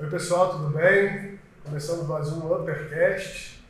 Oi 0.00 0.08
pessoal, 0.08 0.52
tudo 0.52 0.70
bem? 0.70 1.38
Começando 1.62 2.08
mais 2.08 2.32
um 2.32 2.50
Uppercast 2.50 3.62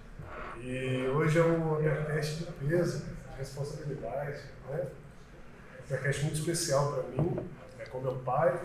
e 0.62 1.08
hoje 1.08 1.40
é 1.40 1.42
um 1.42 1.72
Uppercast 1.72 2.44
de 2.44 2.44
peso, 2.68 2.98
de 2.98 3.36
responsabilidade, 3.36 4.38
né? 4.70 4.80
Um 4.80 5.82
Uppercast 5.82 6.22
muito 6.22 6.38
especial 6.38 6.92
para 6.92 7.02
mim, 7.02 7.36
é 7.80 7.84
com 7.86 8.00
meu 8.00 8.14
pai, 8.18 8.60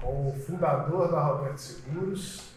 com 0.00 0.30
o 0.30 0.32
fundador 0.46 1.10
da 1.10 1.22
Roberto 1.22 1.58
Seguros 1.58 2.52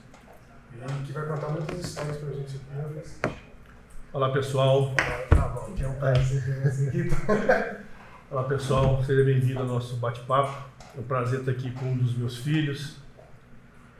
e 0.73 1.05
que 1.05 1.11
vai 1.11 1.27
contar 1.27 1.49
muitas 1.49 1.77
histórias 1.77 2.15
para 2.15 2.29
a 2.29 2.31
gente 2.31 2.55
aqui, 2.55 3.27
né? 3.27 3.35
Olá 4.13 4.31
pessoal. 4.31 4.95
Tá 5.31 5.49
bom, 5.49 5.73
que 5.73 5.83
é 5.83 5.87
um 5.89 5.95
prazer 5.95 6.45
ter 6.45 6.71
você 6.71 6.87
aqui. 6.87 7.09
Olá 8.31 8.43
pessoal, 8.45 9.03
seja 9.03 9.21
bem-vindo 9.21 9.59
ao 9.59 9.65
nosso 9.65 9.97
bate-papo. 9.97 10.69
É 10.95 10.99
um 11.01 11.03
prazer 11.03 11.41
estar 11.41 11.51
aqui 11.51 11.71
com 11.71 11.87
um 11.87 11.97
dos 11.97 12.17
meus 12.17 12.37
filhos, 12.37 12.98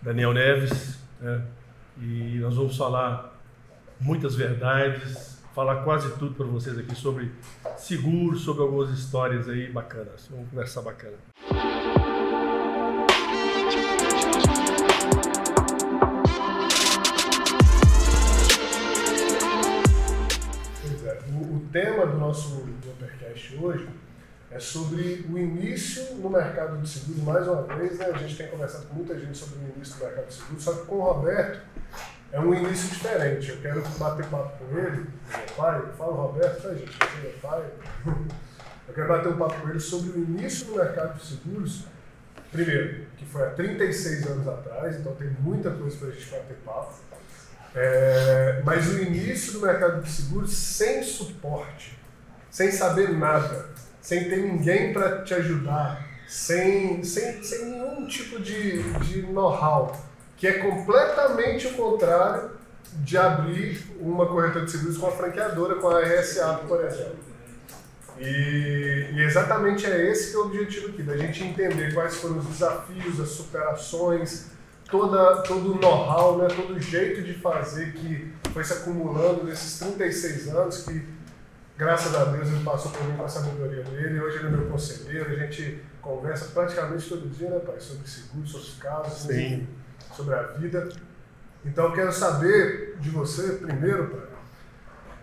Daniel 0.01 0.33
Neves, 0.33 0.97
né? 1.19 1.43
e 1.97 2.39
nós 2.39 2.55
vamos 2.55 2.77
falar 2.77 3.37
muitas 3.99 4.33
verdades, 4.33 5.43
falar 5.53 5.83
quase 5.83 6.17
tudo 6.17 6.35
para 6.35 6.45
vocês 6.45 6.77
aqui 6.77 6.95
sobre 6.95 7.31
seguro, 7.75 8.37
sobre 8.37 8.61
algumas 8.61 8.97
histórias 8.97 9.49
aí 9.49 9.69
bacanas. 9.69 10.27
Vamos 10.31 10.49
conversar 10.49 10.81
bacana. 10.83 11.17
Pois 20.81 21.05
é, 21.05 21.19
o, 21.33 21.55
o 21.55 21.59
tema 21.73 22.05
do 22.05 22.17
nosso 22.17 22.63
Uppercast 22.85 23.57
hoje 23.57 23.87
é 24.51 24.59
sobre 24.59 25.25
o 25.31 25.37
início 25.37 26.15
no 26.15 26.29
mercado 26.29 26.77
de 26.79 26.89
seguros. 26.89 27.23
Mais 27.23 27.47
uma 27.47 27.63
vez, 27.63 27.97
né, 27.97 28.07
a 28.07 28.17
gente 28.17 28.35
tem 28.35 28.47
conversado 28.47 28.85
com 28.87 28.95
muita 28.95 29.19
gente 29.19 29.37
sobre 29.37 29.59
o 29.59 29.75
início 29.75 29.95
do 29.95 30.05
mercado 30.05 30.27
de 30.27 30.33
seguros, 30.33 30.63
só 30.63 30.73
que 30.73 30.85
com 30.85 30.95
o 30.95 31.01
Roberto 31.01 31.61
é 32.31 32.39
um 32.39 32.53
início 32.53 32.89
diferente. 32.89 33.49
Eu 33.49 33.57
quero 33.61 33.81
bater 33.81 34.25
papo 34.25 34.57
com 34.57 34.77
ele, 34.77 34.97
meu 34.97 35.55
pai, 35.55 35.83
fala 35.97 36.13
Roberto, 36.13 36.61
tá 36.63 36.73
gente, 36.73 36.91
você 36.91 37.27
é 37.27 37.35
pai. 37.41 37.63
Eu 38.87 38.95
quero 38.95 39.07
bater 39.07 39.31
um 39.31 39.37
papo 39.37 39.61
com 39.61 39.69
ele 39.69 39.79
sobre 39.79 40.09
o 40.09 40.17
início 40.17 40.65
do 40.65 40.75
mercado 40.75 41.15
de 41.15 41.23
seguros. 41.23 41.85
Primeiro, 42.51 43.05
que 43.17 43.23
foi 43.23 43.43
há 43.43 43.51
36 43.51 44.25
anos 44.25 44.47
atrás, 44.47 44.95
então 44.95 45.13
tem 45.13 45.29
muita 45.41 45.69
coisa 45.69 45.95
para 45.95 46.07
a 46.07 46.11
gente 46.11 46.25
bater 46.31 46.57
papo. 46.65 46.95
É, 47.75 48.63
mas 48.65 48.87
o 48.87 48.99
início 48.99 49.53
do 49.53 49.59
mercado 49.59 50.01
de 50.01 50.09
seguros 50.09 50.51
sem 50.51 51.03
suporte, 51.03 51.99
sem 52.49 52.71
saber 52.71 53.11
nada, 53.11 53.69
sem 54.09 54.27
ter 54.27 54.37
ninguém 54.37 54.91
para 54.91 55.21
te 55.21 55.35
ajudar, 55.35 56.03
sem, 56.27 57.03
sem, 57.03 57.43
sem 57.43 57.65
nenhum 57.65 58.07
tipo 58.07 58.39
de, 58.39 58.81
de 59.01 59.21
know-how, 59.21 59.95
que 60.35 60.47
é 60.47 60.53
completamente 60.53 61.67
o 61.67 61.73
contrário 61.73 62.49
de 63.03 63.15
abrir 63.15 63.79
uma 63.99 64.25
corretora 64.25 64.65
de 64.65 64.71
seguros 64.71 64.97
com 64.97 65.05
a 65.05 65.11
franqueadora, 65.11 65.75
com 65.75 65.89
a 65.89 66.01
RSA, 66.01 66.61
por 66.67 66.83
exemplo. 66.83 67.19
E, 68.17 69.11
e, 69.13 69.21
exatamente 69.21 69.85
é 69.85 70.09
esse 70.09 70.31
que 70.31 70.37
é 70.37 70.39
o 70.39 70.45
objetivo 70.45 70.87
aqui, 70.87 71.03
da 71.03 71.15
gente 71.15 71.43
entender 71.43 71.93
quais 71.93 72.15
foram 72.15 72.39
os 72.39 72.45
desafios, 72.47 73.19
as 73.19 73.29
superações, 73.29 74.47
toda, 74.89 75.43
todo 75.43 75.73
o 75.73 75.79
know-how, 75.79 76.39
né, 76.39 76.47
todo 76.47 76.73
o 76.73 76.79
jeito 76.79 77.21
de 77.21 77.35
fazer 77.35 77.93
que 77.93 78.33
foi 78.51 78.63
se 78.63 78.73
acumulando 78.73 79.43
nesses 79.43 79.77
36 79.77 80.47
anos, 80.47 80.81
que 80.81 81.18
graças 81.79 82.13
a 82.13 82.25
Deus 82.25 82.49
ele 82.49 82.63
passou 82.63 82.91
por 82.91 83.05
mim 83.05 83.15
com 83.15 83.23
a 83.23 83.29
sabedoria 83.29 83.81
dele, 83.83 84.19
hoje 84.19 84.39
ele 84.39 84.47
é 84.47 84.51
meu 84.51 84.67
conselheiro, 84.67 85.31
a 85.31 85.35
gente 85.35 85.81
conversa 86.01 86.51
praticamente 86.53 87.07
todo 87.07 87.29
dia, 87.29 87.49
né, 87.49 87.59
pai, 87.59 87.79
sobre 87.79 88.05
seguro, 88.05 88.45
sobre 88.45 88.67
os 88.67 88.73
casos, 88.75 89.33
Sim. 89.33 89.65
sobre 90.13 90.35
a 90.35 90.43
vida. 90.43 90.89
Então 91.63 91.85
eu 91.85 91.93
quero 91.93 92.11
saber 92.11 92.97
de 92.99 93.09
você, 93.09 93.53
primeiro, 93.53 94.09
pai, 94.09 94.27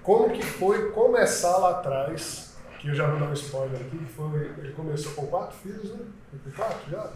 como 0.03 0.33
que 0.33 0.43
foi 0.43 0.91
começar 0.93 1.59
lá 1.59 1.73
atrás, 1.73 2.57
que 2.79 2.89
eu 2.89 2.95
já 2.95 3.07
vou 3.07 3.21
dar 3.21 3.27
um 3.27 3.35
spoiler 3.35 3.79
aqui, 3.79 3.99
que 3.99 4.13
foi, 4.13 4.51
ele 4.57 4.73
começou 4.73 5.13
com 5.13 5.27
quatro 5.27 5.59
filhos, 5.59 5.91
né? 5.93 6.07
Com 6.43 6.51
quatro 6.53 6.91
já? 6.91 7.13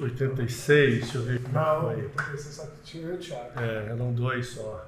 86, 0.00 1.00
deixa 1.00 1.18
eu 1.18 1.22
ver 1.22 1.42
como 1.42 1.54
Não, 1.54 1.80
foi. 1.82 1.96
86 2.04 2.54
só 2.54 2.66
tinha 2.84 3.04
eu 3.04 3.14
e 3.14 3.16
o 3.16 3.18
Thiago. 3.18 3.60
É, 3.60 3.86
eram 3.90 4.12
dois 4.12 4.46
só. 4.48 4.86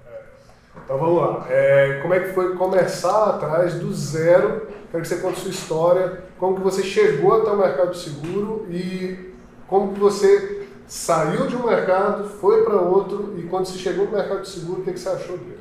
Então 0.84 0.98
vamos 0.98 1.20
lá. 1.20 1.46
É, 1.48 2.00
como 2.02 2.14
é 2.14 2.20
que 2.20 2.32
foi 2.32 2.54
começar 2.56 3.30
atrás, 3.30 3.74
do 3.74 3.92
zero? 3.92 4.66
Quero 4.90 5.02
que 5.02 5.08
você 5.08 5.16
conte 5.16 5.40
sua 5.40 5.50
história, 5.50 6.24
como 6.38 6.56
que 6.56 6.62
você 6.62 6.82
chegou 6.82 7.34
até 7.34 7.50
o 7.50 7.58
mercado 7.58 7.96
seguro 7.96 8.66
e 8.70 9.32
como 9.66 9.92
que 9.92 10.00
você 10.00 10.68
saiu 10.86 11.46
de 11.46 11.56
um 11.56 11.66
mercado, 11.66 12.28
foi 12.28 12.62
para 12.62 12.76
outro 12.76 13.34
e 13.36 13.42
quando 13.42 13.66
você 13.66 13.78
chegou 13.78 14.06
no 14.06 14.12
mercado 14.12 14.44
seguro, 14.46 14.82
o 14.82 14.84
que, 14.84 14.92
que 14.92 15.00
você 15.00 15.08
achou 15.08 15.36
dele? 15.38 15.58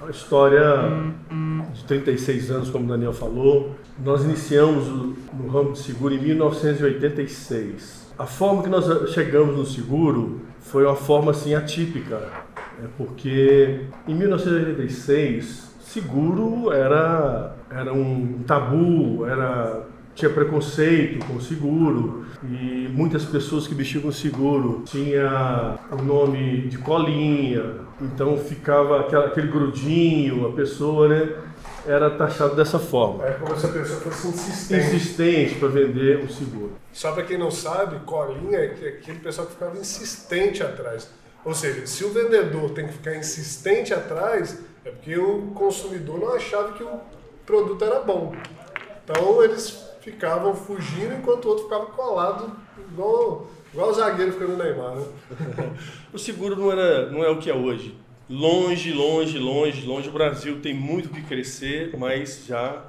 Uma 0.00 0.10
história 0.10 0.90
de 1.72 1.84
36 1.84 2.50
anos, 2.50 2.70
como 2.70 2.84
o 2.84 2.88
Daniel 2.88 3.12
falou. 3.12 3.74
Nós 3.98 4.24
iniciamos 4.24 4.86
no 4.86 5.48
ramo 5.48 5.72
de 5.72 5.80
seguro 5.80 6.14
em 6.14 6.18
1986. 6.18 8.08
A 8.18 8.26
forma 8.26 8.62
que 8.62 8.68
nós 8.68 9.10
chegamos 9.10 9.56
no 9.56 9.66
seguro 9.66 10.40
foi 10.60 10.84
uma 10.84 10.96
forma 10.96 11.30
assim 11.30 11.54
atípica, 11.54 12.30
né? 12.80 12.88
porque 12.96 13.80
em 14.08 14.14
1986 14.14 15.70
seguro 15.80 16.72
era 16.72 17.54
era 17.70 17.92
um 17.92 18.42
tabu, 18.46 19.24
era 19.26 19.86
tinha 20.14 20.30
preconceito 20.30 21.24
com 21.24 21.38
seguro 21.40 22.26
e 22.44 22.88
muitas 22.92 23.24
pessoas 23.24 23.66
que 23.68 23.74
mexiam 23.74 24.02
com 24.02 24.10
seguro 24.12 24.82
tinha 24.84 25.78
o 25.92 26.02
nome 26.02 26.62
de 26.62 26.78
colinha, 26.78 27.76
então 28.00 28.36
ficava 28.36 29.00
aquela- 29.00 29.26
aquele 29.26 29.46
grudinho, 29.46 30.48
a 30.48 30.52
pessoa 30.52 31.08
né, 31.08 31.28
era 31.86 32.10
taxada 32.10 32.54
dessa 32.56 32.78
forma. 32.78 33.24
É 33.24 33.30
como 33.32 33.56
se 33.56 33.66
a 33.66 33.68
pessoa 33.70 34.00
fosse 34.00 34.28
insistente. 34.28 34.86
Insistente 34.86 35.54
para 35.54 35.68
vender 35.68 36.24
o 36.24 36.28
seguro. 36.30 36.72
Só 36.92 37.12
para 37.12 37.22
quem 37.22 37.38
não 37.38 37.50
sabe, 37.50 38.00
colinha 38.04 38.58
é 38.58 38.66
que- 38.68 38.86
aquele 38.86 39.20
pessoal 39.20 39.46
que 39.46 39.52
ficava 39.54 39.78
insistente 39.78 40.62
atrás. 40.62 41.08
Ou 41.44 41.54
seja, 41.54 41.86
se 41.86 42.04
o 42.04 42.12
vendedor 42.12 42.70
tem 42.70 42.86
que 42.86 42.92
ficar 42.92 43.16
insistente 43.16 43.94
atrás, 43.94 44.62
é 44.84 44.90
porque 44.90 45.16
o 45.16 45.52
consumidor 45.54 46.18
não 46.18 46.34
achava 46.34 46.72
que 46.72 46.82
o 46.82 47.00
produto 47.46 47.84
era 47.84 48.00
bom. 48.00 48.34
Então 49.02 49.42
eles 49.42 49.90
ficavam 50.00 50.54
fugindo 50.54 51.14
enquanto 51.14 51.44
o 51.46 51.48
outro 51.48 51.64
ficava 51.64 51.86
colado, 51.86 52.56
igual, 52.90 53.48
igual 53.72 53.90
o 53.90 53.92
zagueiro 53.92 54.32
ficando 54.32 54.56
no 54.56 54.62
Neymar. 54.62 54.96
Né? 54.96 55.06
O 56.12 56.18
seguro 56.18 56.56
não, 56.56 56.72
era, 56.72 57.10
não 57.10 57.22
é 57.22 57.30
o 57.30 57.38
que 57.38 57.50
é 57.50 57.54
hoje. 57.54 57.96
Longe, 58.28 58.92
longe, 58.92 59.38
longe, 59.38 59.86
longe. 59.86 60.08
O 60.08 60.12
Brasil 60.12 60.60
tem 60.60 60.74
muito 60.74 61.08
que 61.08 61.22
crescer, 61.22 61.96
mas 61.96 62.44
já 62.46 62.84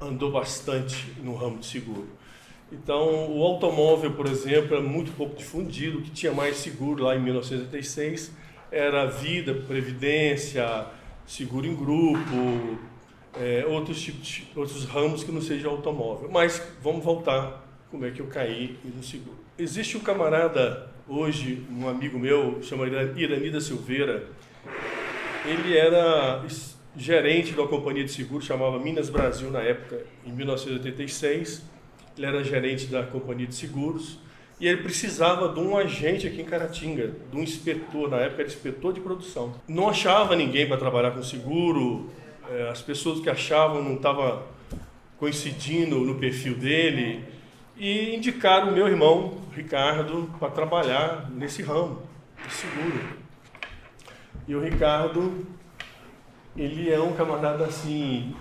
andou 0.00 0.30
bastante 0.30 1.14
no 1.22 1.34
ramo 1.34 1.58
de 1.58 1.66
seguro. 1.66 2.08
Então, 2.70 3.30
o 3.30 3.42
automóvel, 3.44 4.12
por 4.12 4.26
exemplo, 4.26 4.76
era 4.76 4.82
muito 4.82 5.12
pouco 5.12 5.36
difundido. 5.36 5.98
O 5.98 6.02
que 6.02 6.10
tinha 6.10 6.32
mais 6.32 6.56
seguro 6.56 7.04
lá 7.04 7.14
em 7.14 7.20
1986 7.20 8.32
era 8.70 9.06
vida, 9.06 9.54
previdência, 9.54 10.86
seguro 11.26 11.66
em 11.66 11.76
grupo, 11.76 12.78
é, 13.38 13.64
outros, 13.66 14.00
tipos, 14.00 14.42
outros 14.56 14.84
ramos 14.84 15.22
que 15.22 15.30
não 15.30 15.40
seja 15.40 15.68
automóvel. 15.68 16.28
Mas 16.30 16.60
vamos 16.82 17.04
voltar 17.04 17.64
como 17.90 18.04
é 18.04 18.10
que 18.10 18.20
eu 18.20 18.26
caí 18.26 18.76
no 18.84 19.02
seguro. 19.02 19.38
Existe 19.56 19.96
um 19.96 20.00
camarada 20.00 20.90
hoje, 21.08 21.64
um 21.70 21.88
amigo 21.88 22.18
meu, 22.18 22.60
chama 22.62 22.86
Iranida 22.86 23.60
Silveira. 23.60 24.26
Ele 25.44 25.76
era 25.76 26.44
gerente 26.96 27.52
de 27.52 27.60
uma 27.60 27.68
companhia 27.68 28.04
de 28.04 28.10
seguro, 28.10 28.42
chamava 28.42 28.78
Minas 28.80 29.08
Brasil 29.08 29.50
na 29.50 29.60
época, 29.60 30.04
em 30.24 30.32
1986. 30.32 31.75
Ele 32.16 32.26
era 32.26 32.42
gerente 32.42 32.86
da 32.86 33.02
companhia 33.02 33.46
de 33.46 33.54
seguros 33.54 34.18
e 34.58 34.66
ele 34.66 34.82
precisava 34.82 35.52
de 35.52 35.60
um 35.60 35.76
agente 35.76 36.26
aqui 36.26 36.40
em 36.40 36.44
Caratinga, 36.44 37.12
de 37.30 37.36
um 37.36 37.42
inspetor, 37.42 38.08
na 38.08 38.18
época 38.18 38.42
era 38.42 38.48
inspetor 38.50 38.92
de 38.92 39.00
produção. 39.00 39.54
Não 39.68 39.88
achava 39.88 40.34
ninguém 40.34 40.66
para 40.66 40.78
trabalhar 40.78 41.10
com 41.10 41.22
seguro, 41.22 42.10
eh, 42.50 42.68
as 42.70 42.80
pessoas 42.80 43.20
que 43.20 43.28
achavam 43.28 43.82
não 43.82 43.96
estavam 43.96 44.42
coincidindo 45.18 45.98
no 46.00 46.14
perfil 46.14 46.54
dele 46.54 47.22
e 47.76 48.14
indicaram 48.14 48.70
o 48.70 48.72
meu 48.72 48.88
irmão 48.88 49.42
Ricardo 49.54 50.30
para 50.38 50.50
trabalhar 50.50 51.30
nesse 51.30 51.62
ramo 51.62 52.02
de 52.46 52.52
seguro. 52.52 53.00
E 54.48 54.54
o 54.54 54.60
Ricardo, 54.62 55.46
ele 56.56 56.90
é 56.90 57.00
um 57.00 57.12
camarada 57.12 57.64
assim, 57.64 58.34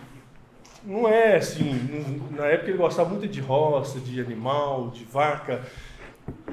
não 0.86 1.08
é 1.08 1.38
assim, 1.38 2.22
na 2.32 2.46
época 2.46 2.70
ele 2.70 2.78
gostava 2.78 3.10
muito 3.10 3.28
de 3.28 3.42
roça, 3.42 4.00
de 4.00 4.20
animal, 4.22 4.90
de 4.90 5.04
vaca, 5.04 5.64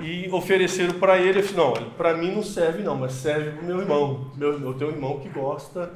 e 0.00 0.28
ofereceram 0.30 0.98
para 0.98 1.18
ele, 1.18 1.40
eu 1.40 1.42
falei, 1.42 1.82
não, 1.82 1.90
para 1.90 2.14
mim 2.14 2.32
não 2.32 2.42
serve 2.42 2.82
não, 2.82 2.96
mas 2.96 3.12
serve 3.12 3.50
para 3.50 3.62
o 3.62 3.64
meu 3.64 3.80
irmão. 3.80 4.32
Meu, 4.36 4.60
eu 4.60 4.74
tenho 4.74 4.90
um 4.90 4.94
irmão 4.94 5.20
que 5.20 5.28
gosta 5.28 5.90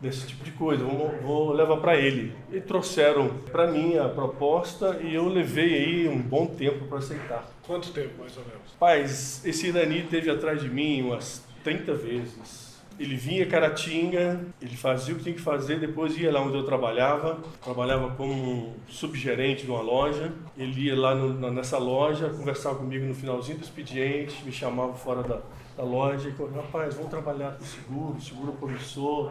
desse 0.00 0.26
tipo 0.26 0.44
de 0.44 0.50
coisa, 0.52 0.84
vou, 0.84 1.10
vou 1.22 1.52
levar 1.52 1.78
para 1.78 1.96
ele. 1.96 2.34
E 2.52 2.60
trouxeram 2.60 3.28
para 3.50 3.66
mim 3.66 3.96
a 3.96 4.08
proposta 4.08 4.98
e 5.02 5.14
eu 5.14 5.28
levei 5.28 5.74
aí 5.74 6.08
um 6.08 6.20
bom 6.20 6.46
tempo 6.46 6.86
para 6.86 6.98
aceitar. 6.98 7.48
Quanto 7.66 7.92
tempo, 7.92 8.20
mais 8.20 8.36
ou 8.36 8.44
menos? 8.44 8.72
Paz, 8.78 9.44
esse 9.44 9.68
Irani 9.68 10.02
teve 10.02 10.30
atrás 10.30 10.60
de 10.60 10.68
mim 10.68 11.02
umas 11.02 11.44
30 11.64 11.94
vezes. 11.94 12.65
Ele 12.98 13.14
vinha 13.14 13.44
Caratinga, 13.44 14.40
ele 14.60 14.74
fazia 14.74 15.12
o 15.12 15.18
que 15.18 15.24
tinha 15.24 15.34
que 15.34 15.40
fazer, 15.40 15.78
depois 15.78 16.16
ia 16.16 16.32
lá 16.32 16.40
onde 16.40 16.56
eu 16.56 16.64
trabalhava, 16.64 17.38
trabalhava 17.62 18.10
como 18.16 18.74
subgerente 18.88 19.64
de 19.64 19.70
uma 19.70 19.82
loja. 19.82 20.32
Ele 20.56 20.86
ia 20.86 20.98
lá 20.98 21.14
no, 21.14 21.50
nessa 21.50 21.76
loja, 21.76 22.30
conversava 22.30 22.76
comigo 22.76 23.04
no 23.04 23.14
finalzinho 23.14 23.58
do 23.58 23.64
expediente, 23.64 24.42
me 24.44 24.50
chamava 24.50 24.94
fora 24.94 25.22
da, 25.22 25.40
da 25.76 25.84
loja 25.84 26.30
e 26.30 26.32
falava, 26.32 26.62
rapaz, 26.62 26.94
vamos 26.94 27.10
trabalhar 27.10 27.58
com 27.58 27.64
seguro, 27.64 28.20
seguro 28.20 28.52
promissor. 28.52 29.30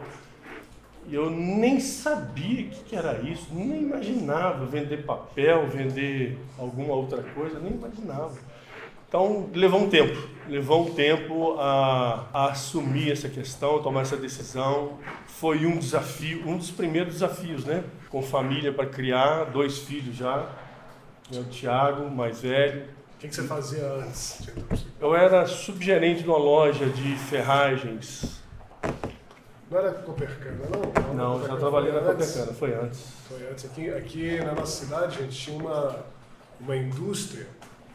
E 1.08 1.14
eu 1.14 1.30
nem 1.30 1.78
sabia 1.78 2.66
o 2.66 2.70
que, 2.70 2.84
que 2.84 2.96
era 2.96 3.20
isso, 3.20 3.48
nem 3.52 3.82
imaginava 3.82 4.66
vender 4.66 5.04
papel, 5.04 5.68
vender 5.68 6.38
alguma 6.58 6.94
outra 6.94 7.22
coisa, 7.22 7.60
nem 7.60 7.72
imaginava. 7.72 8.36
Então, 9.08 9.48
levou 9.54 9.82
um 9.82 9.88
tempo, 9.88 10.28
levou 10.48 10.86
um 10.86 10.94
tempo 10.94 11.56
a, 11.60 12.26
a, 12.32 12.50
assumir 12.50 13.12
essa 13.12 13.28
questão, 13.28 13.80
tomar 13.80 14.00
essa 14.00 14.16
decisão. 14.16 14.98
Foi 15.26 15.64
um 15.64 15.78
desafio, 15.78 16.46
um 16.46 16.56
dos 16.56 16.72
primeiros 16.72 17.14
desafios, 17.14 17.64
né? 17.64 17.84
Com 18.08 18.20
família 18.20 18.72
para 18.72 18.86
criar, 18.86 19.44
dois 19.44 19.78
filhos 19.78 20.16
já. 20.16 20.48
O 21.32 21.44
Tiago, 21.44 22.10
mais 22.10 22.40
velho. 22.40 22.82
O 23.14 23.18
que, 23.18 23.28
que, 23.28 23.34
você 23.34 23.44
fazia 23.44 23.86
antes? 23.86 24.48
Eu 25.00 25.14
era 25.14 25.46
subgerente 25.46 26.22
de 26.22 26.28
uma 26.28 26.38
loja 26.38 26.86
de 26.86 27.16
ferragens. 27.16 28.40
Não 29.70 29.78
era 29.78 29.92
Copercana, 29.92 30.64
não? 30.68 31.14
Não, 31.14 31.38
não 31.38 31.46
já 31.46 31.56
trabalhei 31.56 31.92
na 31.92 32.00
Copercana, 32.00 32.52
foi 32.52 32.74
antes. 32.74 33.04
Foi 33.28 33.48
antes. 33.50 33.64
Aqui, 33.64 33.90
aqui 33.90 34.38
na 34.38 34.52
nossa 34.52 34.84
cidade, 34.84 35.18
a 35.18 35.22
gente 35.22 35.36
tinha 35.36 35.58
uma, 35.58 36.04
uma 36.60 36.76
indústria 36.76 37.46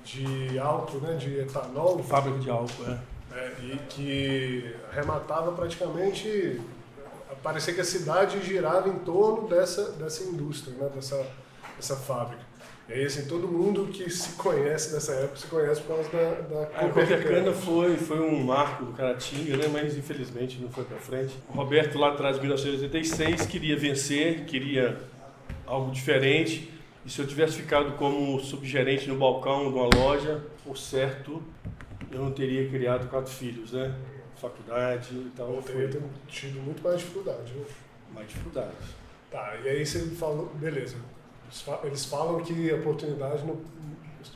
de 0.03 0.59
álcool, 0.59 0.99
né, 0.99 1.15
de 1.15 1.39
etanol. 1.39 2.03
Fábrica 2.03 2.39
de 2.39 2.49
álcool, 2.49 2.85
é. 2.87 2.99
é. 3.35 3.53
E 3.63 3.79
que 3.89 4.75
arrematava 4.91 5.51
praticamente. 5.51 6.59
Parecia 7.41 7.73
que 7.73 7.81
a 7.81 7.85
cidade 7.85 8.43
girava 8.43 8.89
em 8.89 8.99
torno 8.99 9.47
dessa, 9.47 9.91
dessa 9.93 10.23
indústria, 10.23 10.75
né, 10.75 10.89
dessa, 10.93 11.25
dessa 11.77 11.95
fábrica. 11.95 12.51
E 12.89 12.93
aí, 12.93 13.05
assim, 13.05 13.25
todo 13.25 13.47
mundo 13.47 13.87
que 13.87 14.09
se 14.09 14.33
conhece 14.33 14.91
dessa 14.91 15.13
época 15.13 15.37
se 15.37 15.47
conhece 15.47 15.81
por 15.81 15.95
causa 15.95 16.09
da, 16.09 16.41
da 16.41 16.63
A 16.77 16.89
Copercana 16.89 17.53
foi, 17.53 17.95
foi 17.95 18.19
um 18.19 18.43
marco 18.43 18.83
do 18.83 18.91
Caratinga, 18.91 19.55
né? 19.55 19.69
mas 19.71 19.97
infelizmente 19.97 20.59
não 20.59 20.69
foi 20.69 20.83
para 20.83 20.97
frente. 20.97 21.33
O 21.47 21.53
Roberto, 21.53 21.97
lá 21.97 22.09
atrás, 22.09 22.37
em 22.37 22.41
1986, 22.41 23.45
queria 23.45 23.77
vencer, 23.77 24.43
queria 24.43 24.99
algo 25.65 25.89
diferente 25.91 26.69
e 27.05 27.09
se 27.09 27.19
eu 27.19 27.27
tivesse 27.27 27.57
ficado 27.57 27.93
como 27.97 28.39
subgerente 28.39 29.07
no 29.07 29.17
balcão 29.17 29.71
de 29.71 29.77
uma 29.77 29.89
loja, 29.95 30.43
por 30.63 30.77
certo, 30.77 31.41
eu 32.11 32.19
não 32.19 32.31
teria 32.31 32.69
criado 32.69 33.09
quatro 33.09 33.31
filhos, 33.31 33.71
né? 33.71 33.93
Faculdade 34.35 35.13
e 35.13 35.31
tal. 35.35 35.55
Eu 35.55 35.61
teria 35.61 35.89
foi... 35.89 36.01
tido 36.27 36.59
muito 36.61 36.83
mais 36.83 36.99
dificuldade, 36.99 37.53
né? 37.53 37.65
Mais 38.13 38.27
dificuldade. 38.27 38.71
Tá, 39.31 39.55
e 39.63 39.69
aí 39.69 39.85
você 39.85 39.99
falou, 40.11 40.51
beleza. 40.55 40.97
Eles 41.83 42.05
falam 42.05 42.41
que 42.41 42.69
a 42.69 42.75
oportunidade 42.75 43.43
no 43.43 43.61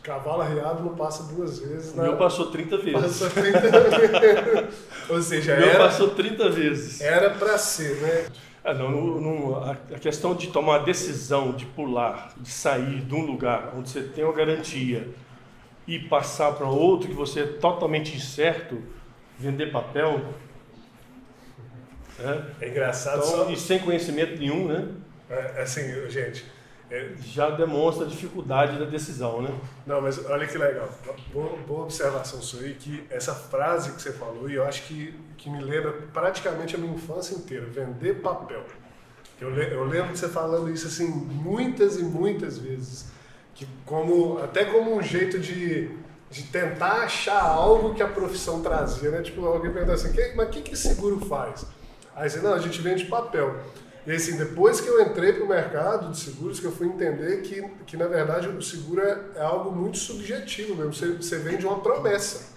cavalo 0.02 0.42
arriado 0.42 0.84
não 0.84 0.96
passa 0.96 1.24
duas 1.34 1.60
vezes. 1.60 1.94
O 1.94 2.02
meu 2.02 2.18
passou 2.18 2.52
30 2.52 2.78
vezes. 2.78 3.02
Passou 3.02 3.30
30 3.30 3.60
vezes. 4.20 4.76
Ou 5.10 5.22
seja, 5.22 5.54
o 5.54 5.58
meu 5.58 5.70
era, 5.70 5.80
passou 5.80 6.10
30 6.10 6.50
vezes. 6.50 7.02
Era 7.02 7.30
para 7.32 7.58
ser, 7.58 7.96
né? 8.02 8.28
Ah, 8.68 8.74
não, 8.74 8.90
no, 8.90 9.22
no, 9.22 9.64
a, 9.64 9.76
questão 10.00 10.34
de 10.34 10.48
tomar 10.48 10.78
a 10.78 10.80
decisão 10.80 11.52
de 11.52 11.68
pular, 11.68 12.34
de 12.36 12.50
sair 12.50 13.02
de 13.02 13.14
um 13.14 13.24
lugar 13.24 13.76
onde 13.78 13.92
você 13.92 14.02
tem 14.02 14.24
uma 14.24 14.34
garantia 14.34 15.08
e 15.86 16.00
passar 16.00 16.52
para 16.54 16.68
outro 16.68 17.08
que 17.08 17.14
você 17.14 17.42
é 17.42 17.46
totalmente 17.46 18.16
incerto, 18.16 18.82
vender 19.38 19.72
papel. 19.72 20.20
Né? 22.18 22.46
É 22.60 22.70
engraçado. 22.70 23.20
Então, 23.20 23.46
só... 23.46 23.52
E 23.52 23.56
sem 23.56 23.78
conhecimento 23.78 24.40
nenhum, 24.40 24.68
né? 24.68 24.88
É, 25.30 25.62
assim, 25.62 25.84
gente, 26.10 26.44
é... 26.90 27.12
Já 27.20 27.50
demonstra 27.50 28.06
a 28.06 28.10
dificuldade 28.10 28.78
da 28.78 28.86
decisão, 28.86 29.42
né? 29.42 29.54
Não, 29.86 30.02
mas 30.02 30.24
olha 30.26 30.46
que 30.48 30.58
legal. 30.58 30.90
Boa, 31.34 31.58
boa 31.68 31.84
observação 31.84 32.42
sua 32.42 32.62
aí, 32.62 32.74
que 32.74 33.06
essa 33.10 33.34
frase 33.34 33.92
que 33.94 34.02
você 34.02 34.12
falou, 34.12 34.50
e 34.50 34.56
eu 34.56 34.66
acho 34.66 34.84
que, 34.84 35.14
que 35.38 35.50
me 35.50 35.64
lembra 35.64 35.94
praticamente 36.14 36.76
a 36.76 36.78
minha 36.78 36.94
infância 36.94 37.36
inteira, 37.36 37.66
vender 37.66 38.22
papel. 38.22 38.64
Eu, 39.40 39.54
eu 39.54 39.84
lembro 39.84 40.14
de 40.14 40.20
você 40.20 40.30
falando 40.30 40.72
isso 40.72 40.88
assim 40.88 41.08
muitas 41.08 42.00
e 42.00 42.04
muitas 42.04 42.58
vezes, 42.58 43.12
que 43.54 43.68
como 43.86 44.40
até 44.40 44.66
como 44.66 44.96
um 44.96 45.02
jeito 45.02 45.40
de, 45.40 45.90
de 46.30 46.44
tentar 46.44 47.04
achar 47.04 47.42
algo 47.42 47.94
que 47.94 48.02
a 48.02 48.08
profissão 48.08 48.62
trazia, 48.62 49.12
né? 49.12 49.22
Tipo, 49.22 49.46
alguém 49.46 49.72
pergunta 49.72 49.94
assim, 49.94 50.14
mas 50.36 50.48
o 50.48 50.52
que, 50.52 50.62
que 50.62 50.76
seguro 50.76 51.20
faz? 51.26 51.66
Aí 52.16 52.30
você, 52.30 52.40
não, 52.40 52.54
a 52.54 52.60
gente 52.60 52.82
vende 52.82 53.06
papel. 53.06 53.58
E 54.06 54.12
assim, 54.12 54.38
depois 54.38 54.80
que 54.80 54.88
eu 54.88 55.02
entrei 55.02 55.34
para 55.34 55.44
o 55.44 55.48
mercado 55.48 56.12
de 56.12 56.20
seguros, 56.20 56.60
que 56.60 56.66
eu 56.66 56.72
fui 56.72 56.88
entender 56.88 57.42
que, 57.42 57.62
que 57.88 57.98
na 57.98 58.06
verdade, 58.06 58.48
o 58.48 58.62
seguro 58.62 59.02
é, 59.02 59.20
é 59.36 59.42
algo 59.42 59.72
muito 59.72 59.98
subjetivo 59.98 60.76
mesmo. 60.76 60.94
Você, 60.94 61.14
você 61.14 61.38
vende 61.40 61.66
uma 61.66 61.80
promessa. 61.80 62.55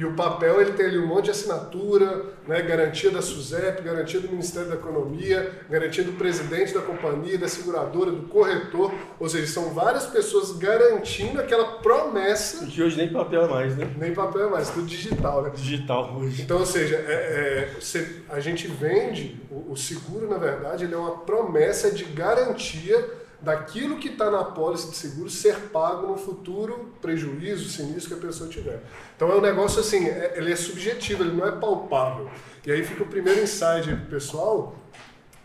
E 0.00 0.04
o 0.06 0.14
papel 0.14 0.62
ele 0.62 0.72
tem 0.72 0.86
ali 0.86 0.98
um 0.98 1.06
monte 1.06 1.26
de 1.26 1.32
assinatura, 1.32 2.24
né, 2.48 2.62
garantia 2.62 3.10
da 3.10 3.20
SUSEP, 3.20 3.82
garantia 3.82 4.18
do 4.18 4.30
Ministério 4.30 4.70
da 4.70 4.76
Economia, 4.76 5.60
garantia 5.68 6.02
do 6.02 6.12
presidente 6.12 6.72
da 6.72 6.80
companhia, 6.80 7.36
da 7.36 7.46
seguradora, 7.46 8.10
do 8.10 8.22
corretor. 8.22 8.94
Ou 9.18 9.28
seja, 9.28 9.46
são 9.46 9.74
várias 9.74 10.06
pessoas 10.06 10.52
garantindo 10.52 11.38
aquela 11.38 11.80
promessa. 11.82 12.64
Que 12.64 12.82
hoje 12.82 12.96
nem 12.96 13.12
papel 13.12 13.44
é 13.44 13.48
mais, 13.48 13.76
né? 13.76 13.94
Nem 13.98 14.14
papel 14.14 14.46
é 14.46 14.50
mais, 14.50 14.70
tudo 14.70 14.86
digital, 14.86 15.42
né? 15.42 15.52
Digital 15.54 16.16
hoje. 16.18 16.40
Então, 16.40 16.60
ou 16.60 16.66
seja, 16.66 16.96
é, 16.96 17.68
é, 17.68 18.06
a 18.30 18.40
gente 18.40 18.68
vende, 18.68 19.38
o, 19.50 19.72
o 19.72 19.76
seguro, 19.76 20.26
na 20.26 20.38
verdade, 20.38 20.84
ele 20.84 20.94
é 20.94 20.98
uma 20.98 21.18
promessa 21.18 21.90
de 21.90 22.04
garantia 22.04 23.19
daquilo 23.42 23.96
que 23.96 24.08
está 24.08 24.30
na 24.30 24.44
pólice 24.44 24.90
de 24.90 24.96
seguro 24.96 25.30
ser 25.30 25.56
pago 25.70 26.06
no 26.06 26.16
futuro 26.16 26.92
prejuízo, 27.00 27.68
sinistro 27.70 28.16
que 28.16 28.24
a 28.24 28.26
pessoa 28.26 28.48
tiver. 28.48 28.82
Então 29.16 29.30
é 29.30 29.36
um 29.36 29.40
negócio 29.40 29.80
assim, 29.80 30.06
é, 30.06 30.34
ele 30.36 30.52
é 30.52 30.56
subjetivo, 30.56 31.22
ele 31.22 31.32
não 31.32 31.46
é 31.46 31.52
palpável. 31.52 32.30
E 32.66 32.70
aí 32.70 32.84
fica 32.84 33.02
o 33.02 33.06
primeiro 33.06 33.42
insight 33.42 33.88
pro 33.88 34.10
pessoal 34.10 34.74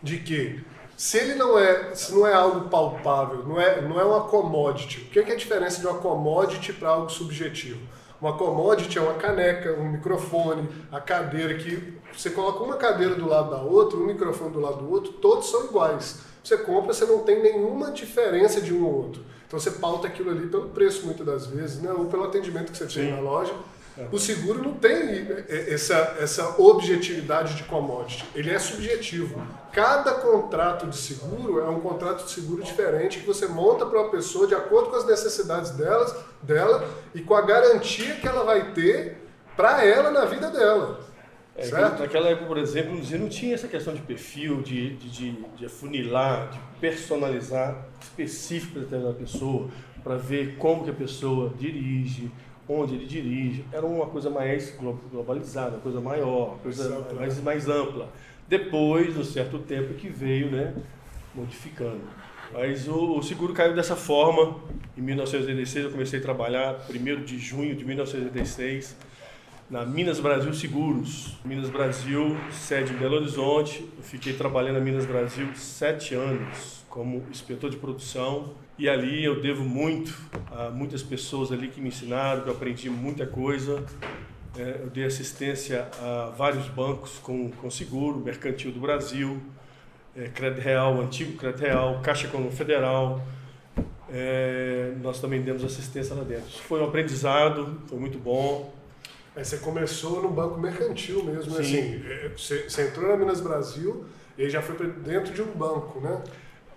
de 0.02 0.18
que 0.18 0.60
se 0.96 1.18
ele 1.18 1.34
não 1.34 1.58
é, 1.58 1.94
se 1.94 2.14
não 2.14 2.26
é 2.26 2.34
algo 2.34 2.68
palpável, 2.68 3.44
não 3.46 3.60
é, 3.60 3.80
não 3.80 4.00
é 4.00 4.04
uma 4.04 4.24
commodity. 4.24 5.00
O 5.00 5.10
que 5.10 5.18
é, 5.18 5.32
a 5.32 5.36
diferença 5.36 5.80
de 5.80 5.86
uma 5.86 5.98
commodity 5.98 6.72
para 6.72 6.90
algo 6.90 7.10
subjetivo? 7.10 7.80
Uma 8.20 8.36
commodity 8.36 8.98
é 8.98 9.00
uma 9.00 9.14
caneca, 9.14 9.74
um 9.74 9.90
microfone, 9.90 10.68
a 10.90 10.98
cadeira 11.00 11.54
que 11.54 11.98
você 12.14 12.30
coloca 12.30 12.64
uma 12.64 12.76
cadeira 12.76 13.14
do 13.14 13.28
lado 13.28 13.50
da 13.50 13.60
outra, 13.60 13.98
um 13.98 14.06
microfone 14.06 14.52
do 14.52 14.60
lado 14.60 14.78
do 14.78 14.90
outro, 14.90 15.12
todos 15.12 15.50
são 15.50 15.66
iguais 15.66 16.20
você 16.46 16.58
compra, 16.58 16.92
você 16.92 17.04
não 17.04 17.20
tem 17.20 17.42
nenhuma 17.42 17.90
diferença 17.90 18.60
de 18.60 18.72
um 18.72 18.84
ou 18.84 18.94
outro. 18.94 19.22
Então 19.46 19.58
você 19.58 19.70
pauta 19.72 20.06
aquilo 20.06 20.30
ali 20.30 20.46
pelo 20.46 20.68
preço 20.70 21.06
muitas 21.06 21.26
das 21.26 21.46
vezes, 21.46 21.80
né? 21.80 21.92
ou 21.92 22.06
pelo 22.06 22.24
atendimento 22.24 22.72
que 22.72 22.78
você 22.78 22.86
tem 22.86 23.12
na 23.12 23.20
loja. 23.20 23.54
É. 23.98 24.08
O 24.12 24.18
seguro 24.18 24.62
não 24.62 24.74
tem 24.74 25.26
essa, 25.48 26.16
essa 26.20 26.60
objetividade 26.60 27.54
de 27.54 27.64
commodity, 27.64 28.26
ele 28.34 28.50
é 28.50 28.58
subjetivo. 28.58 29.40
Cada 29.72 30.12
contrato 30.12 30.86
de 30.86 30.96
seguro 30.96 31.60
é 31.60 31.68
um 31.68 31.80
contrato 31.80 32.24
de 32.24 32.30
seguro 32.30 32.62
diferente 32.62 33.20
que 33.20 33.26
você 33.26 33.46
monta 33.46 33.86
para 33.86 34.02
uma 34.02 34.10
pessoa 34.10 34.46
de 34.46 34.54
acordo 34.54 34.90
com 34.90 34.96
as 34.96 35.06
necessidades 35.06 35.70
delas, 35.70 36.14
dela 36.42 36.86
e 37.14 37.22
com 37.22 37.34
a 37.34 37.40
garantia 37.40 38.16
que 38.16 38.28
ela 38.28 38.44
vai 38.44 38.72
ter 38.72 39.22
para 39.56 39.82
ela 39.84 40.10
na 40.10 40.26
vida 40.26 40.50
dela. 40.50 41.00
É, 41.56 41.64
certo? 41.64 42.00
Naquela 42.00 42.28
época, 42.28 42.46
por 42.46 42.58
exemplo, 42.58 43.00
não 43.18 43.28
tinha 43.28 43.54
essa 43.54 43.66
questão 43.66 43.94
de 43.94 44.02
perfil, 44.02 44.60
de, 44.60 44.90
de, 44.96 45.08
de, 45.08 45.32
de 45.56 45.64
afunilar, 45.64 46.50
de 46.50 46.58
personalizar 46.80 47.86
específico 48.00 48.74
para 48.74 48.82
determinada 48.82 49.14
pessoa, 49.14 49.70
para 50.04 50.16
ver 50.16 50.56
como 50.56 50.84
que 50.84 50.90
a 50.90 50.94
pessoa 50.94 51.52
dirige, 51.58 52.30
onde 52.68 52.94
ele 52.94 53.06
dirige. 53.06 53.64
Era 53.72 53.86
uma 53.86 54.06
coisa 54.06 54.28
mais 54.28 54.76
globalizada, 55.10 55.76
uma 55.76 55.80
coisa 55.80 56.00
maior, 56.00 56.50
uma 56.50 56.58
coisa 56.58 56.86
Exato, 56.86 57.14
mais, 57.14 57.42
mais 57.42 57.68
ampla. 57.68 58.10
Depois, 58.46 59.14
de 59.14 59.20
um 59.20 59.24
certo 59.24 59.58
tempo, 59.58 59.94
que 59.94 60.08
veio 60.08 60.50
né, 60.50 60.74
modificando. 61.34 62.02
Mas 62.52 62.86
o, 62.86 63.18
o, 63.18 63.22
seguro 63.22 63.54
caiu 63.54 63.74
dessa 63.74 63.96
forma. 63.96 64.60
Em 64.96 65.00
1986 65.00 65.86
eu 65.86 65.90
comecei 65.90 66.18
a 66.18 66.22
trabalhar, 66.22 66.86
1 66.90 67.24
de 67.24 67.38
junho 67.38 67.74
de 67.74 67.84
1986 67.84 68.96
na 69.68 69.84
Minas 69.84 70.20
Brasil 70.20 70.52
Seguros. 70.54 71.36
Minas 71.44 71.68
Brasil, 71.68 72.36
sede 72.52 72.92
em 72.92 72.96
Belo 72.96 73.16
Horizonte. 73.16 73.84
Eu 73.96 74.02
fiquei 74.02 74.32
trabalhando 74.32 74.74
na 74.74 74.80
Minas 74.80 75.04
Brasil 75.04 75.48
sete 75.54 76.14
anos 76.14 76.84
como 76.88 77.24
inspetor 77.30 77.68
de 77.68 77.76
produção 77.76 78.54
e 78.78 78.88
ali 78.88 79.24
eu 79.24 79.40
devo 79.40 79.64
muito 79.64 80.16
a 80.50 80.70
muitas 80.70 81.02
pessoas 81.02 81.50
ali 81.50 81.68
que 81.68 81.80
me 81.80 81.88
ensinaram, 81.88 82.42
que 82.42 82.48
eu 82.48 82.54
aprendi 82.54 82.88
muita 82.88 83.26
coisa. 83.26 83.84
É, 84.56 84.80
eu 84.82 84.90
dei 84.90 85.04
assistência 85.04 85.88
a 86.00 86.32
vários 86.36 86.66
bancos 86.68 87.18
com, 87.18 87.50
com 87.50 87.70
seguro, 87.70 88.18
Mercantil 88.18 88.72
do 88.72 88.80
Brasil, 88.80 89.42
é, 90.16 90.28
Crédito 90.28 90.62
Real, 90.62 90.98
Antigo 91.00 91.36
Crédito 91.36 91.60
Real, 91.60 92.00
Caixa 92.02 92.26
Econômica 92.26 92.56
Federal. 92.56 93.20
É, 94.08 94.94
nós 95.02 95.20
também 95.20 95.42
demos 95.42 95.64
assistência 95.64 96.14
lá 96.14 96.22
dentro. 96.22 96.48
Foi 96.62 96.80
um 96.80 96.84
aprendizado, 96.84 97.80
foi 97.88 97.98
muito 97.98 98.18
bom. 98.18 98.75
Aí 99.36 99.44
você 99.44 99.58
começou 99.58 100.22
no 100.22 100.30
banco 100.30 100.58
mercantil 100.58 101.22
mesmo, 101.22 101.54
né? 101.54 101.62
Sim. 101.62 101.78
assim, 101.78 102.02
é, 102.08 102.30
você, 102.34 102.70
você 102.70 102.88
entrou 102.88 103.06
na 103.06 103.18
Minas 103.18 103.38
Brasil 103.38 104.06
e 104.38 104.48
já 104.48 104.62
foi 104.62 104.90
dentro 104.90 105.34
de 105.34 105.42
um 105.42 105.52
banco, 105.52 106.00
né? 106.00 106.22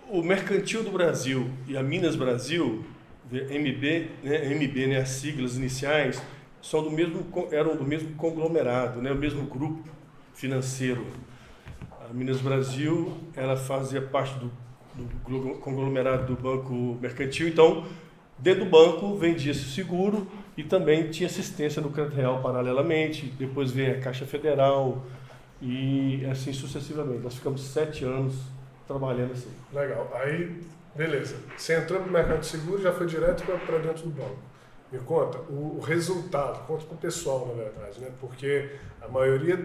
O 0.09 0.21
Mercantil 0.21 0.83
do 0.83 0.91
Brasil 0.91 1.49
e 1.67 1.77
a 1.77 1.83
Minas 1.83 2.17
Brasil, 2.17 2.83
MB, 3.31 4.09
né, 4.23 4.53
MB, 4.53 4.87
né, 4.87 4.97
as 4.97 5.09
siglas 5.09 5.55
iniciais, 5.55 6.21
são 6.61 6.83
do 6.83 6.91
mesmo, 6.91 7.25
eram 7.51 7.77
do 7.77 7.85
mesmo 7.85 8.13
conglomerado, 8.15 9.01
né, 9.01 9.11
o 9.11 9.15
mesmo 9.15 9.43
grupo 9.45 9.87
financeiro. 10.33 11.05
A 12.09 12.13
Minas 12.13 12.41
Brasil, 12.41 13.15
ela 13.35 13.55
fazia 13.55 14.01
parte 14.01 14.37
do, 14.37 14.51
do 14.95 15.55
conglomerado 15.59 16.35
do 16.35 16.41
Banco 16.41 16.97
Mercantil, 16.99 17.47
então, 17.47 17.85
dentro 18.37 18.65
do 18.65 18.69
banco 18.69 19.15
vendia-se 19.15 19.63
seguro 19.71 20.27
e 20.59 20.63
também 20.65 21.09
tinha 21.09 21.27
assistência 21.27 21.81
no 21.81 21.89
crédito 21.89 22.17
real 22.17 22.41
paralelamente, 22.41 23.27
depois 23.39 23.71
veio 23.71 23.97
a 23.97 24.01
Caixa 24.01 24.25
Federal 24.25 25.05
e 25.61 26.27
assim 26.29 26.51
sucessivamente. 26.51 27.23
Nós 27.23 27.35
ficamos 27.35 27.63
sete 27.63 28.03
anos 28.03 28.35
trabalhando 28.85 29.31
assim. 29.31 29.47
Legal. 29.71 30.11
Aí, 30.15 30.59
beleza. 30.93 31.37
Você 31.55 31.77
entrou 31.77 32.01
no 32.01 32.11
mercado 32.11 32.41
de 32.41 32.47
seguro 32.47 32.81
já 32.81 32.91
foi 32.91 33.07
direto 33.07 33.45
para 33.45 33.77
dentro 33.77 34.03
do 34.03 34.09
banco. 34.09 34.37
Me 34.91 34.99
conta 34.99 35.37
o, 35.49 35.77
o 35.77 35.79
resultado, 35.79 36.67
conta 36.67 36.83
para 36.83 36.95
o 36.95 36.97
pessoal, 36.97 37.47
na 37.47 37.63
verdade, 37.63 38.01
né? 38.01 38.09
Porque 38.19 38.69
a 39.01 39.07
maioria 39.07 39.57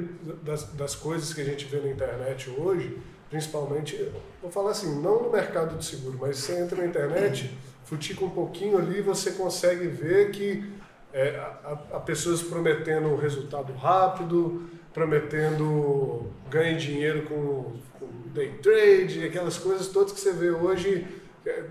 das, 0.44 0.62
das 0.74 0.94
coisas 0.94 1.34
que 1.34 1.40
a 1.40 1.44
gente 1.44 1.64
vê 1.64 1.80
na 1.80 1.88
internet 1.88 2.48
hoje, 2.50 2.96
principalmente, 3.28 3.96
vou 4.40 4.48
falar 4.48 4.70
assim, 4.70 5.02
não 5.02 5.24
no 5.24 5.32
mercado 5.32 5.76
de 5.76 5.84
seguro, 5.84 6.16
mas 6.20 6.38
você 6.38 6.56
entra 6.56 6.76
na 6.80 6.86
internet, 6.86 7.50
futica 7.84 8.24
um 8.24 8.30
pouquinho 8.30 8.78
ali, 8.78 9.00
você 9.00 9.32
consegue 9.32 9.88
ver 9.88 10.30
que 10.30 10.83
é, 11.14 11.36
a, 11.64 11.78
a 11.96 12.00
pessoas 12.00 12.42
prometendo 12.42 13.06
um 13.06 13.16
resultado 13.16 13.72
rápido, 13.72 14.68
prometendo 14.92 16.28
ganho 16.50 16.76
de 16.76 16.86
dinheiro 16.86 17.22
com, 17.22 17.76
com 17.98 18.08
day 18.34 18.58
trade, 18.60 19.24
aquelas 19.24 19.56
coisas 19.56 19.86
todas 19.88 20.12
que 20.12 20.20
você 20.20 20.32
vê 20.32 20.50
hoje, 20.50 21.06
é, 21.46 21.62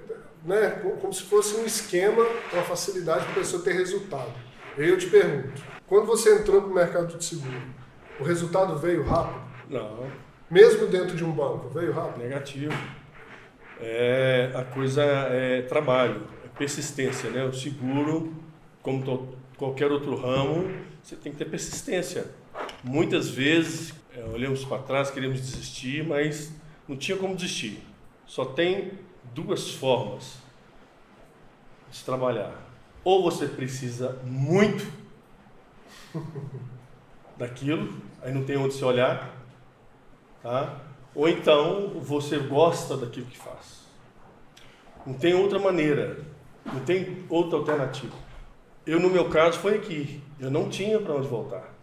né, 0.45 0.69
como 1.01 1.11
se 1.11 1.23
fosse 1.23 1.57
um 1.57 1.65
esquema, 1.65 2.25
uma 2.53 2.63
facilidade 2.63 3.25
para 3.25 3.33
a 3.33 3.35
pessoa 3.35 3.61
ter 3.61 3.73
resultado. 3.73 4.31
Eu 4.77 4.97
te 4.97 5.07
pergunto, 5.07 5.61
quando 5.85 6.05
você 6.05 6.35
entrou 6.35 6.61
para 6.61 6.71
o 6.71 6.73
mercado 6.73 7.17
de 7.17 7.23
seguro, 7.23 7.61
o 8.19 8.23
resultado 8.23 8.77
veio 8.77 9.03
rápido? 9.03 9.41
Não. 9.69 10.07
Mesmo 10.49 10.87
dentro 10.87 11.17
de 11.17 11.23
um 11.23 11.31
banco, 11.31 11.67
veio 11.69 11.91
rápido? 11.91 12.23
Negativo. 12.23 12.73
É, 13.81 14.51
a 14.55 14.63
coisa 14.63 15.03
é 15.03 15.63
trabalho, 15.63 16.27
é 16.45 16.47
persistência, 16.57 17.29
né? 17.29 17.43
O 17.43 17.51
seguro, 17.51 18.33
como 18.83 19.35
qualquer 19.57 19.91
outro 19.91 20.15
ramo, 20.15 20.69
você 21.01 21.15
tem 21.15 21.31
que 21.31 21.37
ter 21.37 21.45
persistência. 21.45 22.29
Muitas 22.83 23.29
vezes 23.29 23.93
é, 24.15 24.23
olhamos 24.25 24.63
para 24.65 24.83
trás, 24.83 25.09
queremos 25.09 25.39
desistir, 25.39 26.05
mas 26.05 26.53
não 26.87 26.95
tinha 26.95 27.17
como 27.17 27.33
desistir. 27.35 27.81
Só 28.27 28.45
tem 28.45 28.91
duas 29.33 29.71
formas 29.71 30.37
de 31.89 32.03
trabalhar. 32.03 32.53
Ou 33.03 33.23
você 33.23 33.47
precisa 33.47 34.19
muito 34.23 34.85
daquilo, 37.37 38.01
aí 38.21 38.33
não 38.33 38.43
tem 38.43 38.57
onde 38.57 38.73
se 38.73 38.83
olhar, 38.83 39.33
tá? 40.41 40.81
Ou 41.15 41.29
então 41.29 41.99
você 41.99 42.37
gosta 42.37 42.97
daquilo 42.97 43.25
que 43.27 43.37
faz. 43.37 43.83
Não 45.05 45.13
tem 45.13 45.33
outra 45.33 45.59
maneira, 45.59 46.25
não 46.65 46.79
tem 46.81 47.25
outra 47.29 47.57
alternativa. 47.57 48.15
Eu, 48.85 48.99
no 48.99 49.09
meu 49.09 49.29
caso, 49.29 49.59
foi 49.59 49.75
aqui. 49.75 50.21
Eu 50.39 50.51
não 50.51 50.69
tinha 50.69 50.99
para 50.99 51.13
onde 51.13 51.27
voltar. 51.27 51.73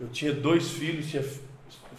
Eu 0.00 0.08
tinha 0.08 0.32
dois 0.32 0.70
filhos, 0.70 1.08
tinha 1.08 1.24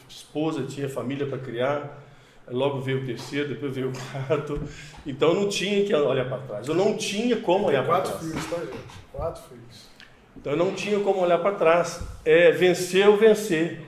esposa, 0.07 0.63
tinha 0.63 0.89
família 0.89 1.25
para 1.25 1.37
criar. 1.37 2.03
Logo 2.49 2.79
veio 2.79 3.01
o 3.01 3.05
terceiro, 3.05 3.49
depois 3.49 3.73
veio 3.73 3.89
o 3.89 3.93
quarto. 3.93 4.61
Então 5.05 5.29
eu 5.29 5.35
não 5.35 5.49
tinha 5.49 5.85
que 5.85 5.93
olhar 5.93 6.27
para 6.27 6.37
trás. 6.39 6.67
Eu 6.67 6.75
não 6.75 6.95
tinha 6.95 7.37
como 7.37 7.67
olhar 7.67 7.85
para 7.85 8.01
trás. 8.01 8.09
Quatro 8.09 8.27
filhos, 8.27 8.45
tá, 8.45 8.59
gente? 8.59 8.77
Quatro 9.11 9.43
filhos. 9.49 9.87
Então 10.35 10.53
eu 10.53 10.57
não 10.57 10.73
tinha 10.73 10.99
como 10.99 11.21
olhar 11.21 11.39
para 11.39 11.55
trás. 11.55 12.01
É 12.23 12.51
vencer 12.51 13.07
ou 13.07 13.17
vencer. 13.17 13.81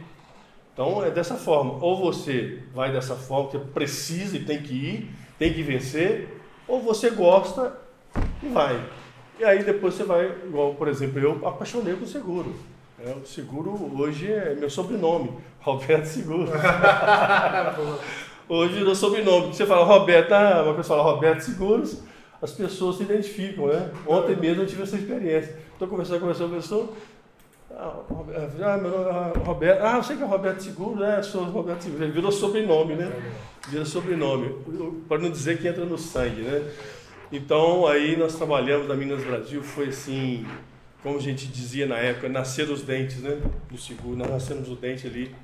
Então 0.74 1.03
é 1.03 1.12
dessa 1.12 1.36
forma. 1.36 1.84
Ou 1.84 1.98
você 1.98 2.63
vai 2.74 2.91
dessa 2.91 3.15
forma, 3.15 3.50
que 3.50 3.60
precisa 3.60 4.38
e 4.38 4.43
tem 4.43 4.62
que 4.62 4.74
ir, 4.74 5.12
tem 5.38 5.53
que 5.53 5.62
vencer, 5.62 6.41
ou 6.67 6.81
você 6.81 7.10
gosta 7.10 7.77
e 8.41 8.48
vai. 8.48 8.81
E 9.39 9.43
aí 9.46 9.63
depois 9.63 9.93
você 9.93 10.03
vai, 10.03 10.25
igual 10.46 10.75
por 10.75 10.89
exemplo, 10.89 11.17
eu 11.19 11.48
apaixonei 11.48 11.96
com 11.96 12.05
seguro. 12.05 12.53
É, 13.01 13.12
o 13.12 13.25
seguro 13.25 13.72
hoje 13.98 14.29
é 14.29 14.53
meu 14.53 14.69
sobrenome, 14.69 15.31
Roberto 15.62 16.05
Seguro. 16.05 16.50
hoje 18.50 18.74
virou 18.74 18.93
sobrenome. 18.93 19.48
Você 19.48 19.65
fala 19.65 19.86
Roberto, 19.86 20.34
ah, 20.34 20.63
uma 20.65 20.74
pessoa 20.74 21.00
fala 21.00 21.13
Roberto 21.13 21.39
Seguros, 21.39 22.01
as 22.41 22.51
pessoas 22.51 22.98
se 22.98 23.03
identificam, 23.03 23.67
né? 23.67 23.89
Ontem 24.05 24.36
mesmo 24.36 24.63
eu 24.63 24.67
tive 24.67 24.84
essa 24.84 24.98
experiência. 24.98 25.58
Estou 25.72 25.88
conversando, 25.88 26.19
conversando 26.19 26.50
com 26.50 26.55
a 26.55 26.60
pessoa. 26.60 26.89
Ah, 27.72 27.93
ah, 28.10 28.77
meu 28.77 28.91
nome 28.91 29.10
é 29.10 29.46
Roberto. 29.46 29.81
Ah, 29.81 29.96
eu 29.98 30.03
sei 30.03 30.17
que 30.17 30.24
é 30.24 30.25
Roberto 30.25 30.60
Seguro, 30.62 31.00
né? 31.00 31.22
Sou 31.24 31.43
Roberto 31.46 31.84
Seguro. 31.84 32.03
Ele 32.03 32.12
virou 32.12 32.31
sobrenome, 32.34 32.96
né? 32.96 33.10
Vira 33.69 33.86
sobrenome. 33.86 34.53
Para 35.08 35.19
não 35.19 35.29
dizer 35.29 35.58
que 35.58 35.67
entra 35.69 35.86
no 35.86 35.98
sangue, 35.98 36.41
né? 36.41 36.69
Então, 37.31 37.86
aí 37.86 38.17
nós 38.17 38.36
trabalhamos 38.36 38.88
na 38.88 38.95
Minas 38.95 39.24
Brasil, 39.24 39.62
foi 39.62 39.89
assim, 39.89 40.45
como 41.03 41.17
a 41.17 41.21
gente 41.21 41.48
dizia 41.48 41.86
na 41.86 41.98
época, 41.98 42.27
nascer 42.27 42.69
os 42.69 42.81
dentes, 42.81 43.17
né? 43.17 43.39
Do 43.69 43.77
seguro, 43.77 44.17
nós 44.17 44.29
nascemos 44.29 44.69
o 44.69 44.75
dente 44.75 45.05
ali 45.05 45.36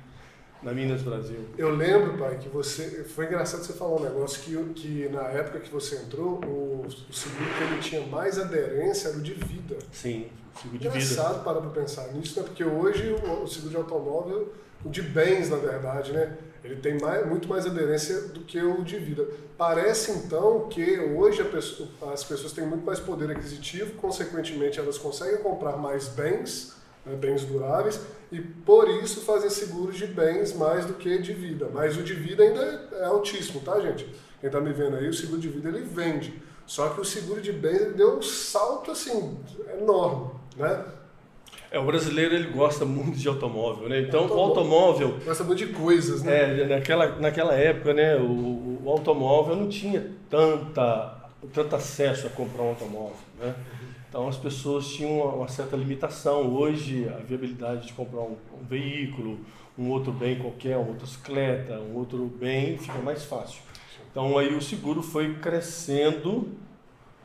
na 0.62 0.72
Minas 0.72 1.02
Brasil. 1.02 1.38
Eu 1.56 1.74
lembro, 1.74 2.18
pai, 2.18 2.38
que 2.38 2.48
você. 2.48 3.04
Foi 3.04 3.26
engraçado 3.26 3.62
você 3.62 3.72
falar 3.72 3.96
um 3.96 4.02
negócio 4.02 4.42
que, 4.42 4.74
que 4.74 5.08
na 5.10 5.22
época 5.28 5.60
que 5.60 5.70
você 5.70 5.96
entrou, 5.96 6.40
o, 6.44 6.86
o 6.86 7.12
seguro 7.12 7.50
que 7.56 7.64
ele 7.64 7.80
tinha 7.80 8.06
mais 8.06 8.38
aderência 8.38 9.08
era 9.08 9.18
o 9.18 9.22
de 9.22 9.34
vida. 9.34 9.78
Sim, 9.92 10.26
seguro 10.60 10.78
de 10.78 10.88
engraçado 10.88 11.32
vida. 11.34 11.44
parar 11.44 11.60
para 11.60 11.70
pensar 11.70 12.08
nisso, 12.12 12.40
né? 12.40 12.46
Porque 12.46 12.64
hoje 12.64 13.12
o, 13.12 13.44
o 13.44 13.46
seguro 13.46 13.70
de 13.70 13.76
automóvel, 13.76 14.52
o 14.84 14.88
de 14.88 15.02
bens, 15.02 15.50
na 15.50 15.56
verdade, 15.56 16.12
né? 16.12 16.36
Ele 16.66 16.76
tem 16.76 16.98
mais, 17.00 17.26
muito 17.26 17.48
mais 17.48 17.64
aderência 17.64 18.20
do 18.28 18.40
que 18.40 18.60
o 18.60 18.82
de 18.82 18.98
vida. 18.98 19.26
Parece 19.56 20.10
então 20.10 20.68
que 20.68 20.98
hoje 20.98 21.42
pessoa, 21.44 21.88
as 22.12 22.24
pessoas 22.24 22.52
têm 22.52 22.66
muito 22.66 22.84
mais 22.84 22.98
poder 22.98 23.30
aquisitivo, 23.30 23.94
consequentemente 23.94 24.78
elas 24.78 24.98
conseguem 24.98 25.38
comprar 25.38 25.76
mais 25.76 26.08
bens, 26.08 26.74
né, 27.04 27.14
bens 27.14 27.44
duráveis, 27.44 28.00
e 28.32 28.40
por 28.40 28.88
isso 28.88 29.20
fazem 29.20 29.48
seguros 29.48 29.96
de 29.96 30.06
bens 30.06 30.52
mais 30.52 30.84
do 30.84 30.94
que 30.94 31.16
de 31.18 31.32
vida. 31.32 31.70
Mas 31.72 31.96
o 31.96 32.02
de 32.02 32.14
vida 32.14 32.42
ainda 32.42 32.88
é 32.92 33.04
altíssimo, 33.04 33.60
tá, 33.60 33.80
gente? 33.80 34.04
Quem 34.40 34.48
está 34.48 34.60
me 34.60 34.72
vendo 34.72 34.96
aí, 34.96 35.08
o 35.08 35.14
seguro 35.14 35.40
de 35.40 35.48
vida 35.48 35.68
ele 35.68 35.82
vende. 35.82 36.42
Só 36.66 36.88
que 36.88 37.00
o 37.00 37.04
seguro 37.04 37.40
de 37.40 37.52
bens 37.52 37.80
ele 37.80 37.92
deu 37.92 38.18
um 38.18 38.22
salto 38.22 38.90
assim 38.90 39.38
enorme, 39.80 40.32
né? 40.56 40.84
É, 41.76 41.78
o 41.78 41.84
brasileiro 41.84 42.34
ele 42.34 42.48
gosta 42.48 42.86
muito 42.86 43.18
de 43.18 43.28
automóvel, 43.28 43.86
né? 43.86 44.00
Então 44.00 44.22
automóvel, 44.22 44.38
o 44.38 44.48
automóvel 44.48 45.20
gosta 45.26 45.44
muito 45.44 45.58
de 45.58 45.66
coisas, 45.74 46.22
né? 46.22 46.62
É, 46.62 46.66
naquela 46.66 47.06
naquela 47.20 47.52
época, 47.52 47.92
né? 47.92 48.16
O, 48.16 48.80
o 48.82 48.90
automóvel 48.90 49.54
não 49.56 49.68
tinha 49.68 50.10
tanta 50.30 51.14
tanto 51.52 51.76
acesso 51.76 52.28
a 52.28 52.30
comprar 52.30 52.62
um 52.62 52.68
automóvel, 52.70 53.18
né? 53.38 53.54
Então 54.08 54.26
as 54.26 54.38
pessoas 54.38 54.88
tinham 54.88 55.18
uma, 55.18 55.34
uma 55.34 55.48
certa 55.48 55.76
limitação. 55.76 56.48
Hoje 56.48 57.06
a 57.10 57.18
viabilidade 57.18 57.88
de 57.88 57.92
comprar 57.92 58.22
um, 58.22 58.36
um, 58.58 58.64
veículo, 58.66 59.38
um 59.78 59.90
outro 59.90 60.12
bem 60.12 60.38
qualquer, 60.38 60.78
uma 60.78 60.92
motocicleta, 60.92 61.78
um 61.78 61.94
outro 61.94 62.24
bem 62.40 62.78
fica 62.78 62.98
mais 63.00 63.22
fácil. 63.22 63.60
Então 64.10 64.38
aí 64.38 64.54
o 64.54 64.62
seguro 64.62 65.02
foi 65.02 65.34
crescendo 65.34 66.48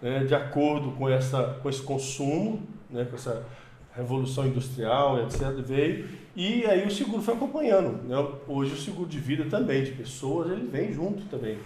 né, 0.02 0.26
de 0.26 0.36
acordo 0.36 0.92
com 0.92 1.08
essa 1.08 1.58
com 1.64 1.70
esse 1.70 1.82
consumo, 1.82 2.68
né? 2.90 3.06
Com 3.10 3.16
essa 3.16 3.46
Revolução 3.96 4.48
Industrial, 4.48 5.22
etc., 5.24 5.52
veio, 5.66 6.08
e 6.36 6.66
aí 6.66 6.88
o 6.88 6.92
seguro 6.92 7.22
foi 7.22 7.34
acompanhando. 7.34 8.04
Né? 8.04 8.16
Hoje 8.48 8.74
o 8.74 8.78
seguro 8.78 9.08
de 9.08 9.20
vida 9.20 9.46
também, 9.46 9.84
de 9.84 9.92
pessoas, 9.92 10.50
ele 10.52 10.68
vem 10.68 10.94
junto 10.94 11.26
também. 11.26 11.58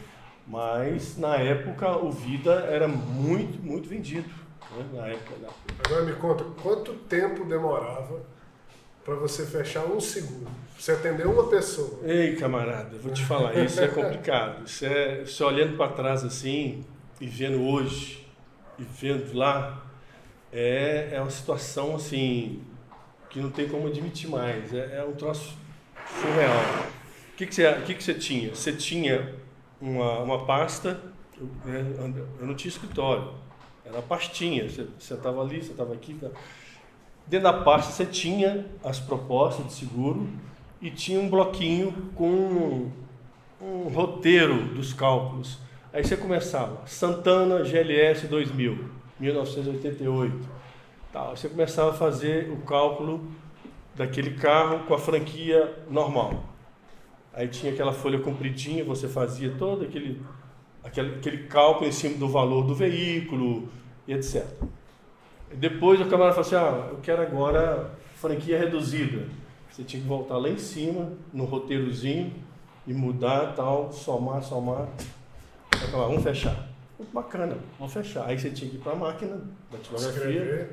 Mas 0.47 1.17
na 1.17 1.35
época 1.37 1.97
o 1.97 2.11
Vida 2.11 2.51
era 2.69 2.87
muito, 2.87 3.61
muito 3.63 3.87
vendido. 3.87 4.29
Né? 4.75 4.85
Na 4.93 5.07
época 5.07 5.35
da... 5.39 5.49
Agora 5.85 6.03
me 6.03 6.13
conta, 6.13 6.43
quanto 6.61 6.93
tempo 6.93 7.45
demorava 7.45 8.21
para 9.03 9.15
você 9.15 9.45
fechar 9.45 9.85
um 9.85 9.99
seguro? 9.99 10.47
Você 10.77 10.91
atender 10.91 11.25
uma 11.27 11.47
pessoa? 11.47 11.99
Ei, 12.03 12.35
camarada, 12.35 12.97
vou 12.97 13.13
te 13.13 13.23
falar, 13.23 13.55
isso 13.55 13.79
é 13.79 13.87
complicado. 13.87 14.65
Isso 14.65 14.85
é, 14.85 15.23
você 15.25 15.43
olhando 15.43 15.77
para 15.77 15.91
trás 15.91 16.23
assim, 16.23 16.83
e 17.21 17.27
vendo 17.27 17.61
hoje, 17.61 18.27
e 18.77 18.83
vendo 18.83 19.33
lá, 19.33 19.84
é, 20.51 21.09
é 21.13 21.21
uma 21.21 21.29
situação 21.29 21.95
assim 21.95 22.61
que 23.29 23.39
não 23.39 23.49
tem 23.49 23.67
como 23.67 23.87
admitir 23.87 24.29
mais. 24.29 24.73
É, 24.73 24.99
é 24.99 25.03
um 25.03 25.13
troço 25.13 25.55
surreal. 26.21 26.85
O 27.33 27.37
que, 27.37 27.45
que, 27.45 27.53
você, 27.53 27.73
que, 27.85 27.93
que 27.95 28.03
você 28.03 28.13
tinha? 28.13 28.55
Você 28.55 28.71
tinha 28.71 29.35
uma, 29.81 30.19
uma 30.19 30.45
pasta, 30.45 31.01
eu, 31.37 31.49
né, 31.65 31.85
eu 32.39 32.47
não 32.47 32.55
tinha 32.55 32.69
escritório, 32.69 33.33
era 33.83 34.01
pastinha, 34.01 34.69
você 34.69 34.87
sentava 34.99 35.41
ali, 35.41 35.61
você 35.61 35.71
estava 35.71 35.93
aqui. 35.93 36.13
Tá. 36.13 36.29
Dentro 37.27 37.51
da 37.51 37.53
pasta 37.53 37.91
você 37.91 38.05
tinha 38.05 38.65
as 38.83 38.99
propostas 38.99 39.67
de 39.67 39.73
seguro 39.73 40.29
e 40.81 40.89
tinha 40.89 41.19
um 41.19 41.29
bloquinho 41.29 42.11
com 42.15 42.89
um 43.61 43.87
roteiro 43.89 44.73
dos 44.73 44.93
cálculos. 44.93 45.59
Aí 45.91 46.03
você 46.03 46.17
começava, 46.17 46.85
Santana 46.85 47.63
GLS 47.63 48.27
2000, 48.27 48.89
1988. 49.19 50.49
Tal. 51.11 51.35
Você 51.35 51.49
começava 51.49 51.91
a 51.91 51.93
fazer 51.93 52.51
o 52.51 52.57
cálculo 52.57 53.29
daquele 53.95 54.31
carro 54.31 54.79
com 54.85 54.93
a 54.93 54.99
franquia 54.99 55.73
normal. 55.89 56.43
Aí 57.33 57.47
tinha 57.47 57.71
aquela 57.71 57.93
folha 57.93 58.19
compridinha, 58.19 58.83
você 58.83 59.07
fazia 59.07 59.53
todo 59.57 59.83
aquele, 59.83 60.21
aquele, 60.83 61.15
aquele 61.15 61.47
cálculo 61.47 61.87
em 61.87 61.91
cima 61.91 62.17
do 62.17 62.27
valor 62.27 62.63
do 62.63 62.73
veículo 62.75 63.69
e 64.07 64.13
etc. 64.13 64.45
E 65.51 65.55
depois 65.55 65.99
o 65.99 66.05
camarada 66.05 66.41
falou 66.41 66.47
assim, 66.47 66.55
ah, 66.55 66.89
eu 66.91 66.99
quero 67.01 67.21
agora 67.21 67.91
franquia 68.15 68.57
reduzida. 68.57 69.27
Você 69.69 69.83
tinha 69.83 70.01
que 70.01 70.07
voltar 70.07 70.37
lá 70.37 70.49
em 70.49 70.57
cima, 70.57 71.11
no 71.33 71.43
roteirozinho, 71.43 72.33
e 72.87 72.93
mudar 72.93 73.53
tal, 73.55 73.91
somar, 73.91 74.41
somar. 74.41 74.87
Falar, 75.91 76.07
vamos 76.07 76.23
fechar. 76.23 76.74
Bacana, 77.13 77.57
vamos 77.77 77.93
fechar. 77.93 78.25
Aí 78.25 78.39
você 78.39 78.49
tinha 78.49 78.69
que 78.69 78.77
ir 78.77 78.79
para 78.79 78.93
a 78.93 78.95
máquina 78.95 79.41
da 79.71 79.77
tipografia, 79.77 80.69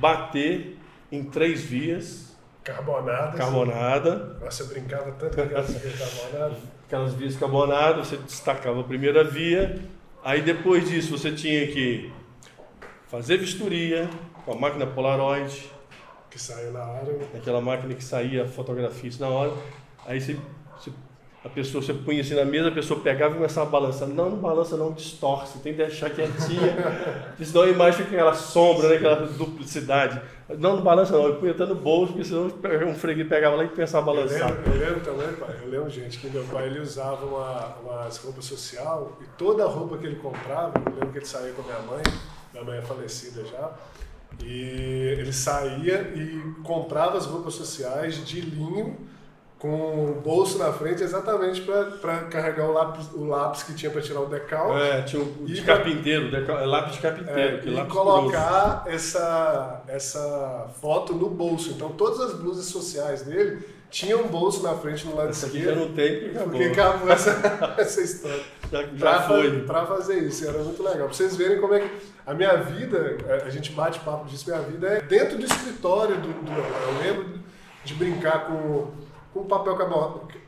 bater 0.00 0.78
em 1.10 1.24
três 1.24 1.62
vias. 1.62 2.36
Carbonada. 2.64 3.36
Carbonada. 3.36 4.38
Nossa, 4.40 4.64
eu 4.64 4.68
brincava 4.68 5.12
tanto 5.12 5.36
com 5.36 5.42
aquelas 5.42 5.70
vias 5.70 5.98
carbonadas. 5.98 6.58
Aquelas 6.86 7.14
vias 7.14 7.36
carbonadas, 7.36 8.06
você 8.06 8.16
destacava 8.16 8.80
a 8.80 8.84
primeira 8.84 9.24
via. 9.24 9.80
Aí 10.22 10.40
depois 10.40 10.88
disso 10.88 11.16
você 11.18 11.32
tinha 11.32 11.66
que 11.66 12.12
fazer 13.08 13.38
vistoria 13.38 14.08
com 14.44 14.52
a 14.52 14.54
máquina 14.56 14.86
Polaroid. 14.86 15.68
Que 16.30 16.40
saiu 16.40 16.72
na 16.72 16.84
hora. 16.84 17.18
Aquela 17.34 17.60
máquina 17.60 17.94
que 17.94 18.04
saía 18.04 18.46
fotografia 18.46 19.10
na 19.18 19.28
hora. 19.28 19.52
Aí 20.04 20.20
você, 20.20 20.38
a 21.46 21.48
pessoa, 21.48 21.80
você 21.80 21.94
punha 21.94 22.20
assim 22.20 22.34
na 22.34 22.44
mesa, 22.44 22.68
a 22.68 22.72
pessoa 22.72 22.98
pegava 22.98 23.34
e 23.34 23.36
começava 23.36 23.68
a 23.68 23.70
balançar. 23.70 24.08
Não, 24.08 24.28
não 24.28 24.36
balança 24.36 24.76
não, 24.76 24.92
distorce, 24.92 25.60
tem 25.60 25.72
que 25.72 25.78
deixar 25.78 26.10
quietinha. 26.10 26.76
senão 27.40 27.62
a 27.62 27.68
imagem 27.68 28.04
fica 28.04 28.16
aquela 28.16 28.34
sombra, 28.34 28.88
né, 28.88 28.96
aquela 28.96 29.26
duplicidade. 29.26 30.20
Não, 30.58 30.76
não 30.76 30.82
balança 30.82 31.12
não, 31.12 31.24
eu 31.24 31.36
punha 31.36 31.52
até 31.52 31.64
no 31.64 31.76
bolso, 31.76 32.14
porque 32.14 32.24
senão 32.24 32.46
um 32.88 32.94
freguês 32.94 33.28
pegava 33.28 33.54
lá 33.54 33.64
e 33.64 33.68
pensava 33.68 34.10
a 34.10 34.14
balançar. 34.14 34.50
Eu 34.50 34.56
lembro, 34.56 34.72
eu 34.72 34.78
lembro 34.78 35.00
também, 35.00 35.34
pai, 35.34 35.56
eu 35.62 35.70
lembro, 35.70 35.88
gente, 35.88 36.18
que 36.18 36.28
meu 36.28 36.42
pai 36.44 36.66
ele 36.66 36.80
usava 36.80 37.24
uma, 37.24 37.76
umas 37.76 38.16
roupas 38.18 38.44
social 38.44 39.16
e 39.20 39.24
toda 39.38 39.64
a 39.64 39.68
roupa 39.68 39.98
que 39.98 40.06
ele 40.06 40.16
comprava, 40.16 40.72
eu 40.84 40.92
lembro 40.94 41.12
que 41.12 41.18
ele 41.18 41.26
saía 41.26 41.52
com 41.52 41.62
a 41.62 41.64
minha 41.64 41.80
mãe, 41.80 42.02
minha 42.52 42.64
mãe 42.64 42.78
é 42.78 42.82
falecida 42.82 43.44
já, 43.44 43.70
e 44.42 45.14
ele 45.16 45.32
saía 45.32 46.12
e 46.16 46.42
comprava 46.64 47.16
as 47.16 47.24
roupas 47.24 47.54
sociais 47.54 48.26
de 48.26 48.40
linho 48.40 49.14
com 49.58 50.10
o 50.10 50.20
bolso 50.20 50.58
na 50.58 50.70
frente 50.72 51.02
exatamente 51.02 51.62
para 51.62 52.24
carregar 52.30 52.68
o 52.68 52.72
lápis, 52.72 53.08
o 53.14 53.24
lápis 53.24 53.62
que 53.62 53.74
tinha 53.74 53.90
para 53.90 54.02
tirar 54.02 54.20
o 54.20 54.26
decal. 54.26 54.76
É, 54.78 55.02
tinha 55.02 55.22
o 55.22 55.46
de 55.46 55.62
carpinteiro, 55.62 56.30
decal, 56.30 56.58
é 56.58 56.66
lápis 56.66 56.96
de 56.96 57.00
carpinteiro. 57.00 57.78
É, 57.78 57.82
e 57.82 57.86
colocar 57.86 58.84
essa, 58.86 59.82
essa 59.88 60.68
foto 60.80 61.14
no 61.14 61.30
bolso. 61.30 61.70
Então 61.70 61.90
todas 61.90 62.20
as 62.20 62.34
blusas 62.34 62.66
sociais 62.66 63.22
dele 63.22 63.76
tinham 63.88 64.24
um 64.24 64.28
bolso 64.28 64.62
na 64.62 64.74
frente 64.74 65.06
no 65.06 65.16
lado 65.16 65.30
essa 65.30 65.46
esquerdo. 65.46 65.74
já 65.74 65.74
não 65.74 65.94
tem, 65.94 66.20
porque 66.20 66.36
acabou. 66.36 66.50
Porque 66.50 66.80
acabou 66.80 67.10
essa, 67.10 67.74
essa 67.78 68.00
história. 68.02 68.42
Já, 68.70 68.84
já 68.94 69.22
foi. 69.22 69.60
Para 69.62 69.86
fazer 69.86 70.18
isso, 70.18 70.46
era 70.46 70.58
muito 70.58 70.82
legal. 70.82 71.06
Para 71.06 71.14
vocês 71.14 71.34
verem 71.34 71.58
como 71.60 71.72
é 71.72 71.80
que 71.80 71.90
a 72.26 72.34
minha 72.34 72.56
vida, 72.56 73.16
a 73.42 73.48
gente 73.48 73.72
bate 73.72 74.00
papo 74.00 74.26
disso, 74.26 74.50
minha 74.50 74.60
vida 74.60 74.86
é 74.86 75.00
dentro 75.00 75.38
do 75.38 75.46
escritório 75.46 76.16
do, 76.16 76.28
do 76.28 76.50
eu 76.50 76.98
lembro 77.02 77.38
de 77.84 77.94
brincar 77.94 78.48
com 78.48 78.90
com 79.36 79.44
papel 79.46 79.76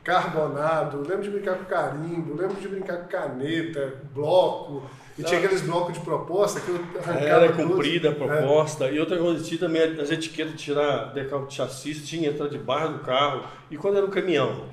carbonado, 0.02 0.98
lembro 1.00 1.22
de 1.22 1.30
brincar 1.30 1.56
com 1.56 1.64
carimbo, 1.64 2.34
lembro 2.34 2.56
de 2.56 2.68
brincar 2.68 2.98
com 2.98 3.08
caneta, 3.08 3.94
bloco. 4.14 4.82
E 5.18 5.22
tinha 5.24 5.40
aqueles 5.40 5.62
blocos 5.62 5.94
de 5.94 6.00
proposta 6.00 6.60
que 6.60 6.68
eu 6.68 6.76
arrancava. 6.96 7.24
Era 7.26 7.52
comprida 7.52 8.10
a 8.10 8.14
proposta. 8.14 8.86
É. 8.86 8.94
E 8.94 9.00
outra 9.00 9.18
coisa, 9.18 9.42
tinha 9.42 9.58
também 9.58 9.82
as 9.82 10.10
etiquetas 10.12 10.52
de 10.52 10.58
tirar 10.58 11.12
decal 11.12 11.44
de 11.44 11.54
chassi, 11.54 11.94
tinha 11.94 12.28
que 12.28 12.34
entrar 12.34 12.48
debaixo 12.48 12.92
do 12.92 12.98
carro. 13.00 13.42
E 13.68 13.76
quando 13.76 13.96
era 13.96 14.06
o 14.06 14.10
caminhão? 14.10 14.66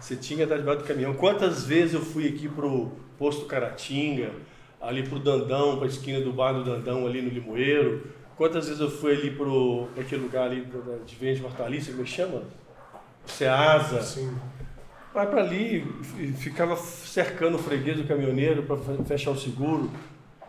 Você 0.00 0.14
tinha 0.14 0.38
que 0.38 0.42
entrar 0.44 0.58
debaixo 0.58 0.82
do 0.82 0.86
caminhão. 0.86 1.12
Quantas 1.14 1.64
vezes 1.64 1.94
eu 1.94 2.00
fui 2.00 2.28
aqui 2.28 2.48
pro 2.48 2.92
posto 3.18 3.46
Caratinga, 3.46 4.30
ali 4.80 5.02
pro 5.02 5.18
Dandão, 5.18 5.76
pra 5.76 5.88
esquina 5.88 6.20
do 6.20 6.32
bar 6.32 6.52
do 6.52 6.62
Dandão, 6.62 7.04
ali 7.04 7.20
no 7.20 7.28
Limoeiro? 7.28 8.06
Quantas 8.36 8.66
vezes 8.68 8.80
eu 8.80 8.90
fui 8.90 9.12
ali 9.12 9.32
pro 9.32 9.88
aquele 9.98 10.22
lugar 10.22 10.44
ali 10.44 10.66
de 11.04 11.16
vende 11.16 11.44
hortaliça, 11.44 11.90
como 11.90 12.02
é 12.02 12.04
que 12.04 12.10
chama? 12.10 12.42
Ceasa. 13.30 14.02
Sim. 14.02 14.36
Vai 15.12 15.26
para 15.26 15.40
ali, 15.40 15.84
ficava 16.38 16.76
cercando 16.76 17.56
o 17.56 17.58
freguês 17.58 17.96
do 17.96 18.04
caminhoneiro 18.04 18.62
para 18.62 18.76
fechar 19.04 19.32
o 19.32 19.36
seguro 19.36 19.90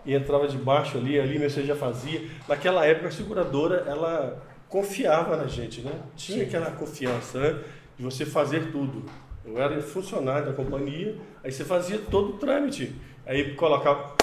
e 0.05 0.13
entrava 0.13 0.47
debaixo 0.47 0.97
ali, 0.97 1.19
ali 1.19 1.37
você 1.37 1.63
já 1.63 1.75
fazia. 1.75 2.27
Naquela 2.47 2.85
época 2.85 3.07
a 3.07 3.11
seguradora 3.11 3.83
ela 3.87 4.41
confiava 4.69 5.35
na 5.35 5.47
gente, 5.47 5.81
né? 5.81 5.91
Tinha 6.15 6.39
Sim. 6.39 6.45
aquela 6.45 6.71
confiança, 6.71 7.39
né? 7.39 7.59
De 7.97 8.03
você 8.03 8.25
fazer 8.25 8.71
tudo. 8.71 9.03
Eu 9.43 9.59
era 9.59 9.81
funcionário 9.81 10.45
da 10.45 10.53
companhia, 10.53 11.17
aí 11.43 11.51
você 11.51 11.65
fazia 11.65 11.97
todo 11.97 12.35
o 12.35 12.37
trâmite. 12.37 12.95
Aí 13.25 13.55
colocava. 13.55 14.15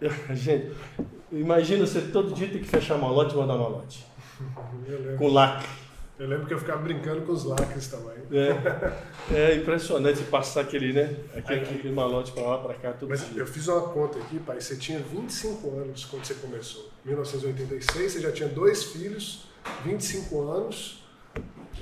Gente, 0.34 0.72
imagina 1.32 1.86
você 1.86 2.00
todo 2.00 2.34
dia 2.34 2.48
ter 2.48 2.58
que 2.58 2.68
fechar 2.68 2.98
malote 2.98 3.34
e 3.34 3.38
mandar 3.38 3.56
malote. 3.56 4.04
Com 5.16 5.28
lacre. 5.28 5.85
Eu 6.18 6.26
lembro 6.28 6.46
que 6.46 6.54
eu 6.54 6.58
ficava 6.58 6.80
brincando 6.80 7.22
com 7.22 7.32
os 7.32 7.44
lacres 7.44 7.88
também. 7.88 8.16
É, 9.30 9.52
é 9.52 9.56
impressionante 9.56 10.22
passar 10.24 10.62
aquele, 10.62 10.92
né? 10.92 11.14
Aquele, 11.36 11.60
aquele 11.60 11.92
malote 11.92 12.32
para 12.32 12.42
lá, 12.42 12.58
para 12.58 12.74
cá, 12.74 12.92
tudo 12.92 13.10
Mas 13.10 13.28
dia. 13.28 13.42
eu 13.42 13.46
fiz 13.46 13.68
uma 13.68 13.82
conta 13.82 14.18
aqui, 14.18 14.38
pai. 14.38 14.58
Você 14.58 14.76
tinha 14.76 14.98
25 14.98 15.68
anos 15.78 16.06
quando 16.06 16.24
você 16.24 16.34
começou. 16.34 16.88
1986, 17.04 18.12
você 18.12 18.20
já 18.20 18.32
tinha 18.32 18.48
dois 18.48 18.84
filhos, 18.84 19.46
25 19.84 20.40
anos. 20.40 21.04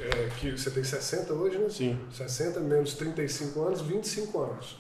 É, 0.01 0.29
que 0.41 0.51
você 0.51 0.69
tem 0.69 0.83
60 0.83 1.33
hoje, 1.33 1.57
né? 1.57 1.69
Sim. 1.69 1.97
60 2.11 2.59
menos 2.59 2.95
35 2.95 3.63
anos, 3.63 3.81
25 3.83 4.43
anos. 4.43 4.77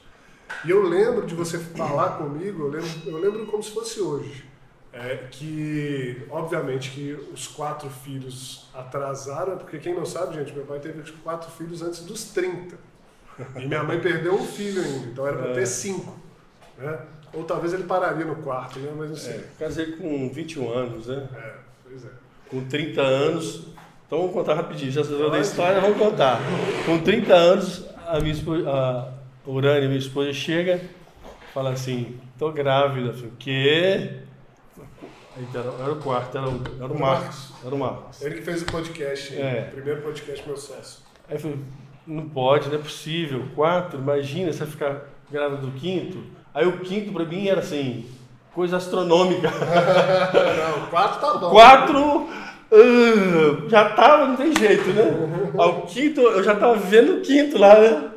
E 0.64 0.70
eu 0.70 0.82
lembro 0.82 1.26
de 1.26 1.34
você 1.36 1.58
falar 1.58 2.18
comigo, 2.18 2.64
eu 2.64 2.68
lembro, 2.68 2.88
eu 3.06 3.18
lembro 3.18 3.46
como 3.46 3.62
se 3.62 3.70
fosse 3.70 4.00
hoje 4.00 4.53
é, 4.94 5.26
que, 5.30 6.24
obviamente, 6.30 6.90
que 6.90 7.12
os 7.32 7.48
quatro 7.48 7.90
filhos 7.90 8.68
atrasaram, 8.72 9.58
porque 9.58 9.78
quem 9.78 9.94
não 9.94 10.06
sabe, 10.06 10.36
gente, 10.36 10.52
meu 10.52 10.64
pai 10.64 10.78
teve 10.78 11.02
quatro 11.24 11.50
filhos 11.50 11.82
antes 11.82 12.04
dos 12.04 12.24
30. 12.26 12.76
E 13.56 13.66
minha 13.66 13.82
mãe 13.82 13.98
perdeu 14.00 14.34
um 14.34 14.46
filho 14.46 14.80
ainda, 14.80 15.06
então 15.08 15.26
era 15.26 15.36
para 15.36 15.50
é. 15.50 15.54
ter 15.54 15.66
cinco. 15.66 16.16
Né? 16.78 16.98
Ou 17.32 17.42
talvez 17.42 17.74
ele 17.74 17.82
pararia 17.82 18.24
no 18.24 18.36
quarto, 18.36 18.78
né? 18.78 18.92
mas 18.96 19.10
não 19.10 19.16
sei. 19.16 19.34
É, 19.34 19.44
casei 19.58 19.92
com 19.92 20.30
21 20.30 20.72
anos, 20.72 21.08
né? 21.08 21.28
É, 21.34 21.54
pois 21.82 22.04
é. 22.04 22.08
Com 22.48 22.64
30 22.64 23.00
anos. 23.02 23.66
Então 24.06 24.18
vamos 24.20 24.32
contar 24.32 24.54
rapidinho, 24.54 24.92
já 24.92 25.02
sabemos 25.02 25.32
da 25.32 25.40
história, 25.40 25.80
vamos 25.80 25.98
contar. 25.98 26.38
Com 26.86 27.00
30 27.00 27.34
anos, 27.34 27.84
a 28.06 28.20
minha 28.20 28.32
esposa, 28.32 28.70
a 28.70 29.12
Urânia, 29.44 29.88
minha 29.88 29.98
esposa, 29.98 30.32
chega 30.32 30.80
fala 31.54 31.70
assim, 31.70 32.18
tô 32.36 32.50
grávida. 32.50 33.08
Eu 33.10 33.14
falei, 33.14 33.28
o 33.28 33.36
quê? 33.38 34.10
Era, 35.52 35.64
era 35.82 35.92
o 35.92 35.96
quarto, 35.96 36.38
era 36.38 36.48
o, 36.48 36.62
era 36.78 36.92
o 36.92 37.00
Marcos. 37.00 37.50
Era 37.64 37.74
o 37.74 37.78
Marcos. 37.78 38.22
Ele 38.22 38.36
que 38.36 38.42
fez 38.42 38.62
o 38.62 38.66
podcast, 38.66 39.34
é. 39.34 39.68
o 39.68 39.74
primeiro 39.74 40.02
podcast 40.02 40.46
meu 40.46 40.56
sócio. 40.56 41.00
Aí 41.28 41.36
eu 41.36 41.40
falei, 41.40 41.58
não 42.06 42.28
pode, 42.28 42.68
não 42.68 42.76
é 42.76 42.78
possível. 42.78 43.44
Quatro, 43.54 43.98
imagina 43.98 44.52
você 44.52 44.64
ficar 44.64 45.08
grávida 45.30 45.62
do 45.62 45.72
quinto. 45.72 46.22
Aí 46.54 46.66
o 46.66 46.78
quinto 46.80 47.12
para 47.12 47.24
mim 47.24 47.48
era 47.48 47.60
assim, 47.60 48.08
coisa 48.54 48.76
astronômica. 48.76 49.50
não, 49.50 50.86
quatro 50.86 51.20
tá 51.20 51.34
bom. 51.38 51.50
Quatro 51.50 52.28
uh, 52.70 53.68
já 53.68 53.90
tava, 53.90 54.28
não 54.28 54.36
tem 54.36 54.54
jeito, 54.54 54.88
né? 54.90 55.52
Ao 55.58 55.82
quinto, 55.82 56.20
eu 56.20 56.44
já 56.44 56.54
tava 56.54 56.76
vendo 56.76 57.18
o 57.18 57.20
quinto 57.22 57.58
lá, 57.58 57.80
né? 57.80 58.10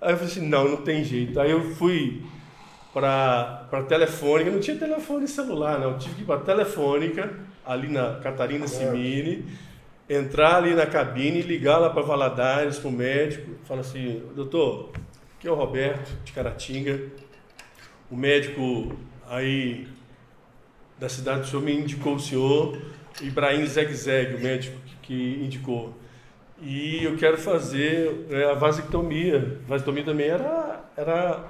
Aí 0.00 0.12
eu 0.12 0.16
falei 0.16 0.32
assim, 0.32 0.48
não, 0.48 0.68
não 0.68 0.78
tem 0.78 1.04
jeito. 1.04 1.38
Aí 1.38 1.52
eu 1.52 1.62
fui 1.76 2.24
para 2.92 3.84
telefônica, 3.88 4.50
não 4.50 4.60
tinha 4.60 4.76
telefone 4.76 5.26
celular, 5.26 5.78
não. 5.78 5.92
Eu 5.92 5.98
tive 5.98 6.14
que 6.16 6.22
ir 6.22 6.24
para 6.24 6.40
telefônica, 6.40 7.32
ali 7.64 7.88
na 7.88 8.16
Catarina 8.16 8.66
Simini, 8.66 9.44
entrar 10.08 10.56
ali 10.56 10.74
na 10.74 10.86
cabine, 10.86 11.42
ligar 11.42 11.78
lá 11.78 11.90
para 11.90 12.02
Valadares, 12.02 12.78
para 12.78 12.88
o 12.88 12.92
médico, 12.92 13.52
falar 13.64 13.80
assim, 13.80 14.22
doutor, 14.34 14.90
aqui 15.38 15.48
é 15.48 15.50
o 15.50 15.54
Roberto, 15.54 16.12
de 16.24 16.32
Caratinga, 16.32 17.00
o 18.10 18.16
médico 18.16 18.94
aí 19.28 19.88
da 20.98 21.08
cidade 21.08 21.40
do 21.40 21.46
senhor 21.46 21.62
me 21.62 21.74
indicou 21.74 22.14
o 22.14 22.20
senhor, 22.20 22.78
Ibrahim 23.20 23.66
Zeg 23.66 23.92
Zeg, 23.94 24.34
o 24.34 24.40
médico 24.40 24.76
que 25.02 25.40
indicou. 25.42 25.94
E 26.60 27.02
eu 27.02 27.16
quero 27.16 27.36
fazer 27.36 28.26
é, 28.30 28.44
a 28.44 28.54
vasectomia. 28.54 29.58
A 29.64 29.68
vasectomia 29.68 30.04
também 30.04 30.28
era, 30.28 30.80
era. 30.96 31.44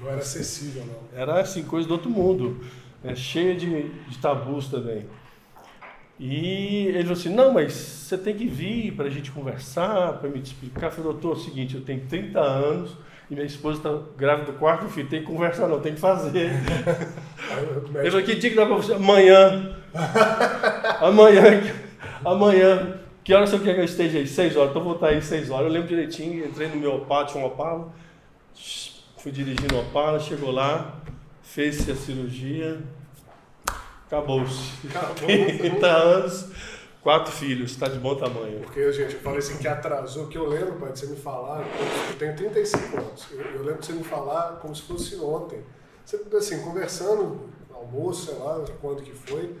Não 0.00 0.10
era 0.10 0.18
acessível, 0.18 0.84
não. 0.86 1.18
Era 1.20 1.40
assim, 1.40 1.62
coisa 1.62 1.86
do 1.86 1.92
outro 1.92 2.10
mundo. 2.10 2.64
É, 3.04 3.14
cheia 3.14 3.54
de, 3.54 3.88
de 3.88 4.18
tabus 4.18 4.68
também. 4.68 5.06
E 6.18 6.86
ele 6.88 7.02
falou 7.02 7.12
assim: 7.12 7.34
não, 7.34 7.52
mas 7.52 7.72
você 7.72 8.18
tem 8.18 8.34
que 8.34 8.46
vir 8.46 8.92
para 8.92 9.06
a 9.06 9.10
gente 9.10 9.30
conversar, 9.30 10.14
para 10.14 10.28
me 10.28 10.40
explicar. 10.40 10.86
Eu 10.86 10.90
falei, 10.90 11.12
doutor, 11.12 11.36
é 11.36 11.38
o 11.38 11.42
seguinte, 11.42 11.76
eu 11.76 11.82
tenho 11.82 12.00
30 12.08 12.40
anos 12.40 12.96
e 13.30 13.34
minha 13.34 13.46
esposa 13.46 13.78
está 13.78 13.98
grávida 14.16 14.52
do 14.52 14.58
quarto 14.58 14.88
filho, 14.88 15.08
tem 15.08 15.20
que 15.20 15.26
conversar, 15.26 15.68
não, 15.68 15.80
tem 15.80 15.94
que 15.94 16.00
fazer. 16.00 16.50
ele 18.00 18.10
falou: 18.10 18.26
que 18.26 18.34
dia 18.34 18.50
que 18.50 18.56
dá 18.56 18.66
para 18.66 18.74
você? 18.74 18.94
Amanhã. 18.94 19.76
amanhã. 21.00 21.62
Amanhã. 22.24 22.98
Que 23.22 23.34
horas 23.34 23.50
você 23.50 23.58
quer 23.58 23.74
que 23.74 23.80
eu 23.80 23.84
esteja 23.84 24.18
aí? 24.18 24.26
Seis 24.26 24.56
horas. 24.56 24.70
Então 24.70 24.82
vou 24.82 24.94
estar 24.94 25.08
aí 25.08 25.20
seis 25.20 25.50
horas. 25.50 25.66
Eu 25.66 25.72
lembro 25.72 25.88
direitinho, 25.88 26.46
entrei 26.46 26.68
no 26.68 26.76
meu 26.76 27.06
tinha 27.26 27.44
um 27.44 27.46
Opala, 27.46 27.92
fui 29.28 29.32
dirigindo 29.32 29.76
o 29.76 29.80
Opala, 29.80 30.18
chegou 30.18 30.50
lá, 30.50 31.02
fez-se 31.42 31.90
a 31.90 31.94
cirurgia, 31.94 32.80
acabou-se. 34.06 34.86
Acabou 34.88 35.26
30 35.26 35.84
anos, 35.86 36.50
quatro 37.02 37.30
filhos, 37.30 37.72
está 37.72 37.88
de 37.88 37.98
bom 37.98 38.14
tamanho. 38.14 38.60
Porque, 38.60 38.90
gente, 38.90 39.14
eu 39.14 39.20
falei 39.20 39.40
assim 39.40 39.58
que 39.58 39.68
atrasou, 39.68 40.28
que 40.28 40.38
eu 40.38 40.48
lembro, 40.48 40.76
pai, 40.76 40.92
de 40.92 41.00
você 41.00 41.06
me 41.08 41.16
falar, 41.16 41.60
eu 41.60 42.18
tenho 42.18 42.34
35 42.36 42.96
anos, 42.96 43.26
eu, 43.30 43.40
eu 43.40 43.62
lembro 43.64 43.80
de 43.80 43.86
você 43.86 43.92
me 43.92 44.04
falar 44.04 44.60
como 44.62 44.74
se 44.74 44.82
fosse 44.82 45.16
ontem. 45.16 45.62
Você, 46.06 46.18
assim, 46.34 46.62
conversando, 46.62 47.50
almoço, 47.70 48.30
sei 48.30 48.38
lá, 48.38 48.64
quando 48.80 49.02
que 49.02 49.12
foi, 49.12 49.54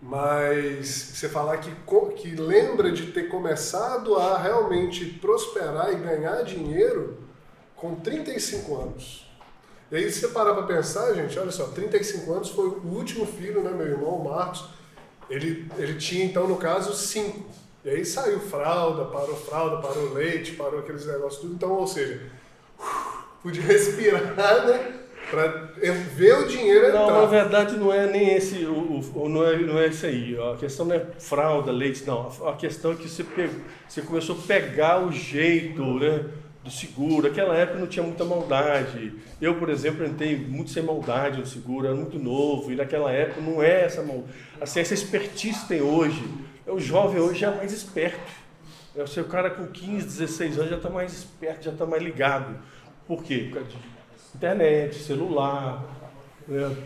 mas 0.00 0.86
você 0.88 1.28
falar 1.28 1.58
que, 1.58 1.70
que 2.16 2.34
lembra 2.34 2.90
de 2.90 3.12
ter 3.12 3.28
começado 3.28 4.16
a 4.16 4.38
realmente 4.38 5.04
prosperar 5.04 5.92
e 5.92 5.96
ganhar 5.96 6.42
dinheiro 6.44 7.21
com 7.82 7.96
35 7.96 8.76
anos. 8.76 9.26
E 9.90 9.96
aí, 9.96 10.10
se 10.10 10.20
você 10.20 10.28
parar 10.28 10.54
para 10.54 10.62
pensar, 10.62 11.12
gente, 11.14 11.36
olha 11.36 11.50
só, 11.50 11.64
35 11.64 12.32
anos 12.32 12.50
foi 12.50 12.68
o 12.68 12.86
último 12.86 13.26
filho, 13.26 13.60
né, 13.60 13.72
meu 13.72 13.88
irmão, 13.88 14.10
o 14.10 14.24
Marcos. 14.24 14.66
Ele, 15.28 15.68
ele 15.76 15.94
tinha, 15.98 16.24
então, 16.24 16.46
no 16.46 16.56
caso, 16.56 16.94
cinco. 16.94 17.44
E 17.84 17.90
aí 17.90 18.04
saiu 18.04 18.38
fralda, 18.38 19.06
parou 19.06 19.34
fralda, 19.34 19.82
parou 19.82 20.14
leite, 20.14 20.52
parou 20.52 20.78
aqueles 20.78 21.04
negócios 21.04 21.42
tudo. 21.42 21.54
Então, 21.54 21.72
ou 21.72 21.86
seja, 21.86 22.22
podia 23.42 23.62
respirar, 23.62 24.66
né? 24.66 24.98
para 25.30 25.48
ver 26.14 26.38
o 26.40 26.46
dinheiro 26.46 26.86
entrar. 26.88 27.00
Não, 27.00 27.22
na 27.22 27.26
verdade 27.26 27.76
não 27.76 27.90
é 27.90 28.06
nem 28.06 28.34
esse, 28.34 28.66
o, 28.66 29.00
o, 29.14 29.28
não, 29.30 29.46
é, 29.46 29.56
não 29.56 29.78
é 29.78 29.86
esse 29.86 30.04
aí. 30.04 30.36
A 30.38 30.56
questão 30.56 30.84
não 30.84 30.94
é 30.94 31.06
fralda, 31.18 31.72
leite, 31.72 32.04
não. 32.06 32.30
A 32.46 32.52
questão 32.52 32.92
é 32.92 32.96
que 32.96 33.08
você, 33.08 33.24
pegou, 33.24 33.60
você 33.88 34.02
começou 34.02 34.36
a 34.36 34.46
pegar 34.46 35.02
o 35.02 35.10
jeito 35.10 35.82
né, 35.98 36.26
do 36.62 36.70
seguro. 36.70 37.28
Naquela 37.28 37.56
época 37.56 37.78
não 37.78 37.86
tinha 37.86 38.04
muita 38.04 38.24
maldade. 38.24 39.12
Eu, 39.40 39.56
por 39.56 39.68
exemplo, 39.68 40.06
entrei 40.06 40.36
muito 40.36 40.70
sem 40.70 40.82
maldade 40.82 41.38
no 41.38 41.46
seguro, 41.46 41.86
era 41.86 41.94
muito 41.94 42.18
novo. 42.18 42.72
E 42.72 42.76
naquela 42.76 43.10
época 43.10 43.40
não 43.40 43.62
é 43.62 43.84
essa 43.84 44.02
maldade. 44.02 44.32
Assim, 44.60 44.80
essa 44.80 44.94
expertise 44.94 45.66
tem 45.66 45.80
hoje. 45.80 46.22
O 46.66 46.78
jovem 46.78 47.20
hoje 47.20 47.44
é 47.44 47.50
mais 47.50 47.72
esperto. 47.72 48.42
É 48.94 49.02
o 49.02 49.06
seu 49.06 49.24
cara 49.24 49.50
com 49.50 49.66
15, 49.66 50.04
16 50.04 50.58
anos 50.58 50.70
já 50.70 50.76
está 50.76 50.90
mais 50.90 51.12
esperto, 51.12 51.64
já 51.64 51.72
está 51.72 51.86
mais 51.86 52.02
ligado. 52.02 52.56
Por 53.06 53.22
quê? 53.24 53.48
Por 53.50 53.54
causa 53.54 53.70
de 53.70 53.76
internet, 54.34 54.94
celular, 54.96 55.82
né, 56.46 56.76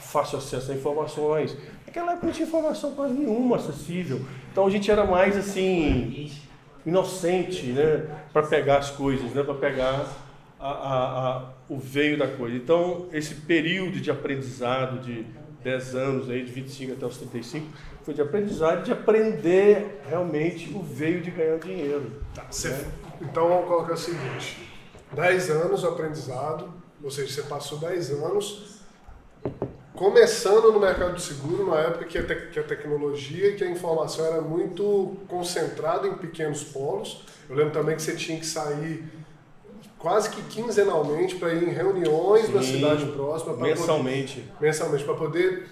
fácil 0.00 0.38
acesso 0.38 0.72
a 0.72 0.74
informações. 0.74 1.56
Naquela 1.86 2.12
época 2.12 2.26
não 2.26 2.32
tinha 2.32 2.46
informação 2.46 2.92
quase 2.94 3.14
nenhuma 3.14 3.56
acessível. 3.56 4.20
Então 4.50 4.66
a 4.66 4.70
gente 4.70 4.90
era 4.90 5.04
mais 5.04 5.36
assim, 5.36 6.30
inocente, 6.86 7.66
né? 7.66 8.06
Para 8.32 8.46
pegar 8.46 8.78
as 8.78 8.90
coisas, 8.90 9.32
né? 9.32 9.42
Para 9.42 9.54
pegar 9.54 10.06
a, 10.60 10.68
a, 10.68 11.28
a, 11.28 11.48
o 11.68 11.78
veio 11.78 12.18
da 12.18 12.28
coisa. 12.28 12.56
Então, 12.56 13.08
esse 13.12 13.34
período 13.34 14.00
de 14.00 14.10
aprendizado 14.10 15.00
de 15.00 15.26
10 15.62 15.94
anos, 15.94 16.30
aí, 16.30 16.44
de 16.44 16.52
25 16.52 16.92
até 16.92 17.06
os 17.06 17.16
35, 17.16 17.66
foi 18.02 18.12
de 18.12 18.20
aprendizado, 18.20 18.84
de 18.84 18.92
aprender 18.92 20.02
realmente 20.08 20.70
o 20.74 20.82
veio 20.82 21.22
de 21.22 21.30
ganhar 21.30 21.58
dinheiro. 21.58 22.12
Tá, 22.34 22.42
né? 22.42 22.92
Então, 23.22 23.48
vamos 23.48 23.66
colocar 23.66 23.94
o 23.94 23.96
seguinte: 23.96 24.70
10 25.12 25.50
anos 25.50 25.84
aprendizado, 25.84 26.68
ou 27.02 27.10
seja, 27.10 27.32
você 27.32 27.42
passou 27.48 27.78
10 27.78 28.10
anos 28.10 28.80
começando 29.94 30.72
no 30.72 30.80
mercado 30.80 31.14
de 31.14 31.22
seguro, 31.22 31.70
na 31.70 31.78
época 31.78 32.04
que 32.04 32.18
a, 32.18 32.22
te 32.22 32.34
que 32.52 32.58
a 32.58 32.62
tecnologia 32.62 33.48
e 33.48 33.54
que 33.54 33.64
a 33.64 33.70
informação 33.70 34.26
era 34.26 34.40
muito 34.40 35.16
concentrada 35.28 36.06
em 36.08 36.14
pequenos 36.14 36.64
polos. 36.64 37.24
Eu 37.48 37.56
lembro 37.56 37.72
também 37.72 37.94
que 37.96 38.02
você 38.02 38.14
tinha 38.14 38.38
que 38.38 38.46
sair 38.46 39.04
quase 39.98 40.30
que 40.30 40.42
quinzenalmente 40.42 41.36
para 41.36 41.54
ir 41.54 41.62
em 41.62 41.72
reuniões 41.72 42.46
Sim, 42.46 42.52
na 42.52 42.62
cidade 42.62 43.06
próxima. 43.06 43.56
Mensalmente. 43.56 44.40
Poder, 44.40 44.66
mensalmente, 44.66 45.04
para 45.04 45.14
poder 45.14 45.66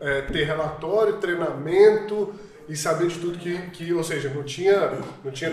é, 0.00 0.20
ter 0.22 0.44
relatório, 0.44 1.14
treinamento 1.14 2.32
e 2.68 2.76
saber 2.76 3.08
de 3.08 3.18
tudo 3.18 3.38
que, 3.38 3.58
que 3.70 3.92
ou 3.92 4.04
seja, 4.04 4.28
não 4.28 4.42
tinha, 4.42 4.98
não 5.24 5.32
tinha 5.32 5.50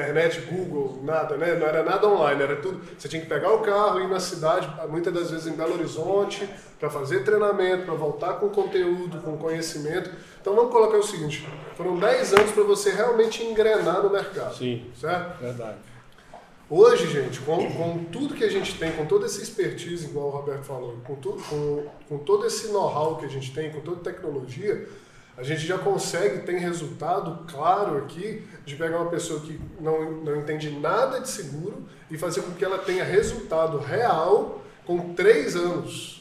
internet, 0.00 0.40
Google, 0.42 1.00
nada, 1.02 1.36
né? 1.36 1.54
Não 1.54 1.66
era 1.66 1.82
nada 1.82 2.06
online, 2.06 2.42
era 2.42 2.56
tudo. 2.56 2.80
Você 2.98 3.08
tinha 3.08 3.22
que 3.22 3.28
pegar 3.28 3.52
o 3.52 3.60
carro, 3.60 4.00
ir 4.00 4.08
na 4.08 4.20
cidade, 4.20 4.70
muitas 4.90 5.12
das 5.12 5.30
vezes 5.30 5.46
em 5.46 5.56
Belo 5.56 5.74
Horizonte, 5.74 6.46
para 6.78 6.90
fazer 6.90 7.24
treinamento, 7.24 7.86
para 7.86 7.94
voltar 7.94 8.34
com 8.34 8.50
conteúdo, 8.50 9.20
com 9.22 9.38
conhecimento. 9.38 10.10
Então 10.40 10.54
vamos 10.54 10.70
colocar 10.70 10.98
o 10.98 11.02
seguinte: 11.02 11.48
foram 11.76 11.98
10 11.98 12.34
anos 12.34 12.52
para 12.52 12.62
você 12.64 12.90
realmente 12.90 13.42
engrenar 13.42 14.02
no 14.02 14.10
mercado. 14.10 14.54
Sim. 14.54 14.90
Certo? 14.94 15.40
Verdade. 15.40 15.78
Hoje, 16.68 17.06
gente, 17.06 17.38
com, 17.40 17.72
com 17.72 18.04
tudo 18.06 18.34
que 18.34 18.42
a 18.42 18.50
gente 18.50 18.76
tem, 18.76 18.90
com 18.90 19.06
toda 19.06 19.26
essa 19.26 19.40
expertise, 19.40 20.06
igual 20.06 20.26
o 20.26 20.30
Roberto 20.30 20.64
falou, 20.64 20.96
com, 21.04 21.14
tu, 21.14 21.36
com, 21.48 21.86
com 22.08 22.18
todo 22.18 22.44
esse 22.44 22.72
know-how 22.72 23.16
que 23.16 23.24
a 23.24 23.28
gente 23.28 23.54
tem, 23.54 23.70
com 23.70 23.80
toda 23.80 24.00
a 24.00 24.12
tecnologia, 24.12 24.88
a 25.36 25.42
gente 25.42 25.66
já 25.66 25.76
consegue, 25.76 26.40
tem 26.40 26.58
resultado 26.58 27.44
claro 27.46 27.98
aqui 27.98 28.42
de 28.64 28.74
pegar 28.74 29.00
uma 29.02 29.10
pessoa 29.10 29.40
que 29.40 29.60
não, 29.78 30.10
não 30.22 30.36
entende 30.36 30.70
nada 30.70 31.20
de 31.20 31.28
seguro 31.28 31.84
e 32.10 32.16
fazer 32.16 32.40
com 32.42 32.52
que 32.52 32.64
ela 32.64 32.78
tenha 32.78 33.04
resultado 33.04 33.78
real 33.78 34.62
com 34.86 35.12
três 35.12 35.54
anos. 35.54 36.16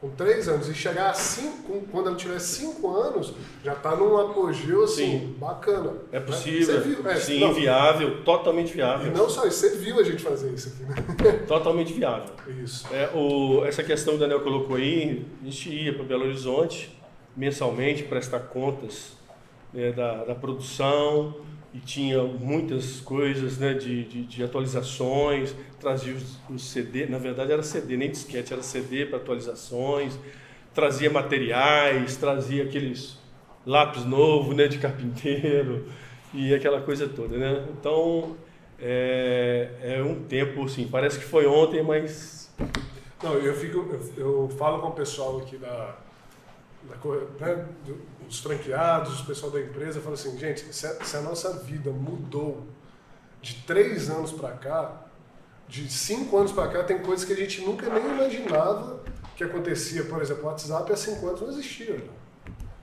Com 0.00 0.10
três 0.10 0.48
anos. 0.48 0.68
E 0.68 0.74
chegar 0.74 1.10
a 1.10 1.14
cinco, 1.14 1.86
quando 1.92 2.08
ela 2.08 2.16
tiver 2.16 2.38
cinco 2.40 2.90
anos, 2.90 3.32
já 3.64 3.72
está 3.72 3.94
num 3.94 4.18
apogeu 4.18 4.82
assim, 4.82 5.20
Sim. 5.20 5.36
bacana. 5.38 5.94
É 6.10 6.18
né? 6.18 6.26
possível. 6.26 6.80
Viu, 6.80 7.08
é, 7.08 7.16
Sim, 7.16 7.40
não, 7.40 7.54
viável, 7.54 8.22
totalmente 8.24 8.74
viável. 8.74 9.06
E 9.06 9.16
não 9.16 9.30
só 9.30 9.46
isso, 9.46 9.60
você 9.60 9.76
viu 9.76 9.98
a 9.98 10.02
gente 10.02 10.22
fazer 10.22 10.52
isso 10.52 10.74
aqui, 10.74 10.82
né? 11.22 11.32
Totalmente 11.46 11.92
viável. 11.92 12.34
Isso. 12.62 12.86
É, 12.92 13.10
o, 13.14 13.64
essa 13.64 13.82
questão 13.82 14.14
que 14.14 14.16
o 14.16 14.20
Daniel 14.20 14.40
colocou 14.40 14.76
aí, 14.76 15.24
a 15.40 15.44
gente 15.44 15.70
ia 15.70 15.94
para 15.94 16.04
Belo 16.04 16.24
Horizonte, 16.24 16.95
mensalmente 17.36 18.02
prestar 18.02 18.40
contas 18.40 19.16
né, 19.72 19.92
da, 19.92 20.24
da, 20.24 20.34
produção 20.34 21.36
e 21.74 21.78
tinha 21.78 22.22
muitas 22.22 23.00
coisas 23.00 23.58
né, 23.58 23.74
de, 23.74 24.04
de, 24.04 24.22
de, 24.24 24.42
atualizações, 24.42 25.54
trazia 25.78 26.16
os 26.48 26.70
CD, 26.70 27.06
na 27.06 27.18
verdade 27.18 27.52
era 27.52 27.62
CD, 27.62 27.96
nem 27.96 28.10
disquete, 28.10 28.52
era 28.52 28.62
CD 28.62 29.04
para 29.04 29.18
atualizações, 29.18 30.18
trazia 30.74 31.10
materiais, 31.10 32.16
trazia 32.16 32.64
aqueles 32.64 33.18
lápis 33.66 34.04
novo 34.04 34.54
né, 34.54 34.66
de 34.68 34.78
carpinteiro 34.78 35.86
e 36.32 36.54
aquela 36.54 36.80
coisa 36.80 37.06
toda. 37.06 37.36
Né? 37.36 37.66
Então 37.78 38.36
é, 38.78 39.68
é 39.82 40.02
um 40.02 40.22
tempo 40.24 40.64
assim, 40.64 40.88
parece 40.88 41.18
que 41.18 41.24
foi 41.24 41.46
ontem, 41.46 41.82
mas. 41.82 42.50
Não, 43.22 43.34
eu, 43.34 43.54
fico, 43.54 43.78
eu, 44.16 44.42
eu 44.42 44.48
falo 44.56 44.80
com 44.80 44.88
o 44.88 44.92
pessoal 44.92 45.38
aqui 45.38 45.56
da, 45.56 45.96
né, 47.40 47.66
os 48.28 48.40
franqueados, 48.40 49.20
o 49.20 49.26
pessoal 49.26 49.52
da 49.52 49.60
empresa, 49.60 50.00
fala 50.00 50.14
assim, 50.14 50.36
gente, 50.38 50.74
se 50.74 50.86
a, 50.86 51.04
se 51.04 51.16
a 51.16 51.20
nossa 51.20 51.52
vida 51.58 51.90
mudou 51.90 52.66
de 53.40 53.62
três 53.66 54.10
anos 54.10 54.32
para 54.32 54.50
cá, 54.52 55.06
de 55.68 55.90
cinco 55.92 56.36
anos 56.36 56.52
para 56.52 56.68
cá, 56.68 56.84
tem 56.84 56.98
coisas 56.98 57.24
que 57.24 57.32
a 57.32 57.36
gente 57.36 57.60
nunca 57.62 57.88
nem 57.88 58.04
imaginava 58.04 59.02
que 59.36 59.44
acontecia. 59.44 60.04
Por 60.04 60.20
exemplo, 60.22 60.44
o 60.44 60.46
WhatsApp 60.46 60.92
há 60.92 60.96
cinco 60.96 61.26
anos 61.28 61.40
não 61.40 61.48
existia. 61.50 62.02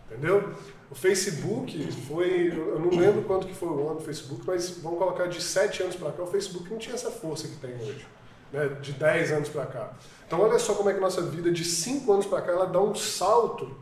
Entendeu? 0.09 0.53
O 0.91 0.95
Facebook 0.95 1.91
foi, 2.07 2.49
eu 2.49 2.79
não 2.79 2.89
lembro 2.89 3.23
quanto 3.23 3.47
que 3.47 3.53
foi 3.53 3.69
o 3.69 3.89
ano 3.89 3.99
do 3.99 4.05
Facebook, 4.05 4.43
mas 4.45 4.69
vamos 4.77 4.99
colocar 4.99 5.27
de 5.27 5.41
sete 5.41 5.81
anos 5.81 5.95
para 5.95 6.11
cá, 6.11 6.21
o 6.23 6.27
Facebook 6.27 6.69
não 6.69 6.77
tinha 6.77 6.93
essa 6.93 7.09
força 7.09 7.47
que 7.47 7.55
tem 7.55 7.73
hoje. 7.75 8.05
Né, 8.51 8.67
de 8.83 8.91
10 8.91 9.31
anos 9.31 9.49
para 9.49 9.65
cá. 9.65 9.93
Então 10.27 10.39
olha 10.39 10.59
só 10.59 10.75
como 10.75 10.87
é 10.87 10.93
que 10.93 10.99
nossa 10.99 11.23
vida 11.23 11.51
de 11.51 11.65
5 11.65 12.13
anos 12.13 12.27
para 12.27 12.39
cá 12.39 12.51
ela 12.51 12.67
dá 12.67 12.79
um 12.79 12.93
salto 12.93 13.75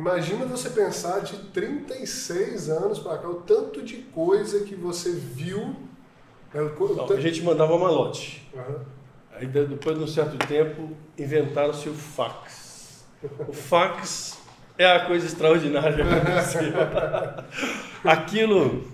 Imagina 0.00 0.46
você 0.46 0.70
pensar 0.70 1.20
de 1.20 1.36
36 1.36 2.70
anos 2.70 2.98
para 2.98 3.18
cá, 3.18 3.28
o 3.28 3.34
tanto 3.34 3.82
de 3.82 3.96
coisa 3.96 4.64
que 4.64 4.74
você 4.74 5.12
viu. 5.12 5.76
Né, 6.54 6.70
Não, 6.96 7.12
A 7.12 7.20
gente 7.20 7.42
mandava 7.42 7.78
malote. 7.78 8.48
Uhum. 8.54 8.78
Aí 9.36 9.46
depois 9.46 9.98
de 9.98 10.02
um 10.02 10.06
certo 10.06 10.38
tempo 10.46 10.96
inventaram-se 11.18 11.86
o 11.90 11.92
fax. 11.92 13.04
O 13.46 13.52
fax 13.52 14.38
é 14.78 14.90
a 14.90 15.04
coisa 15.04 15.26
extraordinária 15.26 15.92
que 15.92 16.00
aconteceu. 16.00 16.72
Aquilo 18.02 18.88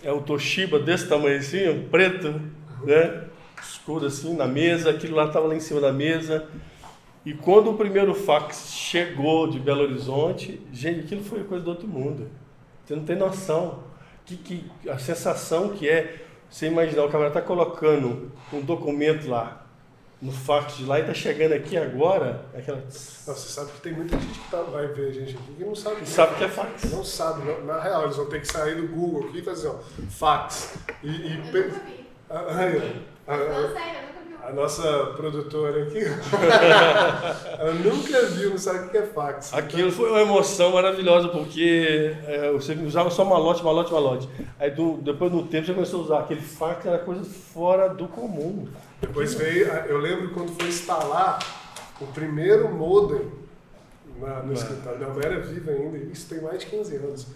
é 0.00 0.12
o 0.12 0.22
Toshiba 0.22 0.78
desse 0.78 1.08
tamanho 1.08 1.38
assim, 1.38 1.88
preto, 1.90 2.40
né? 2.84 3.24
Escuro 3.60 4.06
assim, 4.06 4.36
na 4.36 4.46
mesa. 4.46 4.90
Aquilo 4.90 5.16
lá 5.16 5.24
estava 5.24 5.48
lá 5.48 5.56
em 5.56 5.60
cima 5.60 5.80
da 5.80 5.92
mesa. 5.92 6.46
E 7.24 7.32
quando 7.34 7.70
o 7.70 7.74
primeiro 7.74 8.14
fax 8.14 8.72
chegou 8.72 9.48
de 9.48 9.60
Belo 9.60 9.82
Horizonte, 9.82 10.60
gente, 10.72 11.00
aquilo 11.00 11.22
foi 11.22 11.44
coisa 11.44 11.64
do 11.64 11.70
outro 11.70 11.86
mundo. 11.86 12.28
Você 12.84 12.96
não 12.96 13.04
tem 13.04 13.16
noção. 13.16 13.84
Que, 14.24 14.36
que, 14.36 14.88
a 14.88 14.98
sensação 14.98 15.70
que 15.70 15.88
é 15.88 16.24
você 16.50 16.66
imaginar 16.66 17.04
o 17.04 17.08
camarada 17.08 17.38
está 17.38 17.46
colocando 17.46 18.30
um 18.52 18.60
documento 18.60 19.28
lá 19.28 19.66
no 20.20 20.30
fax 20.30 20.76
de 20.76 20.84
lá 20.84 21.00
e 21.00 21.04
tá 21.04 21.12
chegando 21.12 21.52
aqui 21.52 21.76
agora, 21.76 22.44
é 22.54 22.58
aquela. 22.58 22.78
Não, 22.78 22.90
você 22.90 23.48
sabe 23.48 23.72
que 23.72 23.80
tem 23.80 23.92
muita 23.92 24.16
gente 24.18 24.38
que 24.38 24.50
tá, 24.50 24.62
vai 24.62 24.86
ver 24.86 25.08
a 25.08 25.12
gente 25.12 25.34
aqui 25.34 25.52
que 25.54 25.64
não 25.64 25.74
sabe. 25.74 25.96
Não 26.00 26.06
sabe 26.06 26.34
o 26.34 26.36
que 26.38 26.44
é 26.44 26.48
fax. 26.48 26.92
Não 26.92 27.04
sabe, 27.04 27.44
não, 27.44 27.64
na 27.64 27.80
real, 27.80 28.04
eles 28.04 28.16
vão 28.16 28.26
ter 28.26 28.40
que 28.40 28.46
sair 28.46 28.76
do 28.76 28.86
Google 28.86 29.28
aqui 29.28 29.38
e 29.38 29.42
fazer, 29.42 29.68
ó, 29.68 29.78
fax. 30.08 30.76
E, 31.02 31.08
e 31.08 31.32
eu 31.32 31.44
nunca 31.44 31.62
vi. 31.62 32.06
Ah, 32.30 32.46
ah, 33.26 33.36
não, 33.36 33.72
sério, 33.72 34.21
a 34.44 34.52
nossa 34.52 35.06
produtora 35.16 35.84
aqui, 35.84 36.00
ela 37.58 37.72
nunca 37.74 38.26
viu, 38.26 38.50
não 38.50 38.58
sabe 38.58 38.86
o 38.86 38.90
que 38.90 38.96
é 38.96 39.02
fax. 39.02 39.54
Aquilo 39.54 39.92
foi 39.92 40.10
uma 40.10 40.20
emoção 40.20 40.72
maravilhosa, 40.72 41.28
porque 41.28 42.16
é, 42.26 42.50
você 42.50 42.74
usava 42.74 43.08
só 43.08 43.24
malote, 43.24 43.62
malote, 43.62 43.92
malote. 43.92 44.28
Aí 44.58 44.70
do, 44.70 44.96
depois 44.96 45.30
do 45.30 45.44
tempo 45.44 45.66
você 45.66 45.74
começou 45.74 46.00
a 46.00 46.04
usar 46.04 46.18
aquele 46.20 46.40
fax, 46.40 46.84
era 46.84 46.98
coisa 46.98 47.22
fora 47.24 47.88
do 47.88 48.08
comum. 48.08 48.66
Depois 49.00 49.34
veio, 49.34 49.68
eu 49.68 49.98
lembro 49.98 50.30
quando 50.30 50.52
foi 50.58 50.68
instalar 50.68 51.38
o 52.00 52.06
primeiro 52.08 52.68
modem 52.68 53.30
na, 54.18 54.42
no 54.42 54.50
é. 54.50 54.54
escritório. 54.54 54.98
Não, 54.98 55.20
era 55.20 55.38
viva 55.38 55.70
ainda, 55.70 55.98
isso 55.98 56.28
tem 56.28 56.42
mais 56.42 56.58
de 56.58 56.66
15 56.66 56.96
anos. 56.96 57.26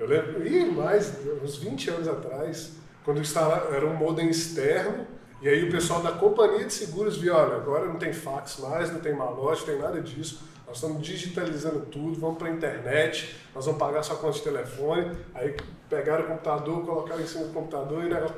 Eu 0.00 0.08
lembro, 0.08 0.44
e 0.44 0.64
mais, 0.64 1.16
uns 1.44 1.58
20 1.58 1.90
anos 1.90 2.08
atrás, 2.08 2.72
quando 3.04 3.20
instalar, 3.20 3.68
era 3.72 3.86
um 3.86 3.94
modem 3.94 4.28
externo 4.28 5.06
e 5.40 5.48
aí 5.48 5.68
o 5.68 5.70
pessoal 5.70 6.02
da 6.02 6.12
companhia 6.12 6.64
de 6.64 6.72
seguros 6.72 7.16
viu, 7.16 7.34
olha, 7.34 7.56
agora 7.56 7.86
não 7.86 7.96
tem 7.96 8.12
fax 8.12 8.58
mais, 8.58 8.92
não 8.92 9.00
tem 9.00 9.14
malote, 9.14 9.60
não 9.60 9.66
tem 9.66 9.78
nada 9.78 10.00
disso. 10.00 10.42
Nós 10.66 10.76
estamos 10.76 11.02
digitalizando 11.02 11.80
tudo, 11.86 12.20
vamos 12.20 12.38
para 12.38 12.48
a 12.48 12.50
internet, 12.52 13.34
nós 13.54 13.64
vamos 13.64 13.80
pagar 13.80 14.02
sua 14.02 14.16
conta 14.16 14.34
de 14.34 14.42
telefone. 14.42 15.10
Aí 15.34 15.56
pegaram 15.88 16.24
o 16.24 16.28
computador, 16.28 16.84
colocaram 16.84 17.20
em 17.20 17.26
cima 17.26 17.44
do 17.44 17.52
computador 17.52 18.04
e 18.04 18.06
o 18.06 18.08
negócio. 18.08 18.36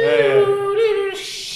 É, 0.00 0.42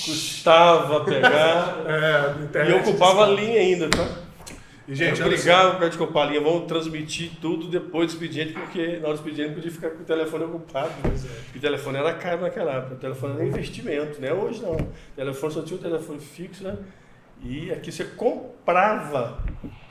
custava 0.05 1.05
pegar. 1.05 1.79
é, 2.55 2.71
e 2.71 2.73
ocupava 2.75 3.25
a 3.25 3.29
linha 3.29 3.61
ainda, 3.61 3.89
tá? 3.89 4.30
E, 4.91 4.95
gente, 4.97 5.23
obrigado 5.23 5.79
para 5.79 5.87
desculpar 5.87 6.27
a 6.27 6.31
linha. 6.31 6.41
Vamos 6.41 6.67
transmitir 6.67 7.31
tudo 7.41 7.69
depois 7.69 8.09
do 8.09 8.15
expediente, 8.15 8.53
porque 8.55 8.97
na 8.97 9.07
hora 9.07 9.17
do 9.17 9.21
expediente 9.21 9.55
podia 9.55 9.71
ficar 9.71 9.91
com 9.91 10.03
o 10.03 10.05
telefone 10.05 10.45
ocupado. 10.45 10.89
Né? 11.05 11.15
É. 11.15 11.57
O 11.57 11.61
telefone 11.61 11.99
era 11.99 12.13
caro 12.15 12.41
naquela 12.41 12.73
época. 12.73 12.95
O 12.97 12.99
telefone 12.99 13.35
era 13.35 13.45
investimento, 13.45 14.21
né? 14.21 14.33
Hoje 14.33 14.61
não. 14.61 14.73
O 14.75 14.89
telefone 15.15 15.53
só 15.53 15.63
tinha 15.63 15.79
um 15.79 15.83
telefone 15.83 16.19
fixo, 16.19 16.65
né? 16.65 16.77
E 17.41 17.71
aqui 17.71 17.93
você 17.93 18.03
comprava 18.03 19.45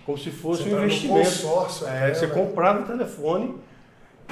como 0.06 0.18
se 0.18 0.32
fosse 0.32 0.64
você 0.64 0.76
um 0.76 0.80
investimento. 0.80 1.30
Consórcio, 1.30 1.88
é, 1.88 2.14
você 2.14 2.28
né? 2.28 2.34
comprava 2.34 2.82
o 2.82 2.86
telefone 2.86 3.56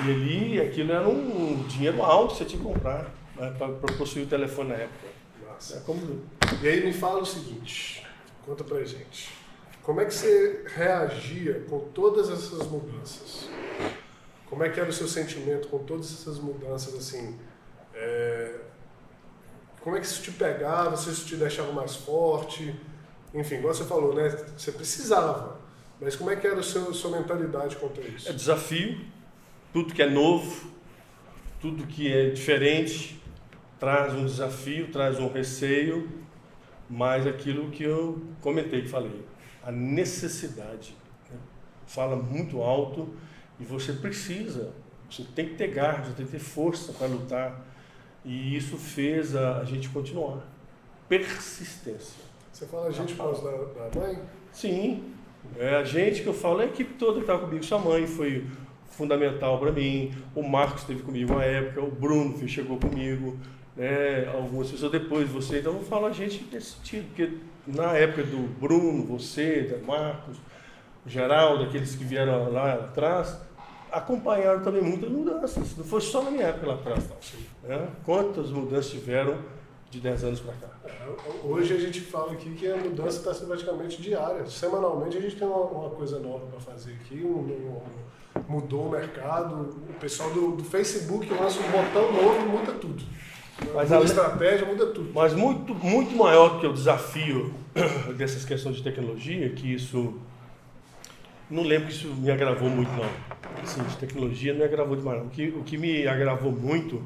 e 0.05 0.11
ali 0.11 0.61
aquilo 0.61 0.91
era 0.91 1.07
um 1.07 1.63
dinheiro 1.69 2.03
alto 2.03 2.33
que 2.33 2.39
você 2.39 2.45
tinha 2.45 2.61
que 2.61 2.67
comprar 2.67 3.05
né, 3.37 3.55
para 3.57 3.69
possuir 3.97 4.25
o 4.25 4.27
telefone 4.27 4.69
na 4.71 4.75
época. 4.75 5.07
Nossa. 5.47 5.77
É 5.77 5.79
como... 5.79 6.23
E 6.61 6.67
aí 6.67 6.85
me 6.85 6.91
fala 6.91 7.21
o 7.21 7.25
seguinte, 7.25 8.05
conta 8.45 8.65
pra 8.65 8.83
gente. 8.83 9.46
Como 9.87 10.01
é 10.01 10.05
que 10.05 10.13
você 10.13 10.65
reagia 10.75 11.63
com 11.69 11.79
todas 11.79 12.29
essas 12.29 12.67
mudanças? 12.67 13.49
Como 14.47 14.61
é 14.61 14.69
que 14.69 14.81
era 14.81 14.89
o 14.89 14.91
seu 14.91 15.07
sentimento 15.07 15.69
com 15.69 15.79
todas 15.79 16.11
essas 16.11 16.39
mudanças, 16.39 16.93
assim? 16.93 17.39
É... 17.93 18.53
Como 19.79 19.95
é 19.95 20.01
que 20.01 20.05
isso 20.05 20.21
te 20.21 20.31
pegava, 20.33 20.97
se 20.97 21.09
isso 21.09 21.25
te 21.25 21.37
deixava 21.37 21.71
mais 21.71 21.95
forte? 21.95 22.75
Enfim, 23.33 23.55
igual 23.55 23.73
você 23.73 23.85
falou, 23.85 24.13
né? 24.13 24.27
Você 24.57 24.73
precisava. 24.73 25.57
Mas 26.01 26.17
como 26.17 26.31
é 26.31 26.35
que 26.35 26.45
era 26.45 26.59
a 26.59 26.63
sua, 26.63 26.93
sua 26.93 27.17
mentalidade 27.17 27.77
contra 27.77 28.03
isso? 28.03 28.27
É 28.27 28.33
desafio. 28.33 28.99
Tudo 29.71 29.93
que 29.93 30.01
é 30.01 30.09
novo, 30.09 30.69
tudo 31.61 31.87
que 31.87 32.11
é 32.11 32.29
diferente, 32.31 33.23
traz 33.79 34.13
um 34.13 34.25
desafio, 34.25 34.91
traz 34.91 35.17
um 35.17 35.31
receio, 35.31 36.09
mas 36.89 37.25
aquilo 37.25 37.71
que 37.71 37.83
eu 37.83 38.21
comentei, 38.41 38.81
que 38.81 38.89
falei 38.89 39.26
a 39.67 39.71
necessidade. 39.71 40.95
Né? 41.29 41.37
Fala 41.85 42.15
muito 42.15 42.61
alto 42.61 43.09
e 43.59 43.65
você 43.65 43.91
precisa, 43.91 44.71
você 45.09 45.25
tem 45.35 45.49
que 45.49 45.55
ter 45.55 45.67
garra, 45.67 46.05
você 46.05 46.13
tem 46.13 46.25
que 46.25 46.31
ter 46.31 46.39
força 46.39 46.93
para 46.93 47.07
lutar. 47.07 47.65
E 48.23 48.55
isso 48.55 48.77
fez 48.77 49.35
a, 49.35 49.59
a 49.59 49.65
gente 49.65 49.89
continuar. 49.89 50.41
Persistência. 51.09 52.23
Você 52.51 52.65
fala 52.65 52.87
a 52.87 52.91
gente 52.91 53.13
por 53.13 53.25
causa 53.25 53.43
da, 53.43 53.89
da 53.89 53.99
mãe? 53.99 54.19
Sim. 54.53 55.13
É 55.57 55.75
a 55.75 55.83
gente 55.83 56.23
que 56.23 56.27
eu 56.27 56.33
falo, 56.33 56.61
é 56.61 56.63
a 56.63 56.67
equipe 56.67 56.93
toda 56.93 57.15
que 57.15 57.21
estava 57.21 57.45
comigo. 57.45 57.63
Sua 57.63 57.79
mãe 57.79 58.07
foi 58.07 58.47
fundamental 58.85 59.59
para 59.59 59.71
mim. 59.71 60.13
O 60.33 60.43
Marcos 60.43 60.81
esteve 60.81 61.03
comigo 61.03 61.35
na 61.35 61.43
época, 61.43 61.81
o 61.81 61.91
Bruno 61.91 62.47
chegou 62.47 62.77
comigo, 62.77 63.37
né? 63.75 64.27
algumas 64.33 64.71
pessoas 64.71 64.91
depois 64.91 65.29
você. 65.29 65.59
Então 65.59 65.73
eu 65.73 65.83
falo 65.83 66.05
a 66.05 66.11
gente 66.11 66.47
nesse 66.51 66.71
sentido, 66.71 67.07
porque 67.07 67.37
na 67.67 67.93
época 67.93 68.23
do 68.23 68.47
Bruno, 68.59 69.05
você, 69.05 69.81
Marcos, 69.85 70.37
Geraldo, 71.05 71.65
aqueles 71.65 71.95
que 71.95 72.03
vieram 72.03 72.51
lá 72.51 72.73
atrás, 72.73 73.37
acompanharam 73.91 74.61
também 74.61 74.81
muitas 74.81 75.09
mudanças. 75.09 75.75
Não 75.77 75.83
foi 75.83 76.01
só 76.01 76.23
na 76.23 76.31
minha 76.31 76.45
época 76.45 76.67
lá 76.67 76.73
atrás, 76.75 77.03
não. 77.09 77.69
Né? 77.69 77.89
Quantas 78.05 78.49
mudanças 78.51 78.91
tiveram 78.91 79.37
de 79.89 79.99
10 79.99 80.23
anos 80.23 80.39
para 80.39 80.53
cá? 80.53 80.67
É, 80.85 81.45
hoje 81.45 81.73
a 81.73 81.79
gente 81.79 82.01
fala 82.01 82.33
aqui 82.33 82.51
que 82.51 82.69
a 82.69 82.77
mudança 82.77 83.19
está 83.19 83.33
sendo 83.33 83.47
praticamente 83.47 84.01
diária. 84.01 84.45
Semanalmente 84.45 85.17
a 85.17 85.21
gente 85.21 85.35
tem 85.35 85.47
uma, 85.47 85.57
uma 85.57 85.89
coisa 85.89 86.19
nova 86.19 86.45
para 86.47 86.59
fazer 86.59 86.93
aqui, 86.93 87.21
um, 87.23 87.39
um, 87.39 87.81
mudou 88.47 88.87
o 88.87 88.91
mercado. 88.91 89.75
O 89.89 89.93
pessoal 89.99 90.29
do, 90.31 90.57
do 90.57 90.63
Facebook 90.63 91.29
lança 91.33 91.59
um 91.59 91.71
botão 91.71 92.11
novo 92.11 92.41
e 92.41 92.45
muda 92.45 92.73
tudo. 92.73 93.03
Mas 93.73 93.91
a 93.91 94.01
estratégia 94.01 94.65
muda 94.65 94.87
tudo. 94.87 95.11
Mas 95.13 95.33
muito, 95.33 95.73
muito 95.73 96.15
maior 96.15 96.59
que 96.59 96.67
o 96.67 96.73
desafio 96.73 97.53
dessas 98.15 98.45
questões 98.45 98.77
de 98.77 98.83
tecnologia, 98.83 99.49
que 99.49 99.73
isso. 99.73 100.19
Não 101.49 101.63
lembro 101.63 101.87
que 101.87 101.93
isso 101.93 102.07
me 102.07 102.29
agravou 102.29 102.69
muito, 102.69 102.91
não. 102.91 103.09
Assim, 103.63 103.81
de 103.81 103.97
tecnologia 103.97 104.51
não 104.51 104.59
me 104.59 104.65
agravou 104.65 104.95
demais. 104.95 105.19
Não. 105.19 105.27
O 105.27 105.29
que, 105.29 105.47
o 105.47 105.63
que 105.63 105.77
me 105.77 106.05
agravou 106.07 106.51
muito, 106.51 107.03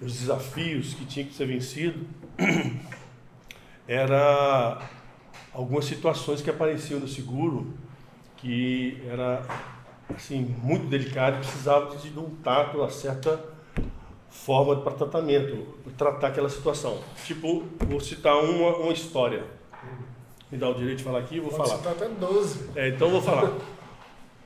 os 0.00 0.20
desafios 0.20 0.94
que 0.94 1.04
tinham 1.04 1.28
que 1.28 1.34
ser 1.34 1.46
vencidos, 1.46 2.02
era 3.86 4.80
algumas 5.52 5.84
situações 5.84 6.40
que 6.40 6.50
apareciam 6.50 7.00
no 7.00 7.08
seguro 7.08 7.74
que 8.36 9.02
era 9.08 9.42
assim 10.14 10.54
muito 10.62 10.86
delicado, 10.86 11.38
precisava 11.38 11.96
de 11.96 12.18
um 12.18 12.30
tato, 12.36 12.78
uma 12.78 12.90
certa 12.90 13.53
forma 14.34 14.76
para 14.80 14.92
tratamento, 14.92 15.64
tratar 15.96 16.28
aquela 16.28 16.48
situação. 16.48 16.98
Tipo, 17.24 17.62
vou 17.78 18.00
citar 18.00 18.36
uma, 18.36 18.76
uma 18.76 18.92
história. 18.92 19.44
Me 20.50 20.58
dá 20.58 20.68
o 20.68 20.74
direito 20.74 20.98
de 20.98 21.04
falar 21.04 21.20
aqui, 21.20 21.40
vou 21.40 21.50
Pode 21.50 21.68
falar. 21.68 21.78
Citar 21.78 21.92
até 21.92 22.08
12. 22.08 22.70
É, 22.76 22.88
então 22.88 23.08
vou 23.10 23.22
falar. 23.22 23.52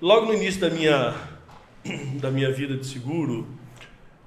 Logo 0.00 0.26
no 0.26 0.34
início 0.34 0.60
da 0.60 0.70
minha, 0.70 1.14
da 2.20 2.30
minha 2.30 2.52
vida 2.52 2.76
de 2.76 2.86
seguro, 2.86 3.48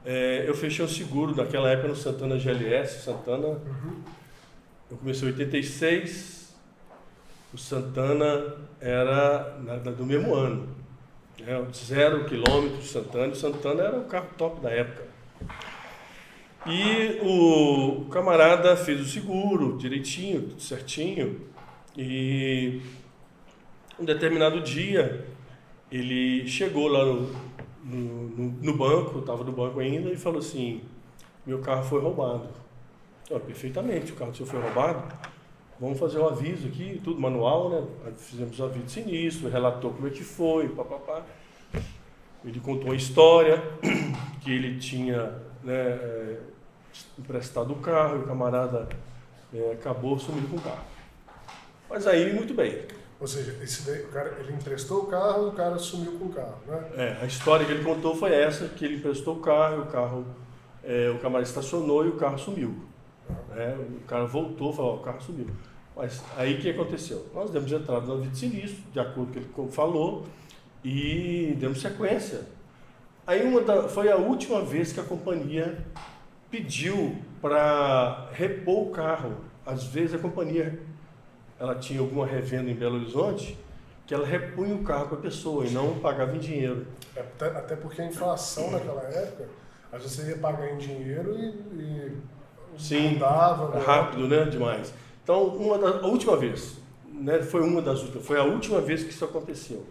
é, 0.04 0.44
eu 0.48 0.56
fechei 0.56 0.84
um 0.84 0.88
seguro 0.88 1.36
naquela 1.36 1.70
época 1.70 1.90
no 1.90 1.96
Santana 1.96 2.38
GLS, 2.38 3.04
Santana. 3.04 3.48
Uhum. 3.48 4.02
Eu 4.90 4.98
comecei 4.98 5.30
em 5.30 5.32
86, 5.32 6.54
o 7.54 7.58
Santana 7.58 8.56
era 8.82 9.58
na, 9.60 9.76
do 9.76 10.06
mesmo 10.06 10.34
ano. 10.34 10.68
Né, 11.40 11.66
zero 11.74 12.26
quilômetros 12.26 12.84
de 12.84 12.90
Santana, 12.90 13.28
e 13.28 13.32
o 13.32 13.36
Santana 13.36 13.84
era 13.84 13.98
o 13.98 14.06
carro 14.06 14.28
top 14.38 14.60
da 14.60 14.70
época. 14.70 15.11
E 16.66 17.20
o 17.24 18.06
camarada 18.12 18.76
fez 18.78 19.02
o 19.02 19.06
seguro 19.06 19.78
direitinho, 19.78 20.42
tudo 20.42 20.62
certinho. 20.62 21.42
E 21.98 22.82
um 24.00 24.06
determinado 24.06 24.62
dia 24.62 25.26
ele 25.92 26.48
chegou 26.48 26.88
lá 26.88 27.04
no, 27.04 27.32
no, 27.84 28.52
no 28.62 28.78
banco, 28.78 29.20
estava 29.20 29.44
no 29.44 29.52
banco 29.52 29.80
ainda, 29.80 30.10
e 30.10 30.16
falou 30.16 30.40
assim: 30.40 30.82
Meu 31.46 31.60
carro 31.60 31.84
foi 31.84 32.00
roubado. 32.00 32.48
Eu, 33.30 33.40
perfeitamente, 33.40 34.12
o 34.12 34.16
carro 34.16 34.32
do 34.32 34.38
senhor 34.38 34.50
foi 34.50 34.62
roubado. 34.62 35.04
Vamos 35.80 35.98
fazer 35.98 36.20
um 36.20 36.28
aviso 36.28 36.68
aqui, 36.68 37.02
tudo 37.04 37.20
manual, 37.20 37.70
né? 37.70 38.14
fizemos 38.16 38.60
o 38.60 38.64
um 38.64 38.66
aviso 38.68 38.86
de 38.86 38.92
sinistro, 38.92 39.50
relatou 39.50 39.92
como 39.92 40.08
é 40.08 40.12
que 40.12 40.24
foi, 40.24 40.70
papapá. 40.70 41.26
Ele 42.44 42.60
contou 42.60 42.92
a 42.92 42.96
história 42.96 43.62
que 44.42 44.52
ele 44.52 44.80
tinha 44.80 45.36
né, 45.64 45.74
é, 45.74 46.38
emprestado 47.18 47.74
o 47.74 47.78
carro 47.78 48.18
e 48.18 48.20
o 48.20 48.28
camarada 48.28 48.90
é, 49.54 49.74
acabou 49.74 50.18
sumindo 50.18 50.48
com 50.48 50.58
o 50.58 50.62
carro. 50.62 50.84
Mas 51.90 52.08
aí, 52.08 52.34
muito 52.34 52.54
bem. 52.54 52.80
Ou 53.20 53.28
seja, 53.28 53.56
daí, 53.86 54.04
cara, 54.06 54.38
ele 54.40 54.54
emprestou 54.54 55.04
o 55.04 55.06
carro 55.06 55.46
e 55.46 55.50
o 55.50 55.52
cara 55.52 55.78
sumiu 55.78 56.14
com 56.14 56.26
o 56.26 56.30
carro, 56.30 56.58
né? 56.66 56.90
É, 56.96 57.18
a 57.22 57.26
história 57.26 57.64
que 57.64 57.72
ele 57.72 57.84
contou 57.84 58.16
foi 58.16 58.34
essa, 58.34 58.68
que 58.70 58.84
ele 58.84 58.96
emprestou 58.96 59.36
o 59.36 59.40
carro, 59.40 59.84
o 59.84 59.86
carro, 59.86 60.26
é, 60.84 61.08
o 61.12 61.20
camarada 61.20 61.48
estacionou 61.48 62.04
e 62.04 62.10
o 62.10 62.16
carro 62.16 62.40
sumiu. 62.40 62.74
É, 63.56 63.76
o 63.76 64.08
cara 64.08 64.26
voltou 64.26 64.72
e 64.72 64.76
falou, 64.76 64.96
o 64.96 65.00
carro 65.02 65.22
sumiu. 65.22 65.48
Mas 65.96 66.24
aí 66.36 66.56
o 66.56 66.62
que 66.62 66.70
aconteceu? 66.72 67.28
Nós 67.32 67.52
demos 67.52 67.72
entrada 67.72 68.08
no 68.08 68.18
vídeo 68.18 68.32
de 68.32 68.38
sinistro, 68.40 68.84
de 68.92 69.00
acordo 69.00 69.26
com 69.26 69.30
o 69.30 69.34
que 69.34 69.62
ele 69.62 69.72
falou, 69.72 70.26
e 70.84 71.56
demos 71.60 71.82
sequência. 71.82 72.42
Aí 73.26 73.44
uma 73.44 73.62
da, 73.62 73.88
foi 73.88 74.12
a 74.12 74.16
última 74.16 74.62
vez 74.64 74.92
que 74.92 75.00
a 75.00 75.04
companhia 75.04 75.78
pediu 76.50 77.16
para 77.42 78.30
repor 78.34 78.88
o 78.88 78.92
carro. 78.92 79.38
Às 79.66 79.84
vezes 79.86 80.16
a 80.16 80.18
companhia 80.18 80.80
ela 81.60 81.76
tinha 81.76 82.00
alguma 82.00 82.26
revenda 82.26 82.70
em 82.70 82.76
Belo 82.76 82.96
Horizonte 82.96 83.58
que 84.06 84.14
ela 84.14 84.26
repunha 84.26 84.76
o 84.76 84.84
carro 84.84 85.08
para 85.08 85.20
a 85.20 85.22
pessoa 85.22 85.66
e 85.66 85.70
não 85.70 86.00
pagava 86.00 86.36
em 86.36 86.40
dinheiro. 86.40 86.86
Até, 87.16 87.46
até 87.46 87.76
porque 87.76 88.02
a 88.02 88.06
inflação 88.06 88.72
naquela 88.72 89.04
época, 89.04 89.48
às 89.92 90.02
vezes 90.02 90.18
você 90.18 90.32
ia 90.32 90.38
pagar 90.38 90.74
em 90.74 90.78
dinheiro 90.78 91.38
e, 91.38 91.46
e 91.80 92.18
Sim. 92.78 93.20
Né? 93.20 93.84
rápido, 93.86 94.28
né? 94.28 94.46
Demais. 94.46 94.94
Então, 95.24 95.46
uma 95.46 95.78
da, 95.78 96.00
a 96.00 96.08
última 96.08 96.36
vez, 96.36 96.78
né? 97.06 97.42
foi 97.42 97.62
uma 97.62 97.82
das 97.82 98.02
últimas, 98.02 98.26
foi 98.26 98.40
a 98.40 98.44
última 98.44 98.82
vez 98.82 99.04
que 99.04 99.12
isso 99.12 99.24
aconteceu. 99.24 99.86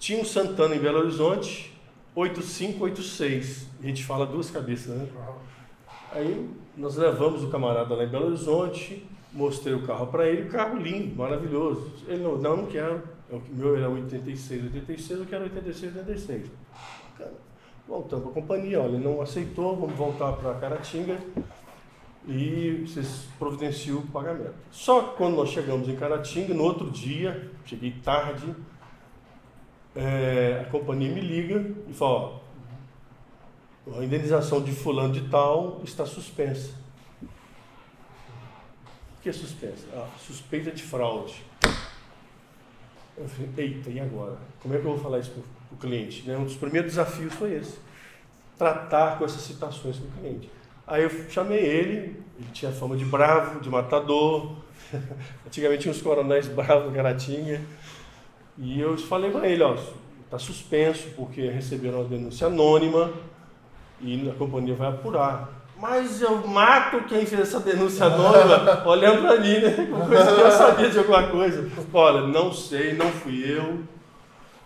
Tinha 0.00 0.18
um 0.18 0.24
Santana 0.24 0.74
em 0.74 0.78
Belo 0.78 1.00
Horizonte, 1.00 1.78
8586. 2.14 3.66
A 3.80 3.86
gente 3.86 4.02
fala 4.02 4.24
duas 4.24 4.50
cabeças, 4.50 4.96
né? 4.96 5.06
Aí 6.10 6.48
nós 6.74 6.96
levamos 6.96 7.44
o 7.44 7.50
camarada 7.50 7.94
lá 7.94 8.02
em 8.02 8.08
Belo 8.08 8.28
Horizonte, 8.28 9.06
mostrei 9.30 9.74
o 9.74 9.86
carro 9.86 10.06
para 10.06 10.26
ele, 10.26 10.48
carro 10.48 10.78
lindo, 10.78 11.14
maravilhoso. 11.14 11.92
Ele 12.08 12.22
não, 12.22 12.38
não, 12.38 12.56
não 12.56 12.66
quero. 12.66 13.02
É 13.30 13.36
o 13.36 13.42
meu 13.50 13.76
era 13.76 13.90
86, 13.90 14.64
86, 14.64 15.20
eu 15.20 15.26
quero 15.26 15.44
86, 15.44 15.94
86. 15.94 16.46
Bacana. 17.12 17.36
Voltamos 17.86 18.22
para 18.22 18.32
a 18.32 18.34
companhia, 18.34 18.80
olha, 18.80 18.98
não 18.98 19.20
aceitou, 19.20 19.76
vamos 19.76 19.96
voltar 19.96 20.32
para 20.32 20.54
Caratinga 20.54 21.18
e 22.26 22.86
vocês 22.86 23.28
providenciam 23.38 23.98
o 23.98 24.06
pagamento. 24.06 24.54
Só 24.70 25.02
que 25.02 25.16
quando 25.18 25.36
nós 25.36 25.50
chegamos 25.50 25.88
em 25.90 25.96
Caratinga, 25.96 26.54
no 26.54 26.64
outro 26.64 26.90
dia, 26.90 27.50
cheguei 27.66 27.92
tarde, 28.02 28.46
é, 29.94 30.64
a 30.66 30.70
companhia 30.70 31.12
me 31.12 31.20
liga 31.20 31.64
e 31.88 31.92
fala, 31.92 32.40
ó, 33.86 33.98
a 33.98 34.04
indenização 34.04 34.62
de 34.62 34.72
fulano 34.72 35.12
de 35.12 35.28
tal 35.28 35.80
está 35.84 36.06
suspensa. 36.06 36.72
O 37.22 39.22
que 39.22 39.28
é 39.28 39.32
suspensa? 39.32 39.86
Ah, 39.94 40.08
suspeita 40.18 40.70
de 40.70 40.82
fraude. 40.82 41.42
Eu 43.16 43.28
falei, 43.28 43.50
eita, 43.56 43.90
e 43.90 44.00
agora? 44.00 44.38
Como 44.62 44.74
é 44.74 44.78
que 44.78 44.86
eu 44.86 44.92
vou 44.92 45.00
falar 45.00 45.18
isso 45.18 45.30
para 45.30 45.42
o 45.72 45.76
cliente? 45.76 46.26
Né? 46.26 46.36
Um 46.36 46.44
dos 46.44 46.56
primeiros 46.56 46.92
desafios 46.92 47.34
foi 47.34 47.54
esse. 47.54 47.78
Tratar 48.56 49.18
com 49.18 49.24
essas 49.24 49.42
situações 49.42 49.98
com 49.98 50.06
o 50.06 50.10
cliente. 50.12 50.50
Aí 50.86 51.02
eu 51.02 51.10
chamei 51.28 51.58
ele, 51.58 52.22
ele 52.38 52.48
tinha 52.52 52.72
fama 52.72 52.96
de 52.96 53.04
bravo, 53.04 53.60
de 53.60 53.68
matador. 53.68 54.56
Antigamente 55.46 55.82
tinha 55.82 55.92
uns 55.92 56.00
coronéis 56.00 56.48
bravos, 56.48 56.94
Caratinga. 56.94 57.60
E 58.60 58.78
eu 58.78 58.96
falei 58.98 59.30
para 59.30 59.48
ele, 59.48 59.62
ó, 59.62 59.74
está 60.24 60.38
suspenso 60.38 61.08
porque 61.16 61.48
receberam 61.48 62.00
uma 62.00 62.08
denúncia 62.08 62.46
anônima 62.46 63.10
e 64.02 64.28
a 64.28 64.34
companhia 64.34 64.74
vai 64.74 64.88
apurar. 64.88 65.48
Mas 65.78 66.20
eu 66.20 66.46
mato 66.46 67.04
quem 67.04 67.24
fez 67.24 67.40
essa 67.40 67.58
denúncia 67.58 68.04
anônima, 68.04 68.84
olhando 68.86 69.22
para 69.22 69.40
mim, 69.40 69.60
né? 69.60 69.88
Coisa 70.06 70.34
que 70.34 70.40
eu 70.42 70.50
sabia 70.50 70.90
de 70.90 70.98
alguma 70.98 71.26
coisa. 71.28 71.70
Olha, 71.92 72.26
não 72.26 72.52
sei, 72.52 72.92
não 72.92 73.10
fui 73.10 73.50
eu. 73.50 73.80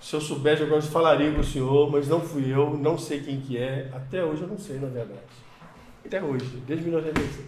Se 0.01 0.17
eu 0.17 0.21
soubesse, 0.21 0.63
eu 0.63 0.83
falaria 0.83 1.33
com 1.33 1.41
o 1.41 1.45
senhor, 1.45 1.91
mas 1.91 2.09
não 2.09 2.21
fui 2.21 2.53
eu, 2.53 2.77
não 2.77 2.99
sei 2.99 3.21
quem 3.21 3.41
que 3.41 3.57
é. 3.57 3.89
Até 3.95 4.25
hoje 4.25 4.43
eu 4.43 4.49
não 4.49 4.59
sei, 4.59 4.77
na 4.77 4.89
verdade. 4.89 5.21
Até 6.05 6.21
hoje, 6.21 6.45
desde 6.67 6.85
1996. 6.85 7.47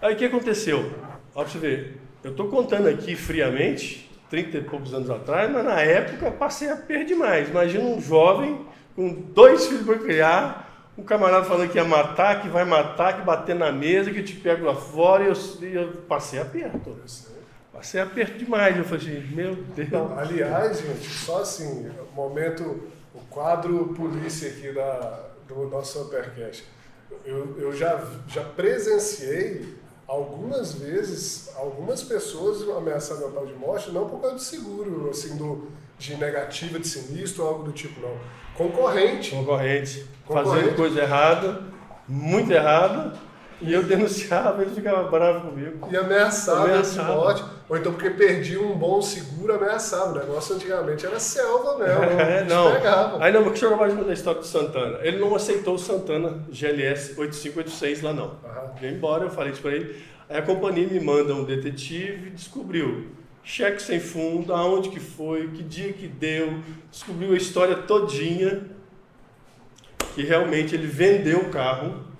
Aí 0.00 0.14
o 0.14 0.16
que 0.16 0.24
aconteceu? 0.26 0.92
Olha 1.34 1.48
você 1.48 1.58
ver, 1.58 2.00
eu 2.22 2.30
estou 2.30 2.48
contando 2.48 2.88
aqui 2.88 3.16
friamente, 3.16 4.08
30 4.34 4.58
e 4.58 4.60
poucos 4.62 4.92
anos 4.92 5.08
atrás, 5.08 5.48
mas 5.48 5.64
na 5.64 5.80
época 5.80 6.28
passei 6.32 6.68
a 6.68 6.76
perder 6.76 7.04
demais. 7.04 7.48
Imagina 7.48 7.84
um 7.84 8.00
jovem 8.00 8.66
com 8.96 9.08
dois 9.08 9.66
filhos 9.66 9.86
para 9.86 9.98
criar, 9.98 10.90
um 10.98 11.04
camarada 11.04 11.44
falando 11.44 11.70
que 11.70 11.78
ia 11.78 11.84
matar, 11.84 12.42
que 12.42 12.48
vai 12.48 12.64
matar, 12.64 13.16
que 13.16 13.22
bater 13.24 13.54
na 13.54 13.70
mesa, 13.70 14.10
que 14.10 14.24
te 14.24 14.34
pego 14.34 14.66
lá 14.66 14.74
fora, 14.74 15.22
e 15.22 15.28
eu, 15.28 15.82
eu 15.82 15.92
passei 16.08 16.40
aperto. 16.40 16.96
Passei 17.72 18.00
aperto 18.00 18.38
demais. 18.38 18.76
Eu 18.76 18.84
falei 18.84 19.06
assim, 19.06 19.34
meu 19.34 19.54
Deus. 19.54 19.90
Não, 19.90 20.18
aliás, 20.18 20.80
gente, 20.80 21.08
só 21.08 21.42
assim, 21.42 21.88
momento, 22.12 22.88
o 23.14 23.20
quadro 23.30 23.94
polícia 23.94 24.50
aqui 24.50 24.72
da, 24.72 25.28
do 25.46 25.68
nosso 25.68 26.00
Supercast. 26.00 26.64
Eu, 27.24 27.56
eu 27.56 27.72
já, 27.72 28.04
já 28.26 28.42
presenciei 28.42 29.76
algumas 30.14 30.74
vezes 30.74 31.50
algumas 31.56 32.02
pessoas 32.02 32.68
ameaçando 32.68 33.20
meu 33.20 33.30
pai 33.30 33.46
de 33.46 33.54
morte, 33.54 33.90
não 33.90 34.08
por 34.08 34.20
causa 34.20 34.36
de 34.36 34.44
seguro, 34.44 35.10
assim, 35.10 35.36
do, 35.36 35.68
de 35.98 36.16
negativa, 36.16 36.78
de 36.78 36.86
sinistro, 36.86 37.44
algo 37.44 37.64
do 37.64 37.72
tipo, 37.72 38.00
não. 38.00 38.16
Concorrente. 38.54 39.30
Concorrente. 39.32 40.06
Fazendo 40.26 40.76
coisa 40.76 41.02
errada, 41.02 41.62
muito 42.06 42.52
errada, 42.52 43.14
e 43.66 43.72
eu 43.72 43.82
denunciava, 43.82 44.62
ele 44.62 44.74
ficava 44.74 45.08
bravo 45.10 45.48
comigo. 45.48 45.88
E 45.90 45.96
ameaçava, 45.96 46.64
ameaçava. 46.64 47.08
de 47.08 47.16
morte. 47.16 47.44
Ou 47.68 47.76
então 47.76 47.92
porque 47.92 48.10
perdia 48.10 48.60
um 48.60 48.76
bom 48.76 49.00
seguro, 49.00 49.54
ameaçava. 49.54 50.12
O 50.12 50.14
negócio 50.14 50.54
antigamente 50.54 51.06
era 51.06 51.18
selva 51.18 51.78
mesmo. 51.78 52.04
É, 52.24 52.44
não. 52.44 52.72
Pegava. 52.72 53.24
Aí 53.24 53.32
não, 53.32 53.40
mas 53.42 53.52
deixa 53.52 53.66
eu 53.66 53.76
mais 53.76 53.94
da 53.94 54.12
história 54.12 54.40
do 54.40 54.46
Santana. 54.46 54.98
Ele 55.02 55.18
não 55.18 55.34
aceitou 55.34 55.74
o 55.74 55.78
Santana 55.78 56.44
GLS 56.50 57.18
8586 57.18 58.02
lá 58.02 58.12
não. 58.12 58.32
Veio 58.80 58.94
embora, 58.94 59.24
eu 59.24 59.30
falei 59.30 59.52
isso 59.52 59.62
para 59.62 59.72
ele. 59.72 60.04
Aí 60.28 60.38
a 60.38 60.42
companhia 60.42 60.86
me 60.86 61.00
manda 61.00 61.34
um 61.34 61.44
detetive 61.44 62.28
e 62.28 62.30
descobriu 62.30 63.08
cheque 63.42 63.82
sem 63.82 64.00
fundo, 64.00 64.54
aonde 64.54 64.88
que 64.88 65.00
foi, 65.00 65.48
que 65.48 65.62
dia 65.62 65.92
que 65.92 66.08
deu, 66.08 66.60
descobriu 66.90 67.32
a 67.32 67.36
história 67.36 67.76
todinha, 67.76 68.62
que 70.14 70.22
realmente 70.22 70.74
ele 70.74 70.86
vendeu 70.86 71.40
o 71.40 71.50
carro 71.50 72.13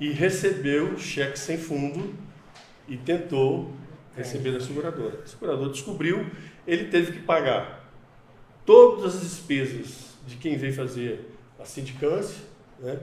e 0.00 0.10
recebeu 0.12 0.98
cheque 0.98 1.38
sem 1.38 1.58
fundo 1.58 2.14
e 2.86 2.96
tentou 2.96 3.72
receber 4.16 4.52
da 4.52 4.60
seguradora. 4.60 5.20
A 5.24 5.26
seguradora 5.26 5.70
descobriu, 5.70 6.26
ele 6.66 6.86
teve 6.86 7.12
que 7.12 7.22
pagar 7.22 7.88
todas 8.64 9.16
as 9.16 9.22
despesas 9.22 10.16
de 10.26 10.36
quem 10.36 10.56
veio 10.56 10.74
fazer 10.74 11.30
a 11.58 11.64
sindicância, 11.64 12.44
né? 12.78 12.98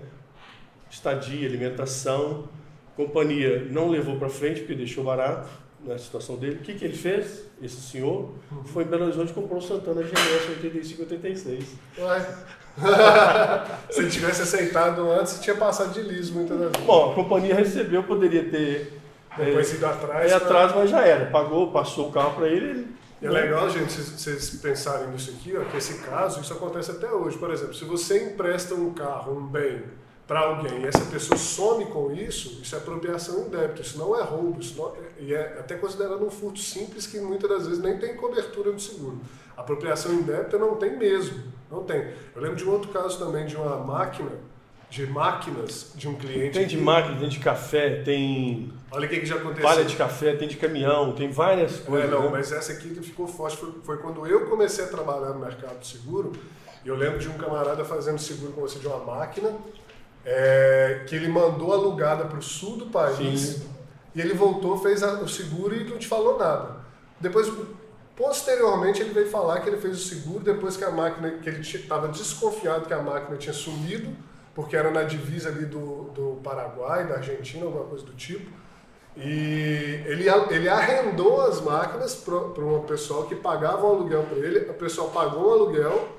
estadia, 0.90 1.48
alimentação, 1.48 2.48
companhia 2.96 3.66
não 3.70 3.90
levou 3.90 4.18
para 4.18 4.30
frente 4.30 4.62
porque 4.62 4.76
deixou 4.76 5.04
barato 5.04 5.50
na 5.84 5.98
situação 5.98 6.38
dele. 6.38 6.56
O 6.56 6.60
que, 6.60 6.74
que 6.74 6.86
ele 6.86 6.96
fez? 6.96 7.46
Esse 7.62 7.82
senhor 7.82 8.34
foi 8.66 8.84
em 8.84 8.88
Belo 8.88 9.06
Horizonte 9.06 9.32
e 9.32 9.34
comprou 9.34 9.60
o 9.60 9.62
Santana 9.62 10.02
GS 10.02 10.50
85 10.50 11.02
86. 11.02 11.76
Ué. 12.00 12.46
Se 13.90 14.10
tivesse 14.10 14.42
aceitado 14.42 15.10
antes, 15.12 15.40
tinha 15.40 15.56
passado 15.56 15.94
de 15.94 16.02
liso 16.02 16.34
muitas 16.34 16.58
vezes. 16.58 16.76
Bom, 16.86 17.12
a 17.12 17.16
companhia 17.16 17.56
recebeu, 17.56 18.04
poderia 18.04 18.50
ter. 18.50 19.00
Depois 19.38 19.72
é, 19.72 19.76
ido 19.76 19.86
atrás. 19.86 20.32
É, 20.32 20.36
atrás, 20.36 20.76
mas 20.76 20.90
já 20.90 21.02
era. 21.02 21.26
Pagou, 21.28 21.72
passou 21.72 22.10
o 22.10 22.12
carro 22.12 22.36
para 22.36 22.48
ele. 22.48 22.88
É 23.22 23.30
legal, 23.30 23.70
gente, 23.70 23.92
vocês 23.92 24.50
pensarem 24.62 25.08
nisso 25.08 25.32
aqui, 25.32 25.56
ó, 25.58 25.64
que 25.64 25.78
esse 25.78 26.00
caso, 26.00 26.42
isso 26.42 26.54
acontece 26.54 26.92
até 26.92 27.12
hoje. 27.12 27.38
Por 27.38 27.50
exemplo, 27.50 27.74
se 27.74 27.86
você 27.86 28.24
empresta 28.24 28.76
um 28.76 28.94
carro, 28.94 29.38
um 29.38 29.48
bem, 29.48 29.84
para 30.28 30.40
alguém 30.40 30.82
e 30.82 30.88
essa 30.88 31.06
pessoa 31.06 31.38
some 31.38 31.86
com 31.86 32.12
isso, 32.12 32.60
isso 32.62 32.76
é 32.76 32.78
apropriação 32.80 33.46
indébita, 33.46 33.82
isso 33.82 33.98
não 33.98 34.18
é 34.18 34.24
roubo, 34.24 34.60
isso 34.60 34.76
não, 34.76 34.88
é, 34.90 35.10
e 35.20 35.34
é 35.34 35.60
até 35.60 35.76
considerado 35.76 36.26
um 36.26 36.32
furto 36.32 36.60
simples 36.60 37.06
que 37.06 37.20
muitas 37.20 37.50
das 37.50 37.68
vezes 37.68 37.82
nem 37.82 37.98
tem 37.98 38.16
cobertura 38.16 38.72
no 38.72 38.80
seguro. 38.80 39.20
apropriação 39.56 40.14
indébita 40.14 40.58
não 40.58 40.76
tem 40.76 40.98
mesmo, 40.98 41.44
não 41.76 41.84
tem. 41.84 42.08
Eu 42.36 42.42
lembro 42.42 42.56
de 42.56 42.66
um 42.66 42.72
outro 42.72 42.90
caso 42.92 43.18
também 43.20 43.46
de 43.46 43.56
uma 43.56 43.78
máquina, 43.78 44.32
de 44.90 45.06
máquinas 45.08 45.94
de 45.96 46.08
um 46.08 46.16
cliente. 46.16 46.58
Tem 46.58 46.68
de 46.68 46.78
máquina, 46.78 47.20
tem 47.20 47.30
de 47.30 47.40
café, 47.40 48.02
tem. 48.02 48.74
Olha 48.92 49.06
o 49.06 49.10
que, 49.10 49.20
que 49.20 49.26
já 49.26 49.36
aconteceu. 49.36 49.64
Palha 49.64 49.84
de 49.84 49.96
café, 49.96 50.36
tem 50.36 50.48
de 50.48 50.58
caminhão, 50.58 51.14
tem 51.14 51.30
várias 51.30 51.80
coisas. 51.80 52.10
É, 52.10 52.12
não, 52.12 52.24
né? 52.24 52.30
mas 52.32 52.52
essa 52.52 52.72
aqui 52.72 52.90
ficou 53.04 53.28
forte. 53.28 53.58
Foi, 53.58 53.72
foi 53.84 53.98
quando 53.98 54.26
eu 54.26 54.48
comecei 54.48 54.86
a 54.86 54.88
trabalhar 54.88 55.30
no 55.30 55.40
mercado 55.40 55.80
de 55.80 55.88
seguro. 55.88 56.32
E 56.84 56.88
eu 56.88 56.96
lembro 56.96 57.18
de 57.18 57.28
um 57.28 57.34
camarada 57.34 57.84
fazendo 57.84 58.20
seguro 58.20 58.54
com 58.54 58.62
você 58.62 58.78
de 58.78 58.86
uma 58.86 59.00
máquina 59.00 59.52
é, 60.26 61.04
que 61.08 61.16
ele 61.16 61.28
mandou 61.28 61.72
alugada 61.72 62.26
para 62.26 62.40
o 62.40 62.42
sul 62.42 62.78
do 62.78 62.88
país 62.88 63.42
Sim. 63.42 63.70
e 64.16 64.22
ele 64.22 64.34
voltou, 64.34 64.78
fez 64.78 65.04
a, 65.04 65.22
o 65.22 65.28
seguro 65.28 65.76
e 65.76 65.84
não 65.84 65.98
te 65.98 66.08
falou 66.08 66.38
nada. 66.38 66.78
Depois, 67.20 67.52
posteriormente, 68.16 69.02
ele 69.02 69.12
veio 69.12 69.30
falar 69.30 69.60
que 69.60 69.70
ele 69.70 69.78
fez 69.78 69.98
o 69.98 70.08
seguro 70.08 70.44
depois 70.44 70.78
que 70.78 70.84
a 70.84 70.92
máquina, 70.92 71.32
que 71.32 71.50
ele 71.50 71.62
estava 71.62 72.08
desconfiado 72.08 72.86
que 72.86 72.94
a 72.94 73.02
máquina 73.02 73.38
tinha 73.38 73.54
sumido, 73.54 74.16
porque 74.54 74.76
era 74.76 74.90
na 74.90 75.04
divisa 75.04 75.50
ali 75.50 75.66
do, 75.66 76.12
do 76.16 76.40
Paraguai, 76.44 77.06
da 77.08 77.16
Argentina, 77.16 77.66
alguma 77.66 77.86
coisa 77.86 78.06
do 78.06 78.14
tipo. 78.14 78.50
E 79.18 80.04
ele, 80.06 80.26
ele 80.50 80.68
arrendou 80.68 81.42
as 81.42 81.62
máquinas 81.62 82.16
para 82.16 82.36
uma 82.36 82.82
pessoal 82.82 83.24
que 83.24 83.36
pagava 83.36 83.86
um 83.86 83.90
aluguel 83.90 84.24
para 84.24 84.38
ele, 84.38 84.70
a 84.70 84.74
pessoa 84.74 85.10
pagou 85.10 85.50
o 85.50 85.54
aluguel 85.54 86.10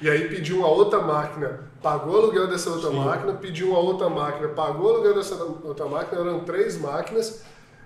e 0.00 0.08
aí 0.08 0.28
pediu 0.28 0.58
uma 0.58 0.68
outra 0.68 1.00
máquina, 1.00 1.68
pagou 1.82 2.14
o 2.14 2.18
aluguel 2.18 2.46
dessa 2.46 2.70
outra 2.70 2.90
Sim. 2.90 2.96
máquina, 2.96 3.32
pediu 3.32 3.70
uma 3.70 3.80
outra 3.80 4.08
máquina, 4.08 4.48
pagou 4.48 4.86
o 4.86 4.94
aluguel 4.94 5.14
dessa 5.14 5.34
outra 5.34 5.86
máquina, 5.86 6.20
eram 6.20 6.40
três 6.40 6.78
máquinas. 6.80 7.42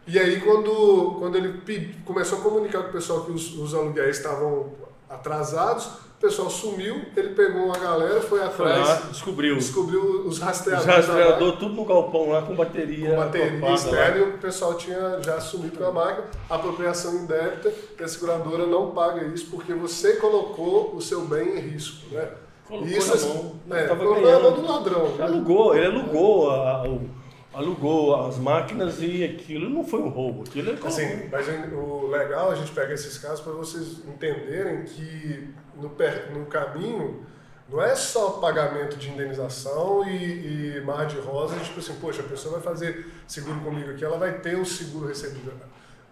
E 0.07 0.19
aí 0.19 0.41
quando, 0.41 1.17
quando 1.19 1.37
ele 1.37 1.61
pedi, 1.65 1.95
começou 2.05 2.39
a 2.39 2.41
comunicar 2.43 2.83
com 2.83 2.89
o 2.89 2.93
pessoal 2.93 3.25
que 3.25 3.33
os, 3.33 3.57
os 3.57 3.75
aluguéis 3.75 4.17
estavam 4.17 4.73
atrasados, 5.09 5.87
o 5.87 6.21
pessoal 6.21 6.49
sumiu, 6.49 7.03
ele 7.17 7.31
pegou 7.31 7.65
uma 7.65 7.79
galera, 7.79 8.21
foi 8.21 8.43
atrás. 8.43 8.87
Foi 8.87 8.95
lá, 8.95 8.95
descobriu. 9.11 9.57
Descobriu 9.57 10.27
os 10.27 10.39
rastreadores. 10.39 10.89
Os 10.89 11.07
rastreadores, 11.09 11.59
tudo 11.59 11.75
no 11.75 11.85
galpão 11.85 12.31
lá 12.31 12.43
com 12.43 12.55
bateria. 12.55 13.11
Com 13.11 13.17
bateria 13.17 13.75
externa 13.75 14.17
e 14.19 14.23
o 14.23 14.39
pessoal 14.39 14.75
tinha 14.75 15.21
já 15.21 15.41
sumido 15.41 15.79
com 15.79 15.85
a 15.85 15.93
máquina. 15.93 16.27
Apropriação 16.49 17.15
indébita, 17.15 17.73
e 17.99 18.03
a 18.03 18.09
seguradora 18.09 18.67
não 18.67 18.93
paga 18.93 19.25
isso 19.27 19.49
porque 19.51 19.75
você 19.75 20.15
colocou 20.15 20.95
o 20.95 21.01
seu 21.01 21.23
bem 21.23 21.59
em 21.59 21.61
risco. 21.61 22.15
Né? 22.15 22.29
Colocou 22.69 22.89
isso, 22.89 23.29
na 23.29 23.35
mão. 23.35 23.53
É, 23.71 23.87
colocou 23.89 24.23
na 24.23 24.39
mão 24.39 24.53
do 24.53 24.63
ladrão. 24.63 25.09
Né? 25.17 25.25
Alugou, 25.25 25.75
ele 25.77 25.87
alugou 25.87 26.51
a, 26.51 26.89
o 26.89 27.22
alugou 27.53 28.27
as 28.27 28.39
máquinas 28.39 29.01
e 29.01 29.23
aquilo 29.25 29.69
não 29.69 29.85
foi 29.85 30.01
um 30.01 30.09
roubo. 30.09 30.43
Aquilo 30.43 30.71
é 30.71 30.87
assim, 30.87 31.29
mas 31.31 31.47
o 31.73 32.07
legal 32.07 32.51
a 32.51 32.55
gente 32.55 32.73
pega 32.73 32.95
esses 32.95 33.19
casos 33.19 33.41
para 33.41 33.53
vocês 33.53 33.99
entenderem 34.07 34.85
que 34.85 35.53
no, 35.77 35.91
no 36.39 36.47
caminho 36.47 37.25
não 37.69 37.83
é 37.83 37.95
só 37.95 38.33
pagamento 38.33 38.97
de 38.97 39.11
indenização 39.11 40.07
e, 40.07 40.77
e 40.77 40.81
mar 40.83 41.07
de 41.07 41.19
rosa, 41.19 41.59
tipo 41.61 41.81
assim, 41.81 41.95
poxa, 42.01 42.21
a 42.21 42.25
pessoa 42.25 42.55
vai 42.55 42.63
fazer 42.63 43.07
seguro 43.27 43.61
comigo 43.61 43.91
aqui, 43.91 44.05
ela 44.05 44.19
vai 44.19 44.41
ter 44.41 44.59
o 44.59 44.65
seguro 44.65 45.07
recebido. 45.07 45.53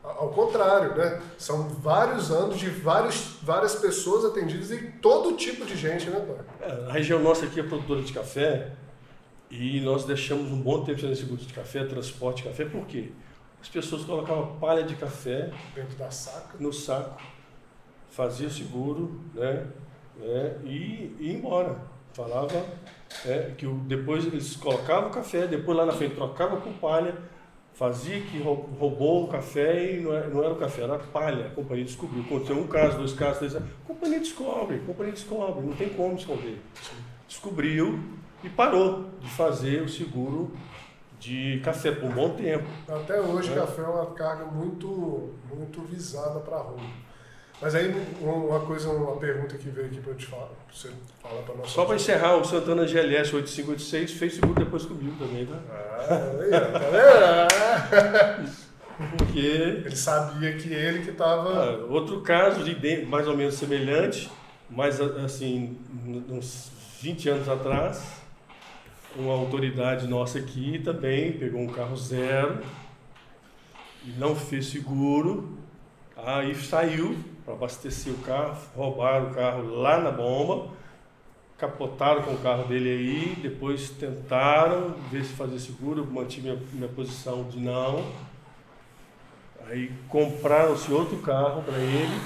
Ao 0.03 0.31
contrário, 0.31 0.97
né? 0.97 1.21
São 1.37 1.69
vários 1.69 2.31
anos 2.31 2.59
de 2.59 2.71
vários, 2.71 3.37
várias 3.43 3.75
pessoas 3.75 4.25
atendidas 4.25 4.71
e 4.71 4.79
todo 5.03 5.37
tipo 5.37 5.67
de 5.67 5.77
gente, 5.77 6.09
né, 6.09 6.25
É, 6.61 6.87
a 6.89 6.93
região 6.93 7.21
nossa 7.21 7.45
aqui 7.45 7.61
é 7.61 7.63
produtora 7.63 8.01
de 8.01 8.13
café 8.13 8.73
e 9.51 9.81
nós 9.81 10.05
deixamos 10.05 10.51
um 10.51 10.61
bom 10.61 10.85
tempo 10.85 11.01
sem 11.01 11.15
seguro 11.15 11.41
de 11.41 11.53
café, 11.53 11.85
transporte 11.85 12.43
de 12.43 12.49
café, 12.49 12.65
por 12.65 12.87
quê? 12.87 13.11
As 13.61 13.69
pessoas 13.69 14.05
colocavam 14.05 14.57
palha 14.59 14.85
de 14.85 14.95
café 14.97 15.51
dentro 15.75 15.97
da 15.97 16.11
saca, 16.11 16.57
no 16.59 16.73
saco 16.73 17.21
fazia 18.11 18.51
seguro, 18.51 19.21
né? 19.35 19.67
É, 20.21 20.57
e 20.65 21.17
ia 21.19 21.33
embora. 21.33 21.77
Falava 22.13 22.67
é, 23.25 23.53
que 23.57 23.67
depois 23.87 24.27
eles 24.27 24.57
colocavam 24.57 25.09
o 25.09 25.13
café, 25.13 25.47
depois 25.47 25.79
lá 25.79 25.87
na 25.87 25.93
frente 25.93 26.17
trocavam 26.17 26.61
com 26.61 26.73
palha, 26.73 27.17
fazia 27.73 28.21
que 28.21 28.39
roubou 28.39 29.25
o 29.25 29.29
café 29.29 29.95
e 29.95 30.01
não 30.01 30.13
era, 30.13 30.29
não 30.29 30.43
era 30.43 30.53
o 30.53 30.57
café, 30.57 30.83
era 30.83 30.97
a 30.97 30.99
palha. 30.99 31.47
A 31.47 31.51
companhia 31.51 31.85
descobriu. 31.85 32.23
Aconteceu 32.23 32.59
um 32.59 32.67
caso, 32.67 32.99
dois 32.99 33.13
casos, 33.13 33.39
três 33.39 33.57
A 33.57 33.63
companhia 33.87 34.19
descobre, 34.19 34.77
a 34.77 34.81
companhia 34.81 35.13
descobre, 35.13 35.65
não 35.65 35.75
tem 35.75 35.89
como 35.91 36.17
esconder. 36.17 36.61
Descobriu 37.29 37.99
e 38.43 38.49
parou 38.49 39.07
de 39.21 39.29
fazer 39.31 39.83
o 39.83 39.89
seguro 39.89 40.53
de 41.19 41.61
café 41.63 41.93
por 41.93 42.09
um 42.09 42.13
bom 42.13 42.31
tempo. 42.31 42.65
Até 42.89 43.21
hoje, 43.21 43.53
é. 43.53 43.57
café 43.57 43.83
é 43.83 43.87
uma 43.87 44.07
carga 44.13 44.47
muito, 44.47 45.35
muito 45.55 45.83
visada 45.83 46.41
para 46.41 46.57
a 46.57 46.61
rua. 46.61 46.81
Mas 47.61 47.75
aí, 47.75 47.95
uma 48.23 48.61
coisa, 48.61 48.89
uma 48.89 49.17
pergunta 49.17 49.59
que 49.59 49.69
veio 49.69 49.89
aqui 49.89 50.01
para 50.01 50.15
te 50.15 50.25
falar, 50.25 50.47
pra 50.47 50.57
você 50.73 50.91
falar 51.23 51.43
para 51.43 51.57
nós. 51.57 51.69
Só 51.71 51.85
para 51.85 51.97
encerrar, 51.97 52.37
o 52.37 52.45
Santana 52.45 52.87
GLS 52.87 53.37
8586 53.37 54.13
fez 54.13 54.35
seguro 54.35 54.55
depois 54.55 54.87
comigo 54.87 55.15
também, 55.19 55.45
tá? 55.45 55.59
Ah, 55.69 56.07
tá 56.73 56.79
vendo? 58.41 58.71
Porque. 59.19 59.39
Ele 59.39 59.97
sabia 59.97 60.57
que 60.57 60.73
ele 60.73 61.03
que 61.03 61.11
estava. 61.11 61.53
Ah, 61.53 61.87
outro 61.91 62.23
caso, 62.23 62.65
de 62.65 63.05
mais 63.05 63.29
ou 63.29 63.37
menos 63.37 63.55
semelhante, 63.55 64.31
mas 64.71 64.99
assim, 64.99 65.79
uns 66.31 66.71
20 67.01 67.29
anos 67.29 67.49
atrás, 67.49 68.20
uma 69.17 69.35
autoridade 69.35 70.07
nossa 70.07 70.39
aqui 70.39 70.79
também 70.79 71.33
pegou 71.33 71.61
um 71.61 71.67
carro 71.67 71.97
zero 71.97 72.63
e 74.05 74.11
não 74.13 74.35
fez 74.35 74.67
seguro, 74.67 75.59
aí 76.17 76.55
saiu 76.55 77.17
para 77.45 77.55
abastecer 77.55 78.13
o 78.13 78.19
carro, 78.19 78.57
roubaram 78.75 79.31
o 79.31 79.35
carro 79.35 79.65
lá 79.69 80.01
na 80.01 80.11
bomba, 80.11 80.71
capotaram 81.59 82.23
com 82.23 82.33
o 82.33 82.39
carro 82.39 82.65
dele 82.65 82.89
aí, 82.89 83.37
depois 83.43 83.91
tentaram 83.91 84.95
ver 85.11 85.25
se 85.25 85.33
fazia 85.35 85.59
seguro, 85.59 86.07
mantive 86.07 86.49
minha, 86.49 86.63
minha 86.73 86.89
posição 86.89 87.45
de 87.45 87.59
não. 87.59 88.05
Aí 89.67 89.93
compraram-se 90.09 90.91
outro 90.91 91.19
carro 91.19 91.63
para 91.63 91.79
ele, 91.79 92.21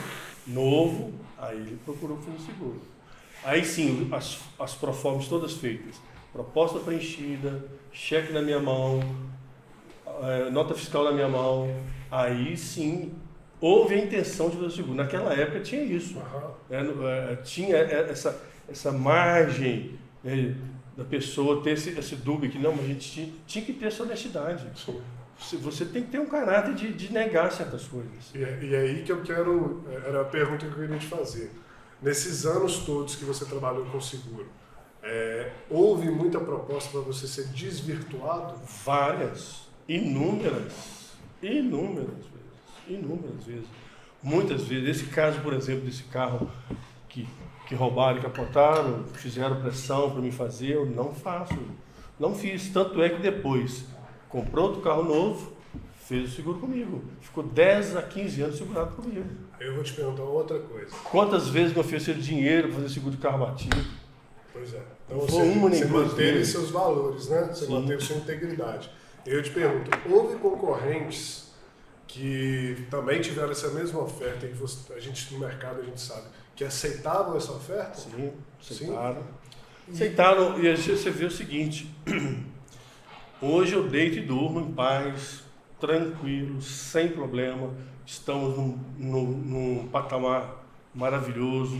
novo, 0.47 1.13
aí 1.37 1.57
ele 1.57 1.79
procurou 1.85 2.17
fazer 2.19 2.39
seguro. 2.39 2.81
Aí 3.43 3.65
sim, 3.65 4.09
as, 4.13 4.41
as 4.59 4.75
proformas 4.75 5.27
todas 5.27 5.55
feitas. 5.55 5.97
Proposta 6.35 6.81
preenchida, 6.81 7.65
cheque 7.93 8.33
na 8.33 8.43
minha 8.43 8.59
mão, 8.59 9.01
é, 10.21 10.51
nota 10.51 10.75
fiscal 10.75 11.05
na 11.05 11.13
minha 11.13 11.29
mão. 11.29 11.73
Aí 12.11 12.57
sim 12.57 13.15
houve 13.61 13.95
a 13.95 13.99
intenção 13.99 14.51
de 14.51 14.57
fazer 14.57 14.67
o 14.67 14.71
seguro. 14.71 14.97
Naquela 14.97 15.33
época 15.33 15.61
tinha 15.61 15.83
isso. 15.83 16.19
Uhum. 16.19 17.09
É, 17.09 17.37
tinha 17.37 17.77
essa, 17.77 18.43
essa 18.69 18.91
margem 18.91 19.97
né, 20.25 20.57
da 20.97 21.05
pessoa 21.05 21.63
ter 21.63 21.71
esse, 21.71 21.91
esse 21.97 22.17
dúvida 22.17 22.53
que 22.53 22.59
não, 22.59 22.73
mas 22.73 22.85
a 22.85 22.89
gente 22.89 23.13
tinha, 23.13 23.33
tinha 23.47 23.65
que 23.65 23.73
ter 23.73 23.87
essa 23.87 24.03
honestidade. 24.03 24.67
Sim. 24.75 25.01
Você 25.59 25.85
tem 25.85 26.03
que 26.03 26.11
ter 26.11 26.19
um 26.19 26.27
caráter 26.27 26.75
de, 26.75 26.93
de 26.93 27.13
negar 27.13 27.53
certas 27.53 27.85
coisas. 27.85 28.33
E, 28.35 28.43
é, 28.43 28.59
e 28.61 28.75
é 28.75 28.79
aí 28.81 29.03
que 29.05 29.13
eu 29.13 29.23
quero. 29.23 29.85
Era 30.05 30.23
a 30.23 30.25
pergunta 30.25 30.67
que 30.67 30.73
eu 30.73 30.81
queria 30.81 30.99
te 30.99 31.07
fazer. 31.07 31.53
Nesses 32.03 32.45
anos 32.45 32.79
todos 32.79 33.15
que 33.15 33.25
você 33.25 33.45
trabalhou 33.45 33.87
com 33.87 34.01
seguro, 34.01 34.47
é, 35.05 35.53
houve 35.71 36.11
muita 36.11 36.41
proposta 36.41 36.91
para 36.91 37.01
você 37.01 37.27
ser 37.27 37.49
desvirtuado? 37.49 38.59
Várias, 38.85 39.69
inúmeras, 39.87 41.13
inúmeras 41.43 42.35
inúmeras 42.89 43.45
vezes. 43.45 43.67
Muitas 44.23 44.65
vezes. 44.65 44.89
Esse 44.89 45.11
caso, 45.11 45.41
por 45.41 45.53
exemplo, 45.53 45.85
desse 45.85 46.05
carro 46.05 46.51
que, 47.09 47.29
que 47.67 47.75
roubaram 47.75 48.21
capotaram, 48.21 49.05
fizeram 49.15 49.61
pressão 49.61 50.11
para 50.11 50.21
me 50.21 50.33
fazer, 50.33 50.75
eu 50.75 50.87
não 50.87 51.15
faço. 51.15 51.59
Não 52.19 52.35
fiz. 52.35 52.71
Tanto 52.71 53.03
é 53.03 53.11
que 53.11 53.21
depois 53.21 53.85
comprou 54.29 54.67
outro 54.67 54.83
carro 54.83 55.05
novo, 55.05 55.53
fez 55.97 56.33
o 56.33 56.35
seguro 56.35 56.59
comigo. 56.59 57.03
Ficou 57.21 57.45
10 57.45 57.97
a 57.97 58.03
15 58.03 58.43
anos 58.43 58.59
segurado 58.59 58.97
comigo. 58.97 59.29
Eu 59.61 59.75
vou 59.75 59.85
te 59.85 59.93
perguntar 59.93 60.23
outra 60.23 60.59
coisa. 60.59 60.95
Quantas 61.05 61.49
vezes 61.49 61.73
me 61.73 61.81
ofereceram 61.81 62.21
dinheiro 62.21 62.69
para 62.69 62.77
fazer 62.77 62.89
seguro 62.91 63.17
de 63.17 63.23
carro 63.23 63.45
batido? 63.45 63.85
Pois 64.53 64.73
é. 64.75 64.94
Então 65.07 65.21
você, 65.21 65.43
uma 65.43 65.69
você 65.69 65.85
manteve 65.85 66.45
seus 66.45 66.71
valores, 66.71 67.29
né? 67.29 67.49
Você 67.53 67.67
Sim. 67.67 67.73
manteve 67.73 68.03
sua 68.03 68.17
integridade. 68.17 68.91
Eu 69.27 69.43
te 69.43 69.51
pergunto, 69.51 69.91
houve 70.11 70.37
concorrentes 70.39 71.45
que 72.07 72.87
também 72.91 73.21
tiveram 73.21 73.51
essa 73.51 73.71
mesma 73.71 74.01
oferta, 74.01 74.47
e 74.47 74.53
você, 74.53 74.93
a 74.93 75.01
gente 75.01 75.33
no 75.35 75.41
mercado 75.41 75.81
a 75.81 75.85
gente 75.85 76.01
sabe, 76.01 76.27
que 76.55 76.63
aceitavam 76.63 77.37
essa 77.37 77.53
oferta? 77.53 77.99
Sim, 77.99 78.33
aceitaram. 78.61 79.23
Sim? 79.87 79.93
Aceitaram, 79.93 80.65
e 80.65 80.77
você 80.77 81.11
vê 81.11 81.25
o 81.25 81.31
seguinte, 81.31 81.93
hoje 83.43 83.75
eu 83.75 83.89
deito 83.89 84.19
e 84.19 84.21
durmo 84.21 84.61
em 84.61 84.73
paz, 84.73 85.43
tranquilo, 85.81 86.63
sem 86.63 87.09
problema, 87.09 87.75
estamos 88.07 88.57
num, 88.57 88.79
num, 88.97 89.27
num 89.27 89.89
patamar 89.89 90.65
maravilhoso, 90.95 91.77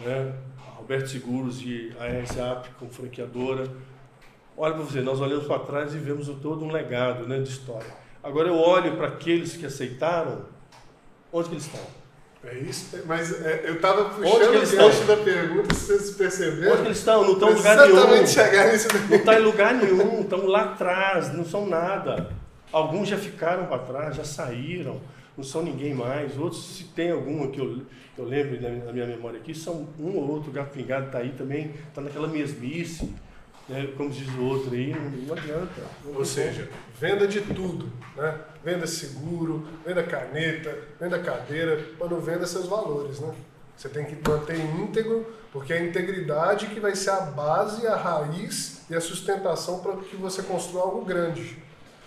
né? 0.00 0.34
Roberto 0.84 1.08
Seguros 1.08 1.62
e 1.62 1.92
a 1.98 2.06
RSAP 2.06 2.66
como 2.78 2.90
franqueadora. 2.90 3.66
Olha 4.54 4.74
para 4.74 4.82
você, 4.82 5.00
nós 5.00 5.18
olhamos 5.18 5.46
para 5.46 5.60
trás 5.60 5.94
e 5.94 5.98
vemos 5.98 6.28
todo 6.42 6.62
um 6.62 6.70
legado 6.70 7.26
né, 7.26 7.38
de 7.40 7.48
história. 7.48 7.88
Agora 8.22 8.48
eu 8.48 8.56
olho 8.56 8.94
para 8.96 9.08
aqueles 9.08 9.56
que 9.56 9.64
aceitaram, 9.64 10.44
onde 11.32 11.48
que 11.48 11.54
eles 11.54 11.64
estão? 11.64 11.80
É 12.44 12.54
isso, 12.58 13.02
mas 13.06 13.42
é, 13.42 13.62
eu 13.64 13.76
estava 13.76 14.04
puxando 14.10 14.56
o 14.56 14.76
gancho 14.76 15.04
da 15.04 15.16
pergunta, 15.16 15.74
se 15.74 15.86
vocês 15.86 16.10
perceberam. 16.10 16.72
Onde 16.72 16.82
que 16.82 16.88
eles 16.88 16.98
estão? 16.98 17.24
Não 17.24 17.32
estão 17.32 17.50
em 17.50 17.54
lugar 17.54 17.76
nenhum. 17.88 18.26
Chegar 18.26 18.72
nisso 18.72 18.88
não 19.08 19.16
estão 19.16 19.34
em 19.34 19.42
lugar 19.42 19.74
nenhum, 19.74 20.20
estão 20.20 20.46
lá 20.46 20.64
atrás, 20.64 21.32
não 21.32 21.46
são 21.46 21.66
nada. 21.66 22.28
Alguns 22.70 23.08
já 23.08 23.16
ficaram 23.16 23.64
para 23.64 23.78
trás, 23.78 24.16
já 24.16 24.24
saíram, 24.24 25.00
não 25.36 25.44
são 25.44 25.62
ninguém 25.62 25.94
mais. 25.94 26.38
Outros, 26.38 26.76
se 26.76 26.84
tem 26.84 27.10
algum 27.10 27.50
que 27.50 27.60
eu, 27.60 27.82
eu 28.16 28.24
lembro 28.24 28.60
na 28.60 28.92
minha 28.92 29.06
memória 29.06 29.38
aqui, 29.38 29.54
são 29.54 29.88
um 29.98 30.16
ou 30.16 30.30
outro 30.30 30.52
gato 30.52 30.72
pingado 30.72 31.06
está 31.06 31.18
aí 31.18 31.30
também, 31.30 31.72
está 31.88 32.00
naquela 32.00 32.28
mesmice. 32.28 33.12
Né? 33.68 33.88
Como 33.96 34.10
diz 34.10 34.28
o 34.34 34.44
outro 34.44 34.74
aí, 34.74 34.94
não 35.26 35.34
adianta. 35.34 35.82
Não 36.04 36.16
Ou 36.16 36.24
seja, 36.24 36.68
venda 36.98 37.26
de 37.26 37.40
tudo. 37.40 37.90
Né? 38.16 38.40
Venda 38.62 38.86
seguro, 38.86 39.66
venda 39.84 40.02
caneta, 40.02 40.78
venda 41.00 41.18
cadeira, 41.18 41.84
mas 41.98 42.10
não 42.10 42.20
venda 42.20 42.46
seus 42.46 42.66
valores. 42.66 43.20
Né? 43.20 43.34
Você 43.76 43.88
tem 43.88 44.04
que 44.04 44.16
manter 44.28 44.56
íntegro, 44.56 45.26
porque 45.52 45.72
é 45.72 45.78
a 45.78 45.84
integridade 45.84 46.66
que 46.68 46.78
vai 46.78 46.94
ser 46.94 47.10
a 47.10 47.20
base, 47.20 47.86
a 47.86 47.96
raiz 47.96 48.82
e 48.88 48.94
a 48.94 49.00
sustentação 49.00 49.80
para 49.80 49.96
que 49.96 50.16
você 50.16 50.42
construa 50.42 50.82
algo 50.82 51.04
grande. 51.04 51.63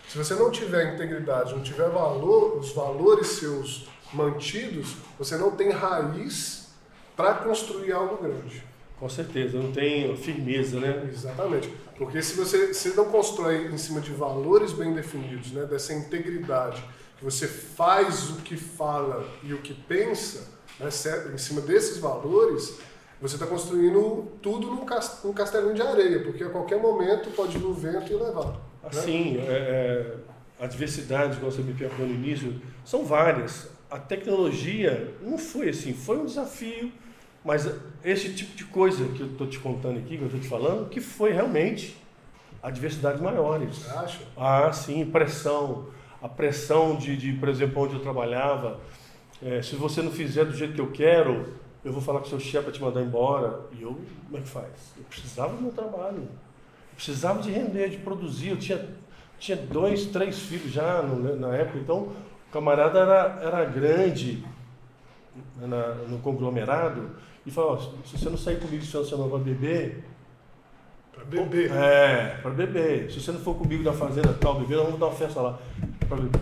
Se 0.07 0.17
você 0.17 0.35
não 0.35 0.49
tiver 0.49 0.93
integridade, 0.93 1.53
não 1.53 1.61
tiver 1.61 1.89
valor, 1.89 2.57
os 2.57 2.71
valores 2.71 3.27
seus 3.27 3.87
mantidos, 4.13 4.95
você 5.19 5.35
não 5.37 5.51
tem 5.51 5.69
raiz 5.69 6.69
para 7.15 7.33
construir 7.33 7.91
algo 7.91 8.17
grande. 8.23 8.63
Com 8.99 9.09
certeza, 9.09 9.59
não 9.59 9.71
tem 9.71 10.15
firmeza, 10.17 10.79
né? 10.79 11.07
Exatamente. 11.11 11.71
Porque 11.97 12.21
se 12.21 12.35
você 12.35 12.73
se 12.73 12.95
não 12.95 13.05
constrói 13.05 13.67
em 13.67 13.77
cima 13.77 13.99
de 13.99 14.11
valores 14.11 14.71
bem 14.71 14.93
definidos, 14.93 15.51
né, 15.51 15.65
dessa 15.65 15.93
integridade, 15.93 16.83
que 17.17 17.25
você 17.25 17.47
faz 17.47 18.29
o 18.29 18.37
que 18.37 18.55
fala 18.55 19.27
e 19.43 19.53
o 19.53 19.57
que 19.57 19.73
pensa, 19.73 20.47
né, 20.79 20.89
em 21.33 21.37
cima 21.37 21.61
desses 21.61 21.97
valores, 21.97 22.77
você 23.19 23.35
está 23.35 23.45
construindo 23.45 24.27
tudo 24.41 24.67
num 24.67 25.33
castelinho 25.33 25.73
de 25.73 25.81
areia, 25.81 26.23
porque 26.23 26.43
a 26.43 26.49
qualquer 26.49 26.79
momento 26.79 27.29
pode 27.35 27.57
vir 27.57 27.65
o 27.65 27.73
vento 27.73 28.11
e 28.11 28.15
levar. 28.15 28.66
Assim, 28.87 29.37
é, 29.37 29.41
é, 29.41 30.15
a 30.63 30.67
diversidade, 30.67 31.37
como 31.37 31.51
você 31.51 31.61
me 31.61 31.73
perguntou 31.73 32.05
no 32.05 32.13
início, 32.13 32.61
são 32.83 33.05
várias. 33.05 33.69
A 33.89 33.99
tecnologia 33.99 35.13
não 35.21 35.37
foi 35.37 35.69
assim, 35.69 35.93
foi 35.93 36.17
um 36.17 36.25
desafio, 36.25 36.91
mas 37.43 37.69
esse 38.03 38.33
tipo 38.33 38.55
de 38.55 38.65
coisa 38.65 39.07
que 39.09 39.21
eu 39.21 39.27
estou 39.27 39.47
te 39.47 39.59
contando 39.59 39.99
aqui, 39.99 40.17
que 40.17 40.21
eu 40.21 40.25
estou 40.25 40.39
te 40.39 40.47
falando, 40.47 40.89
que 40.89 40.99
foi 40.99 41.31
realmente 41.31 41.95
a 42.61 42.69
diversidade 42.69 43.21
maiores. 43.21 43.77
Você 43.77 43.89
acha? 43.91 44.19
Ah, 44.35 44.71
sim, 44.73 45.05
pressão. 45.05 45.87
A 46.21 46.27
pressão 46.27 46.95
de, 46.95 47.15
de 47.15 47.33
por 47.33 47.47
exemplo, 47.47 47.83
onde 47.83 47.93
eu 47.93 48.01
trabalhava, 48.01 48.79
é, 49.41 49.61
se 49.61 49.75
você 49.75 50.01
não 50.01 50.11
fizer 50.11 50.45
do 50.45 50.55
jeito 50.55 50.73
que 50.73 50.81
eu 50.81 50.91
quero, 50.91 51.53
eu 51.85 51.93
vou 51.93 52.01
falar 52.01 52.19
com 52.19 52.25
o 52.25 52.29
seu 52.29 52.39
chefe 52.39 52.65
para 52.65 52.73
te 52.73 52.81
mandar 52.81 53.01
embora. 53.01 53.61
E 53.71 53.81
eu, 53.83 53.99
como 54.25 54.37
é 54.37 54.41
que 54.41 54.49
faz? 54.49 54.93
Eu 54.97 55.03
precisava 55.03 55.55
do 55.55 55.61
meu 55.61 55.71
trabalho. 55.71 56.27
Precisava 56.97 57.39
de 57.41 57.51
render, 57.51 57.89
de 57.89 57.97
produzir. 57.97 58.49
Eu 58.49 58.57
tinha, 58.57 58.83
tinha 59.37 59.55
dois, 59.55 60.07
três 60.07 60.39
filhos 60.39 60.71
já 60.71 61.03
no, 61.03 61.35
na 61.35 61.55
época. 61.55 61.77
Então, 61.77 61.99
o 61.99 62.51
camarada 62.51 62.99
era, 62.99 63.39
era 63.43 63.65
grande 63.65 64.43
na, 65.55 65.93
no 66.09 66.17
conglomerado. 66.17 67.11
E 67.45 67.51
falou, 67.51 67.79
se 68.03 68.17
você 68.17 68.29
não 68.29 68.37
sair 68.37 68.59
comigo 68.59 68.81
esse 68.81 68.87
final 68.87 69.03
de 69.03 69.09
semana 69.09 69.29
para 69.29 69.39
beber... 69.39 70.03
Para 71.13 71.23
beber? 71.23 71.71
É, 71.71 72.39
para 72.41 72.51
beber. 72.51 73.11
Se 73.11 73.21
você 73.21 73.31
não 73.31 73.39
for 73.39 73.55
comigo 73.55 73.83
na 73.83 73.93
fazenda 73.93 74.33
tal, 74.33 74.59
beber, 74.59 74.77
nós 74.77 74.85
vamos 74.85 74.99
dar 74.99 75.05
uma 75.05 75.15
festa 75.15 75.39
lá. 75.39 75.59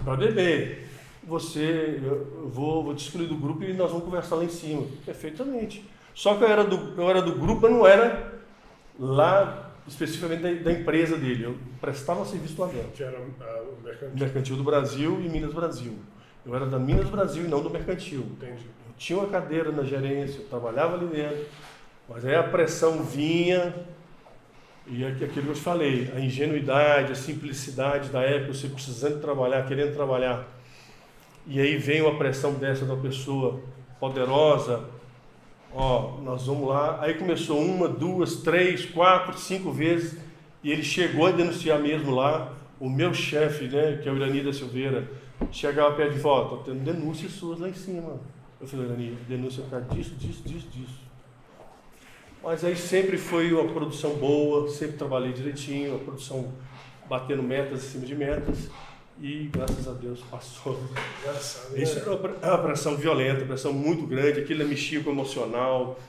Para 0.05 0.15
beber 0.15 0.87
você, 1.27 1.99
eu 2.03 2.49
vou, 2.49 2.83
vou 2.83 2.95
te 2.95 3.05
excluir 3.05 3.27
do 3.27 3.35
grupo 3.35 3.63
e 3.63 3.73
nós 3.73 3.89
vamos 3.89 4.05
conversar 4.05 4.35
lá 4.37 4.45
em 4.45 4.49
cima. 4.49 4.85
Perfeitamente. 5.05 5.85
Só 6.13 6.35
que 6.35 6.43
eu 6.43 6.47
era 6.47 6.63
do, 6.63 6.93
eu 6.99 7.09
era 7.09 7.21
do 7.21 7.33
grupo, 7.33 7.63
mas 7.63 7.71
não 7.71 7.85
era 7.85 8.39
lá 8.97 9.64
especificamente 9.87 10.41
da, 10.41 10.63
da 10.63 10.71
empresa 10.71 11.17
dele. 11.17 11.45
Eu 11.45 11.57
prestava 11.79 12.25
serviço 12.25 12.59
lá 12.59 12.67
dentro. 12.67 12.89
Que 12.89 13.03
era 13.03 13.19
uh, 13.19 13.23
o 13.23 13.83
mercantil. 13.83 14.19
mercantil 14.19 14.55
do 14.57 14.63
Brasil 14.63 15.21
e 15.21 15.29
Minas 15.29 15.53
Brasil. 15.53 15.93
Eu 16.45 16.55
era 16.55 16.65
da 16.65 16.77
Minas 16.79 17.09
Brasil 17.09 17.45
e 17.45 17.47
não 17.47 17.61
do 17.61 17.69
mercantil. 17.69 18.19
Entendi. 18.19 18.65
Eu 18.87 18.93
tinha 18.97 19.19
uma 19.19 19.27
cadeira 19.27 19.71
na 19.71 19.83
gerência, 19.83 20.41
eu 20.41 20.47
trabalhava 20.47 20.95
ali 20.95 21.07
dentro, 21.07 21.45
mas 22.07 22.25
aí 22.25 22.35
a 22.35 22.43
pressão 22.43 23.03
vinha, 23.03 23.73
e 24.87 25.03
é 25.03 25.07
aquilo 25.07 25.31
que 25.31 25.39
eu 25.39 25.53
te 25.53 25.61
falei, 25.61 26.11
a 26.15 26.19
ingenuidade, 26.19 27.11
a 27.11 27.15
simplicidade 27.15 28.09
da 28.09 28.21
época, 28.21 28.53
você 28.53 28.67
precisando 28.67 29.19
trabalhar, 29.19 29.65
querendo 29.65 29.93
trabalhar 29.93 30.47
e 31.47 31.61
aí 31.61 31.77
vem 31.77 32.01
uma 32.01 32.17
pressão 32.17 32.53
dessa 32.53 32.85
da 32.85 32.95
pessoa 32.95 33.59
poderosa, 33.99 34.83
ó, 35.75 36.17
nós 36.21 36.47
vamos 36.47 36.67
lá. 36.67 36.99
Aí 37.01 37.13
começou 37.15 37.59
uma, 37.59 37.87
duas, 37.87 38.37
três, 38.37 38.85
quatro, 38.85 39.37
cinco 39.37 39.71
vezes, 39.71 40.17
e 40.63 40.71
ele 40.71 40.83
chegou 40.83 41.27
a 41.27 41.31
denunciar 41.31 41.79
mesmo 41.79 42.15
lá. 42.15 42.53
O 42.79 42.89
meu 42.89 43.13
chefe, 43.13 43.65
né, 43.67 43.99
que 44.01 44.09
é 44.09 44.11
o 44.11 44.15
Irani 44.15 44.41
da 44.41 44.51
Silveira, 44.51 45.07
chegava 45.51 45.95
perto 45.95 46.13
de 46.13 46.19
volta, 46.19 46.63
tendo 46.63 46.83
denúncias 46.83 47.31
suas 47.33 47.59
lá 47.59 47.69
em 47.69 47.73
cima. 47.73 48.19
Eu 48.59 48.67
falei, 48.67 48.85
Irani, 48.87 49.17
denúncia 49.27 49.63
por 49.63 49.71
causa 49.71 49.85
disso, 49.93 50.15
disso, 50.15 50.43
disso, 50.43 50.67
disso. 50.69 51.05
Mas 52.43 52.63
aí 52.63 52.75
sempre 52.75 53.17
foi 53.17 53.53
uma 53.53 53.71
produção 53.71 54.15
boa, 54.15 54.69
sempre 54.69 54.97
trabalhei 54.97 55.33
direitinho, 55.33 55.95
a 55.95 55.99
produção 55.99 56.53
batendo 57.09 57.43
metas 57.43 57.83
em 57.83 57.87
cima 57.87 58.05
de 58.05 58.15
metas 58.15 58.69
e 59.21 59.49
graças 59.51 59.87
a 59.87 59.91
Deus 59.91 60.19
passou. 60.29 60.79
Isso 61.75 61.99
era 61.99 62.11
uma 62.11 62.57
pressão 62.57 62.95
violenta, 62.95 63.39
uma 63.39 63.47
pressão 63.47 63.73
muito 63.73 64.05
grande, 64.05 64.41
aquilo 64.41 64.67
mexia 64.67 65.01
com 65.01 65.09
o 65.09 65.13
emocional. 65.13 65.99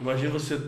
Imagina 0.00 0.30
você, 0.30 0.60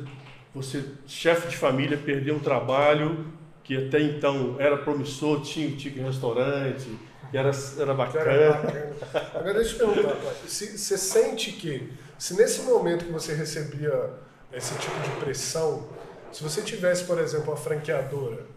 você 0.55 0.85
chefe 1.07 1.49
de 1.49 1.57
família, 1.57 1.99
perder 1.99 2.33
um 2.33 2.39
trabalho 2.39 3.27
que 3.63 3.87
até 3.87 4.01
então 4.01 4.57
era 4.59 4.77
promissor, 4.77 5.41
tinha 5.41 5.69
um 5.69 5.77
tique 5.77 5.99
restaurante, 5.99 6.87
que 7.31 7.37
era, 7.37 7.51
era 7.79 7.95
bacana. 7.95 8.31
Era 8.31 8.53
bacana. 8.53 8.95
Agora 9.35 9.55
deixa 9.55 9.83
eu 9.83 9.89
te 9.89 9.95
perguntar, 9.95 10.17
se, 10.47 10.79
você 10.79 10.99
sente 10.99 11.53
que, 11.53 11.91
se 12.19 12.35
nesse 12.37 12.63
momento 12.63 13.07
que 13.07 13.13
você 13.13 13.35
recebia 13.35 14.11
esse 14.53 14.75
tipo 14.79 15.01
de 15.01 15.11
pressão, 15.25 15.89
se 16.31 16.43
você 16.43 16.63
tivesse, 16.63 17.05
por 17.05 17.19
exemplo, 17.19 17.53
uma 17.53 17.57
franqueadora 17.57 18.54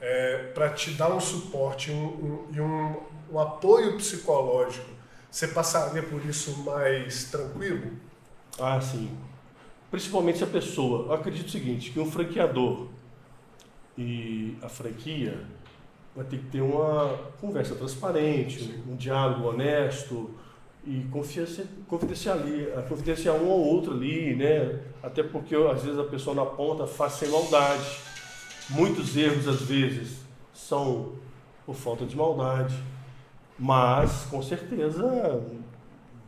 é, 0.00 0.50
para 0.54 0.70
te 0.70 0.90
dar 0.92 1.14
um 1.14 1.20
suporte 1.20 1.90
um, 1.90 2.04
um, 2.04 2.46
e 2.52 2.60
um, 2.60 2.96
um 3.32 3.38
apoio 3.38 3.96
psicológico, 3.96 4.90
você 5.30 5.48
passaria 5.48 6.02
por 6.02 6.24
isso 6.24 6.62
mais 6.64 7.24
tranquilo? 7.30 7.92
Ah, 8.58 8.80
sim. 8.80 9.10
Principalmente 9.90 10.38
se 10.38 10.44
a 10.44 10.48
pessoa. 10.48 11.06
Eu 11.06 11.12
acredito 11.12 11.46
o 11.46 11.50
seguinte: 11.50 11.90
que 11.90 12.00
um 12.00 12.10
franqueador 12.10 12.88
e 13.96 14.56
a 14.62 14.68
franquia 14.68 15.38
vai 16.14 16.24
ter 16.24 16.38
que 16.38 16.46
ter 16.46 16.60
uma 16.62 17.18
conversa 17.40 17.74
transparente, 17.74 18.60
sim. 18.60 18.82
um 18.88 18.96
diálogo 18.96 19.48
honesto 19.48 20.30
e 20.86 21.04
confidenciar, 21.10 21.66
confidenciar 22.88 23.34
um 23.34 23.48
ou 23.48 23.60
outro 23.60 23.92
ali, 23.92 24.34
né? 24.34 24.80
Até 25.02 25.22
porque 25.22 25.54
às 25.54 25.82
vezes 25.82 25.98
a 25.98 26.04
pessoa 26.04 26.34
na 26.34 26.46
ponta 26.46 26.86
faz 26.86 27.14
sem 27.14 27.28
maldade. 27.28 28.00
Muitos 28.70 29.16
erros, 29.16 29.46
às 29.46 29.62
vezes, 29.62 30.18
são 30.52 31.12
por 31.64 31.74
falta 31.74 32.04
de 32.04 32.16
maldade, 32.16 32.82
mas, 33.58 34.26
com 34.30 34.42
certeza, 34.42 35.02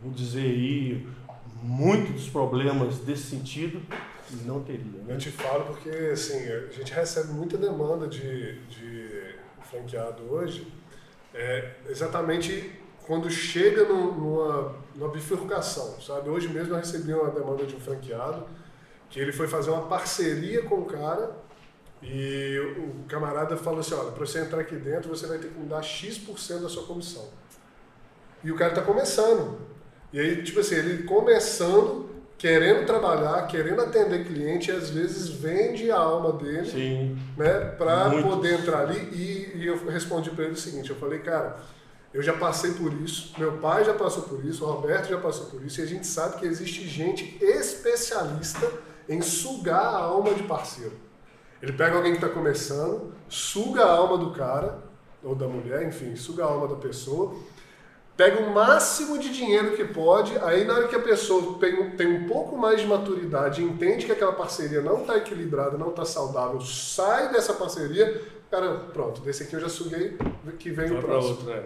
vou 0.03 0.12
dizer 0.12 0.43
aí, 0.43 1.07
muitos 1.62 2.14
dos 2.14 2.28
problemas 2.28 2.99
desse 2.99 3.24
sentido 3.24 3.82
não 4.45 4.62
teria. 4.62 5.03
Né? 5.03 5.14
Eu 5.14 5.18
te 5.18 5.30
falo 5.30 5.64
porque, 5.64 5.91
assim, 6.12 6.39
a 6.49 6.72
gente 6.72 6.93
recebe 6.93 7.32
muita 7.32 7.57
demanda 7.57 8.07
de, 8.07 8.61
de 8.66 9.34
franqueado 9.62 10.22
hoje, 10.30 10.66
é, 11.34 11.72
exatamente 11.89 12.72
quando 13.07 13.30
chega 13.30 13.84
no, 13.84 14.12
numa, 14.12 14.74
numa 14.95 15.11
bifurcação, 15.11 15.99
sabe? 16.01 16.28
Hoje 16.28 16.49
mesmo 16.49 16.74
eu 16.74 16.76
recebi 16.76 17.14
uma 17.14 17.30
demanda 17.30 17.64
de 17.64 17.74
um 17.74 17.80
franqueado 17.80 18.47
que 19.09 19.18
ele 19.18 19.32
foi 19.32 19.49
fazer 19.49 19.70
uma 19.70 19.86
parceria 19.86 20.62
com 20.62 20.76
o 20.76 20.84
cara 20.84 21.34
e 22.03 22.59
o 22.78 23.05
camarada 23.09 23.57
falou 23.57 23.80
assim, 23.80 23.94
olha, 23.94 24.12
para 24.12 24.24
você 24.24 24.40
entrar 24.40 24.61
aqui 24.61 24.76
dentro, 24.76 25.09
você 25.09 25.26
vai 25.26 25.38
ter 25.38 25.49
que 25.49 25.59
me 25.59 25.66
dar 25.66 25.82
X% 25.82 26.61
da 26.61 26.68
sua 26.68 26.84
comissão. 26.84 27.28
E 28.42 28.53
o 28.53 28.57
cara 28.57 28.70
está 28.70 28.82
começando. 28.82 29.59
E 30.12 30.20
aí, 30.20 30.42
tipo 30.42 30.61
assim, 30.61 30.76
ele 30.76 31.03
começando, 31.03 32.09
querendo 32.38 32.86
trabalhar, 32.86 33.46
querendo 33.49 33.80
atender 33.80 34.24
cliente, 34.24 34.70
e 34.70 34.74
às 34.74 34.90
vezes 34.90 35.28
vende 35.28 35.90
a 35.90 35.99
alma 35.99 36.32
dele, 36.32 36.70
Sim. 36.70 37.18
né, 37.36 37.53
para 37.76 38.11
poder 38.22 38.61
entrar 38.61 38.82
ali. 38.82 38.99
E, 39.12 39.59
e 39.59 39.66
eu 39.66 39.86
respondi 39.88 40.30
para 40.30 40.44
ele 40.44 40.55
o 40.55 40.57
seguinte, 40.57 40.90
eu 40.90 40.96
falei, 40.96 41.18
cara, 41.18 41.57
eu 42.14 42.22
já 42.22 42.32
passei 42.32 42.72
por 42.72 42.92
isso, 43.03 43.34
meu 43.38 43.59
pai 43.59 43.84
já 43.84 43.92
passou 43.92 44.22
por 44.22 44.42
isso, 44.44 44.64
o 44.64 44.70
Roberto 44.70 45.09
já 45.09 45.18
passou 45.18 45.46
por 45.46 45.62
isso, 45.64 45.80
e 45.80 45.84
a 45.84 45.86
gente 45.86 46.07
sabe 46.07 46.38
que 46.38 46.46
existe 46.46 46.86
gente 46.86 47.36
especialista 47.44 48.70
em 49.09 49.20
sugar 49.20 49.84
a 49.84 49.99
alma 49.99 50.32
de 50.32 50.44
parceiro. 50.44 51.07
Ele 51.62 51.72
pega 51.72 51.96
alguém 51.96 52.12
que 52.12 52.18
está 52.18 52.28
começando, 52.28 53.12
suga 53.28 53.84
a 53.84 53.92
alma 53.92 54.16
do 54.16 54.30
cara, 54.30 54.78
ou 55.22 55.34
da 55.34 55.48
mulher, 55.48 55.86
enfim, 55.86 56.14
suga 56.14 56.44
a 56.44 56.46
alma 56.46 56.68
da 56.68 56.76
pessoa, 56.76 57.34
pega 58.16 58.40
o 58.40 58.52
máximo 58.52 59.18
de 59.18 59.32
dinheiro 59.32 59.76
que 59.76 59.84
pode, 59.84 60.36
aí 60.38 60.64
na 60.64 60.74
hora 60.74 60.88
que 60.88 60.96
a 60.96 61.00
pessoa 61.00 61.59
tem, 61.59 61.90
tem 61.90 62.06
um 62.06 62.26
pouco 62.26 62.56
mais 62.56 62.80
de 62.80 62.86
maturidade, 62.86 63.62
entende 63.62 64.06
que 64.06 64.12
aquela 64.12 64.32
parceria 64.32 64.80
não 64.80 65.00
está 65.00 65.16
equilibrada, 65.16 65.76
não 65.76 65.90
está 65.90 66.04
saudável, 66.04 66.61
sai 66.61 67.32
dessa 67.32 67.54
parceria, 67.54 68.22
cara, 68.50 68.74
pronto, 68.92 69.20
desse 69.20 69.42
aqui 69.44 69.54
eu 69.54 69.61
já 69.61 69.68
suguei, 69.68 70.16
que 70.59 70.70
vem 70.70 70.88
Vai 70.88 70.98
o 70.98 71.02
próximo. 71.02 71.34
Outro, 71.34 71.50
é. 71.52 71.64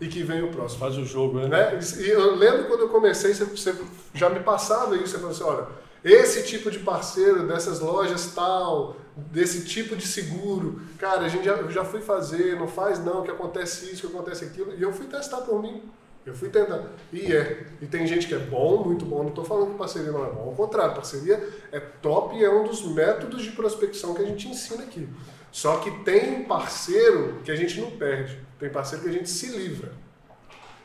E 0.00 0.06
que 0.06 0.22
vem 0.22 0.44
o 0.44 0.52
próximo. 0.52 0.78
Faz 0.78 0.96
o 0.96 1.04
jogo, 1.04 1.40
né? 1.40 1.48
né? 1.48 1.80
E 1.98 2.08
eu 2.08 2.36
lembro 2.36 2.66
quando 2.66 2.82
eu 2.82 2.88
comecei, 2.88 3.34
você, 3.34 3.44
você 3.44 3.74
já 4.14 4.28
me 4.30 4.38
passava 4.40 4.94
isso, 4.96 5.08
você 5.08 5.18
falou 5.18 5.30
assim, 5.32 5.42
olha, 5.42 5.66
esse 6.04 6.44
tipo 6.44 6.70
de 6.70 6.78
parceiro 6.78 7.46
dessas 7.46 7.80
lojas 7.80 8.32
tal, 8.34 8.96
desse 9.16 9.64
tipo 9.64 9.96
de 9.96 10.06
seguro, 10.06 10.80
cara, 10.98 11.22
a 11.22 11.28
gente 11.28 11.44
já, 11.44 11.62
já 11.68 11.84
fui 11.84 12.00
fazer, 12.00 12.56
não 12.56 12.68
faz 12.68 13.04
não, 13.04 13.22
que 13.22 13.30
acontece 13.30 13.90
isso, 13.92 14.06
que 14.06 14.14
acontece 14.14 14.44
aquilo, 14.44 14.74
e 14.74 14.82
eu 14.82 14.92
fui 14.92 15.06
testar 15.06 15.38
por 15.38 15.60
mim. 15.60 15.82
Eu 16.28 16.34
fui 16.34 16.50
tentar. 16.50 16.84
E 17.10 17.32
é. 17.32 17.66
E 17.80 17.86
tem 17.86 18.06
gente 18.06 18.26
que 18.26 18.34
é 18.34 18.38
bom, 18.38 18.84
muito 18.84 19.02
bom. 19.06 19.22
Não 19.22 19.30
estou 19.30 19.44
falando 19.44 19.72
que 19.72 19.78
parceria 19.78 20.12
não 20.12 20.26
é 20.26 20.30
bom. 20.30 20.42
Ao 20.42 20.52
contrário, 20.52 20.94
parceria 20.94 21.42
é 21.72 21.80
top 21.80 22.36
e 22.36 22.44
é 22.44 22.50
um 22.50 22.64
dos 22.64 22.84
métodos 22.84 23.42
de 23.42 23.52
prospecção 23.52 24.12
que 24.12 24.20
a 24.20 24.26
gente 24.26 24.46
ensina 24.46 24.82
aqui. 24.82 25.08
Só 25.50 25.78
que 25.78 25.90
tem 26.04 26.44
parceiro 26.44 27.40
que 27.42 27.50
a 27.50 27.56
gente 27.56 27.80
não 27.80 27.92
perde. 27.92 28.38
Tem 28.58 28.68
parceiro 28.68 29.04
que 29.04 29.10
a 29.10 29.12
gente 29.12 29.30
se 29.30 29.46
livra. 29.46 29.92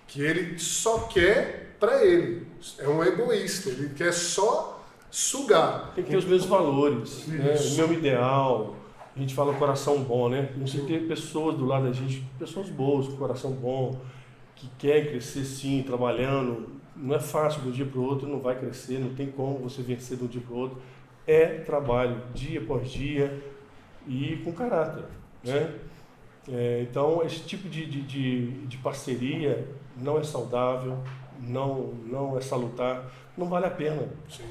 Que 0.07 0.21
ele 0.21 0.57
só 0.57 0.99
quer 0.99 1.75
para 1.77 2.05
ele. 2.05 2.47
É 2.79 2.87
um 2.87 3.03
egoísta. 3.03 3.69
Ele 3.69 3.89
quer 3.89 4.13
só 4.13 4.81
sugar. 5.13 5.91
Tem 5.93 6.03
que 6.03 6.09
ter 6.09 6.17
os 6.17 6.25
mesmos 6.25 6.49
valores. 6.49 7.27
Né? 7.27 7.55
O 7.55 7.75
meu 7.75 7.93
ideal. 7.93 8.75
A 9.15 9.19
gente 9.19 9.35
fala 9.35 9.53
coração 9.53 10.01
bom, 10.01 10.27
né? 10.27 10.49
Que 10.65 10.81
ter 10.81 11.07
pessoas 11.07 11.55
do 11.55 11.65
lado 11.65 11.85
da 11.85 11.91
gente, 11.91 12.25
pessoas 12.39 12.67
boas, 12.69 13.07
com 13.07 13.15
coração 13.15 13.51
bom 13.51 13.95
que 14.55 14.69
quer 14.77 15.09
crescer 15.09 15.43
sim, 15.43 15.83
trabalhando, 15.83 16.69
não 16.95 17.15
é 17.15 17.19
fácil 17.19 17.61
de 17.61 17.67
um 17.67 17.71
dia 17.71 17.85
para 17.85 17.99
o 17.99 18.03
outro, 18.03 18.27
não 18.27 18.39
vai 18.39 18.57
crescer, 18.57 18.99
não 18.99 19.13
tem 19.13 19.29
como 19.29 19.57
você 19.57 19.81
vencer 19.81 20.17
de 20.17 20.23
um 20.23 20.27
dia 20.27 20.41
para 20.41 20.53
o 20.53 20.57
outro. 20.57 20.81
É 21.27 21.59
trabalho, 21.59 22.21
dia 22.33 22.61
após 22.61 22.89
dia 22.89 23.43
e 24.07 24.41
com 24.43 24.53
caráter. 24.53 25.05
Né? 25.43 25.75
É, 26.49 26.85
então, 26.89 27.21
esse 27.23 27.41
tipo 27.41 27.69
de, 27.69 27.85
de, 27.85 28.01
de, 28.01 28.51
de, 28.67 28.77
parceria 28.77 29.67
não 29.97 30.17
é 30.17 30.23
saudável, 30.23 30.97
não, 31.41 31.93
não 32.05 32.37
é 32.37 32.41
salutar, 32.41 33.09
não 33.37 33.47
vale 33.47 33.65
a 33.65 33.71
pena. 33.71 34.07
Sim. 34.29 34.43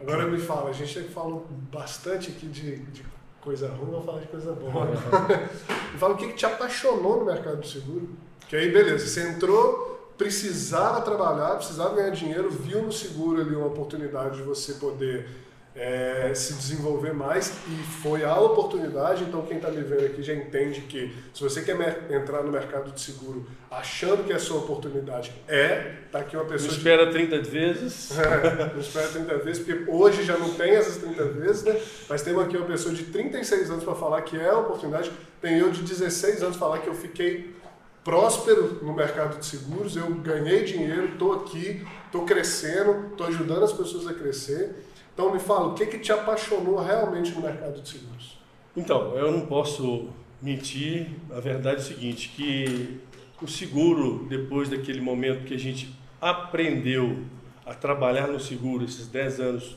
Agora 0.00 0.26
me 0.26 0.38
fala, 0.38 0.70
a 0.70 0.72
gente 0.72 1.08
falou 1.08 1.46
bastante 1.72 2.30
aqui 2.30 2.46
de, 2.46 2.76
de 2.76 3.04
coisa 3.40 3.68
ruim, 3.68 3.90
vamos 3.90 4.06
falar 4.06 4.20
de 4.20 4.28
coisa 4.28 4.52
boa. 4.52 4.86
me 5.92 5.98
fala 5.98 6.14
o 6.14 6.16
que, 6.16 6.28
que 6.28 6.34
te 6.34 6.46
apaixonou 6.46 7.20
no 7.20 7.24
mercado 7.24 7.58
do 7.58 7.66
seguro? 7.66 8.10
Que 8.48 8.56
aí, 8.56 8.70
beleza, 8.70 9.06
você 9.06 9.28
entrou, 9.28 10.12
precisava 10.16 11.00
trabalhar, 11.00 11.56
precisava 11.56 11.94
ganhar 11.94 12.10
dinheiro, 12.10 12.50
viu 12.50 12.82
no 12.82 12.92
seguro 12.92 13.40
ali 13.40 13.54
uma 13.54 13.66
oportunidade 13.66 14.36
de 14.36 14.42
você 14.42 14.74
poder 14.74 15.28
é, 15.76 16.32
se 16.34 16.54
desenvolver 16.54 17.12
mais 17.12 17.52
e 17.68 17.82
foi 18.02 18.24
a 18.24 18.34
oportunidade. 18.40 19.24
Então, 19.24 19.42
quem 19.42 19.58
está 19.58 19.70
me 19.70 19.82
vendo 19.82 20.06
aqui 20.06 20.22
já 20.22 20.32
entende 20.32 20.80
que 20.82 21.14
se 21.34 21.42
você 21.42 21.60
quer 21.60 21.76
entrar 22.10 22.42
no 22.42 22.50
mercado 22.50 22.90
de 22.90 23.00
seguro 23.00 23.46
achando 23.70 24.24
que 24.24 24.32
é 24.32 24.36
a 24.36 24.38
sua 24.38 24.58
oportunidade 24.58 25.32
é, 25.46 25.96
tá 26.10 26.20
aqui 26.20 26.34
uma 26.34 26.46
pessoa. 26.46 26.70
Não 26.72 26.78
espera 26.78 27.06
de... 27.06 27.12
30 27.12 27.42
vezes. 27.42 28.18
É, 28.18 28.72
não 28.72 28.80
espera 28.80 29.08
30 29.08 29.38
vezes, 29.38 29.62
porque 29.62 29.90
hoje 29.90 30.24
já 30.24 30.38
não 30.38 30.54
tem 30.54 30.70
essas 30.70 30.96
30 30.96 31.24
vezes, 31.24 31.62
né? 31.62 31.78
Mas 32.08 32.22
temos 32.22 32.44
aqui 32.44 32.56
uma 32.56 32.66
pessoa 32.66 32.94
de 32.94 33.04
36 33.04 33.70
anos 33.70 33.84
para 33.84 33.94
falar 33.94 34.22
que 34.22 34.38
é 34.38 34.48
a 34.48 34.58
oportunidade. 34.58 35.10
Tem 35.40 35.58
eu 35.58 35.70
de 35.70 35.82
16 35.82 36.42
anos 36.42 36.56
falar 36.56 36.78
que 36.78 36.88
eu 36.88 36.94
fiquei 36.94 37.54
próspero 38.02 38.78
no 38.82 38.94
mercado 38.94 39.38
de 39.38 39.44
seguros, 39.44 39.96
eu 39.96 40.08
ganhei 40.14 40.62
dinheiro, 40.62 41.06
estou 41.12 41.32
aqui, 41.32 41.84
estou 42.06 42.24
crescendo, 42.24 43.08
estou 43.10 43.26
ajudando 43.26 43.64
as 43.64 43.72
pessoas 43.72 44.06
a 44.06 44.14
crescer. 44.14 44.85
Então 45.16 45.32
me 45.32 45.40
fala, 45.40 45.68
o 45.68 45.74
que, 45.74 45.86
que 45.86 45.98
te 45.98 46.12
apaixonou 46.12 46.76
realmente 46.76 47.32
no 47.32 47.40
mercado 47.40 47.80
de 47.80 47.88
seguros? 47.88 48.38
Então, 48.76 49.16
eu 49.16 49.32
não 49.32 49.46
posso 49.46 50.10
mentir, 50.42 51.08
a 51.34 51.40
verdade 51.40 51.76
é 51.76 51.78
o 51.78 51.82
seguinte, 51.82 52.30
que 52.36 53.00
o 53.40 53.48
seguro, 53.48 54.26
depois 54.28 54.68
daquele 54.68 55.00
momento 55.00 55.46
que 55.46 55.54
a 55.54 55.58
gente 55.58 55.90
aprendeu 56.20 57.24
a 57.64 57.72
trabalhar 57.72 58.26
no 58.26 58.38
seguro, 58.38 58.84
esses 58.84 59.06
10 59.06 59.40
anos 59.40 59.76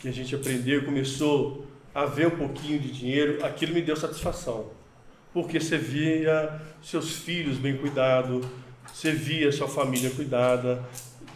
que 0.00 0.08
a 0.08 0.12
gente 0.12 0.34
aprendeu, 0.34 0.84
começou 0.84 1.64
a 1.94 2.04
ver 2.04 2.26
um 2.26 2.36
pouquinho 2.36 2.80
de 2.80 2.90
dinheiro, 2.90 3.46
aquilo 3.46 3.72
me 3.72 3.82
deu 3.82 3.94
satisfação 3.94 4.66
porque 5.32 5.58
você 5.58 5.78
via 5.78 6.60
seus 6.82 7.12
filhos 7.12 7.56
bem 7.56 7.76
cuidados, 7.76 8.44
você 8.92 9.12
via 9.12 9.50
sua 9.50 9.68
família 9.68 10.10
cuidada, 10.10 10.82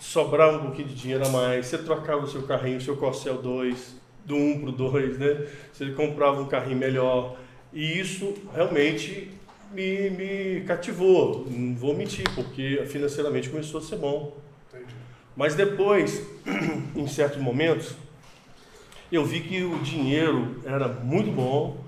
sobrava 0.07 0.59
um 0.59 0.61
pouquinho 0.61 0.89
de 0.89 0.95
dinheiro 0.95 1.27
a 1.27 1.29
mais, 1.29 1.67
você 1.67 1.79
trocava 1.79 2.23
o 2.23 2.29
seu 2.29 2.43
carrinho, 2.43 2.79
o 2.79 2.81
seu 2.81 2.97
Corcel 2.97 3.39
2, 3.43 3.97
do 4.25 4.37
1 4.37 4.61
para 4.61 4.69
o 4.69 4.73
2, 4.73 5.19
né? 5.19 5.47
Você 5.73 5.91
comprava 5.91 6.41
um 6.41 6.47
carrinho 6.47 6.79
melhor. 6.79 7.37
E 7.73 7.99
isso 7.99 8.35
realmente 8.55 9.33
me, 9.73 10.11
me 10.11 10.61
cativou, 10.61 11.45
não 11.51 11.75
vou 11.75 11.95
mentir, 11.95 12.25
porque 12.35 12.85
financeiramente 12.87 13.51
começou 13.51 13.81
a 13.81 13.83
ser 13.83 13.97
bom. 13.97 14.37
Entendi. 14.69 14.95
Mas 15.37 15.57
depois, 15.57 16.25
em 16.95 17.07
certos 17.09 17.43
momentos, 17.43 17.97
eu 19.11 19.25
vi 19.25 19.41
que 19.41 19.65
o 19.65 19.79
dinheiro 19.81 20.61
era 20.65 20.87
muito 20.87 21.33
bom, 21.33 21.85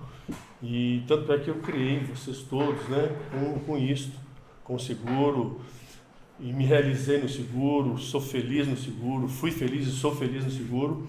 e 0.61 1.05
tanto 1.07 1.33
é 1.33 1.39
que 1.39 1.49
eu 1.49 1.61
criei 1.61 2.01
vocês 2.01 2.39
todos 2.39 2.87
né, 2.89 3.17
com, 3.31 3.61
com 3.61 3.79
isto, 3.79 4.13
com 4.65 4.77
seguro, 4.77 5.61
e 6.41 6.53
me 6.53 6.65
realizei 6.65 7.21
no 7.21 7.29
seguro, 7.29 7.99
sou 7.99 8.21
feliz 8.21 8.67
no 8.69 8.77
seguro, 8.77 9.27
fui 9.29 9.51
feliz 9.51 9.87
e 9.89 9.91
sou 9.91 10.15
feliz 10.15 10.45
no 10.45 10.51
seguro, 10.51 11.09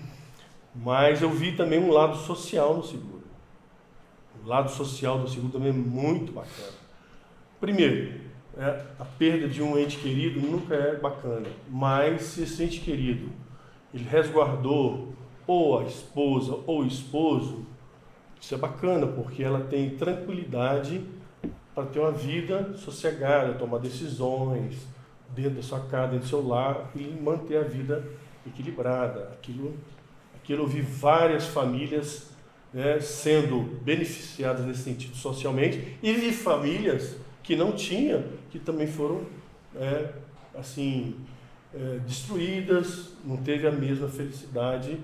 mas 0.76 1.22
eu 1.22 1.30
vi 1.30 1.52
também 1.52 1.80
um 1.80 1.92
lado 1.92 2.18
social 2.18 2.76
no 2.76 2.84
seguro. 2.84 3.24
O 4.44 4.48
lado 4.48 4.72
social 4.72 5.20
do 5.20 5.30
seguro 5.30 5.52
também 5.52 5.70
é 5.70 5.74
muito 5.74 6.32
bacana. 6.32 6.78
Primeiro, 7.60 8.22
é, 8.58 8.86
a 8.98 9.06
perda 9.06 9.48
de 9.48 9.62
um 9.62 9.78
ente 9.78 9.98
querido 9.98 10.42
nunca 10.42 10.74
é 10.74 10.96
bacana, 10.96 11.48
mas 11.70 12.24
se 12.24 12.44
esse 12.44 12.64
ente 12.64 12.80
querido 12.80 13.30
ele 13.94 14.04
resguardou 14.04 15.14
ou 15.46 15.80
a 15.80 15.84
esposa 15.84 16.60
ou 16.66 16.82
o 16.82 16.88
esposo, 16.88 17.66
isso 18.42 18.56
é 18.56 18.58
bacana, 18.58 19.06
porque 19.06 19.44
ela 19.44 19.62
tem 19.62 19.92
tranquilidade 19.92 21.04
para 21.76 21.86
ter 21.86 22.00
uma 22.00 22.12
vida 22.12 22.74
sossegada, 22.78 23.54
tomar 23.54 23.80
decisões 23.80 24.88
dentro 25.36 25.56
da 25.56 25.62
sua 25.62 25.80
casa, 25.82 26.12
dentro 26.12 26.26
do 26.26 26.30
seu 26.30 26.48
lar 26.48 26.92
e 26.96 27.04
manter 27.22 27.58
a 27.58 27.64
vida 27.64 28.04
equilibrada. 28.46 29.30
Aquilo, 29.34 29.76
aquilo 30.36 30.64
eu 30.64 30.68
vi 30.68 30.82
várias 30.82 31.46
famílias 31.48 32.30
né, 32.74 33.00
sendo 33.00 33.62
beneficiadas 33.82 34.66
nesse 34.66 34.84
sentido 34.84 35.16
socialmente 35.16 35.98
e 36.02 36.14
vi 36.14 36.32
famílias 36.32 37.18
que 37.42 37.56
não 37.56 37.72
tinham, 37.72 38.24
que 38.50 38.60
também 38.60 38.88
foram 38.88 39.22
é, 39.76 40.10
assim 40.56 41.16
é, 41.74 42.00
destruídas, 42.00 43.14
não 43.24 43.38
teve 43.38 43.68
a 43.68 43.72
mesma 43.72 44.08
felicidade 44.08 45.00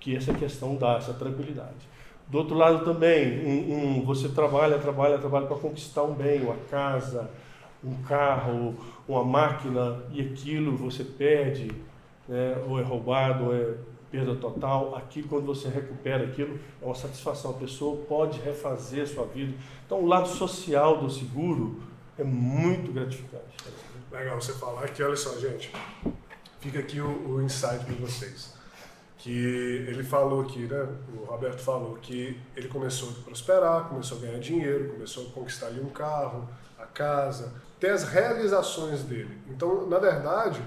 que 0.00 0.16
essa 0.16 0.32
questão 0.34 0.76
dá, 0.76 0.96
essa 0.96 1.12
tranquilidade. 1.12 1.96
Do 2.28 2.38
outro 2.38 2.56
lado 2.56 2.84
também, 2.84 3.44
um, 3.44 3.98
um, 3.98 4.04
você 4.04 4.28
trabalha, 4.28 4.78
trabalha, 4.78 5.18
trabalha 5.18 5.46
para 5.46 5.56
conquistar 5.56 6.02
um 6.02 6.14
bem, 6.14 6.42
uma 6.42 6.56
casa, 6.68 7.30
um 7.86 8.02
carro, 8.02 8.74
uma 9.06 9.24
máquina, 9.24 10.02
e 10.10 10.20
aquilo 10.20 10.76
você 10.76 11.04
perde, 11.04 11.70
né, 12.28 12.56
ou 12.66 12.80
é 12.80 12.82
roubado, 12.82 13.44
ou 13.44 13.54
é 13.54 13.74
perda 14.10 14.34
total. 14.36 14.96
Aquilo, 14.96 15.28
quando 15.28 15.46
você 15.46 15.68
recupera 15.68 16.24
aquilo, 16.24 16.58
é 16.82 16.84
uma 16.84 16.94
satisfação. 16.94 17.52
A 17.52 17.54
pessoa 17.54 18.04
pode 18.08 18.40
refazer 18.40 19.02
a 19.04 19.06
sua 19.06 19.26
vida. 19.26 19.54
Então, 19.84 20.00
o 20.00 20.06
lado 20.06 20.28
social 20.28 20.98
do 20.98 21.10
seguro 21.10 21.80
é 22.18 22.24
muito 22.24 22.92
gratificante. 22.92 23.56
Legal 24.10 24.40
você 24.40 24.52
falar 24.54 24.88
que, 24.88 25.02
olha 25.02 25.16
só, 25.16 25.38
gente, 25.38 25.70
fica 26.60 26.78
aqui 26.78 27.00
o, 27.00 27.34
o 27.34 27.42
insight 27.42 27.84
para 27.84 27.94
vocês 27.96 28.56
que 29.26 29.84
ele 29.88 30.04
falou 30.04 30.42
aqui, 30.42 30.68
né? 30.68 30.86
O 31.12 31.24
Roberto 31.24 31.58
falou 31.58 31.96
que 31.96 32.38
ele 32.54 32.68
começou 32.68 33.10
a 33.10 33.24
prosperar, 33.24 33.88
começou 33.88 34.18
a 34.18 34.20
ganhar 34.20 34.38
dinheiro, 34.38 34.92
começou 34.92 35.26
a 35.26 35.30
conquistar 35.32 35.66
ali 35.66 35.80
um 35.80 35.88
carro, 35.88 36.48
a 36.78 36.86
casa, 36.86 37.52
ter 37.78 37.90
as 37.90 38.04
realizações 38.04 39.02
dele. 39.02 39.38
Então, 39.48 39.86
na 39.86 39.98
verdade, 39.98 40.62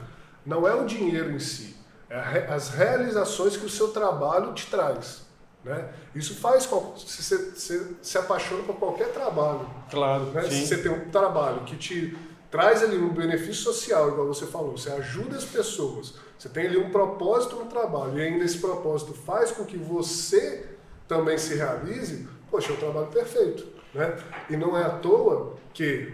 não 0.46 0.68
é 0.68 0.74
o 0.74 0.86
dinheiro 0.86 1.32
em 1.32 1.40
si, 1.40 1.76
é 2.10 2.48
as 2.52 2.70
realizações 2.70 3.58
que 3.58 3.66
o 3.66 3.70
seu 3.70 3.90
trabalho 3.90 4.54
te 4.54 4.68
traz. 4.68 5.28
Né? 5.64 5.90
Isso 6.16 6.36
faz 6.36 6.64
se 6.98 7.24
você 7.24 7.96
se 8.02 8.18
apaixona 8.18 8.64
por 8.64 8.76
qualquer 8.78 9.12
trabalho. 9.12 9.70
Claro. 9.90 10.26
Né? 10.26 10.44
Se 10.44 10.68
você 10.68 10.78
tem 10.78 10.92
um 10.92 11.10
trabalho 11.10 11.64
que 11.66 11.76
te 11.76 12.18
traz 12.50 12.82
ali 12.82 12.98
um 12.98 13.14
benefício 13.14 13.64
social, 13.64 14.10
igual 14.10 14.28
você 14.28 14.46
falou, 14.46 14.78
você 14.78 14.90
ajuda 14.92 15.38
as 15.38 15.46
pessoas, 15.46 16.16
você 16.38 16.50
tem 16.50 16.68
ali 16.68 16.78
um 16.78 16.90
propósito 16.90 17.58
no 17.58 17.66
trabalho 17.66 18.18
e 18.18 18.22
ainda 18.22 18.44
esse 18.44 18.58
propósito 18.58 19.14
faz 19.14 19.52
com 19.52 19.66
que 19.66 19.78
você 19.78 20.66
também 21.08 21.38
se 21.38 21.56
realize, 21.56 22.28
poxa, 22.50 22.72
é 22.72 22.76
um 22.76 22.80
trabalho 22.80 23.08
perfeito. 23.08 23.68
Né? 23.94 24.18
E 24.50 24.56
não 24.56 24.78
é 24.78 24.84
à 24.84 24.90
toa 24.90 25.58
que 25.74 26.14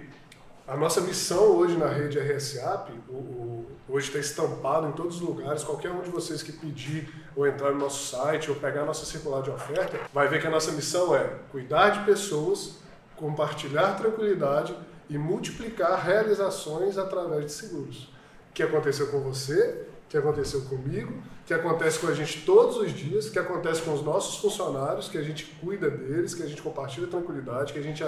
a 0.67 0.75
nossa 0.75 0.99
missão 1.01 1.55
hoje 1.57 1.77
na 1.77 1.87
rede 1.87 2.19
RSAP, 2.19 2.91
o, 3.07 3.13
o, 3.13 3.65
hoje 3.87 4.07
está 4.07 4.19
estampado 4.19 4.87
em 4.87 4.91
todos 4.93 5.17
os 5.17 5.21
lugares, 5.21 5.63
qualquer 5.63 5.91
um 5.91 6.01
de 6.01 6.09
vocês 6.09 6.41
que 6.41 6.51
pedir 6.51 7.07
ou 7.35 7.45
entrar 7.45 7.71
no 7.71 7.77
nosso 7.77 8.15
site 8.15 8.49
ou 8.49 8.55
pegar 8.55 8.81
a 8.81 8.85
nossa 8.85 9.05
circular 9.05 9.43
de 9.43 9.51
oferta, 9.51 9.99
vai 10.11 10.27
ver 10.27 10.41
que 10.41 10.47
a 10.47 10.49
nossa 10.49 10.71
missão 10.71 11.15
é 11.15 11.35
cuidar 11.51 11.91
de 11.91 12.05
pessoas, 12.05 12.77
compartilhar 13.15 13.93
tranquilidade 13.93 14.75
e 15.07 15.17
multiplicar 15.17 16.03
realizações 16.03 16.97
através 16.97 17.45
de 17.45 17.51
seguros. 17.51 18.09
Que 18.51 18.63
aconteceu 18.63 19.07
com 19.07 19.19
você, 19.19 19.85
que 20.09 20.17
aconteceu 20.17 20.61
comigo, 20.61 21.13
que 21.45 21.53
acontece 21.53 21.99
com 21.99 22.07
a 22.07 22.13
gente 22.13 22.43
todos 22.43 22.77
os 22.77 22.91
dias, 22.91 23.29
que 23.29 23.37
acontece 23.37 23.83
com 23.83 23.93
os 23.93 24.01
nossos 24.01 24.37
funcionários, 24.37 25.07
que 25.07 25.17
a 25.17 25.21
gente 25.21 25.45
cuida 25.61 25.91
deles, 25.91 26.33
que 26.33 26.41
a 26.41 26.47
gente 26.47 26.61
compartilha 26.61 27.05
tranquilidade, 27.05 27.71
que 27.71 27.77
a 27.77 27.83
gente 27.83 28.03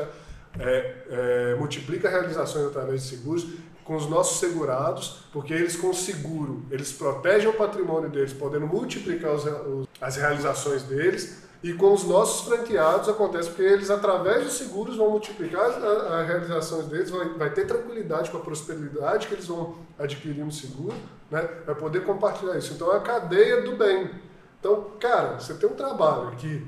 é, 0.59 0.95
é, 1.09 1.55
multiplica 1.55 2.09
realizações 2.09 2.65
através 2.67 3.03
de 3.03 3.09
seguros 3.09 3.47
com 3.83 3.95
os 3.95 4.09
nossos 4.09 4.39
segurados, 4.39 5.23
porque 5.31 5.53
eles 5.53 5.77
com 5.77 5.93
seguro, 5.93 6.65
eles 6.69 6.91
protegem 6.91 7.47
o 7.47 7.53
patrimônio 7.53 8.09
deles, 8.09 8.33
podendo 8.33 8.67
multiplicar 8.67 9.33
os, 9.33 9.45
os, 9.45 9.87
as 10.01 10.17
realizações 10.17 10.83
deles, 10.83 11.47
e 11.63 11.73
com 11.73 11.93
os 11.93 12.03
nossos 12.03 12.47
franqueados 12.47 13.09
acontece 13.09 13.49
porque 13.49 13.63
eles, 13.63 13.89
através 13.89 14.43
dos 14.43 14.53
seguros, 14.53 14.95
vão 14.95 15.09
multiplicar 15.09 15.65
as, 15.65 16.27
realizações 16.27 16.85
deles, 16.85 17.09
vai, 17.09 17.29
vai, 17.29 17.49
ter 17.49 17.65
tranquilidade 17.65 18.29
com 18.29 18.37
a 18.37 18.41
prosperidade 18.41 19.27
que 19.27 19.33
eles 19.33 19.47
vão 19.47 19.75
adquirir 19.97 20.43
no 20.43 20.51
seguro, 20.51 20.95
né? 21.31 21.47
vai 21.65 21.75
poder 21.75 22.05
compartilhar 22.05 22.57
isso. 22.57 22.73
Então 22.73 22.93
é 22.93 22.97
a 22.97 22.99
cadeia 22.99 23.61
do 23.61 23.75
bem. 23.75 24.11
Então, 24.59 24.91
cara, 24.99 25.39
você 25.39 25.53
tem 25.55 25.67
um 25.67 25.73
trabalho 25.73 26.31
que 26.35 26.65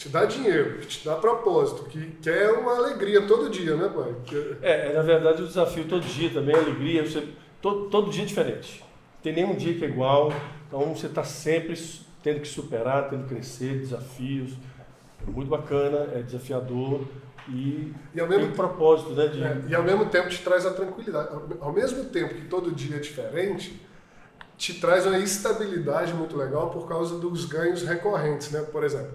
te 0.00 0.08
dá 0.08 0.24
dinheiro, 0.24 0.78
que 0.78 0.86
te 0.86 1.04
dá 1.04 1.14
propósito, 1.14 1.84
que 1.84 2.12
quer 2.22 2.52
uma 2.52 2.74
alegria 2.74 3.20
todo 3.26 3.50
dia, 3.50 3.76
né, 3.76 3.86
pai? 3.94 4.14
É, 4.62 4.88
é, 4.88 4.92
na 4.94 5.02
verdade 5.02 5.42
o 5.42 5.46
desafio 5.46 5.84
todo 5.84 6.00
dia 6.00 6.30
também, 6.30 6.56
a 6.56 6.58
alegria, 6.58 7.04
você, 7.04 7.28
todo, 7.60 7.90
todo 7.90 8.10
dia 8.10 8.22
é 8.22 8.26
diferente. 8.26 8.80
Não 8.80 9.22
tem 9.22 9.34
nenhum 9.34 9.54
dia 9.54 9.74
que 9.74 9.84
é 9.84 9.88
igual, 9.88 10.32
então 10.66 10.94
você 10.94 11.06
está 11.06 11.22
sempre 11.22 11.78
tendo 12.22 12.40
que 12.40 12.48
superar, 12.48 13.10
tendo 13.10 13.24
que 13.24 13.34
crescer, 13.34 13.78
desafios. 13.78 14.52
É 15.28 15.30
muito 15.30 15.50
bacana, 15.50 16.08
é 16.14 16.22
desafiador 16.22 17.02
e, 17.46 17.92
e 18.14 18.20
ao 18.20 18.26
mesmo 18.26 18.46
tem 18.46 18.56
propósito, 18.56 19.10
né? 19.10 19.26
De... 19.26 19.44
É, 19.44 19.62
e 19.68 19.74
ao 19.74 19.82
mesmo 19.82 20.06
tempo 20.06 20.30
te 20.30 20.38
traz 20.38 20.64
a 20.64 20.72
tranquilidade. 20.72 21.28
Ao 21.60 21.74
mesmo 21.74 22.04
tempo 22.04 22.36
que 22.36 22.46
todo 22.46 22.72
dia 22.72 22.96
é 22.96 23.00
diferente, 23.00 23.78
te 24.56 24.80
traz 24.80 25.04
uma 25.04 25.18
estabilidade 25.18 26.14
muito 26.14 26.38
legal 26.38 26.70
por 26.70 26.88
causa 26.88 27.18
dos 27.18 27.44
ganhos 27.44 27.82
recorrentes, 27.82 28.50
né? 28.50 28.62
Por 28.62 28.82
exemplo, 28.82 29.12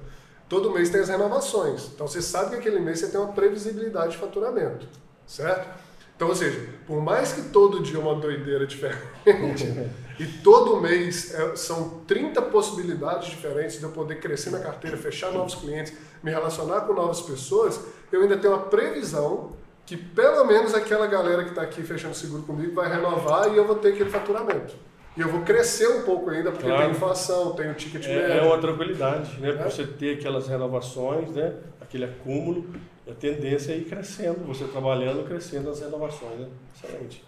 todo 0.48 0.72
mês 0.72 0.89
tem 0.89 1.02
as 1.02 1.10
renovações. 1.10 1.89
Então 1.93 2.08
você 2.08 2.22
sabe 2.22 2.52
que 2.52 2.56
aquele 2.56 2.80
mês 2.80 3.00
você 3.00 3.08
tem 3.08 3.20
uma 3.20 3.34
previsibilidade 3.34 4.14
de 4.14 4.18
faturamento, 4.18 4.88
certo? 5.26 5.86
Então, 6.16 6.30
ou 6.30 6.36
seja, 6.36 6.70
por 6.88 7.02
mais 7.02 7.34
que 7.34 7.41
todo 7.50 7.84
dia 7.84 7.98
é 7.98 8.00
uma 8.00 8.16
doideira 8.16 8.66
diferente, 8.66 9.10
e 10.18 10.26
todo 10.41 10.80
mês 10.80 11.34
é, 11.34 11.56
são 11.58 12.02
30 12.08 12.41
possibilidades 12.43 13.28
diferentes 13.28 13.80
de 13.80 13.84
eu 13.84 13.91
poder 13.91 14.22
crescer 14.22 14.50
na 14.50 14.60
carteira, 14.60 14.96
fechar 14.96 15.34
novos 15.34 15.56
clientes, 15.56 15.91
me 16.24 16.32
relacionar 16.32 16.82
com 16.82 16.93
novas 16.93 17.22
pessoas, 17.22 17.82
eu 18.14 18.22
ainda 18.22 18.38
tenho 18.38 18.54
uma 18.54 18.64
previsão 18.64 19.52
que 19.86 19.98
pelo 19.98 20.46
menos 20.46 20.74
aquela 20.74 21.06
galera 21.06 21.43
que 21.43 21.50
está 21.50 21.62
aqui 21.62 21.84
fechando 21.84 22.16
seguro 22.16 22.43
comigo 22.43 22.74
vai 22.74 22.89
renovar 22.89 23.54
e 23.54 23.58
eu 23.58 23.68
vou 23.68 23.76
ter 23.76 23.89
aquele 23.89 24.10
faturamento. 24.10 24.74
E 25.18 25.22
eu 25.22 25.30
vou 25.30 25.41
crescer 25.41 25.88
um 25.88 26.03
pouco 26.03 26.30
ainda, 26.30 26.51
porque 26.51 26.68
claro. 26.68 26.84
tem 26.84 26.91
inflação, 26.91 27.53
tem 27.53 27.72
o 27.72 27.74
ticket 27.74 28.05
é, 28.05 28.16
médio. 28.16 28.34
É 28.34 28.41
uma 28.41 28.57
tranquilidade, 28.57 29.39
né? 29.39 29.49
É. 29.49 29.63
Você 29.63 29.88
ter 29.88 30.18
aquelas 30.18 30.47
renovações, 30.47 31.30
né? 31.32 31.55
aquele 31.95 32.05
acúmulo, 32.05 32.66
a 33.09 33.13
tendência 33.13 33.72
é 33.72 33.78
ir 33.78 33.86
crescendo, 33.86 34.45
você 34.45 34.66
trabalhando, 34.66 35.26
crescendo 35.26 35.70
as 35.70 35.80
renovações. 35.80 36.39
Né? 36.39 36.49
Excelente. 36.76 37.24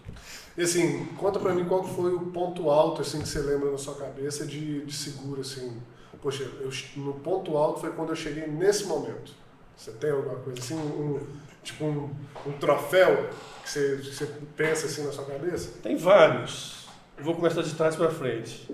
E 0.56 0.62
assim, 0.62 1.06
conta 1.16 1.38
pra 1.38 1.54
mim 1.54 1.64
qual 1.64 1.82
foi 1.82 2.12
o 2.12 2.20
ponto 2.26 2.68
alto 2.68 3.00
assim, 3.00 3.20
que 3.22 3.28
você 3.28 3.40
lembra 3.40 3.70
na 3.70 3.78
sua 3.78 3.94
cabeça 3.94 4.44
de, 4.44 4.84
de 4.84 4.92
seguro, 4.92 5.40
assim. 5.40 5.80
Poxa, 6.20 6.42
eu, 6.60 6.70
no 6.96 7.14
ponto 7.14 7.56
alto 7.56 7.80
foi 7.80 7.92
quando 7.92 8.10
eu 8.10 8.16
cheguei 8.16 8.46
nesse 8.46 8.84
momento. 8.84 9.32
Você 9.76 9.92
tem 9.92 10.10
alguma 10.10 10.34
coisa 10.36 10.58
assim, 10.58 10.74
um, 10.74 11.20
tipo 11.62 11.84
um, 11.84 12.10
um 12.44 12.52
troféu 12.58 13.30
que 13.62 13.70
você, 13.70 13.96
que 14.02 14.12
você 14.12 14.28
pensa 14.56 14.86
assim 14.86 15.04
na 15.04 15.12
sua 15.12 15.24
cabeça? 15.24 15.78
Tem 15.80 15.96
vários. 15.96 16.77
Eu 17.18 17.24
vou 17.24 17.34
começar 17.34 17.62
de 17.62 17.74
trás 17.74 17.96
para 17.96 18.10
frente. 18.10 18.70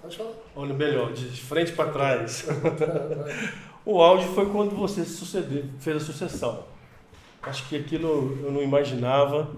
Pode 0.00 0.16
falar. 0.16 0.32
Olha, 0.56 0.72
melhor, 0.72 1.12
de 1.12 1.40
frente 1.40 1.72
para 1.72 1.92
trás. 1.92 2.48
o 3.84 4.00
auge 4.00 4.26
foi 4.28 4.46
quando 4.46 4.74
você 4.74 5.04
fez 5.04 5.96
a 5.96 6.00
sucessão. 6.00 6.64
Acho 7.42 7.68
que 7.68 7.76
aquilo 7.76 8.38
eu 8.42 8.50
não 8.50 8.62
imaginava, 8.62 9.50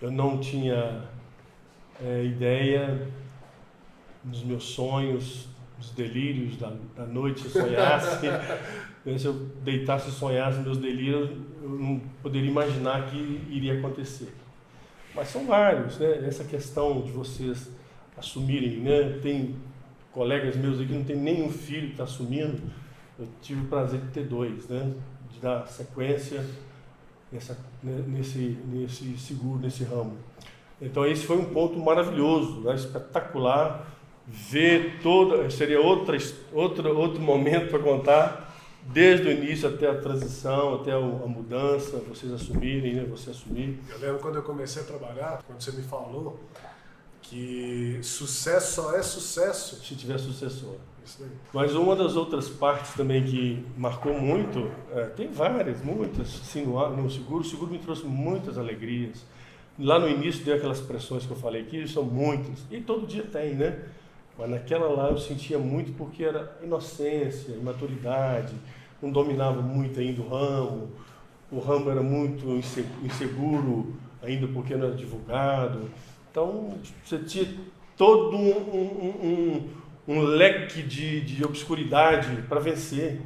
eu 0.00 0.10
não 0.10 0.38
tinha 0.38 1.04
é, 2.02 2.24
ideia 2.24 3.06
dos 4.22 4.42
meus 4.42 4.64
sonhos, 4.64 5.46
dos 5.76 5.90
delírios 5.90 6.56
da, 6.56 6.72
da 6.96 7.04
noite, 7.04 7.42
se 7.42 7.58
eu 7.58 7.66
sonhasse. 7.66 8.26
se 9.18 9.26
eu 9.26 9.34
deitasse 9.62 10.08
e 10.08 10.12
sonhasse 10.12 10.58
meus 10.60 10.78
delírios, 10.78 11.30
eu 11.62 11.68
não 11.68 12.00
poderia 12.22 12.48
imaginar 12.48 13.10
que 13.10 13.16
iria 13.50 13.78
acontecer. 13.78 14.32
Mas 15.14 15.28
são 15.28 15.46
vários, 15.46 15.98
né? 15.98 16.24
Essa 16.26 16.44
questão 16.44 17.00
de 17.02 17.12
vocês 17.12 17.70
assumirem, 18.16 18.78
né? 18.78 19.18
Tem 19.22 19.54
colegas 20.12 20.56
meus 20.56 20.76
aqui 20.76 20.88
que 20.88 20.94
não 20.94 21.04
tem 21.04 21.16
nenhum 21.16 21.50
filho 21.50 21.86
que 21.86 21.92
está 21.92 22.04
assumindo. 22.04 22.60
Eu 23.18 23.28
tive 23.40 23.62
o 23.62 23.68
prazer 23.68 24.00
de 24.00 24.08
ter 24.08 24.24
dois, 24.24 24.68
né? 24.68 24.92
De 25.32 25.40
dar 25.40 25.66
sequência 25.68 26.44
nessa, 27.30 27.56
né? 27.82 28.02
nesse, 28.06 28.58
nesse 28.66 29.16
seguro, 29.18 29.60
nesse 29.60 29.84
ramo. 29.84 30.16
Então 30.80 31.06
esse 31.06 31.24
foi 31.24 31.38
um 31.38 31.44
ponto 31.44 31.78
maravilhoso, 31.78 32.60
né? 32.60 32.74
espetacular. 32.74 33.92
Ver 34.26 35.00
toda, 35.02 35.50
seria 35.50 35.80
outra, 35.80 36.16
outro, 36.50 36.98
outro 36.98 37.20
momento 37.20 37.68
para 37.68 37.78
contar 37.78 38.43
desde 38.86 39.28
o 39.28 39.32
início 39.32 39.68
até 39.68 39.88
a 39.88 39.94
transição, 39.94 40.74
até 40.74 40.92
a 40.92 41.00
mudança, 41.00 41.98
vocês 42.08 42.32
assumirem, 42.32 42.94
né? 42.94 43.04
Você 43.04 43.30
assumir. 43.30 43.78
Eu 43.88 43.98
lembro 43.98 44.18
quando 44.18 44.36
eu 44.36 44.42
comecei 44.42 44.82
a 44.82 44.84
trabalhar, 44.84 45.42
quando 45.46 45.60
você 45.60 45.72
me 45.72 45.82
falou 45.82 46.38
que 47.22 47.98
sucesso 48.02 48.82
só 48.82 48.94
é 48.94 49.02
sucesso 49.02 49.82
se 49.82 49.96
tiver 49.96 50.18
sucessor. 50.18 50.76
Mas 51.52 51.74
uma 51.74 51.94
das 51.94 52.16
outras 52.16 52.48
partes 52.48 52.94
também 52.94 53.24
que 53.24 53.64
marcou 53.76 54.18
muito, 54.18 54.70
é, 54.92 55.04
tem 55.06 55.28
várias, 55.30 55.82
muitas, 55.82 56.40
assim, 56.40 56.64
no, 56.64 56.96
no 56.96 57.10
seguro, 57.10 57.42
o 57.42 57.44
seguro 57.44 57.70
me 57.70 57.78
trouxe 57.78 58.04
muitas 58.04 58.56
alegrias. 58.56 59.24
Lá 59.78 59.98
no 59.98 60.08
início 60.08 60.44
deu 60.44 60.56
aquelas 60.56 60.80
pressões 60.80 61.26
que 61.26 61.32
eu 61.32 61.36
falei 61.36 61.62
aqui, 61.62 61.86
são 61.86 62.04
muitas, 62.04 62.60
e 62.70 62.80
todo 62.80 63.06
dia 63.06 63.24
tem, 63.24 63.54
né? 63.54 63.84
Mas 64.38 64.50
naquela 64.50 64.88
lá 64.88 65.10
eu 65.10 65.18
sentia 65.18 65.58
muito 65.58 65.92
porque 65.92 66.24
era 66.24 66.58
inocência, 66.62 67.52
imaturidade, 67.52 68.54
não 69.04 69.12
dominava 69.12 69.60
muito 69.60 70.00
ainda 70.00 70.22
o 70.22 70.28
ramo, 70.28 70.90
o 71.52 71.58
ramo 71.58 71.90
era 71.90 72.02
muito 72.02 72.46
inseguro 73.02 73.94
ainda 74.22 74.46
porque 74.48 74.74
não 74.74 74.86
era 74.86 74.96
divulgado. 74.96 75.90
Então 76.30 76.74
você 77.04 77.18
tinha 77.18 77.46
todo 77.96 78.36
um, 78.36 78.50
um, 78.50 79.68
um, 80.08 80.14
um 80.14 80.22
leque 80.22 80.82
de, 80.82 81.20
de 81.20 81.44
obscuridade 81.44 82.42
para 82.48 82.58
vencer. 82.58 83.20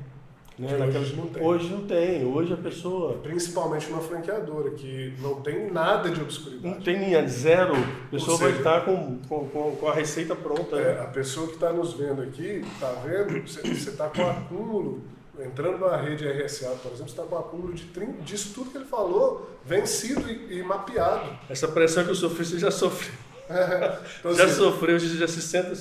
Né? 0.59 0.76
Naquela... 0.76 0.99
Hoje 0.99 1.14
não 1.14 1.26
tem. 1.29 1.43
Hoje 1.43 1.68
não 1.68 1.87
tem. 1.87 2.24
Hoje 2.24 2.53
a 2.53 2.57
pessoa. 2.57 3.14
Principalmente 3.22 3.89
uma 3.89 4.01
franqueadora, 4.01 4.72
que 4.72 5.14
não 5.20 5.41
tem 5.41 5.70
nada 5.70 6.11
de 6.11 6.20
obscuridade. 6.20 6.74
Não 6.74 6.83
tem 6.83 6.99
linha 6.99 7.26
zero. 7.29 7.74
A 7.76 8.11
pessoa 8.11 8.37
seja, 8.37 8.51
vai 8.51 8.59
estar 8.59 8.85
com, 8.85 9.18
com, 9.29 9.76
com 9.76 9.89
a 9.89 9.95
receita 9.95 10.35
pronta. 10.35 10.76
É, 10.76 10.95
né? 10.95 11.01
A 11.01 11.07
pessoa 11.07 11.47
que 11.47 11.55
está 11.55 11.72
nos 11.72 11.93
vendo 11.93 12.22
aqui, 12.22 12.64
está 12.72 12.91
vendo, 13.05 13.41
você 13.47 13.61
está 13.68 14.09
com 14.09 14.29
acúmulo. 14.29 15.05
Entrando 15.39 15.78
na 15.78 15.97
rede 15.97 16.26
RSA, 16.26 16.70
por 16.82 16.93
exemplo, 16.93 17.12
você 17.12 17.20
está 17.20 17.22
com 17.22 17.39
acúmulo 17.39 17.72
de 17.72 17.84
30, 17.86 18.22
disso 18.22 18.53
tudo 18.55 18.70
que 18.70 18.78
ele 18.78 18.86
falou, 18.86 19.49
vencido 19.64 20.28
e, 20.28 20.59
e 20.59 20.62
mapeado. 20.62 21.39
Essa 21.49 21.68
pressão 21.68 22.05
que 22.05 22.11
eu 22.11 22.14
sofri, 22.14 22.45
você 22.45 22.59
já 22.59 22.70
sofreu. 22.70 23.14
É, 23.51 23.99
então, 24.18 24.34
já 24.34 24.45
assim, 24.45 24.57
sofreu, 24.57 24.99
já 24.99 25.26
se 25.26 25.41
senta. 25.41 25.72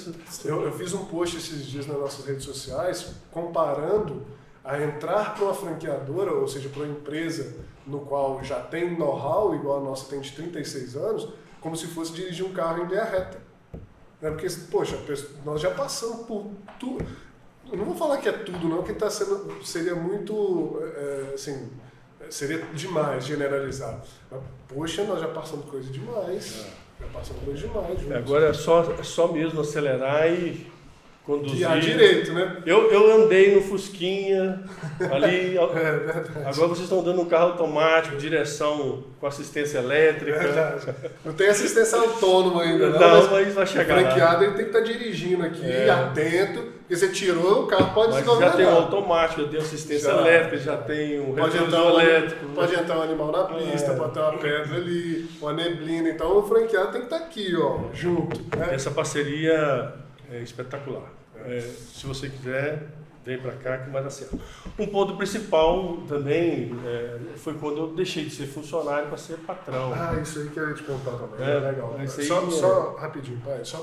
Eu, 0.45 0.63
eu 0.63 0.71
fiz 0.71 0.93
um 0.93 1.03
post 1.03 1.35
esses 1.35 1.65
dias 1.65 1.85
nas 1.85 1.97
nossas 1.97 2.25
redes 2.25 2.45
sociais 2.45 3.13
comparando 3.29 4.25
a 4.63 4.81
entrar 4.81 5.35
para 5.35 5.43
uma 5.43 5.53
franqueadora, 5.53 6.31
ou 6.31 6.47
seja, 6.47 6.69
para 6.69 6.83
uma 6.83 6.93
empresa 6.93 7.55
no 7.85 8.01
qual 8.01 8.41
já 8.41 8.61
tem 8.61 8.97
know-how, 8.97 9.53
igual 9.53 9.79
a 9.79 9.83
nossa 9.83 10.09
tem 10.09 10.21
de 10.21 10.31
36 10.31 10.95
anos, 10.95 11.27
como 11.59 11.75
se 11.75 11.87
fosse 11.87 12.13
dirigir 12.13 12.45
um 12.45 12.53
carro 12.53 12.83
em 12.83 12.87
linha 12.87 13.03
reta. 13.03 13.37
Né? 14.21 14.29
Porque, 14.29 14.47
poxa, 14.71 14.97
nós 15.45 15.61
já 15.61 15.71
passamos 15.71 16.25
por 16.25 16.51
tudo. 16.79 17.05
Eu 17.71 17.77
não 17.77 17.85
vou 17.85 17.95
falar 17.95 18.17
que 18.17 18.29
é 18.29 18.31
tudo, 18.31 18.67
não, 18.67 18.83
que 18.83 18.93
tá 18.93 19.09
sendo, 19.09 19.63
seria 19.63 19.93
muito, 19.93 20.81
é, 20.95 21.33
assim, 21.33 21.69
seria 22.29 22.59
demais 22.73 23.25
generalizar. 23.25 23.99
Mas, 24.31 24.41
poxa, 24.67 25.03
nós 25.03 25.19
já 25.19 25.27
passamos 25.27 25.65
coisa 25.65 25.91
demais. 25.91 26.65
É. 26.65 27.03
Já 27.03 27.07
passamos 27.13 27.43
coisa 27.43 27.67
demais. 27.67 27.99
Juntos. 27.99 28.15
Agora 28.15 28.47
é 28.47 28.53
só, 28.53 28.93
é 28.97 29.03
só 29.03 29.31
mesmo 29.31 29.61
acelerar 29.61 30.31
e 30.31 30.65
conduzir. 31.23 31.57
Guiar 31.57 31.79
direito, 31.79 32.31
né? 32.31 32.63
Eu, 32.65 32.89
eu 32.89 33.23
andei 33.23 33.53
no 33.53 33.61
Fusquinha, 33.61 34.63
ali. 35.11 35.57
é 35.59 35.59
agora 36.45 36.69
vocês 36.69 36.83
estão 36.83 37.03
dando 37.03 37.21
um 37.21 37.25
carro 37.25 37.51
automático, 37.51 38.15
direção 38.15 39.03
com 39.19 39.27
assistência 39.27 39.79
elétrica. 39.79 40.39
Verdade. 40.39 40.87
Não 41.25 41.33
tem 41.33 41.49
assistência 41.49 41.97
autônoma 41.97 42.63
ainda, 42.63 42.89
não. 42.91 42.99
Não, 42.99 43.09
mas, 43.09 43.31
mas 43.31 43.53
vai 43.53 43.67
chegar. 43.67 43.97
O 43.97 44.01
franqueado 44.01 44.43
ele 44.45 44.53
tem 44.53 44.65
que 44.65 44.77
estar 44.77 44.79
dirigindo 44.79 45.43
aqui, 45.43 45.65
é. 45.65 45.89
atento. 45.89 46.76
Porque 46.87 46.95
você 46.95 47.09
tirou, 47.09 47.63
o 47.63 47.67
carro 47.67 47.93
pode 47.93 48.13
Mas 48.13 48.25
já 48.25 48.51
tem 48.51 48.65
o 48.65 48.69
automático, 48.69 49.41
já 49.41 49.47
tem 49.49 49.59
assistência 49.59 50.09
já. 50.09 50.21
elétrica, 50.21 50.57
já 50.57 50.77
tem 50.77 51.19
um 51.19 51.35
pode 51.35 51.57
entrar 51.57 51.83
um, 51.83 51.99
elétrico. 51.99 52.45
Pode 52.55 52.73
entrar 52.75 52.97
um 52.97 53.01
animal 53.01 53.29
na 53.29 53.43
pista, 53.43 53.91
é. 53.91 53.95
pode 53.97 54.13
ter 54.13 54.19
uma 54.21 54.37
pedra 54.37 54.77
ali, 54.77 55.29
uma 55.41 55.51
neblina. 55.51 56.07
Então 56.09 56.37
o 56.37 56.43
franqueado 56.47 56.93
tem 56.93 57.01
que 57.01 57.07
estar 57.13 57.17
aqui, 57.17 57.53
ó, 57.57 57.93
junto. 57.93 58.39
Né? 58.57 58.73
Essa 58.73 58.89
parceria 58.89 59.95
é 60.31 60.39
espetacular. 60.39 61.11
É, 61.45 61.59
se 61.59 62.07
você 62.07 62.29
quiser, 62.29 62.87
vem 63.25 63.37
para 63.37 63.51
cá 63.51 63.79
que 63.79 63.89
vai 63.89 64.01
dar 64.01 64.09
certo. 64.09 64.39
Um 64.79 64.87
ponto 64.87 65.17
principal 65.17 65.97
também 66.07 66.71
é, 66.85 67.17
foi 67.35 67.55
quando 67.55 67.79
eu 67.79 67.87
deixei 67.87 68.23
de 68.23 68.31
ser 68.33 68.47
funcionário 68.47 69.09
para 69.09 69.17
ser 69.17 69.39
patrão. 69.39 69.91
Ah, 69.93 70.17
isso 70.21 70.39
aí 70.39 70.47
que 70.47 70.57
eu 70.57 70.69
ia 70.69 70.73
te 70.73 70.83
contar 70.83 71.11
também. 71.11 71.45
É, 71.45 71.57
É, 71.57 71.59
legal. 71.59 71.97
Só, 72.07 72.47
é- 72.47 72.51
só 72.51 72.95
rapidinho, 72.97 73.41
pai, 73.43 73.59
só 73.63 73.79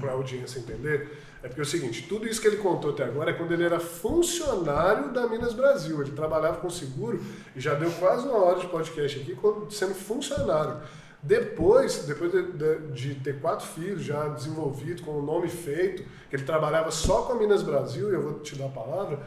para 0.00 0.10
a 0.10 0.14
audiência 0.14 0.58
entender, 0.58 1.08
é 1.42 1.48
porque 1.48 1.60
é 1.60 1.64
o 1.64 1.66
seguinte, 1.66 2.06
tudo 2.08 2.26
isso 2.28 2.40
que 2.40 2.46
ele 2.46 2.58
contou 2.58 2.90
até 2.92 3.04
agora 3.04 3.30
é 3.30 3.34
quando 3.34 3.52
ele 3.52 3.64
era 3.64 3.80
funcionário 3.80 5.12
da 5.12 5.26
Minas 5.26 5.52
Brasil. 5.52 6.00
Ele 6.00 6.12
trabalhava 6.12 6.58
com 6.58 6.70
seguro 6.70 7.20
e 7.56 7.60
já 7.60 7.74
deu 7.74 7.90
quase 7.92 8.26
uma 8.28 8.38
hora 8.38 8.60
de 8.60 8.66
podcast 8.68 9.18
aqui 9.20 9.36
sendo 9.70 9.94
funcionário. 9.94 10.76
Depois, 11.22 12.04
depois 12.06 12.32
de, 12.32 12.42
de- 12.52 12.92
de 12.92 13.14
ter 13.16 13.40
quatro 13.40 13.66
filhos 13.66 14.02
já 14.02 14.26
desenvolvido, 14.28 15.02
com 15.02 15.12
o 15.18 15.22
nome 15.22 15.48
feito, 15.48 16.02
que 16.28 16.36
ele 16.36 16.42
trabalhava 16.44 16.90
só 16.90 17.22
com 17.22 17.32
a 17.32 17.36
Minas 17.36 17.62
Brasil, 17.62 18.10
e 18.10 18.14
eu 18.14 18.22
vou 18.22 18.40
te 18.40 18.56
dar 18.56 18.66
a 18.66 18.70
palavra, 18.70 19.20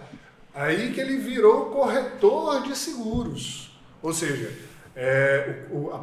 aí 0.54 0.92
que 0.94 1.00
ele 1.00 1.18
virou 1.18 1.68
corretor 1.68 2.64
de 2.64 2.76
seguros. 2.78 3.78
Ou 4.02 4.14
seja, 4.14 4.52
é, 4.96 5.66
o- 5.72 5.90
a, 5.92 6.00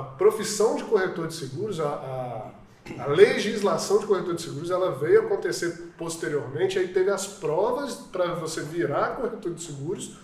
a 0.00 0.04
profissão 0.18 0.74
de 0.76 0.82
corretor 0.84 1.28
de 1.28 1.34
seguros, 1.34 1.78
a, 1.80 1.88
a- 1.88 2.50
a 2.98 3.06
legislação 3.06 3.98
de 3.98 4.06
corretor 4.06 4.34
de 4.34 4.42
seguros, 4.42 4.70
ela 4.70 4.92
veio 4.92 5.22
acontecer 5.22 5.90
posteriormente, 5.98 6.78
aí 6.78 6.88
teve 6.88 7.10
as 7.10 7.26
provas 7.26 7.94
para 7.94 8.34
você 8.34 8.62
virar 8.62 9.16
corretor 9.16 9.52
de 9.54 9.62
seguros, 9.62 10.16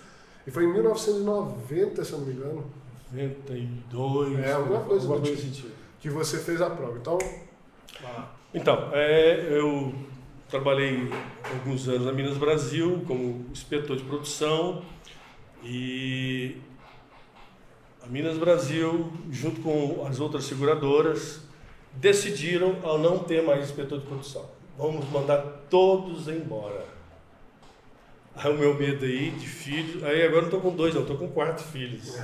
e 0.46 0.50
foi 0.50 0.64
em 0.64 0.72
1990, 0.72 2.04
se 2.04 2.12
eu 2.12 2.18
não 2.18 2.26
me 2.26 2.32
engano, 2.32 2.64
92. 3.12 4.38
É, 4.38 4.52
alguma 4.52 4.80
coisa 4.80 5.06
do 5.06 5.18
nesse 5.18 5.50
tipo. 5.50 5.68
que 6.00 6.08
você 6.08 6.38
fez 6.38 6.60
a 6.62 6.70
prova. 6.70 6.96
Então, 6.98 7.18
Então, 8.54 8.90
é, 8.92 9.46
eu 9.50 9.94
trabalhei 10.48 11.10
alguns 11.52 11.88
anos 11.88 12.06
na 12.06 12.12
Minas 12.12 12.36
Brasil 12.36 13.02
como 13.06 13.46
inspetor 13.50 13.96
de 13.96 14.04
produção 14.04 14.82
e 15.62 16.56
a 18.02 18.06
Minas 18.06 18.36
Brasil, 18.38 19.12
junto 19.30 19.60
com 19.60 20.04
as 20.06 20.18
outras 20.18 20.44
seguradoras, 20.44 21.42
decidiram 21.94 22.76
ao 22.82 22.98
não 22.98 23.18
ter 23.18 23.42
mais 23.42 23.64
inspetor 23.64 23.98
de 23.98 24.06
produção. 24.06 24.46
Vamos 24.76 25.08
mandar 25.10 25.38
todos 25.68 26.28
embora. 26.28 26.84
Aí 28.34 28.50
o 28.50 28.56
meu 28.56 28.74
medo 28.74 29.04
aí 29.04 29.30
de 29.30 29.46
filhos, 29.46 30.02
aí 30.02 30.22
agora 30.22 30.42
não 30.42 30.48
estou 30.48 30.60
com 30.60 30.74
dois, 30.74 30.94
não, 30.94 31.02
estou 31.02 31.16
com 31.16 31.28
quatro 31.28 31.64
filhos. 31.64 32.18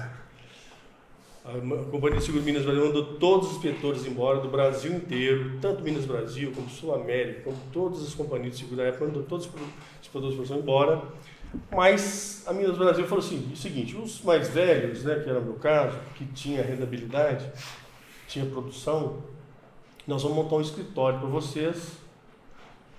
A 1.45 1.53
Companhia 1.91 2.19
de 2.19 2.25
Seguro 2.25 2.45
Minas 2.45 2.63
Brasil 2.63 2.85
mandou 2.85 3.15
todos 3.15 3.49
os 3.49 3.57
inspetores 3.57 4.05
embora 4.07 4.41
do 4.41 4.49
Brasil 4.49 4.93
inteiro, 4.93 5.59
tanto 5.61 5.83
Minas 5.83 6.05
Brasil 6.05 6.53
como 6.55 6.69
Sul 6.69 6.95
América, 6.95 7.43
como 7.45 7.57
todas 7.73 8.03
as 8.03 8.15
companhias 8.15 8.53
de 8.53 8.59
seguro 8.59 8.77
da 8.77 8.85
época, 8.85 9.07
mandou 9.07 9.23
todos 9.23 9.47
os 9.47 9.53
inspetores 10.01 10.35
de 10.35 10.39
produção 10.39 10.59
embora. 10.59 11.03
Mas 11.71 12.45
a 12.47 12.53
Minas 12.53 12.77
Brasil 12.77 13.07
falou 13.07 13.25
assim, 13.25 13.51
o 13.51 13.57
seguinte, 13.57 13.97
os 13.97 14.21
mais 14.23 14.49
velhos, 14.49 15.05
né, 15.05 15.21
que 15.23 15.31
era 15.31 15.39
o 15.39 15.45
meu 15.45 15.55
caso, 15.55 15.99
que 16.17 16.27
tinha 16.27 16.63
rendabilidade, 16.63 17.51
tinha 18.27 18.45
produção, 18.45 19.23
nós 20.09 20.23
vamos 20.23 20.39
montar 20.39 20.57
um 20.57 20.63
escritório 20.63 21.19
para 21.19 21.29
vocês 21.29 21.99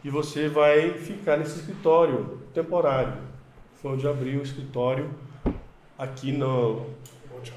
e 0.03 0.12
você 0.12 0.47
vai 0.47 0.93
ficar 0.93 1.38
nesse 1.38 1.60
escritório 1.60 2.39
temporário. 2.53 3.18
Foi 3.82 3.93
onde 3.93 4.07
abriu 4.07 4.39
o 4.39 4.43
escritório 4.43 5.10
aqui 5.97 6.32
no, 6.32 6.86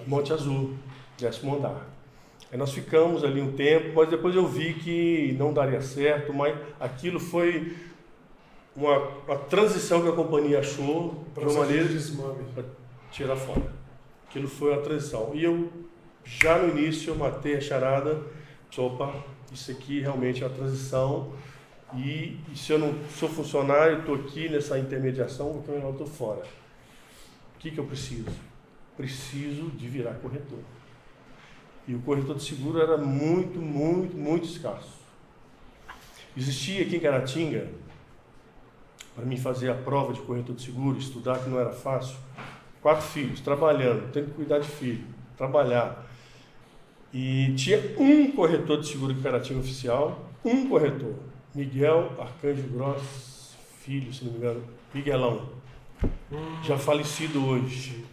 Monte 0.06 0.32
Azul, 0.32 0.74
décimo 1.18 1.54
andar. 1.56 1.86
Aí 2.50 2.56
nós 2.56 2.72
ficamos 2.72 3.22
ali 3.24 3.42
um 3.42 3.52
tempo, 3.52 3.92
mas 3.94 4.08
depois 4.08 4.34
eu 4.34 4.46
vi 4.46 4.72
que 4.72 5.36
não 5.38 5.52
daria 5.52 5.82
certo, 5.82 6.32
mas 6.32 6.56
aquilo 6.80 7.20
foi 7.20 7.76
uma, 8.74 8.96
uma 9.28 9.36
transição 9.36 10.00
que 10.00 10.08
a 10.08 10.12
companhia 10.12 10.60
achou 10.60 11.26
de 11.36 11.44
uma 11.44 11.52
maneira 11.52 11.84
de 11.84 11.92
desmame. 11.92 12.42
para 12.54 12.64
tirar 13.10 13.36
fora. 13.36 13.70
Aquilo 14.26 14.48
foi 14.48 14.72
uma 14.72 14.80
transição. 14.80 15.32
E 15.34 15.44
eu, 15.44 15.70
já 16.24 16.56
no 16.56 16.70
início, 16.70 17.10
eu 17.10 17.16
matei 17.16 17.56
a 17.56 17.60
charada, 17.60 18.18
opa, 18.78 19.31
isso 19.52 19.70
aqui 19.70 20.00
realmente 20.00 20.42
é 20.42 20.46
uma 20.46 20.54
transição, 20.54 21.32
e, 21.94 22.38
e 22.50 22.56
se 22.56 22.72
eu 22.72 22.78
não 22.78 22.94
sou 23.18 23.28
funcionário, 23.28 24.00
estou 24.00 24.14
aqui 24.14 24.48
nessa 24.48 24.78
intermediação, 24.78 25.50
o 25.50 25.62
que 25.62 25.68
eu 25.68 25.90
estou 25.90 26.06
fora. 26.06 26.42
O 27.54 27.58
que, 27.58 27.70
que 27.70 27.78
eu 27.78 27.84
preciso? 27.84 28.30
Preciso 28.96 29.70
de 29.70 29.88
virar 29.88 30.14
corretor. 30.14 30.60
E 31.86 31.94
o 31.94 32.00
corretor 32.00 32.36
de 32.36 32.44
seguro 32.44 32.80
era 32.80 32.96
muito, 32.96 33.58
muito, 33.60 34.16
muito 34.16 34.46
escasso. 34.46 35.00
Existia 36.36 36.82
aqui 36.82 36.96
em 36.96 37.00
Caratinga, 37.00 37.68
para 39.14 39.24
mim 39.26 39.36
fazer 39.36 39.70
a 39.70 39.74
prova 39.74 40.14
de 40.14 40.20
corretor 40.22 40.56
de 40.56 40.62
seguro, 40.62 40.98
estudar 40.98 41.40
que 41.40 41.50
não 41.50 41.60
era 41.60 41.72
fácil, 41.72 42.16
quatro 42.80 43.06
filhos, 43.06 43.40
trabalhando, 43.40 44.10
tendo 44.12 44.28
que 44.28 44.34
cuidar 44.34 44.58
de 44.60 44.68
filho, 44.68 45.04
trabalhar. 45.36 46.06
E 47.12 47.52
tinha 47.54 47.78
um 47.98 48.32
corretor 48.32 48.80
de 48.80 48.88
seguro 48.88 49.14
Caratinga 49.16 49.60
oficial, 49.60 50.30
um 50.44 50.68
corretor, 50.68 51.14
Miguel 51.54 52.12
Arcanjo 52.18 52.62
Gross 52.68 53.54
Filho, 53.80 54.12
se 54.14 54.24
não 54.24 54.32
me 54.32 54.38
engano, 54.38 54.64
Miguelão, 54.94 55.48
já 56.62 56.78
falecido 56.78 57.44
hoje, 57.44 58.04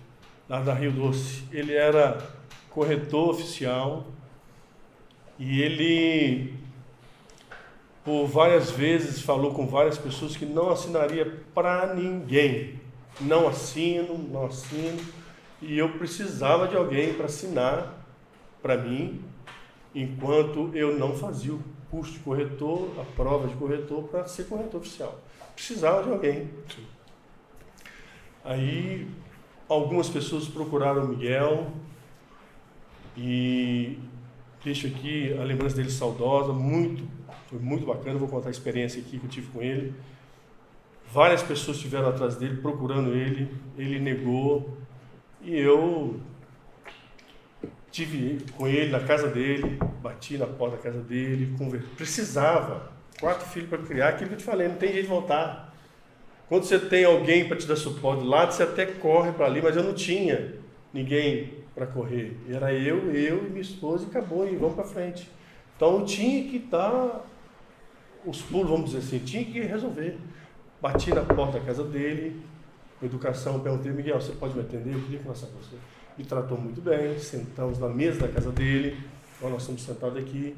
lá 0.50 0.60
da 0.62 0.74
Rio 0.74 0.92
Doce. 0.92 1.44
Ele 1.52 1.74
era 1.74 2.18
corretor 2.70 3.30
oficial 3.30 4.08
e 5.38 5.62
ele 5.62 6.54
por 8.04 8.26
várias 8.26 8.72
vezes 8.72 9.22
falou 9.22 9.54
com 9.54 9.68
várias 9.68 9.98
pessoas 9.98 10.36
que 10.36 10.46
não 10.46 10.70
assinaria 10.70 11.42
para 11.54 11.94
ninguém. 11.94 12.80
Não 13.22 13.48
assino, 13.48 14.18
não 14.18 14.48
assino. 14.48 15.00
E 15.62 15.78
eu 15.78 15.90
precisava 15.94 16.68
de 16.68 16.76
alguém 16.76 17.14
para 17.14 17.26
assinar 17.26 17.99
para 18.62 18.78
mim, 18.78 19.22
enquanto 19.94 20.70
eu 20.74 20.98
não 20.98 21.16
fazia 21.16 21.54
o 21.54 21.64
curso 21.90 22.14
de 22.14 22.20
corretor, 22.20 22.90
a 23.00 23.04
prova 23.16 23.48
de 23.48 23.56
corretor, 23.56 24.04
para 24.04 24.26
ser 24.28 24.46
corretor 24.46 24.80
oficial. 24.80 25.20
Precisava 25.56 26.04
de 26.04 26.10
alguém. 26.10 26.50
Aí 28.44 29.08
algumas 29.68 30.10
pessoas 30.10 30.48
procuraram 30.48 31.06
o 31.06 31.08
Miguel 31.10 31.68
e 33.18 34.00
deixo 34.64 34.88
aqui 34.88 35.36
a 35.38 35.44
lembrança 35.44 35.76
dele 35.76 35.92
saudosa, 35.92 36.54
muito, 36.54 37.04
foi 37.48 37.60
muito 37.60 37.86
bacana, 37.86 38.18
vou 38.18 38.28
contar 38.28 38.50
a 38.50 38.52
experiência 38.52 39.02
aqui 39.02 39.20
que 39.20 39.26
eu 39.26 39.30
tive 39.30 39.48
com 39.48 39.62
ele. 39.62 39.94
Várias 41.12 41.42
pessoas 41.42 41.78
estiveram 41.78 42.10
atrás 42.10 42.36
dele 42.36 42.62
procurando 42.62 43.14
ele, 43.14 43.52
ele 43.78 44.00
negou 44.00 44.78
e 45.42 45.56
eu 45.56 46.20
tive 48.06 48.46
com 48.56 48.68
ele 48.68 48.92
na 48.92 49.00
casa 49.02 49.28
dele, 49.28 49.78
bati 50.02 50.38
na 50.38 50.48
porta 50.48 50.78
da 50.78 50.84
casa 50.84 51.02
dele, 51.02 51.54
conver... 51.58 51.84
precisava, 51.98 52.92
quatro 53.20 53.46
filhos 53.48 53.70
para 53.70 53.80
criar, 53.80 54.10
aquilo 54.10 54.30
que 54.30 54.36
eu 54.36 54.40
te 54.40 54.44
falei, 54.44 54.68
não 54.68 54.76
tem 54.76 54.94
jeito 54.94 55.04
de 55.04 55.10
voltar. 55.10 55.76
Quando 56.48 56.64
você 56.64 56.80
tem 56.80 57.04
alguém 57.04 57.48
para 57.48 57.58
te 57.58 57.68
dar 57.68 57.76
suporte 57.76 58.24
do 58.24 58.30
lado, 58.30 58.54
você 58.54 58.64
até 58.64 58.86
corre 58.86 59.32
para 59.34 59.46
ali, 59.46 59.62
mas 59.62 59.76
eu 59.76 59.84
não 59.84 59.94
tinha 59.94 60.56
ninguém 60.94 61.54
para 61.76 61.86
correr. 61.86 62.38
Era 62.50 62.74
eu, 62.74 63.14
eu 63.14 63.46
e 63.46 63.50
minha 63.50 63.62
esposa 63.62 64.06
e 64.06 64.10
acabou, 64.10 64.48
e 64.48 64.56
vamos 64.56 64.76
para 64.76 64.86
frente. 64.86 65.30
Então 65.76 66.00
eu 66.00 66.06
tinha 66.06 66.50
que 66.50 66.58
dar 66.58 67.26
os 68.26 68.42
pulos, 68.42 68.70
vamos 68.70 68.92
dizer 68.92 69.00
assim, 69.00 69.20
tinha 69.20 69.44
que 69.44 69.60
resolver. 69.60 70.18
Bati 70.82 71.14
na 71.14 71.22
porta 71.22 71.60
da 71.60 71.66
casa 71.66 71.84
dele, 71.84 72.42
com 73.00 73.06
educação, 73.06 73.60
perguntei, 73.60 73.92
Miguel, 73.92 74.20
você 74.20 74.32
pode 74.32 74.56
me 74.56 74.62
atender? 74.62 74.94
Eu 74.94 75.02
queria 75.02 75.20
conversar 75.20 75.48
com 75.48 75.58
você. 75.58 75.76
Me 76.20 76.26
tratou 76.26 76.58
muito 76.58 76.82
bem, 76.82 77.18
sentamos 77.18 77.80
na 77.80 77.88
mesa 77.88 78.20
da 78.20 78.28
casa 78.28 78.52
dele, 78.52 79.02
nós 79.42 79.62
estamos 79.62 79.82
sentados 79.82 80.18
aqui. 80.18 80.54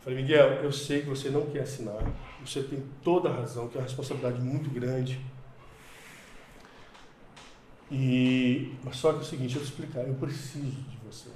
Falei, 0.00 0.20
Miguel, 0.20 0.64
eu 0.64 0.72
sei 0.72 1.02
que 1.02 1.08
você 1.08 1.30
não 1.30 1.46
quer 1.46 1.60
assinar, 1.60 2.02
você 2.44 2.60
tem 2.60 2.82
toda 3.00 3.28
a 3.28 3.32
razão, 3.32 3.68
que 3.68 3.76
é 3.76 3.80
uma 3.80 3.86
responsabilidade 3.86 4.40
muito 4.40 4.68
grande. 4.68 5.20
E, 7.88 8.74
mas 8.82 8.96
só 8.96 9.12
que 9.12 9.18
é 9.18 9.22
o 9.22 9.24
seguinte, 9.24 9.54
eu 9.54 9.60
vou 9.60 9.70
explicar, 9.70 10.00
eu 10.00 10.14
preciso 10.14 10.66
de 10.66 10.96
você. 11.06 11.28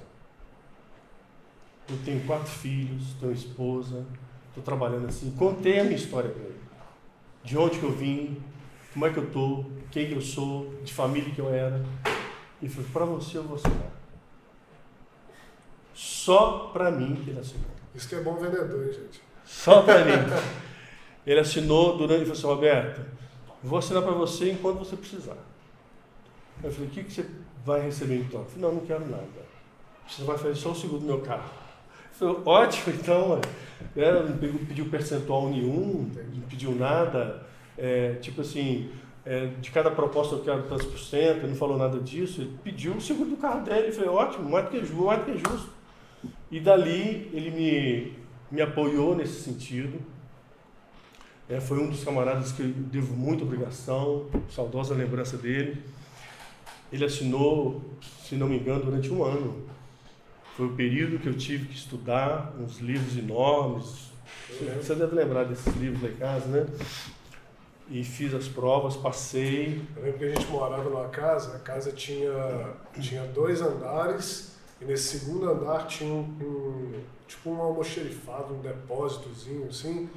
Eu 1.87 1.97
tenho 2.03 2.25
quatro 2.25 2.51
filhos, 2.51 3.13
tenho 3.21 3.31
esposa, 3.31 4.05
estou 4.49 4.63
trabalhando 4.63 5.07
assim. 5.07 5.31
Contei 5.31 5.79
a 5.79 5.83
minha 5.85 5.95
história 5.95 6.29
para 6.29 6.43
ele. 6.43 6.59
De 7.41 7.57
onde 7.57 7.79
que 7.79 7.85
eu 7.85 7.91
vim, 7.93 8.35
como 8.91 9.05
é 9.05 9.13
que 9.13 9.17
eu 9.17 9.23
estou, 9.23 9.71
quem 9.91 10.07
que 10.07 10.13
eu 10.13 10.21
sou, 10.21 10.73
de 10.83 10.93
família 10.93 11.33
que 11.33 11.39
eu 11.39 11.47
era. 11.47 11.81
E 12.65 12.69
falei, 12.69 12.89
para 12.91 13.05
você 13.05 13.37
eu 13.37 13.43
vou 13.43 13.57
assinar. 13.57 13.91
Só 15.93 16.71
para 16.73 16.89
mim 16.89 17.15
que 17.23 17.29
ele 17.29 17.39
assinou. 17.39 17.67
Isso 17.93 18.09
que 18.09 18.15
é 18.15 18.21
bom 18.21 18.37
vendedor, 18.37 18.91
gente. 18.91 19.21
Só 19.45 19.83
para 19.83 20.03
mim. 20.03 20.13
Ele 21.27 21.39
assinou 21.39 21.95
durante 21.95 22.23
e 22.23 22.25
falou 22.25 22.33
assim, 22.33 22.47
Roberto, 22.47 23.01
vou 23.63 23.77
assinar 23.77 24.01
para 24.01 24.13
você 24.13 24.51
enquanto 24.51 24.79
você 24.79 24.95
precisar. 24.95 25.37
Eu 26.63 26.71
falei, 26.71 26.87
o 26.87 26.91
que, 26.91 27.03
que 27.03 27.13
você 27.13 27.27
vai 27.63 27.81
receber 27.81 28.17
então? 28.17 28.39
Eu 28.39 28.45
falei, 28.47 28.61
não, 28.61 28.73
não 28.73 28.85
quero 28.85 29.07
nada. 29.07 29.45
Você 30.07 30.23
vai 30.23 30.35
fazer 30.35 30.55
só 30.55 30.71
o 30.71 30.75
seguro 30.75 31.01
do 31.01 31.05
meu 31.05 31.21
carro. 31.21 31.51
Falei, 32.13 32.35
ótimo, 32.45 32.95
então. 32.95 33.39
É, 33.95 34.23
não 34.23 34.37
pediu 34.65 34.89
percentual 34.89 35.49
nenhum, 35.49 36.11
não 36.33 36.41
pediu 36.49 36.73
nada. 36.73 37.45
É, 37.77 38.13
tipo 38.15 38.41
assim, 38.41 38.89
é, 39.25 39.47
de 39.59 39.71
cada 39.71 39.89
proposta 39.89 40.35
eu 40.35 40.43
quero 40.43 40.63
tantos 40.63 40.85
por 40.85 40.99
cento, 40.99 41.39
ele 41.39 41.47
não 41.47 41.55
falou 41.55 41.77
nada 41.77 41.99
disso, 41.99 42.41
ele 42.41 42.57
pediu 42.63 42.93
o 42.93 43.01
seguro 43.01 43.31
do 43.31 43.37
carro 43.37 43.63
dele, 43.63 43.91
foi 43.91 44.07
ótimo, 44.07 44.49
mais 44.49 44.65
do 44.65 44.71
que 44.71 44.79
justo, 44.79 44.95
mais 44.95 45.19
do 45.19 45.25
que 45.25 45.37
justo. 45.37 45.69
E 46.51 46.59
dali 46.59 47.29
ele 47.33 47.49
me, 47.49 48.13
me 48.51 48.61
apoiou 48.61 49.15
nesse 49.15 49.41
sentido. 49.41 49.99
É, 51.49 51.59
foi 51.59 51.79
um 51.79 51.89
dos 51.89 52.03
camaradas 52.03 52.51
que 52.51 52.61
eu 52.61 52.67
devo 52.69 53.15
muita 53.15 53.43
obrigação, 53.43 54.27
saudosa 54.49 54.95
lembrança 54.95 55.37
dele. 55.37 55.81
Ele 56.91 57.03
assinou, 57.03 57.83
se 58.23 58.35
não 58.35 58.47
me 58.47 58.57
engano, 58.57 58.85
durante 58.85 59.11
um 59.11 59.23
ano. 59.23 59.65
Foi 60.55 60.67
o 60.67 60.73
período 60.73 61.19
que 61.19 61.27
eu 61.27 61.35
tive 61.35 61.67
que 61.67 61.75
estudar 61.75 62.53
uns 62.59 62.79
livros 62.79 63.17
enormes. 63.17 64.11
Você 64.77 64.95
deve 64.95 65.15
lembrar 65.15 65.43
desses 65.43 65.75
livros 65.75 66.01
lá 66.01 66.09
em 66.09 66.15
casa, 66.15 66.47
né? 66.47 66.65
E 67.87 68.03
fiz 68.03 68.33
as 68.33 68.47
provas, 68.47 68.95
passei. 68.95 69.81
Eu 69.95 70.03
lembro 70.03 70.17
que 70.19 70.25
a 70.25 70.29
gente 70.29 70.47
morava 70.47 70.83
numa 70.89 71.07
casa, 71.09 71.55
a 71.55 71.59
casa 71.59 71.91
tinha, 71.91 72.31
tinha 72.99 73.23
dois 73.27 73.61
andares, 73.61 74.55
e 74.81 74.85
nesse 74.85 75.19
segundo 75.19 75.47
andar 75.49 75.85
tinha 75.85 76.11
um, 76.11 76.21
um 76.41 76.99
tipo 77.27 77.51
um 77.51 77.61
almoxerifado, 77.61 78.55
um 78.55 78.59
depósitozinho 78.59 79.67
assim. 79.69 80.09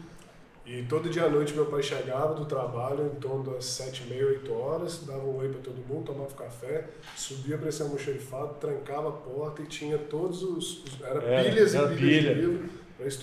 E 0.64 0.83
todo 0.83 1.09
dia 1.09 1.25
à 1.25 1.29
noite 1.31 1.55
meu 1.55 1.64
pai 1.66 1.83
chegava 1.83 2.35
do 2.35 2.45
trabalho 2.45 3.07
em 3.07 3.21
torno 3.21 3.53
das 3.55 3.64
sete 3.64 4.03
e 4.03 4.07
meia, 4.11 4.27
oito 4.27 4.53
horas, 4.53 5.03
dava 5.07 5.25
um 5.25 5.37
oi 5.39 5.49
para 5.49 5.61
todo 5.61 5.77
mundo, 5.89 6.07
tomava 6.07 6.31
café, 6.35 6.87
subia 7.16 7.57
para 7.57 7.71
esse 7.71 7.81
almoxerifado, 7.83 8.55
trancava 8.61 9.09
a 9.09 9.12
porta 9.12 9.62
e 9.62 9.66
tinha 9.66 9.97
todos 9.97 10.43
os... 10.43 10.85
era, 11.03 11.23
Era, 11.23 11.51
pilhas 11.51 11.75
era 11.75 11.93
e 11.93 11.97
pilhas 11.97 12.23
pilha. 12.23 12.35
de 12.35 12.41
livro. 12.41 12.71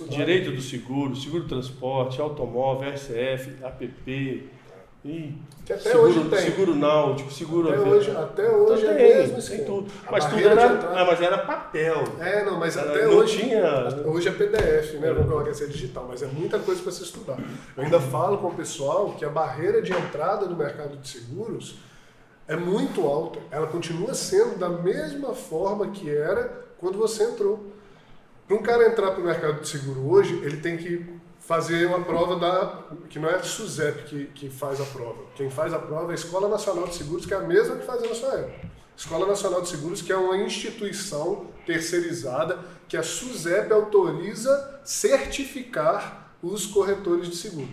Direito 0.09 0.51
do 0.51 0.61
seguro, 0.61 1.15
seguro 1.15 1.43
transporte, 1.47 2.21
automóvel, 2.21 2.89
RCF, 2.89 3.57
APP, 3.63 4.49
e 5.03 5.35
Que 5.65 5.73
até 5.73 5.91
seguro, 5.91 6.03
hoje 6.09 6.29
tem. 6.29 6.39
seguro 6.39 6.73
náutico, 6.75 7.31
seguro 7.31 7.69
Até 7.69 7.79
hoje, 7.79 8.11
até 8.11 8.49
hoje 8.49 8.81
Então 8.83 8.93
é 8.93 8.97
tem, 8.97 9.17
mesmo 9.17 9.41
tem 9.49 9.65
tudo. 9.65 9.91
A 10.07 10.11
Mas 10.13 10.25
tudo 10.25 10.39
era, 10.47 10.65
ah, 10.99 11.05
mas 11.05 11.21
era 11.21 11.37
papel. 11.39 12.03
É, 12.19 12.43
não, 12.45 12.57
mas 12.57 12.75
Era- 12.77 12.89
até 12.89 13.05
não 13.05 13.17
hoje. 13.17 13.37
tinha- 13.39 13.87
Hoje 14.07 14.29
é 14.29 14.31
PDF, 14.31 14.93
né? 14.99 15.09
É. 15.09 15.13
Vamos 15.13 15.29
colocar 15.31 15.53
ser 15.53 15.67
digital, 15.67 16.05
mas 16.07 16.23
é 16.23 16.27
muita 16.27 16.57
coisa 16.57 16.81
para 16.81 16.91
se 16.91 17.03
estudar. 17.03 17.37
Eu 17.77 17.83
ainda 17.83 17.99
falo 17.99 18.37
com 18.39 18.47
o 18.47 18.55
pessoal 18.55 19.11
que 19.11 19.23
a 19.25 19.29
barreira 19.29 19.81
de 19.81 19.91
entrada 19.91 20.47
no 20.47 20.55
mercado 20.55 20.97
de 20.97 21.07
seguros 21.07 21.75
é 22.47 22.55
muito 22.55 23.01
alta. 23.05 23.39
Ela 23.51 23.67
continua 23.67 24.13
sendo 24.15 24.57
da 24.57 24.69
mesma 24.69 25.33
forma 25.35 25.87
que 25.89 26.09
era 26.09 26.63
quando 26.79 26.97
você 26.97 27.23
entrou. 27.25 27.74
Para 28.47 28.57
um 28.57 28.61
cara 28.61 28.87
entrar 28.87 29.11
para 29.11 29.21
o 29.21 29.25
mercado 29.25 29.61
de 29.61 29.67
seguro 29.67 30.07
hoje, 30.07 30.35
ele 30.43 30.57
tem 30.57 30.77
que 30.77 31.05
fazer 31.39 31.87
uma 31.87 32.01
prova 32.01 32.35
da. 32.37 32.83
que 33.09 33.19
não 33.19 33.29
é 33.29 33.35
a 33.35 33.43
SUSEP 33.43 34.03
que, 34.03 34.25
que 34.27 34.49
faz 34.49 34.79
a 34.79 34.85
prova. 34.85 35.23
Quem 35.35 35.49
faz 35.49 35.73
a 35.73 35.79
prova 35.79 36.11
é 36.11 36.11
a 36.11 36.15
Escola 36.15 36.47
Nacional 36.47 36.87
de 36.87 36.95
Seguros, 36.95 37.25
que 37.25 37.33
é 37.33 37.37
a 37.37 37.41
mesma 37.41 37.75
que 37.77 37.85
fazia 37.85 38.07
na 38.07 38.15
sua 38.15 38.33
época. 38.33 38.67
Escola 38.95 39.25
Nacional 39.25 39.61
de 39.61 39.69
Seguros, 39.69 40.01
que 40.01 40.11
é 40.11 40.15
uma 40.15 40.37
instituição 40.37 41.47
terceirizada 41.65 42.59
que 42.87 42.95
a 42.95 43.03
SUSEP 43.03 43.73
autoriza 43.73 44.79
certificar 44.83 46.35
os 46.41 46.65
corretores 46.67 47.27
de 47.27 47.35
seguro. 47.35 47.69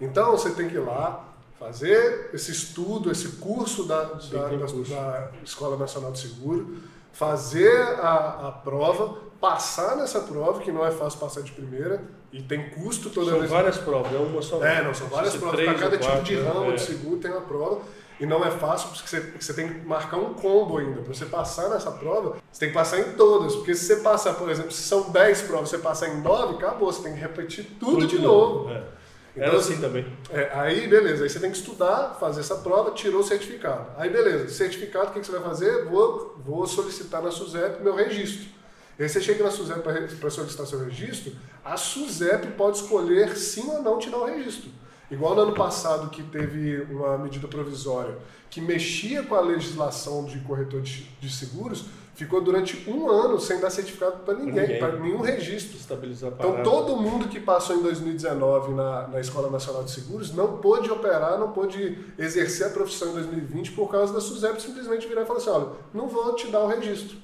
Então 0.00 0.32
você 0.32 0.50
tem 0.50 0.68
que 0.68 0.74
ir 0.74 0.80
lá 0.80 1.34
fazer 1.58 2.30
esse 2.32 2.50
estudo, 2.50 3.10
esse 3.10 3.28
curso 3.36 3.84
da, 3.84 4.18
Sim, 4.18 4.30
da, 4.30 4.48
curso. 4.48 4.82
da 4.90 5.30
Escola 5.44 5.76
Nacional 5.76 6.12
de 6.12 6.18
Seguro, 6.18 6.76
fazer 7.12 7.76
a, 8.00 8.48
a 8.48 8.52
prova, 8.52 9.18
passar 9.40 9.96
nessa 9.96 10.20
prova, 10.20 10.60
que 10.60 10.72
não 10.72 10.84
é 10.84 10.90
fácil 10.90 11.18
passar 11.18 11.42
de 11.42 11.52
primeira, 11.52 12.02
e 12.32 12.42
tem 12.42 12.70
custo 12.70 13.10
toda 13.10 13.30
São 13.30 13.38
vez. 13.40 13.50
várias 13.50 13.78
provas, 13.78 14.12
é 14.12 14.18
uma 14.18 14.42
só. 14.42 14.64
É, 14.64 14.82
não, 14.82 14.92
são 14.94 15.06
várias 15.08 15.32
São 15.32 15.40
provas. 15.40 15.64
Para 15.64 15.74
cada 15.74 15.96
tipo 15.98 16.10
quatro, 16.10 16.24
de 16.24 16.36
ramo 16.36 16.70
É. 16.72 16.74
de 16.74 16.80
seguro 16.80 17.18
tem 17.18 17.30
uma 17.30 17.40
prova. 17.42 17.80
E 18.20 18.26
não 18.26 18.44
é 18.44 18.50
fácil 18.50 18.90
porque 18.90 19.08
você, 19.08 19.20
você 19.40 19.52
tem 19.52 19.68
que 19.68 19.86
marcar 19.86 20.18
um 20.18 20.34
combo 20.34 20.78
ainda. 20.78 21.02
Para 21.02 21.12
você 21.12 21.26
passar 21.26 21.68
nessa 21.68 21.90
prova, 21.90 22.36
você 22.50 22.60
tem 22.60 22.68
que 22.68 22.74
passar 22.74 23.00
em 23.00 23.12
todas. 23.14 23.56
Porque 23.56 23.74
se 23.74 23.86
você 23.86 23.96
passar, 23.96 24.34
por 24.34 24.48
exemplo, 24.48 24.70
se 24.70 24.82
são 24.84 25.10
10 25.10 25.42
provas, 25.42 25.68
você 25.68 25.78
passar 25.78 26.08
em 26.08 26.20
9, 26.22 26.54
acabou. 26.54 26.92
Você 26.92 27.02
tem 27.02 27.12
que 27.14 27.20
repetir 27.20 27.66
tudo, 27.80 28.06
de 28.06 28.20
novo. 28.20 28.70
É. 28.70 28.84
Então, 29.36 29.48
Era 29.48 29.56
assim 29.56 29.80
também. 29.80 30.06
É, 30.30 30.48
aí, 30.54 30.86
beleza, 30.86 31.24
aí 31.24 31.28
você 31.28 31.40
tem 31.40 31.50
que 31.50 31.56
estudar, 31.56 32.16
fazer 32.20 32.38
essa 32.38 32.54
prova, 32.54 32.92
tirou 32.92 33.20
o 33.20 33.24
certificado. 33.24 33.86
Aí, 33.96 34.08
beleza, 34.08 34.48
certificado, 34.48 35.08
o 35.08 35.10
que, 35.10 35.18
que 35.18 35.26
você 35.26 35.32
vai 35.32 35.42
fazer? 35.42 35.86
Vou, 35.86 36.36
vou 36.38 36.64
solicitar 36.68 37.20
na 37.20 37.32
SUSEP 37.32 37.82
meu 37.82 37.96
registro. 37.96 38.46
E 38.98 39.02
aí 39.02 39.08
você 39.08 39.20
chega 39.20 39.42
na 39.42 39.50
SUSEP 39.50 39.80
para 40.20 40.30
solicitar 40.30 40.66
seu 40.66 40.84
registro, 40.84 41.32
a 41.64 41.76
SUSEP 41.76 42.52
pode 42.52 42.78
escolher 42.78 43.36
sim 43.36 43.68
ou 43.68 43.82
não 43.82 43.98
te 43.98 44.10
dar 44.10 44.18
o 44.18 44.24
registro. 44.26 44.70
Igual 45.10 45.34
no 45.34 45.42
ano 45.42 45.54
passado 45.54 46.10
que 46.10 46.22
teve 46.22 46.82
uma 46.90 47.18
medida 47.18 47.46
provisória 47.46 48.16
que 48.50 48.60
mexia 48.60 49.22
com 49.22 49.34
a 49.34 49.40
legislação 49.40 50.24
de 50.24 50.38
corretor 50.40 50.80
de, 50.80 51.02
de 51.20 51.28
seguros, 51.28 51.86
ficou 52.14 52.40
durante 52.40 52.88
um 52.88 53.10
ano 53.10 53.40
sem 53.40 53.58
dar 53.58 53.68
certificado 53.68 54.18
para 54.18 54.34
ninguém, 54.34 54.62
ninguém. 54.62 54.78
para 54.78 54.96
nenhum 54.96 55.20
registro. 55.20 55.76
Então, 56.38 56.62
todo 56.62 56.96
mundo 56.96 57.28
que 57.28 57.40
passou 57.40 57.76
em 57.76 57.82
2019 57.82 58.74
na, 58.74 59.08
na 59.08 59.20
Escola 59.20 59.50
Nacional 59.50 59.82
de 59.82 59.90
Seguros 59.90 60.32
não 60.32 60.58
pôde 60.58 60.88
operar, 60.90 61.38
não 61.38 61.50
pôde 61.50 61.98
exercer 62.16 62.68
a 62.68 62.70
profissão 62.70 63.10
em 63.10 63.14
2020 63.14 63.72
por 63.72 63.90
causa 63.90 64.12
da 64.12 64.20
SUSEP 64.20 64.62
simplesmente 64.62 65.08
virar 65.08 65.22
e 65.22 65.26
falar 65.26 65.40
assim: 65.40 65.50
olha, 65.50 65.68
não 65.92 66.06
vou 66.06 66.34
te 66.36 66.46
dar 66.46 66.60
o 66.60 66.68
registro. 66.68 67.16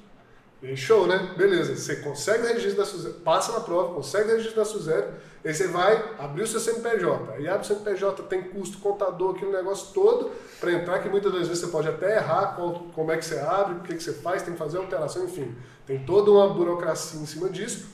E 0.63 0.77
show, 0.77 1.07
né? 1.07 1.33
Beleza, 1.39 1.75
você 1.75 1.97
consegue 1.97 2.45
o 2.45 2.47
registro 2.49 2.77
da 2.77 2.85
SUSEP, 2.85 3.21
passa 3.21 3.53
na 3.53 3.61
prova, 3.61 3.95
consegue 3.95 4.31
o 4.31 4.37
registro 4.37 4.57
da 4.57 4.65
SUSEP, 4.65 5.09
aí 5.43 5.55
você 5.55 5.69
vai 5.69 6.05
abrir 6.19 6.43
o 6.43 6.47
seu 6.47 6.61
CNPJ. 6.61 7.33
Aí 7.33 7.49
abre 7.49 7.63
o 7.63 7.65
CNPJ, 7.67 8.23
tem 8.25 8.43
custo, 8.43 8.77
contador, 8.79 9.35
aquele 9.35 9.53
negócio 9.53 9.95
todo 9.95 10.31
para 10.61 10.73
entrar, 10.73 10.99
que 10.99 11.09
muitas 11.09 11.33
das 11.33 11.49
vezes 11.49 11.65
você 11.65 11.71
pode 11.71 11.89
até 11.89 12.17
errar 12.19 12.57
qual- 12.57 12.87
como 12.95 13.11
é 13.11 13.17
que 13.17 13.25
você 13.25 13.39
abre, 13.39 13.77
o 13.77 13.81
que, 13.81 13.95
que 13.95 14.03
você 14.03 14.13
faz, 14.13 14.43
tem 14.43 14.53
que 14.53 14.59
fazer 14.59 14.77
alteração, 14.77 15.25
enfim. 15.25 15.55
Tem 15.87 16.05
toda 16.05 16.31
uma 16.31 16.47
burocracia 16.53 17.19
em 17.19 17.25
cima 17.27 17.49
disso. 17.49 17.87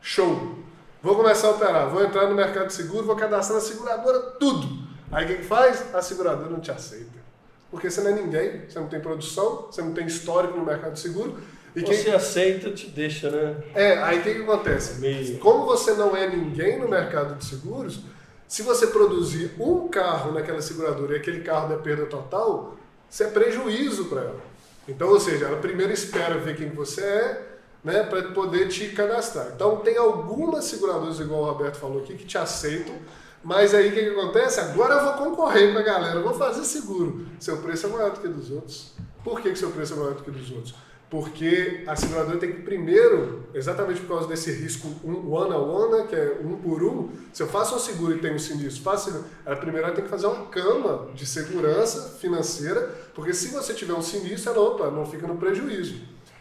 Show! 0.00 0.58
Vou 1.02 1.16
começar 1.16 1.48
a 1.48 1.50
operar, 1.50 1.90
vou 1.90 2.02
entrar 2.02 2.26
no 2.26 2.34
mercado 2.34 2.68
de 2.68 2.72
seguro, 2.72 3.04
vou 3.04 3.16
cadastrar 3.16 3.58
na 3.60 3.64
seguradora, 3.64 4.18
tudo. 4.40 4.66
Aí 5.12 5.26
o 5.26 5.28
que, 5.28 5.34
que 5.36 5.44
faz? 5.44 5.94
A 5.94 6.00
seguradora 6.00 6.48
não 6.48 6.60
te 6.60 6.70
aceita. 6.70 7.22
Porque 7.70 7.90
você 7.90 8.00
não 8.00 8.10
é 8.12 8.14
ninguém, 8.14 8.62
você 8.66 8.78
não 8.78 8.88
tem 8.88 8.98
produção, 9.00 9.66
você 9.70 9.82
não 9.82 9.92
tem 9.92 10.06
histórico 10.06 10.56
no 10.56 10.64
mercado 10.64 10.94
de 10.94 11.00
seguro. 11.00 11.36
E 11.74 11.82
quem, 11.82 11.96
Você 11.96 12.10
aceita, 12.10 12.70
te 12.70 12.86
deixa, 12.88 13.30
né? 13.30 13.56
é, 13.74 13.98
aí 13.98 14.20
o 14.20 14.22
que, 14.22 14.34
que 14.34 14.42
acontece? 14.42 15.00
Meio- 15.00 15.38
Como 15.38 15.64
você 15.66 15.92
não 15.94 16.14
é 16.16 16.28
ninguém 16.28 16.78
no 16.78 16.88
mercado 16.88 17.34
de 17.36 17.44
seguros, 17.44 18.00
se 18.46 18.62
você 18.62 18.86
produzir 18.86 19.50
um 19.58 19.88
carro 19.88 20.30
naquela 20.32 20.62
seguradora 20.62 21.14
e 21.14 21.16
aquele 21.16 21.40
carro 21.40 21.68
der 21.68 21.78
perda 21.78 22.06
total, 22.06 22.76
isso 23.10 23.22
é 23.24 23.26
prejuízo 23.26 24.04
para 24.04 24.20
ela. 24.22 24.40
Então, 24.86 25.08
ou 25.08 25.18
seja, 25.18 25.46
ela 25.46 25.56
primeiro 25.56 25.92
espera 25.92 26.38
ver 26.38 26.56
quem 26.56 26.68
você 26.70 27.00
é, 27.02 27.42
né, 27.82 28.02
para 28.04 28.22
poder 28.32 28.68
te 28.68 28.88
cadastrar. 28.90 29.48
Então, 29.54 29.76
tem 29.78 29.96
algumas 29.96 30.64
seguradoras, 30.66 31.18
igual 31.18 31.42
o 31.42 31.46
Roberto 31.46 31.76
falou 31.76 32.02
aqui, 32.02 32.14
que 32.14 32.24
te 32.24 32.38
aceitam, 32.38 32.94
mas 33.42 33.74
aí 33.74 33.88
o 33.88 33.92
que, 33.92 34.00
que 34.00 34.10
acontece? 34.10 34.60
Agora 34.60 34.94
eu 34.94 35.04
vou 35.04 35.12
concorrer 35.30 35.72
com 35.72 35.78
a 35.78 35.82
galera, 35.82 36.16
eu 36.16 36.22
vou 36.22 36.34
fazer 36.34 36.64
seguro. 36.64 37.26
Seu 37.40 37.56
preço 37.58 37.86
é 37.86 37.90
maior 37.90 38.10
do 38.12 38.20
que 38.20 38.28
dos 38.28 38.50
outros. 38.50 38.92
Por 39.24 39.40
que, 39.40 39.50
que 39.50 39.58
seu 39.58 39.70
preço 39.70 39.94
é 39.94 39.96
maior 39.96 40.14
do 40.14 40.22
que 40.22 40.30
dos 40.30 40.50
outros? 40.50 40.74
Porque 41.14 41.84
a 41.86 41.94
seguradora 41.94 42.38
tem 42.38 42.50
que 42.50 42.62
primeiro, 42.62 43.44
exatamente 43.54 44.00
por 44.00 44.08
causa 44.08 44.26
desse 44.26 44.50
risco 44.50 44.88
one 45.04 45.54
on 45.54 45.70
one, 45.70 45.92
né, 45.92 46.06
que 46.08 46.16
é 46.16 46.40
um 46.42 46.56
por 46.56 46.82
um, 46.82 47.08
se 47.32 47.40
eu 47.40 47.46
faço 47.46 47.76
um 47.76 47.78
seguro 47.78 48.16
e 48.16 48.18
tenho 48.18 48.34
um 48.34 48.38
sinistro, 48.40 48.82
faço, 48.82 49.12
seguro, 49.12 49.24
ela 49.46 49.54
primeiro 49.54 49.94
tem 49.94 50.02
que 50.02 50.10
fazer 50.10 50.26
uma 50.26 50.46
cama 50.46 51.12
de 51.14 51.24
segurança 51.24 52.18
financeira, 52.18 52.80
porque 53.14 53.32
se 53.32 53.46
você 53.50 53.72
tiver 53.72 53.92
um 53.92 54.02
sinistro, 54.02 54.50
ela 54.50 54.60
opa, 54.60 54.90
não 54.90 55.06
fica 55.06 55.24
no 55.24 55.36
prejuízo. 55.36 56.00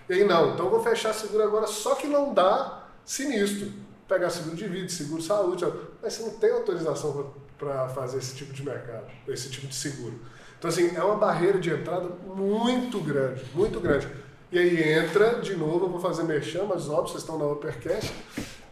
E 0.10 0.14
aí 0.14 0.24
não, 0.24 0.56
então 0.56 0.72
vou 0.72 0.82
fechar 0.82 1.14
seguro 1.14 1.44
agora, 1.44 1.68
só 1.68 1.94
que 1.94 2.08
não 2.08 2.34
dá 2.34 2.88
sinistro. 3.06 3.72
Pegar 4.08 4.32
seguro 4.32 4.56
de 4.56 4.68
vida, 4.68 4.90
seguro 4.90 5.22
saúde, 5.22 5.66
mas 6.02 6.14
você 6.14 6.24
não 6.24 6.32
tem 6.32 6.50
autorização 6.50 7.32
para 7.60 7.90
fazer 7.90 8.18
esse 8.18 8.36
tipo 8.36 8.52
de 8.52 8.66
mercado, 8.66 9.06
esse 9.28 9.52
tipo 9.52 9.68
de 9.68 9.76
seguro. 9.76 10.20
Então, 10.58 10.68
assim, 10.68 10.96
é 10.96 11.04
uma 11.04 11.18
barreira 11.18 11.60
de 11.60 11.70
entrada 11.70 12.10
muito 12.26 13.00
grande, 13.02 13.44
muito 13.54 13.80
grande. 13.80 14.08
E 14.54 14.60
aí 14.60 14.94
entra, 14.94 15.40
de 15.42 15.56
novo, 15.56 15.86
eu 15.86 15.90
vou 15.90 16.00
fazer 16.00 16.22
merchan, 16.22 16.66
mas 16.70 16.88
óbvio, 16.88 17.08
vocês 17.08 17.24
estão 17.24 17.40
na 17.40 17.46
Uppercast, 17.48 18.14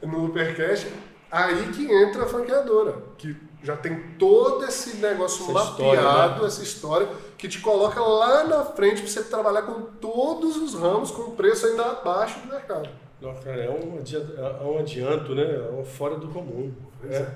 no 0.04 0.26
Uppercast, 0.26 0.88
aí 1.32 1.72
que 1.72 1.92
entra 1.92 2.22
a 2.22 2.28
franqueadora, 2.28 3.02
que 3.18 3.36
já 3.64 3.76
tem 3.76 4.00
todo 4.20 4.64
esse 4.64 4.98
negócio 4.98 5.44
Essa 5.44 5.54
mapeado, 5.54 5.96
história, 5.96 6.40
né? 6.40 6.46
essa 6.46 6.62
história, 6.62 7.10
que 7.36 7.48
te 7.48 7.60
coloca 7.62 8.00
lá 8.00 8.44
na 8.44 8.64
frente 8.64 9.02
para 9.02 9.10
você 9.10 9.24
trabalhar 9.24 9.64
com 9.64 9.82
todos 10.00 10.56
os 10.56 10.76
ramos 10.76 11.10
com 11.10 11.32
preço 11.32 11.66
ainda 11.66 11.84
abaixo 11.84 12.40
do 12.42 12.54
mercado. 12.54 12.88
Não, 13.20 13.34
cara, 13.34 13.64
é 13.64 13.70
um 13.72 13.98
adianto, 13.98 14.40
é 14.40 14.64
um 14.64 14.78
adianto 14.78 15.34
né? 15.34 15.44
É 15.44 15.72
um 15.72 15.84
fora 15.84 16.16
do 16.16 16.28
comum. 16.28 16.72
Né? 17.02 17.18
é. 17.18 17.28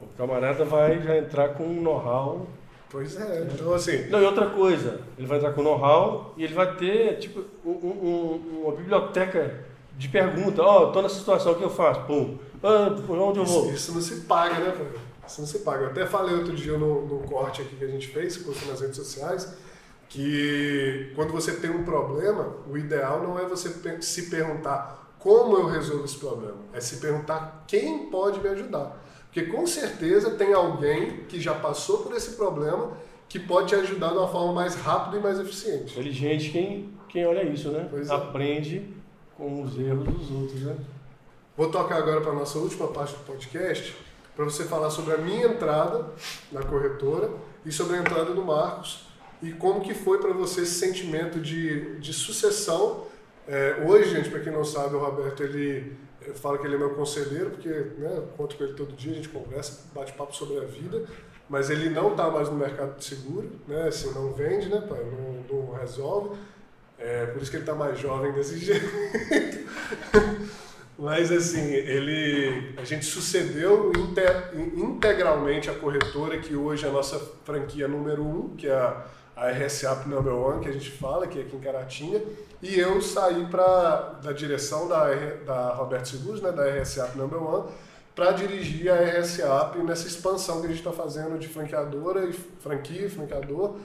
O 0.00 0.06
camarada 0.16 0.64
vai 0.64 1.00
já 1.00 1.16
entrar 1.16 1.50
com 1.50 1.62
um 1.62 1.80
know-how. 1.80 2.44
Pois 2.90 3.16
é, 3.20 3.46
então 3.52 3.74
assim, 3.74 4.08
Não, 4.08 4.20
e 4.22 4.24
outra 4.24 4.46
coisa, 4.50 5.00
ele 5.18 5.26
vai 5.26 5.36
entrar 5.38 5.52
com 5.52 5.62
know-how 5.62 6.32
e 6.36 6.44
ele 6.44 6.54
vai 6.54 6.74
ter, 6.76 7.18
tipo, 7.18 7.44
um- 7.64 7.70
um- 7.70 8.62
uma 8.64 8.74
biblioteca 8.76 9.64
de 9.96 10.08
pergunta. 10.08 10.62
Ó, 10.62 10.86
tô 10.90 11.02
nessa 11.02 11.16
situação, 11.16 11.52
o 11.52 11.56
que 11.56 11.64
eu 11.64 11.70
faço? 11.70 12.00
Pum. 12.02 12.38
Ah, 12.62 12.94
por 13.06 13.18
onde 13.18 13.38
eu 13.40 13.44
vou? 13.44 13.64
isso, 13.66 13.74
isso 13.74 13.92
não 13.94 14.00
se 14.00 14.16
paga, 14.22 14.58
né? 14.58 14.74
Isso 15.26 15.40
não 15.42 15.48
se 15.48 15.58
paga. 15.58 15.84
Eu 15.84 15.90
até 15.90 16.06
falei 16.06 16.34
outro 16.34 16.54
dia 16.56 16.78
no, 16.78 17.06
no 17.06 17.18
corte 17.28 17.60
aqui 17.60 17.76
que 17.76 17.84
a 17.84 17.88
gente 17.88 18.08
fez, 18.08 18.38
postou 18.38 18.68
nas 18.70 18.80
redes 18.80 18.96
sociais, 18.96 19.54
que 20.08 21.12
quando 21.14 21.32
você 21.32 21.52
tem 21.52 21.70
um 21.70 21.84
problema, 21.84 22.54
o 22.70 22.76
ideal 22.78 23.22
não 23.22 23.38
é 23.38 23.44
você 23.44 23.68
se 24.00 24.30
perguntar 24.30 25.12
como 25.18 25.56
eu 25.56 25.66
resolvo 25.66 26.04
esse 26.04 26.16
problema, 26.16 26.56
é 26.72 26.80
se 26.80 26.96
perguntar 26.96 27.64
quem 27.66 28.08
pode 28.10 28.40
me 28.40 28.48
ajudar. 28.48 28.96
Porque 29.28 29.42
com 29.50 29.66
certeza 29.66 30.30
tem 30.30 30.52
alguém 30.52 31.24
que 31.28 31.40
já 31.40 31.54
passou 31.54 31.98
por 31.98 32.16
esse 32.16 32.32
problema 32.32 32.92
que 33.28 33.38
pode 33.38 33.68
te 33.68 33.74
ajudar 33.74 34.08
de 34.08 34.18
uma 34.18 34.28
forma 34.28 34.52
mais 34.54 34.74
rápida 34.74 35.18
e 35.18 35.20
mais 35.20 35.38
eficiente. 35.38 35.92
Inteligente 35.92 36.50
quem, 36.50 36.92
quem 37.08 37.26
olha 37.26 37.42
isso, 37.42 37.70
né? 37.70 37.88
É. 37.92 38.14
Aprende 38.14 38.88
com 39.36 39.62
os 39.62 39.78
erros 39.78 40.04
dos 40.04 40.30
outros, 40.30 40.62
né? 40.62 40.76
Vou 41.56 41.70
tocar 41.70 41.96
agora 41.96 42.20
para 42.20 42.30
a 42.30 42.34
nossa 42.34 42.58
última 42.58 42.88
parte 42.88 43.14
do 43.14 43.24
podcast, 43.24 43.94
para 44.34 44.44
você 44.44 44.64
falar 44.64 44.90
sobre 44.90 45.14
a 45.14 45.18
minha 45.18 45.46
entrada 45.46 46.06
na 46.50 46.62
corretora 46.62 47.30
e 47.66 47.72
sobre 47.72 47.96
a 47.96 48.00
entrada 48.00 48.32
do 48.32 48.42
Marcos 48.42 49.08
e 49.42 49.52
como 49.52 49.80
que 49.80 49.94
foi 49.94 50.18
para 50.18 50.32
você 50.32 50.62
esse 50.62 50.74
sentimento 50.74 51.40
de, 51.40 51.98
de 51.98 52.12
sucessão. 52.12 53.04
É, 53.46 53.84
hoje, 53.86 54.10
gente, 54.10 54.30
para 54.30 54.40
quem 54.40 54.52
não 54.52 54.64
sabe, 54.64 54.94
o 54.94 54.98
Roberto 54.98 55.42
ele 55.42 55.96
fala 56.34 56.58
que 56.58 56.66
ele 56.66 56.74
é 56.74 56.78
meu 56.78 56.90
conselheiro, 56.90 57.50
porque 57.50 57.68
né, 57.68 58.14
eu 58.16 58.28
conto 58.36 58.56
com 58.56 58.64
ele 58.64 58.74
todo 58.74 58.94
dia, 58.94 59.12
a 59.12 59.14
gente 59.14 59.28
conversa, 59.28 59.86
bate 59.94 60.12
papo 60.12 60.34
sobre 60.34 60.58
a 60.58 60.64
vida, 60.64 61.04
mas 61.48 61.70
ele 61.70 61.88
não 61.90 62.12
está 62.12 62.30
mais 62.30 62.48
no 62.48 62.56
mercado 62.56 62.96
de 62.96 63.04
seguro, 63.04 63.50
né, 63.66 63.88
assim, 63.88 64.12
não 64.12 64.32
vende, 64.32 64.68
né, 64.68 64.80
pai, 64.88 65.04
não, 65.04 65.64
não 65.66 65.72
resolve, 65.72 66.38
é, 66.98 67.26
por 67.26 67.40
isso 67.40 67.50
que 67.50 67.56
ele 67.56 67.62
está 67.62 67.74
mais 67.74 67.98
jovem 67.98 68.32
desse 68.32 68.58
jeito. 68.64 68.86
mas 70.98 71.30
assim, 71.30 71.72
ele, 71.72 72.74
a 72.76 72.84
gente 72.84 73.04
sucedeu 73.04 73.92
integralmente 74.74 75.70
a 75.70 75.74
corretora, 75.74 76.38
que 76.38 76.56
hoje 76.56 76.84
é 76.84 76.88
a 76.88 76.92
nossa 76.92 77.18
franquia 77.44 77.86
número 77.86 78.24
um, 78.24 78.56
que 78.56 78.66
é 78.66 78.74
a 78.74 79.04
a 79.38 79.50
RSA 79.50 79.94
Number 80.06 80.34
One, 80.34 80.60
que 80.60 80.68
a 80.68 80.72
gente 80.72 80.90
fala, 80.90 81.26
que 81.28 81.38
é 81.38 81.42
aqui 81.42 81.54
em 81.54 81.60
Caratinga, 81.60 82.20
e 82.60 82.78
eu 82.78 83.00
saí 83.00 83.46
pra, 83.46 84.18
da 84.20 84.32
direção 84.32 84.88
da, 84.88 85.14
da 85.46 85.74
Roberto 85.74 86.08
Seguros, 86.08 86.42
né, 86.42 86.50
da 86.50 86.64
RSA 86.68 87.12
Number 87.14 87.40
One, 87.40 87.70
para 88.16 88.32
dirigir 88.32 88.90
a 88.90 88.96
RSA 88.96 89.74
nessa 89.84 90.08
expansão 90.08 90.60
que 90.60 90.66
a 90.66 90.70
gente 90.70 90.78
está 90.78 90.90
fazendo 90.90 91.38
de 91.38 91.46
franqueadora 91.46 92.24
e 92.24 92.32
franquia 92.32 93.06
e 93.06 93.08
franqueador 93.08 93.76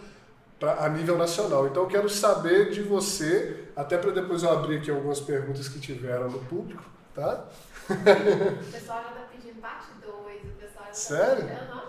pra, 0.60 0.86
a 0.86 0.90
nível 0.90 1.20
nacional. 1.20 1.68
Então 1.68 1.84
eu 1.84 1.90
quero 1.90 2.10
saber 2.10 2.72
de 2.72 2.82
você, 2.82 3.68
até 3.76 3.96
para 3.96 4.10
depois 4.10 4.42
eu 4.42 4.50
abrir 4.50 4.78
aqui 4.78 4.90
algumas 4.90 5.20
perguntas 5.20 5.70
que 5.70 5.80
tiveram 5.80 6.32
no 6.32 6.40
público, 6.40 6.84
tá? 7.14 7.46
O 7.90 8.72
pessoal 8.72 9.04
já 9.04 9.10
está 9.10 9.28
pedindo 9.32 9.62
parte 9.62 9.86
2, 10.02 10.44
o 10.46 10.48
pessoal 10.58 10.86
já 10.86 10.90
tá 10.90 10.94
Sério? 10.94 11.46
Pedindo, 11.46 11.84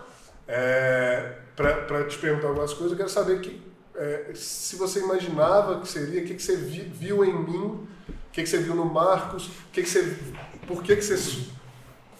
é, 0.47 1.24
para 1.55 2.03
te 2.05 2.17
perguntar 2.17 2.47
algumas 2.47 2.73
coisas, 2.73 2.91
eu 2.91 2.97
quero 2.97 3.09
saber 3.09 3.39
que, 3.39 3.61
é, 3.95 4.31
se 4.33 4.75
você 4.75 4.99
imaginava 4.99 5.79
que 5.79 5.87
seria, 5.87 6.21
o 6.21 6.25
que, 6.25 6.35
que 6.35 6.43
você 6.43 6.57
vi, 6.57 6.81
viu 6.81 7.23
em 7.23 7.33
mim, 7.33 7.87
o 8.09 8.31
que, 8.31 8.43
que 8.43 8.49
você 8.49 8.57
viu 8.57 8.75
no 8.75 8.85
Marcos, 8.85 9.49
que, 9.71 9.81
que 9.81 9.89
você, 9.89 10.17
por 10.67 10.83
que, 10.83 10.95
que 10.95 11.01
você 11.01 11.17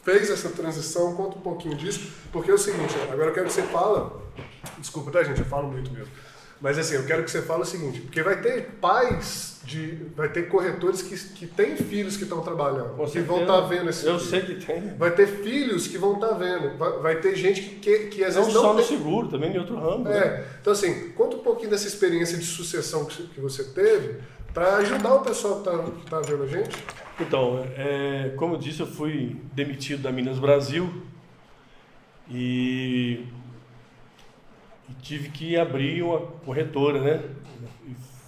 fez 0.04 0.30
essa 0.30 0.50
transição, 0.50 1.16
conta 1.16 1.38
um 1.38 1.42
pouquinho 1.42 1.76
disso, 1.76 2.14
porque 2.32 2.50
é 2.50 2.54
o 2.54 2.58
seguinte, 2.58 2.96
agora 3.12 3.30
eu 3.30 3.34
quero 3.34 3.48
que 3.48 3.54
você 3.54 3.64
fala, 3.64 4.22
desculpa, 4.78 5.12
tá 5.12 5.24
gente, 5.24 5.40
eu 5.40 5.46
falo 5.46 5.68
muito 5.68 5.92
mesmo, 5.92 6.12
mas 6.62 6.78
assim, 6.78 6.96
eu 6.96 7.06
quero 7.06 7.24
que 7.24 7.32
você 7.32 7.42
fale 7.42 7.64
o 7.64 7.66
seguinte, 7.66 8.02
porque 8.02 8.24
vai 8.24 8.42
ter 8.42 8.78
pais 8.82 9.60
de. 9.66 9.98
Vai 10.16 10.30
ter 10.30 10.48
corretores 10.48 11.02
que, 11.02 11.18
que 11.34 11.48
têm 11.48 11.76
filhos 11.76 12.16
que 12.16 12.24
estão 12.24 12.42
trabalhando, 12.42 12.96
que 13.12 13.20
vão 13.20 13.42
estar 13.42 13.62
tá 13.62 13.68
vendo 13.68 13.90
esse. 13.90 14.06
Eu 14.06 14.20
sei 14.20 14.42
que 14.42 14.56
tem. 14.66 14.96
Vai 14.98 15.12
ter 15.12 15.28
filhos 15.28 15.88
que 15.88 15.98
vão 15.98 16.14
estar 16.14 16.30
tá 16.30 16.34
vendo. 16.36 16.78
Vai, 16.78 16.92
vai, 17.00 17.16
ter 17.20 17.36
gente 17.36 17.62
que, 17.62 17.76
que, 17.80 18.00
que 18.08 18.24
às 18.24 18.36
não 18.36 18.44
vezes 18.44 18.56
não. 18.56 18.62
Só 18.62 18.74
no 18.74 18.84
seguro, 18.84 19.28
também 19.28 19.54
em 19.54 19.58
outro 19.58 19.76
ramo. 19.76 20.08
É. 20.08 20.20
Né? 20.20 20.46
Então, 20.62 20.72
assim, 20.72 21.10
conta 21.10 21.36
um 21.36 21.40
pouquinho 21.40 21.70
dessa 21.70 21.88
experiência 21.88 22.38
de 22.38 22.46
sucessão 22.46 23.06
que, 23.06 23.24
que 23.28 23.42
você 23.42 23.64
teve 23.64 24.20
para 24.54 24.78
ajudar 24.78 25.16
o 25.16 25.22
pessoal 25.22 25.62
que 25.62 25.70
está 25.70 26.22
tá 26.22 26.22
vendo 26.22 26.44
a 26.44 26.48
gente. 26.48 26.78
Então, 27.20 27.66
é, 27.76 28.34
como 28.38 28.56
eu 28.56 28.60
disse, 28.60 28.80
eu 28.80 28.88
fui 28.88 29.36
demitido 29.54 30.04
da 30.04 30.12
Minas 30.12 30.40
Brasil 30.40 30.90
e 32.30 33.26
e 34.90 34.94
tive 35.02 35.30
que 35.30 35.58
abrir 35.58 36.04
uma 36.04 36.20
corretora, 36.20 37.02
né? 37.02 37.24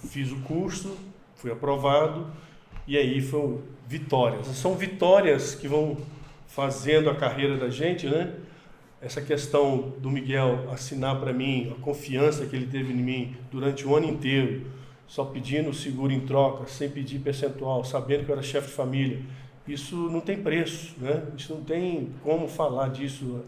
Fiz 0.08 0.30
o 0.32 0.40
curso, 0.40 0.96
fui 1.36 1.50
aprovado 1.50 2.26
e 2.86 2.96
aí 2.96 3.20
foram 3.20 3.60
vitórias. 3.86 4.46
São 4.48 4.74
vitórias 4.74 5.54
que 5.54 5.68
vão 5.68 5.96
fazendo 6.46 7.10
a 7.10 7.14
carreira 7.14 7.56
da 7.56 7.68
gente, 7.68 8.06
né? 8.06 8.34
Essa 9.00 9.22
questão 9.22 9.92
do 9.98 10.10
Miguel 10.10 10.70
assinar 10.72 11.20
para 11.20 11.32
mim, 11.32 11.72
a 11.78 11.80
confiança 11.82 12.46
que 12.46 12.56
ele 12.56 12.66
teve 12.66 12.92
em 12.92 12.96
mim 12.96 13.36
durante 13.50 13.86
o 13.86 13.94
ano 13.94 14.08
inteiro, 14.08 14.66
só 15.06 15.24
pedindo 15.24 15.72
seguro 15.72 16.12
em 16.12 16.20
troca, 16.20 16.66
sem 16.66 16.90
pedir 16.90 17.20
percentual, 17.20 17.84
sabendo 17.84 18.24
que 18.24 18.30
eu 18.30 18.34
era 18.34 18.42
chefe 18.42 18.68
de 18.68 18.74
família, 18.74 19.22
isso 19.68 19.96
não 19.96 20.20
tem 20.20 20.42
preço, 20.42 20.94
né? 20.98 21.22
Isso 21.36 21.54
não 21.54 21.62
tem 21.62 22.08
como 22.24 22.48
falar 22.48 22.88
disso. 22.88 23.44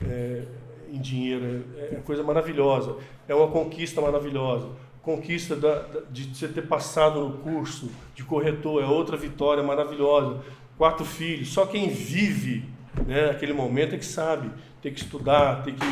É, 0.00 0.44
em 0.92 1.00
dinheiro, 1.00 1.64
é, 1.76 1.94
é 1.94 2.00
coisa 2.04 2.22
maravilhosa, 2.22 2.96
é 3.28 3.34
uma 3.34 3.48
conquista 3.48 4.00
maravilhosa. 4.00 4.68
Conquista 5.02 5.54
da, 5.54 5.86
de 6.10 6.34
você 6.34 6.48
ter 6.48 6.62
passado 6.62 7.20
no 7.20 7.38
curso 7.38 7.90
de 8.14 8.24
corretor 8.24 8.82
é 8.82 8.86
outra 8.86 9.16
vitória 9.16 9.62
maravilhosa. 9.62 10.42
Quatro 10.76 11.04
filhos, 11.04 11.48
só 11.52 11.64
quem 11.64 11.88
vive 11.88 12.64
né, 13.06 13.30
aquele 13.30 13.52
momento 13.52 13.94
é 13.94 13.98
que 13.98 14.04
sabe, 14.04 14.50
tem 14.82 14.92
que 14.92 15.00
estudar, 15.00 15.62
tem 15.62 15.74
que 15.74 15.86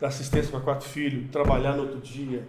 dar 0.00 0.08
assistência 0.08 0.50
para 0.50 0.60
quatro 0.60 0.88
filhos, 0.88 1.30
trabalhar 1.30 1.72
no 1.72 1.82
outro 1.82 2.00
dia 2.00 2.46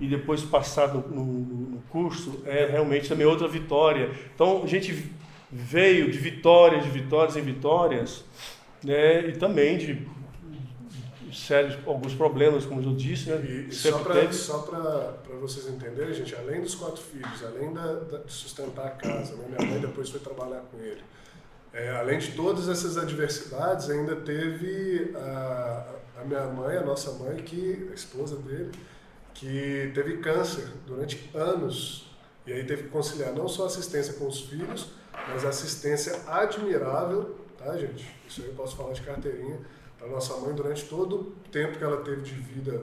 e 0.00 0.06
depois 0.06 0.42
passar 0.42 0.88
no, 0.88 1.00
no, 1.08 1.24
no 1.24 1.82
curso 1.90 2.42
é 2.46 2.66
realmente 2.66 3.08
também 3.08 3.26
outra 3.26 3.48
vitória. 3.48 4.10
Então 4.34 4.62
a 4.62 4.66
gente 4.66 5.10
veio 5.50 6.10
de 6.10 6.18
vitórias, 6.18 6.84
de 6.84 6.90
vitórias 6.90 7.36
em 7.36 7.42
vitórias, 7.42 8.24
né, 8.82 9.28
e 9.28 9.32
também 9.32 9.76
de 9.76 10.06
sérios, 11.32 11.78
alguns 11.86 12.14
problemas, 12.14 12.64
como 12.64 12.82
eu 12.82 12.94
disse, 12.94 13.30
né? 13.30 13.40
E 13.44 13.72
só 14.32 14.58
para 14.58 15.14
vocês 15.40 15.66
entenderem, 15.68 16.12
gente, 16.12 16.34
além 16.34 16.60
dos 16.60 16.74
quatro 16.74 17.02
filhos, 17.02 17.42
além 17.44 17.72
da, 17.72 17.94
da, 17.94 18.18
de 18.18 18.32
sustentar 18.32 18.86
a 18.86 18.90
casa, 18.90 19.34
né? 19.36 19.44
minha 19.48 19.70
mãe 19.70 19.80
depois 19.80 20.10
foi 20.10 20.20
trabalhar 20.20 20.60
com 20.70 20.78
ele, 20.78 21.02
é, 21.72 21.90
além 21.96 22.18
de 22.18 22.32
todas 22.32 22.68
essas 22.68 22.98
adversidades, 22.98 23.88
ainda 23.88 24.16
teve 24.16 25.12
a, 25.16 25.86
a 26.20 26.24
minha 26.24 26.46
mãe, 26.46 26.76
a 26.76 26.82
nossa 26.82 27.12
mãe, 27.12 27.36
que, 27.36 27.88
a 27.90 27.94
esposa 27.94 28.36
dele, 28.36 28.70
que 29.32 29.90
teve 29.94 30.18
câncer 30.18 30.68
durante 30.86 31.30
anos. 31.34 32.10
E 32.46 32.52
aí 32.52 32.64
teve 32.64 32.84
que 32.84 32.88
conciliar 32.88 33.32
não 33.32 33.48
só 33.48 33.66
assistência 33.66 34.14
com 34.14 34.26
os 34.26 34.40
filhos, 34.40 34.88
mas 35.28 35.44
assistência 35.44 36.20
admirável, 36.26 37.36
tá, 37.56 37.76
gente? 37.78 38.04
Isso 38.28 38.42
aí 38.42 38.48
eu 38.48 38.54
posso 38.54 38.76
falar 38.76 38.92
de 38.92 39.00
carteirinha 39.02 39.60
a 40.02 40.08
nossa 40.08 40.36
mãe 40.38 40.54
durante 40.54 40.84
todo 40.84 41.14
o 41.16 41.24
tempo 41.50 41.78
que 41.78 41.84
ela 41.84 41.98
teve 41.98 42.22
de 42.22 42.32
vida 42.32 42.82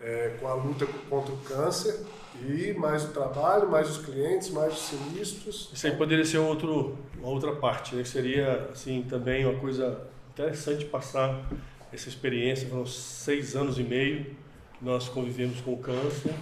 é, 0.00 0.36
com 0.40 0.48
a 0.48 0.54
luta 0.54 0.86
contra 1.08 1.32
o 1.32 1.38
câncer 1.38 2.04
e 2.46 2.72
mais 2.74 3.04
o 3.04 3.08
trabalho, 3.08 3.70
mais 3.70 3.88
os 3.88 4.04
clientes, 4.04 4.50
mais 4.50 4.74
os 4.74 4.80
sinistros. 4.80 5.70
Isso 5.72 5.86
aí 5.86 5.96
poderia 5.96 6.24
ser 6.24 6.38
outro, 6.38 6.98
uma 7.18 7.28
outra 7.28 7.54
parte, 7.54 7.94
né? 7.94 8.04
seria 8.04 8.68
assim 8.72 9.02
também 9.08 9.46
uma 9.46 9.58
coisa 9.58 10.06
interessante 10.32 10.84
passar 10.84 11.48
essa 11.92 12.08
experiência. 12.08 12.68
Foram 12.68 12.84
seis 12.86 13.56
anos 13.56 13.78
e 13.78 13.82
meio 13.82 14.24
que 14.24 14.84
nós 14.84 15.08
convivemos 15.08 15.60
com 15.60 15.72
o 15.72 15.78
câncer. 15.78 16.34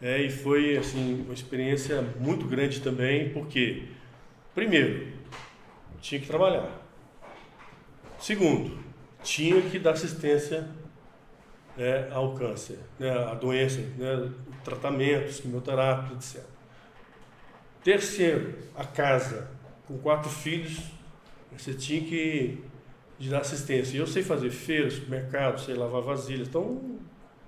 É, 0.00 0.20
e 0.20 0.30
foi 0.30 0.76
assim 0.76 1.22
uma 1.24 1.34
experiência 1.34 2.02
muito 2.18 2.46
grande 2.46 2.80
também, 2.80 3.30
porque 3.30 3.84
primeiro 4.54 5.12
tinha 6.00 6.20
que 6.20 6.26
trabalhar. 6.26 6.82
Segundo, 8.18 8.83
tinha 9.24 9.60
que 9.62 9.78
dar 9.78 9.92
assistência 9.92 10.68
né, 11.76 12.08
ao 12.12 12.34
câncer, 12.34 12.78
né, 12.98 13.10
à 13.10 13.34
doença, 13.34 13.80
né, 13.80 14.30
tratamentos, 14.62 15.40
quimioterapia, 15.40 16.14
etc. 16.14 16.42
Terceiro, 17.82 18.54
a 18.76 18.84
casa. 18.84 19.52
Com 19.86 19.98
quatro 19.98 20.30
filhos, 20.30 20.80
você 21.52 21.74
tinha 21.74 22.00
que 22.00 22.64
dar 23.28 23.40
assistência. 23.40 23.98
Eu 23.98 24.06
sei 24.06 24.22
fazer 24.22 24.50
feiras, 24.50 24.94
supermercado, 24.94 25.60
sei 25.60 25.74
lavar 25.74 26.00
vasilhas. 26.00 26.48
Então, 26.48 26.98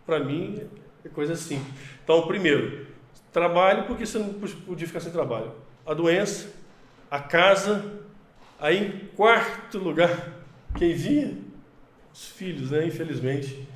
para 0.05 0.21
mim, 0.21 0.61
é 1.03 1.09
coisa 1.09 1.33
assim. 1.33 1.65
Então, 2.05 2.27
primeiro, 2.27 2.87
trabalho 3.33 3.85
porque 3.87 4.05
você 4.05 4.19
não 4.19 4.35
podia 4.35 4.87
ficar 4.87 5.01
sem 5.01 5.11
trabalho. 5.11 5.53
A 5.87 5.95
doença, 5.95 6.51
a 7.11 7.21
casa, 7.21 8.01
aí 8.59 8.87
em 8.87 9.07
quarto 9.17 9.79
lugar, 9.79 10.33
quem 10.77 10.93
vinha? 10.93 11.46
Os 12.17 12.29
filhos, 12.29 12.71
né? 12.71 12.87
Infelizmente. 12.87 13.69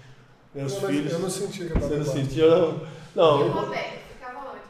Né? 0.54 0.64
Os 0.64 0.80
não, 0.80 0.88
filhos. 0.88 1.12
Eu 1.12 1.18
não 1.18 1.30
senti 1.30 1.66
que 1.66 1.74
Você 1.74 1.96
não 1.96 2.04
sentiu, 2.04 2.50
não? 2.50 2.86
Não. 3.14 3.40
E 3.40 3.48
o 3.48 3.52
Roberto 3.52 3.98
ficava 4.12 4.50
onde? 4.50 4.60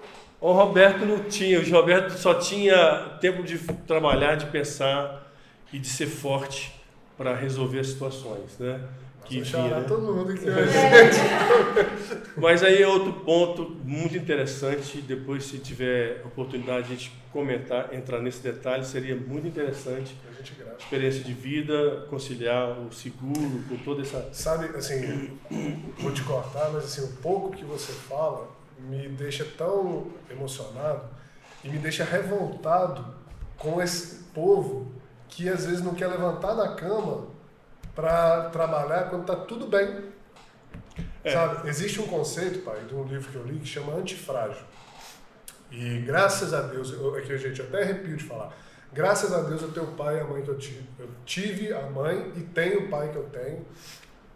O 0.40 0.52
Roberto 0.52 1.06
não 1.06 1.24
tinha. 1.24 1.60
O 1.60 1.70
Roberto 1.70 2.10
só 2.18 2.34
tinha 2.34 3.16
tempo 3.20 3.44
de 3.44 3.58
trabalhar, 3.86 4.34
de 4.34 4.46
pensar 4.46 5.32
e 5.72 5.78
de 5.78 5.88
ser 5.88 6.06
forte 6.06 6.74
para 7.16 7.34
resolver 7.36 7.78
as 7.78 7.88
situações, 7.88 8.58
né? 8.58 8.80
Que 9.24 9.40
né? 9.40 9.84
todo 9.86 10.12
mundo 10.12 10.32
aqui. 10.32 10.44
Mas 12.36 12.62
aí 12.62 12.82
é 12.82 12.88
outro 12.88 13.12
ponto 13.12 13.76
muito 13.84 14.16
interessante, 14.16 15.00
depois 15.00 15.44
se 15.44 15.58
tiver 15.58 16.22
oportunidade 16.24 16.88
de 16.88 16.92
a 16.92 16.96
gente 16.96 17.12
comentar, 17.32 17.94
entrar 17.94 18.20
nesse 18.20 18.42
detalhe, 18.42 18.84
seria 18.84 19.14
muito 19.14 19.46
interessante. 19.46 20.16
A 20.28 20.32
gente 20.32 20.54
grava. 20.54 20.76
Experiência 20.78 21.22
de 21.22 21.32
vida, 21.32 22.06
conciliar 22.08 22.70
o 22.80 22.92
seguro 22.92 23.62
com 23.68 23.76
toda 23.76 24.02
essa... 24.02 24.28
Sabe, 24.32 24.76
assim, 24.76 25.38
vou 25.98 26.12
te 26.12 26.22
cortar, 26.24 26.70
mas 26.72 26.84
assim, 26.84 27.04
o 27.04 27.16
pouco 27.18 27.50
que 27.50 27.64
você 27.64 27.92
fala 27.92 28.48
me 28.78 29.08
deixa 29.08 29.44
tão 29.56 30.08
emocionado 30.30 31.04
e 31.62 31.68
me 31.68 31.78
deixa 31.78 32.04
revoltado 32.04 33.04
com 33.56 33.80
esse 33.80 34.24
povo 34.34 34.90
que 35.28 35.48
às 35.48 35.66
vezes 35.66 35.82
não 35.82 35.94
quer 35.94 36.08
levantar 36.08 36.54
da 36.54 36.74
cama 36.74 37.28
para 38.00 38.48
trabalhar 38.48 39.10
quando 39.10 39.22
está 39.22 39.36
tudo 39.36 39.66
bem. 39.66 40.04
É. 41.22 41.32
Sabe? 41.32 41.68
Existe 41.68 42.00
um 42.00 42.06
conceito, 42.06 42.60
pai, 42.60 42.80
de 42.88 42.94
um 42.94 43.04
livro 43.04 43.30
que 43.30 43.36
eu 43.36 43.44
li 43.44 43.58
que 43.58 43.66
chama 43.66 43.92
antifrágil. 43.94 44.64
E 45.70 45.98
graças 45.98 46.54
a 46.54 46.62
Deus, 46.62 46.90
eu, 46.92 47.14
aqui, 47.14 47.36
gente, 47.36 47.60
até 47.60 47.82
arrepio 47.82 48.16
de 48.16 48.24
falar. 48.24 48.56
Graças 48.92 49.32
a 49.32 49.42
Deus 49.42 49.62
eu 49.62 49.70
tenho 49.70 49.86
o 49.86 49.92
pai 49.92 50.16
e 50.16 50.20
a 50.20 50.24
mãe 50.24 50.42
que 50.42 50.48
eu 50.48 50.56
tive. 50.56 50.82
Eu 50.98 51.08
tive 51.26 51.72
a 51.74 51.82
mãe 51.82 52.32
e 52.36 52.40
tenho 52.40 52.86
o 52.86 52.88
pai 52.88 53.10
que 53.10 53.16
eu 53.16 53.24
tenho. 53.24 53.66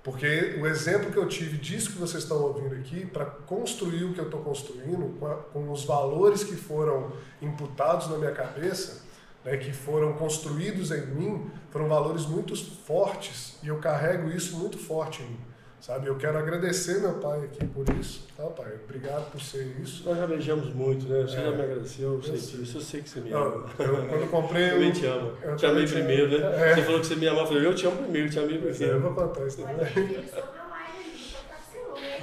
Porque 0.03 0.59
o 0.61 0.67
exemplo 0.67 1.11
que 1.11 1.17
eu 1.17 1.27
tive 1.27 1.57
disso 1.57 1.93
que 1.93 1.99
vocês 1.99 2.23
estão 2.23 2.37
ouvindo 2.43 2.75
aqui, 2.75 3.07
para 3.07 3.25
construir 3.25 4.05
o 4.05 4.13
que 4.13 4.21
eu 4.21 4.27
estou 4.27 4.43
construindo, 4.43 5.19
com, 5.19 5.27
a, 5.27 5.37
com, 5.37 5.73
os 5.73 5.85
valores 5.85 6.45
que 6.45 6.55
foram 6.55 7.11
imputados 7.41 8.11
na 8.11 8.19
minha 8.19 8.33
cabeça, 8.33 9.03
né, 9.45 9.57
que 9.57 9.73
foram 9.73 10.15
construídos 10.15 10.91
em 10.91 11.07
mim, 11.07 11.51
foram 11.71 11.89
valores 11.89 12.27
muito 12.27 12.57
fortes 12.57 13.59
e 13.63 13.69
eu 13.69 13.79
carrego 13.79 14.31
isso 14.31 14.57
muito 14.57 14.79
forte 14.79 15.23
em 15.23 15.27
mim. 15.27 15.39
Sabe, 15.81 16.07
eu 16.07 16.17
quero 16.17 16.39
agradecer 16.39 16.99
meu 16.99 17.13
pai 17.15 17.45
aqui 17.45 17.67
por 17.67 17.87
isso, 18.01 18.27
tá, 18.35 18.45
pai? 18.45 18.73
Obrigado 18.85 19.31
por 19.31 19.39
ser 19.39 19.77
isso. 19.83 20.03
Nós 20.09 20.17
já 20.17 20.27
beijamos 20.27 20.73
muito, 20.73 21.07
né? 21.07 21.21
Você 21.21 21.37
é, 21.37 21.45
já 21.45 21.51
me 21.51 21.63
agradeceu, 21.63 22.15
eu 22.15 22.23
sei 22.23 22.33
disso, 22.33 22.79
eu 22.79 22.81
sei 22.81 23.03
que 23.03 23.11
você 23.11 23.21
me 23.21 23.31
ama. 23.33 23.67
Eu, 23.79 23.85
eu, 23.85 24.09
quando 24.09 24.21
eu 24.23 24.29
comprei... 24.29 24.65
eu, 24.73 24.83
eu 24.83 24.93
te 24.95 25.05
amo. 25.05 25.33
Eu 25.43 25.57
te 25.57 25.67
amei 25.67 25.87
primeiro, 25.87 26.41
né? 26.41 26.71
É. 26.71 26.75
Você 26.75 26.83
falou 26.85 27.01
que 27.01 27.07
você 27.07 27.17
me 27.17 27.29
amava, 27.29 27.43
eu 27.43 27.49
falei, 27.49 27.67
eu 27.67 27.75
te 27.75 27.87
amo 27.87 27.97
primeiro, 27.99 28.31
te 28.31 28.39
amei 28.39 28.57
primeiro. 28.57 28.95
Eu 28.95 29.01
vou 29.03 29.13
contar 29.13 29.47
isso 29.47 29.59
também. 29.59 30.25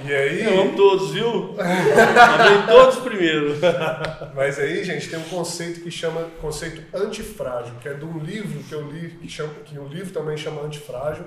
E 0.04 0.12
aí. 0.12 0.44
Eu 0.44 0.60
amo 0.60 0.76
todos, 0.76 1.10
viu? 1.12 1.54
Amei 1.58 2.66
todos 2.66 2.96
primeiro. 2.96 3.56
Mas 4.34 4.58
aí, 4.58 4.82
gente, 4.84 5.08
tem 5.08 5.18
um 5.18 5.28
conceito 5.28 5.80
que 5.80 5.90
chama 5.90 6.28
conceito 6.40 6.82
antifrágil, 6.96 7.74
que 7.80 7.88
é 7.88 7.94
de 7.94 8.04
um 8.04 8.18
livro 8.18 8.62
que 8.64 8.72
eu 8.74 8.90
li, 8.90 9.10
que, 9.10 9.28
chama, 9.28 9.52
que 9.64 9.78
o 9.78 9.86
livro 9.86 10.12
também 10.12 10.36
chama 10.36 10.62
antifrágil, 10.62 11.24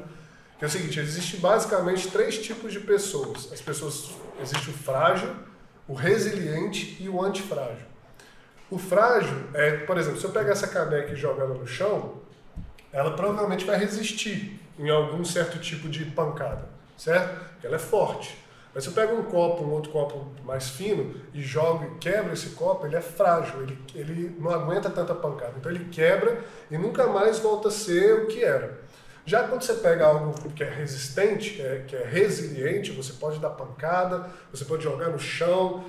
que 0.57 0.65
é 0.65 0.67
o 0.67 0.71
seguinte: 0.71 0.99
existe 0.99 1.37
basicamente 1.37 2.09
três 2.09 2.37
tipos 2.37 2.73
de 2.73 2.79
pessoas. 2.79 3.51
As 3.51 3.61
pessoas. 3.61 4.11
Existe 4.41 4.69
o 4.69 4.73
frágil, 4.73 5.29
o 5.87 5.93
resiliente 5.93 6.97
e 6.99 7.07
o 7.07 7.23
antifrágil. 7.23 7.85
O 8.69 8.77
frágil 8.77 9.37
é, 9.53 9.77
por 9.77 9.97
exemplo, 9.97 10.19
se 10.19 10.25
eu 10.25 10.31
pegar 10.31 10.51
essa 10.51 10.67
caneca 10.67 11.13
e 11.13 11.15
jogar 11.15 11.43
ela 11.43 11.53
no 11.53 11.67
chão, 11.67 12.15
ela 12.91 13.11
provavelmente 13.11 13.63
vai 13.63 13.77
resistir 13.77 14.59
em 14.77 14.89
algum 14.89 15.23
certo 15.23 15.59
tipo 15.59 15.87
de 15.87 16.05
pancada, 16.05 16.67
certo? 16.97 17.45
Porque 17.51 17.67
ela 17.67 17.75
é 17.75 17.79
forte. 17.79 18.44
Mas 18.75 18.83
se 18.83 18.89
eu 18.89 18.93
pego 18.93 19.15
um 19.15 19.23
copo, 19.23 19.63
um 19.63 19.71
outro 19.71 19.89
copo 19.89 20.27
mais 20.43 20.67
fino 20.67 21.15
e 21.33 21.41
jogo 21.41 21.85
e 21.85 21.97
quebro 21.97 22.33
esse 22.33 22.49
copo, 22.49 22.85
ele 22.85 22.97
é 22.97 23.01
frágil, 23.01 23.61
ele, 23.63 23.79
ele 23.95 24.35
não 24.37 24.51
aguenta 24.51 24.89
tanta 24.89 25.15
pancada. 25.15 25.53
Então 25.57 25.71
ele 25.71 25.85
quebra 25.85 26.43
e 26.69 26.77
nunca 26.77 27.07
mais 27.07 27.39
volta 27.39 27.69
a 27.69 27.71
ser 27.71 28.13
o 28.23 28.27
que 28.27 28.43
era. 28.43 28.81
Já 29.25 29.47
quando 29.47 29.61
você 29.61 29.75
pega 29.75 30.05
algo 30.05 30.33
que 30.51 30.61
é 30.61 30.69
resistente, 30.69 31.51
que 31.51 31.61
é, 31.61 31.85
que 31.87 31.95
é 31.95 32.03
resiliente, 32.03 32.91
você 32.91 33.13
pode 33.13 33.39
dar 33.39 33.51
pancada, 33.51 34.29
você 34.51 34.65
pode 34.65 34.83
jogar 34.83 35.07
no 35.07 35.17
chão, 35.17 35.85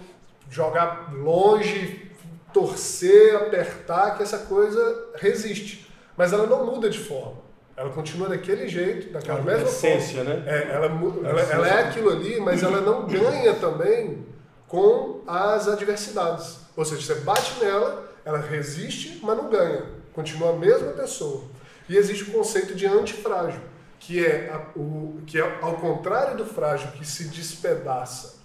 jogar 0.48 1.12
longe, 1.12 2.08
torcer, 2.54 3.34
apertar, 3.34 4.16
que 4.16 4.22
essa 4.22 4.38
coisa 4.38 5.10
resiste. 5.16 5.90
Mas 6.16 6.32
ela 6.32 6.46
não 6.46 6.64
muda 6.64 6.88
de 6.88 7.00
forma. 7.00 7.45
Ela 7.76 7.90
continua 7.90 8.28
daquele 8.28 8.66
jeito, 8.68 9.12
daquela 9.12 9.42
mesma 9.42 9.68
essência, 9.68 10.24
forma. 10.24 10.40
né? 10.40 10.44
É, 10.46 10.74
ela, 10.74 10.86
ela, 10.86 11.40
ela, 11.42 11.68
é 11.68 11.82
aquilo 11.82 12.10
ali, 12.10 12.40
mas 12.40 12.62
ela 12.62 12.80
não 12.80 13.06
ganha 13.06 13.54
também 13.54 14.24
com 14.66 15.22
as 15.26 15.68
adversidades. 15.68 16.58
Ou 16.74 16.84
seja, 16.84 17.02
você 17.02 17.20
bate 17.20 17.62
nela, 17.62 18.10
ela 18.24 18.38
resiste, 18.38 19.20
mas 19.22 19.36
não 19.36 19.50
ganha. 19.50 19.84
Continua 20.14 20.50
a 20.50 20.56
mesma 20.56 20.92
pessoa. 20.92 21.44
E 21.88 21.96
existe 21.96 22.24
o 22.24 22.32
conceito 22.32 22.74
de 22.74 22.86
antifrágil, 22.86 23.60
que 24.00 24.24
é, 24.24 24.50
a, 24.50 24.78
o, 24.78 25.20
que 25.26 25.38
é 25.38 25.58
ao 25.60 25.74
contrário 25.74 26.36
do 26.36 26.46
frágil 26.46 26.90
que 26.92 27.06
se 27.06 27.24
despedaça 27.24 28.35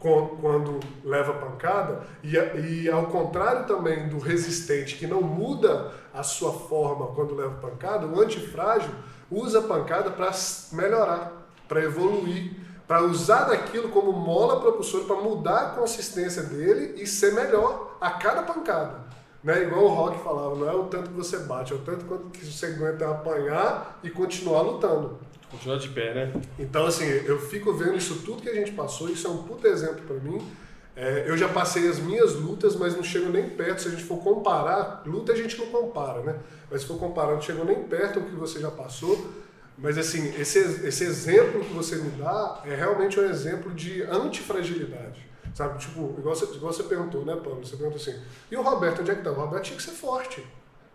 quando 0.00 0.78
leva 1.04 1.32
pancada, 1.32 2.02
e, 2.22 2.36
e 2.36 2.90
ao 2.90 3.06
contrário 3.06 3.66
também 3.66 4.08
do 4.08 4.18
resistente, 4.18 4.96
que 4.96 5.06
não 5.06 5.20
muda 5.20 5.92
a 6.14 6.22
sua 6.22 6.52
forma 6.52 7.08
quando 7.08 7.34
leva 7.34 7.54
pancada, 7.54 8.06
o 8.06 8.20
antifrágil 8.20 8.92
usa 9.30 9.58
a 9.58 9.62
pancada 9.62 10.10
para 10.10 10.30
melhorar, 10.72 11.32
para 11.66 11.82
evoluir, 11.82 12.52
para 12.86 13.02
usar 13.02 13.44
daquilo 13.44 13.90
como 13.90 14.12
mola 14.12 14.60
propulsora 14.60 15.04
para 15.04 15.16
mudar 15.16 15.60
a 15.60 15.70
consistência 15.70 16.42
dele 16.42 17.02
e 17.02 17.06
ser 17.06 17.34
melhor 17.34 17.96
a 18.00 18.12
cada 18.12 18.42
pancada. 18.42 19.08
Né? 19.44 19.62
Igual 19.64 19.84
o 19.84 19.88
Rock 19.88 20.24
falava, 20.24 20.54
não 20.56 20.68
é 20.68 20.74
o 20.74 20.84
tanto 20.84 21.10
que 21.10 21.16
você 21.16 21.38
bate, 21.40 21.72
é 21.72 21.76
o 21.76 21.80
tanto 21.80 22.04
que 22.30 22.44
você 22.44 22.66
aguenta 22.66 23.10
apanhar 23.10 24.00
e 24.02 24.10
continuar 24.10 24.62
lutando. 24.62 25.18
Continuar 25.50 25.78
de 25.78 25.88
pé, 25.88 26.14
né? 26.14 26.32
Então, 26.58 26.86
assim, 26.86 27.06
eu 27.06 27.38
fico 27.40 27.72
vendo 27.72 27.96
isso 27.96 28.22
tudo 28.24 28.42
que 28.42 28.48
a 28.48 28.54
gente 28.54 28.72
passou, 28.72 29.08
isso 29.08 29.26
é 29.26 29.30
um 29.30 29.44
puta 29.44 29.66
exemplo 29.68 30.02
para 30.06 30.16
mim. 30.16 30.46
É, 30.94 31.24
eu 31.26 31.36
já 31.38 31.48
passei 31.48 31.88
as 31.88 31.98
minhas 31.98 32.34
lutas, 32.34 32.76
mas 32.76 32.94
não 32.94 33.02
chego 33.02 33.30
nem 33.30 33.48
perto. 33.48 33.82
Se 33.82 33.88
a 33.88 33.90
gente 33.92 34.04
for 34.04 34.18
comparar, 34.18 35.02
luta 35.06 35.32
a 35.32 35.36
gente 35.36 35.56
não 35.56 35.66
compara, 35.66 36.22
né? 36.22 36.38
Mas 36.70 36.82
se 36.82 36.86
for 36.86 36.98
comparar, 36.98 37.34
não 37.34 37.40
chego 37.40 37.64
nem 37.64 37.84
perto 37.84 38.20
do 38.20 38.26
que 38.26 38.34
você 38.34 38.60
já 38.60 38.70
passou. 38.70 39.32
Mas, 39.78 39.96
assim, 39.96 40.34
esse, 40.38 40.58
esse 40.58 41.04
exemplo 41.04 41.64
que 41.64 41.72
você 41.72 41.96
me 41.96 42.10
dá 42.10 42.62
é 42.66 42.74
realmente 42.74 43.18
um 43.18 43.24
exemplo 43.24 43.72
de 43.72 44.02
antifragilidade. 44.02 45.26
Sabe? 45.54 45.78
Tipo, 45.78 46.14
igual 46.18 46.34
você, 46.34 46.44
igual 46.54 46.72
você 46.72 46.82
perguntou, 46.82 47.24
né, 47.24 47.36
Paulo? 47.36 47.64
Você 47.64 47.76
perguntou 47.76 48.00
assim: 48.00 48.20
e 48.50 48.56
o 48.56 48.62
Roberto, 48.62 49.00
onde 49.00 49.12
é 49.12 49.14
que 49.14 49.22
tá? 49.22 49.30
O 49.30 49.34
Roberto 49.34 49.64
tinha 49.64 49.76
que 49.76 49.82
ser 49.82 49.92
forte 49.92 50.44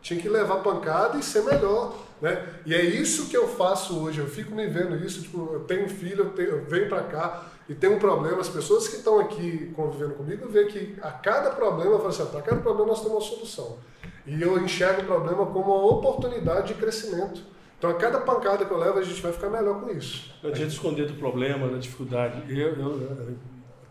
tinha 0.03 0.19
que 0.19 0.27
levar 0.27 0.57
pancada 0.57 1.17
e 1.17 1.23
ser 1.23 1.43
melhor, 1.43 1.95
né? 2.21 2.45
E 2.65 2.75
é 2.75 2.83
isso 2.83 3.29
que 3.29 3.37
eu 3.37 3.47
faço 3.47 3.97
hoje. 3.97 4.19
Eu 4.19 4.27
fico 4.27 4.53
me 4.53 4.67
vendo 4.67 4.97
isso, 4.97 5.21
tipo, 5.21 5.49
eu 5.53 5.61
tenho 5.61 5.87
filho, 5.89 6.25
eu, 6.25 6.29
tenho, 6.31 6.49
eu 6.49 6.65
venho 6.65 6.89
para 6.89 7.03
cá 7.03 7.45
e 7.69 7.73
tem 7.73 7.89
um 7.89 7.97
problema. 7.97 8.41
As 8.41 8.49
pessoas 8.49 8.87
que 8.89 8.97
estão 8.97 9.19
aqui 9.19 9.71
convivendo 9.73 10.15
comigo 10.15 10.47
veem 10.49 10.67
que 10.67 10.97
a 11.01 11.09
cada 11.09 11.51
problema, 11.51 11.91
eu 11.91 11.97
falo 11.97 12.09
assim, 12.09 12.25
para 12.25 12.41
cada 12.41 12.61
problema 12.61 12.89
nós 12.89 13.01
temos 13.01 13.13
uma 13.13 13.21
solução. 13.21 13.77
E 14.27 14.41
eu 14.41 14.61
enxergo 14.61 15.01
o 15.01 15.05
problema 15.05 15.45
como 15.45 15.73
uma 15.73 15.85
oportunidade 15.97 16.67
de 16.67 16.73
crescimento. 16.73 17.41
Então, 17.77 17.89
a 17.89 17.95
cada 17.95 18.19
pancada 18.19 18.63
que 18.63 18.71
eu 18.71 18.77
levo, 18.77 18.99
a 18.99 19.03
gente 19.03 19.21
vai 19.21 19.31
ficar 19.31 19.49
melhor 19.49 19.81
com 19.81 19.89
isso. 19.89 20.33
Não 20.41 20.49
adianta 20.49 20.71
esconder 20.71 21.05
do 21.05 21.15
problema, 21.15 21.67
da 21.67 21.77
dificuldade. 21.77 22.43
Eu, 22.49 22.75
eu, 22.75 23.37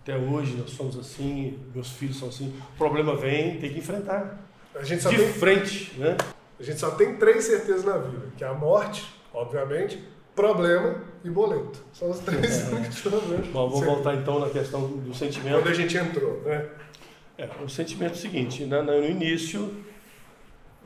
até 0.03 0.17
hoje, 0.17 0.57
nós 0.57 0.71
somos 0.71 0.99
assim, 0.99 1.59
meus 1.75 1.91
filhos 1.91 2.19
são 2.19 2.29
assim. 2.29 2.55
O 2.75 2.79
problema 2.79 3.15
vem, 3.15 3.59
tem 3.59 3.73
que 3.73 3.79
enfrentar. 3.79 4.52
A 4.75 4.83
gente 4.85 5.03
só 5.03 5.11
de 5.11 5.17
tem, 5.17 5.33
frente, 5.33 5.93
né? 5.99 6.17
A 6.59 6.63
gente 6.63 6.79
só 6.79 6.91
tem 6.93 7.17
três 7.17 7.45
certezas 7.45 7.85
na 7.85 7.99
vida, 7.99 8.27
que 8.37 8.45
é 8.45 8.47
a 8.47 8.55
morte, 8.55 9.05
obviamente, 9.33 10.03
problema 10.35 11.03
e 11.25 11.31
boleto. 11.31 11.83
São 11.93 12.11
os 12.11 12.21
três 12.21 12.69
únicos 12.73 13.01
problemas. 13.01 13.47
Bom, 13.49 13.69
vou 13.69 13.83
voltar 13.83 14.15
então 14.15 14.39
na 14.39 14.49
questão 14.49 14.87
do 14.87 15.15
sentimento. 15.15 15.57
Quando 15.57 15.69
a 15.69 15.75
gente 15.75 15.97
entrou, 15.97 16.41
né? 16.43 16.69
É, 17.37 17.49
o 17.63 17.69
sentimento 17.69 18.13
é 18.13 18.15
o 18.15 18.19
seguinte, 18.19 18.65
né? 18.65 18.83
no 18.83 19.05
início 19.05 19.75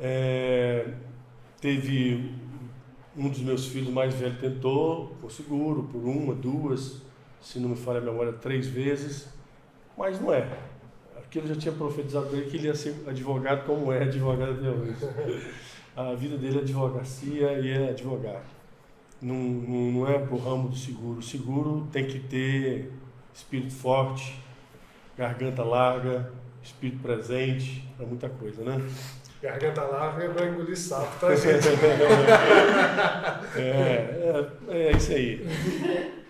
é, 0.01 0.87
teve 1.61 2.35
um 3.17 3.29
dos 3.29 3.41
meus 3.41 3.67
filhos 3.67 3.93
mais 3.93 4.15
velhos 4.15 4.39
tentou, 4.39 5.17
por 5.21 5.33
seguro, 5.33 5.85
por 5.85 5.99
uma, 5.99 6.35
duas, 6.35 7.03
se 7.41 7.59
não 7.59 7.71
me 7.71 7.77
falha 7.77 7.99
a 7.99 8.03
memória, 8.03 8.33
três 8.33 8.67
vezes, 8.67 9.29
mas 9.97 10.21
não 10.21 10.33
é 10.33 10.47
aquilo 11.27 11.48
já 11.48 11.57
tinha 11.57 11.74
profetizado 11.74 12.35
ele 12.35 12.51
que 12.51 12.57
ele 12.57 12.69
ia 12.69 12.74
ser 12.74 12.94
advogado 13.07 13.66
como 13.66 13.93
é 13.93 14.03
advogado 14.03 14.53
até 14.53 14.69
hoje. 14.69 15.47
A 15.97 16.12
vida 16.15 16.36
dele 16.36 16.59
é 16.59 16.61
advocacia 16.61 17.53
e 17.59 17.70
é 17.70 17.89
advogado. 17.89 18.44
Não, 19.20 19.35
não, 19.35 19.93
não 19.93 20.09
é 20.09 20.19
pro 20.19 20.36
ramo 20.36 20.69
do 20.69 20.77
seguro. 20.77 21.20
O 21.20 21.23
seguro 21.23 21.89
tem 21.90 22.05
que 22.05 22.19
ter 22.19 22.93
espírito 23.35 23.73
forte, 23.73 24.39
garganta 25.16 25.65
larga, 25.65 26.31
espírito 26.62 27.01
presente, 27.03 27.82
para 27.97 28.05
muita 28.07 28.28
coisa, 28.28 28.62
né? 28.62 28.78
Garganta 29.40 29.82
larga 29.85 30.24
é 30.24 30.28
para 30.28 30.48
engolir 30.48 30.77
sapo, 30.77 31.19
tá, 31.19 31.32
gente? 31.36 31.66
é, 33.57 34.51
é, 34.69 34.89
é 34.89 34.93
isso 34.93 35.12
aí. 35.12 35.47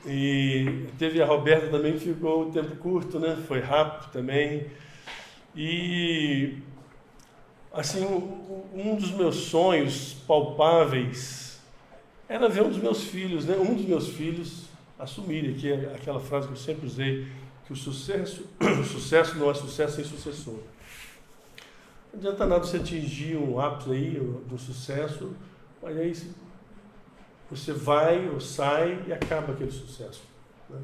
E 0.07 0.87
teve 0.97 1.21
a 1.21 1.27
Roberta 1.27 1.67
também 1.67 1.95
que 1.95 2.15
ficou 2.15 2.43
o 2.43 2.53
tempo 2.53 2.77
curto, 2.77 3.19
né? 3.19 3.37
Foi 3.49 3.59
rápido 3.59 4.13
também. 4.13 4.67
E 5.57 6.59
assim, 7.73 8.05
um 8.75 8.95
dos 8.97 9.11
meus 9.13 9.37
sonhos 9.37 10.15
palpáveis 10.27 11.59
era 12.29 12.49
ver 12.49 12.63
um 12.63 12.69
dos 12.69 12.79
meus 12.79 13.05
filhos, 13.05 13.47
né, 13.47 13.57
um 13.57 13.75
dos 13.75 13.87
meus 13.87 14.09
filhos 14.09 14.67
assumirem, 14.99 15.55
que 15.55 15.73
é 15.73 15.95
aquela 15.95 16.21
frase 16.21 16.47
que 16.47 16.53
eu 16.53 16.59
sempre 16.59 16.87
usei, 16.87 17.27
que 17.65 17.73
o 17.73 17.77
sucesso, 17.77 18.47
o 18.61 18.85
sucesso 18.85 19.39
não 19.39 19.51
é 19.51 19.55
sucesso 19.55 19.97
sem 19.97 20.05
sucessor. 20.05 20.61
Não 22.13 22.19
adianta 22.19 22.47
nada 22.47 22.65
você 22.65 22.77
atingir 22.77 23.37
um 23.37 23.59
ápice 23.59 23.91
aí 23.91 24.11
do 24.49 24.59
sucesso, 24.59 25.35
mas 25.83 25.97
aí 25.97 26.17
você 27.51 27.73
vai 27.73 28.29
ou 28.29 28.41
sai 28.41 29.05
e 29.07 29.13
acaba 29.13 29.53
aquele 29.53 29.71
sucesso. 29.71 30.23
Né? 30.69 30.79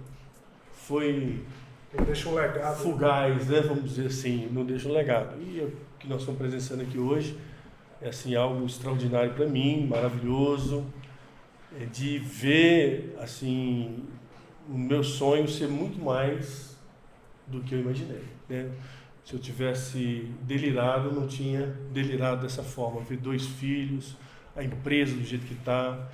Foi 0.73 1.43
não 1.94 2.05
deixa 2.05 2.28
um 2.28 2.35
legado. 2.35 2.82
Fugaz, 2.82 3.48
né? 3.48 3.60
Vamos 3.60 3.85
dizer 3.85 4.06
assim, 4.06 4.48
não 4.51 4.64
deixa 4.64 4.89
um 4.89 4.93
legado. 4.93 5.40
E 5.40 5.60
o 5.60 5.73
que 5.98 6.09
nós 6.09 6.20
estamos 6.20 6.39
presenciando 6.39 6.82
aqui 6.82 6.98
hoje 6.98 7.36
é 8.01 8.09
assim, 8.09 8.35
algo 8.35 8.64
extraordinário 8.66 9.32
para 9.35 9.47
mim, 9.47 9.86
maravilhoso, 9.86 10.85
é 11.81 11.85
de 11.85 12.19
ver 12.19 13.16
assim, 13.20 14.05
o 14.69 14.77
meu 14.77 15.05
sonho 15.05 15.47
ser 15.47 15.69
muito 15.69 16.02
mais 16.02 16.77
do 17.47 17.60
que 17.60 17.74
eu 17.74 17.81
imaginei. 17.81 18.24
Né? 18.48 18.70
Se 19.24 19.35
eu 19.35 19.39
tivesse 19.39 20.28
delirado, 20.43 21.09
eu 21.10 21.14
não 21.14 21.27
tinha 21.27 21.66
delirado 21.93 22.43
dessa 22.43 22.62
forma. 22.62 23.01
Ver 23.02 23.19
dois 23.19 23.47
filhos, 23.47 24.16
a 24.56 24.64
empresa 24.64 25.14
do 25.14 25.24
jeito 25.24 25.47
que 25.47 25.55
está, 25.55 26.09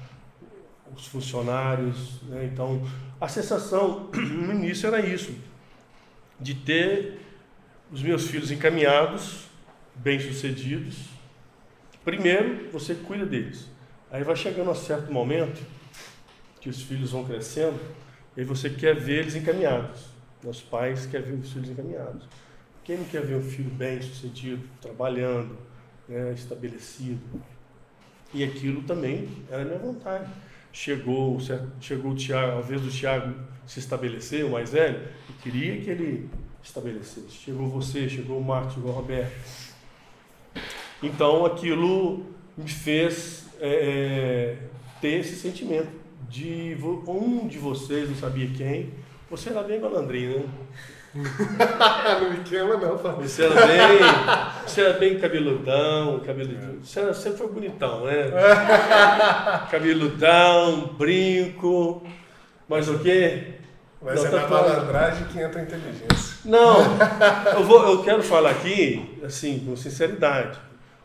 os 0.94 1.06
funcionários. 1.06 2.20
Né? 2.24 2.50
Então, 2.52 2.82
a 3.20 3.28
sensação 3.28 4.10
no 4.14 4.52
início 4.52 4.86
era 4.86 5.00
isso, 5.00 5.32
de 6.40 6.54
ter 6.54 7.20
os 7.90 8.02
meus 8.02 8.28
filhos 8.28 8.50
encaminhados, 8.50 9.46
bem-sucedidos. 9.94 10.96
Primeiro, 12.04 12.70
você 12.70 12.94
cuida 12.94 13.26
deles. 13.26 13.66
Aí 14.10 14.22
vai 14.22 14.36
chegando 14.36 14.70
a 14.70 14.74
certo 14.74 15.12
momento 15.12 15.60
que 16.60 16.68
os 16.68 16.82
filhos 16.82 17.12
vão 17.12 17.24
crescendo, 17.24 17.78
e 18.36 18.44
você 18.44 18.70
quer 18.70 18.96
ver 18.96 19.20
eles 19.20 19.34
encaminhados. 19.34 20.06
Os 20.44 20.60
pais 20.60 21.06
querem 21.06 21.26
ver 21.26 21.34
os 21.44 21.52
filhos 21.52 21.70
encaminhados. 21.70 22.24
Quem 22.84 22.98
não 22.98 23.04
quer 23.04 23.22
ver 23.22 23.36
um 23.36 23.42
filho 23.42 23.70
bem-sucedido, 23.70 24.62
trabalhando, 24.80 25.58
né, 26.08 26.32
estabelecido? 26.32 27.42
E 28.32 28.44
aquilo 28.44 28.82
também 28.82 29.28
era 29.50 29.64
minha 29.64 29.78
vontade. 29.78 30.30
Chegou, 30.72 31.38
chegou 31.80 32.12
o 32.12 32.14
Tiago, 32.14 32.58
a 32.58 32.60
vez 32.60 32.80
do 32.80 32.90
Tiago 32.90 33.34
se 33.66 33.78
estabelecer, 33.78 34.44
o 34.44 34.50
mais 34.50 34.72
velho, 34.72 34.96
eu 35.28 35.34
queria 35.42 35.80
que 35.80 35.90
ele 35.90 36.30
estabelecesse. 36.62 37.30
Chegou 37.30 37.66
você, 37.66 38.08
chegou 38.08 38.38
o 38.38 38.44
Marcos, 38.44 38.74
chegou 38.74 38.90
o 38.90 38.94
Roberto. 38.94 39.32
Então 41.02 41.44
aquilo 41.44 42.26
me 42.56 42.68
fez 42.68 43.46
é, 43.60 43.68
é 43.68 44.58
ter 45.00 45.20
esse 45.20 45.36
sentimento 45.36 45.90
de 46.28 46.76
um 47.06 47.46
de 47.46 47.58
vocês, 47.58 48.08
não 48.08 48.16
sabia 48.16 48.50
quem, 48.50 48.92
você 49.30 49.50
era 49.50 49.62
bem 49.62 49.80
malandrinho, 49.80 50.40
né? 50.40 50.48
Não 52.20 52.30
me 52.30 52.38
queima 52.44 52.76
não, 52.76 52.96
Você 52.96 53.44
era 53.44 53.66
bem, 53.66 53.98
você 54.66 54.80
era 54.80 54.98
bem 54.98 55.18
cabeludão, 55.18 56.20
cabeludão. 56.20 56.76
Você 56.82 57.00
era, 57.00 57.14
sempre 57.14 57.38
foi 57.38 57.48
bonitão, 57.48 58.04
né? 58.04 58.30
cabeludão, 59.70 60.94
brinco, 60.98 62.02
mas 62.68 62.88
o 62.88 62.98
quê? 62.98 63.54
Mas 64.00 64.22
não, 64.22 64.26
é 64.26 64.30
tá 64.30 64.36
na 64.42 64.48
malandragem 64.48 65.26
que 65.26 65.40
entra 65.40 65.60
a 65.60 65.64
inteligência. 65.64 66.38
Não, 66.44 66.76
eu, 67.56 67.64
vou, 67.64 67.82
eu 67.90 68.02
quero 68.02 68.22
falar 68.22 68.50
aqui, 68.50 69.18
assim, 69.24 69.58
com 69.60 69.76
sinceridade. 69.76 70.58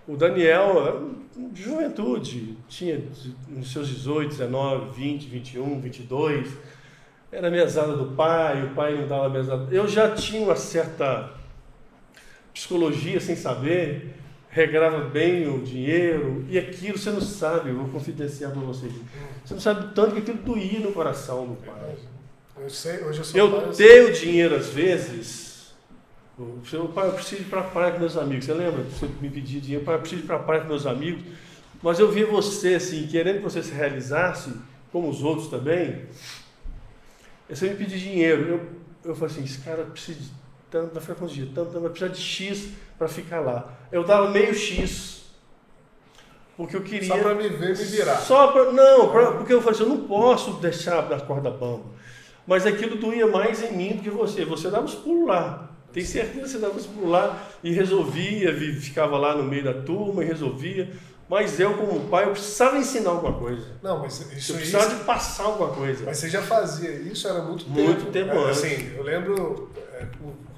O 0.08 0.16
Daniel, 0.16 1.12
de 1.36 1.64
juventude, 1.64 2.58
tinha 2.68 3.02
nos 3.48 3.72
seus 3.72 3.88
18, 3.88 4.30
19, 4.30 4.92
20, 4.96 5.28
21, 5.28 5.82
22 5.82 6.50
era 7.34 7.50
mesada 7.50 7.98
do 7.98 8.16
pai, 8.16 8.64
o 8.64 8.70
pai 8.76 8.96
não 8.96 9.08
dava 9.08 9.28
mesada. 9.28 9.68
Eu 9.74 9.88
já 9.88 10.12
tinha 10.14 10.44
uma 10.44 10.56
certa 10.56 11.32
psicologia 12.54 13.20
sem 13.20 13.36
saber, 13.36 14.14
regrava 14.50 15.00
bem 15.06 15.48
o 15.48 15.64
dinheiro, 15.64 16.46
e 16.48 16.60
aquilo 16.60 16.98
você 16.98 17.10
não 17.10 17.20
sabe, 17.20 17.72
eu 17.72 17.76
vou 17.76 17.90
confidenciar 17.90 18.52
para 18.52 18.62
vocês. 18.62 18.94
Você 19.44 19.54
não 19.56 19.62
sabe 19.62 19.96
tanto 19.96 20.14
que 20.14 20.20
aquilo 20.20 20.38
doía 20.38 20.80
no 20.80 20.92
coração 20.92 21.48
do 21.48 21.56
pai. 21.56 21.96
Eu 22.56 22.70
sei, 22.70 23.04
hoje 23.04 23.20
eu 23.20 23.26
sou 23.26 23.40
Eu 23.40 23.52
pai, 23.52 23.72
tenho 23.76 23.90
eu 23.90 24.14
dinheiro 24.14 24.56
às 24.56 24.68
vezes. 24.70 25.74
O 26.38 26.88
pai, 26.90 27.08
eu 27.08 27.14
preciso 27.14 27.42
ir 27.42 27.46
para 27.46 27.62
a 27.62 27.64
praia 27.64 27.94
com 27.94 28.00
meus 28.00 28.16
amigos. 28.16 28.46
Você 28.46 28.54
lembra? 28.54 28.84
Você 28.84 29.08
me 29.20 29.30
pedia 29.30 29.60
dinheiro, 29.60 29.84
pai, 29.84 29.96
eu 29.96 30.00
preciso 30.00 30.22
ir 30.22 30.26
para 30.26 30.36
a 30.36 30.40
praia 30.40 30.62
com 30.62 30.68
meus 30.68 30.86
amigos. 30.86 31.24
Mas 31.82 32.00
eu 32.00 32.12
vi 32.12 32.24
você 32.24 32.76
assim, 32.76 33.08
querendo 33.08 33.38
que 33.38 33.44
você 33.44 33.62
se 33.64 33.72
realizasse, 33.72 34.54
como 34.92 35.10
os 35.10 35.24
outros 35.24 35.48
também, 35.48 36.04
você 37.56 37.70
me 37.70 37.76
pedir 37.76 38.00
dinheiro. 38.00 38.48
Eu, 38.48 39.12
eu 39.12 39.16
falei 39.16 39.34
assim, 39.34 39.44
esse 39.44 39.60
cara 39.60 39.84
precisa 39.84 40.20
de 40.20 40.30
tanto, 40.70 40.94
vai 40.94 41.02
ficar 41.02 41.16
com 41.16 41.28
dia, 41.28 41.48
tanto, 41.54 41.80
vai 41.80 41.90
precisar 41.90 42.12
de 42.12 42.22
X 42.22 42.70
para 42.98 43.08
ficar 43.08 43.40
lá. 43.42 43.74
Eu 43.92 44.04
dava 44.04 44.30
meio 44.30 44.54
X. 44.54 45.24
Porque 46.58 46.76
eu 46.76 46.82
queria. 46.82 47.08
Só 47.08 47.18
para 47.18 47.36
me 47.36 47.50
ver 47.50 47.78
me 47.78 47.84
virar. 47.84 48.18
Só. 48.18 48.72
Não, 48.72 49.10
pra, 49.12 49.32
porque 49.34 49.54
eu 49.54 49.62
falei 49.62 49.80
assim, 49.80 49.90
eu 49.90 49.98
não 49.98 50.08
posso 50.08 50.54
deixar 50.54 51.02
da 51.02 51.20
corda 51.20 51.50
bamba. 51.50 51.86
Mas 52.46 52.66
aquilo 52.66 52.98
doía 52.98 53.28
mais 53.28 53.64
em 53.64 53.76
mim 53.76 53.96
do 53.96 54.04
que 54.04 54.10
você. 54.10 54.46
Você 54.46 54.70
dava 54.70 54.86
os 54.86 54.96
pulos 54.96 55.28
lá. 55.28 55.70
Tem 55.92 56.04
certeza 56.04 56.42
que 56.42 56.50
você 56.50 56.58
dava 56.58 56.76
os 56.76 56.88
pulos 56.88 57.10
lá 57.10 57.48
e 57.64 57.72
resolvia, 57.72 58.52
ficava 58.80 59.18
lá 59.18 59.36
no 59.36 59.44
meio 59.44 59.64
da 59.64 59.74
turma 59.74 60.24
e 60.24 60.28
resolvia. 60.28 60.92
Mas 61.30 61.60
eu, 61.60 61.74
como 61.76 62.02
pai, 62.10 62.26
eu 62.26 62.32
precisava 62.32 62.78
ensinar 62.78 63.12
alguma 63.12 63.34
coisa. 63.34 63.66
Não, 63.82 64.00
mas 64.00 64.20
isso 64.32 64.52
Eu 64.52 64.58
precisava 64.58 64.88
isso... 64.88 64.96
de 64.98 65.04
passar 65.04 65.44
alguma 65.46 65.70
coisa. 65.70 66.04
Mas 66.06 66.18
você 66.18 66.30
já 66.30 66.42
fazia 66.42 66.92
isso, 66.92 67.28
era 67.28 67.42
muito 67.42 67.66
tempo. 67.66 67.82
Muito 67.82 68.12
tempo 68.12 68.32
é, 68.32 68.38
antes. 68.38 68.64
Assim, 68.64 68.94
eu 68.96 69.04
lembro... 69.04 69.70
É, 69.94 70.06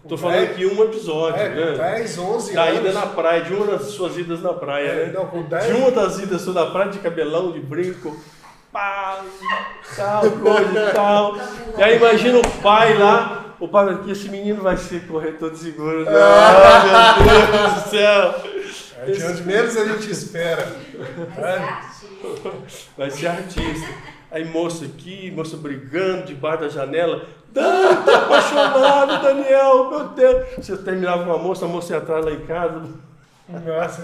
Estou 0.04 0.20
falando 0.20 0.44
aqui 0.44 0.64
um 0.68 0.84
episódio, 0.84 1.42
é, 1.42 1.50
né? 1.50 1.78
10, 1.98 2.20
11 2.20 2.54
da 2.54 2.64
anos. 2.64 2.80
ida 2.80 2.92
na 2.94 3.08
praia, 3.08 3.42
de 3.42 3.54
uma 3.54 3.66
das 3.66 3.88
suas 3.88 4.16
idas 4.18 4.40
na 4.40 4.54
praia, 4.54 4.88
é, 4.88 5.06
né? 5.08 5.12
Não, 5.14 5.26
com 5.26 5.42
10... 5.42 5.66
De 5.66 5.72
uma 5.74 5.90
das 5.90 6.20
idas 6.20 6.42
suas 6.42 6.56
na 6.56 6.68
praia, 6.68 6.92
de 6.92 7.00
cabelão, 7.00 7.52
de 7.52 7.60
brinco, 7.60 8.16
pá, 8.72 9.24
tal, 9.96 10.30
coisa 10.30 10.90
e 10.90 10.94
tal. 10.94 11.36
E 11.76 11.82
aí 11.82 11.96
imagina 11.96 12.38
o 12.38 12.62
pai 12.62 12.96
lá, 12.98 13.56
o 13.60 13.68
pai 13.68 13.90
aqui, 13.90 14.12
esse 14.12 14.30
menino 14.30 14.62
vai 14.62 14.78
ser 14.78 15.08
corretor 15.08 15.52
de 15.52 15.58
seguro. 15.58 16.06
Ah, 16.12 17.16
meu 17.18 17.60
Deus 17.60 17.84
do 17.84 17.90
céu! 17.90 18.55
É 19.08 19.12
de 19.12 19.24
onde 19.24 19.44
menos 19.44 19.78
a 19.78 19.86
gente 19.86 20.10
espera. 20.12 20.68
Vai 22.98 23.12
ser 23.12 23.28
artista. 23.28 23.88
Aí 24.32 24.44
moça 24.46 24.86
aqui, 24.86 25.32
moça 25.32 25.56
brigando 25.56 26.26
debaixo 26.26 26.62
da 26.62 26.70
janela. 26.70 27.26
Dani, 27.50 27.96
tô 28.04 28.12
apaixonado, 28.12 29.22
Daniel, 29.22 29.90
meu 29.90 30.10
Deus. 30.10 30.46
Você 30.58 30.76
terminava 30.78 31.24
com 31.24 31.34
a 31.34 31.38
moça, 31.38 31.66
a 31.66 31.68
moça 31.68 31.94
ia 31.94 32.00
atrás 32.00 32.26
lá 32.26 32.32
em 32.32 32.46
casa. 32.46 32.82
Nossa, 33.48 34.02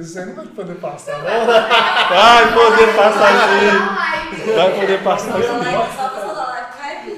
isso 0.00 0.18
aí 0.20 0.26
não 0.26 0.36
vai 0.36 0.46
poder 0.46 0.76
passar, 0.76 1.18
não. 1.18 1.46
Vai 1.46 2.54
poder 2.54 2.94
passar 2.94 3.32
sim. 3.48 4.54
Vai 4.54 4.80
poder 4.80 5.02
passar 5.02 5.32
sim. 5.32 6.33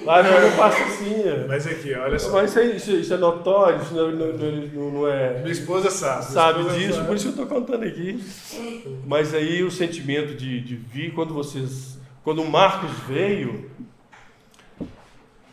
Vai 0.06 0.22
fazer 0.22 0.56
passinha. 0.56 1.46
Mas 1.48 1.66
aqui, 1.66 1.92
olha 1.92 2.16
só. 2.16 2.30
Mas 2.30 2.50
isso, 2.50 2.58
é, 2.60 2.64
isso, 2.66 2.90
isso 2.92 3.14
é 3.14 3.16
notório, 3.16 3.82
isso 3.82 3.92
não, 3.92 4.12
não, 4.12 4.32
não, 4.32 4.90
não, 4.92 5.08
é. 5.08 5.40
Minha 5.40 5.50
esposa 5.50 5.90
sabe. 5.90 6.24
Sabe 6.26 6.60
esposa 6.60 6.78
disso, 6.78 6.94
sabe. 6.94 7.06
por 7.08 7.16
isso 7.16 7.32
que 7.32 7.40
eu 7.40 7.44
estou 7.44 7.60
contando 7.60 7.82
aqui. 7.82 8.24
Mas 9.04 9.34
aí 9.34 9.64
o 9.64 9.70
sentimento 9.70 10.36
de, 10.36 10.60
de 10.60 10.76
vir, 10.76 11.12
quando 11.12 11.34
vocês. 11.34 11.98
Quando 12.22 12.40
o 12.40 12.48
Marcos 12.48 12.90
veio. 13.08 13.68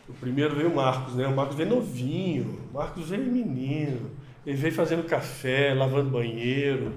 O 0.07 0.13
primeiro 0.21 0.55
veio 0.55 0.69
o 0.69 0.75
Marcos, 0.75 1.15
né? 1.15 1.25
O 1.25 1.35
Marcos 1.35 1.55
veio 1.55 1.69
novinho. 1.69 2.59
O 2.71 2.77
Marcos 2.77 3.09
veio 3.09 3.23
menino. 3.23 4.11
Ele 4.45 4.57
veio 4.57 4.73
fazendo 4.73 5.03
café, 5.03 5.73
lavando 5.73 6.11
banheiro, 6.11 6.93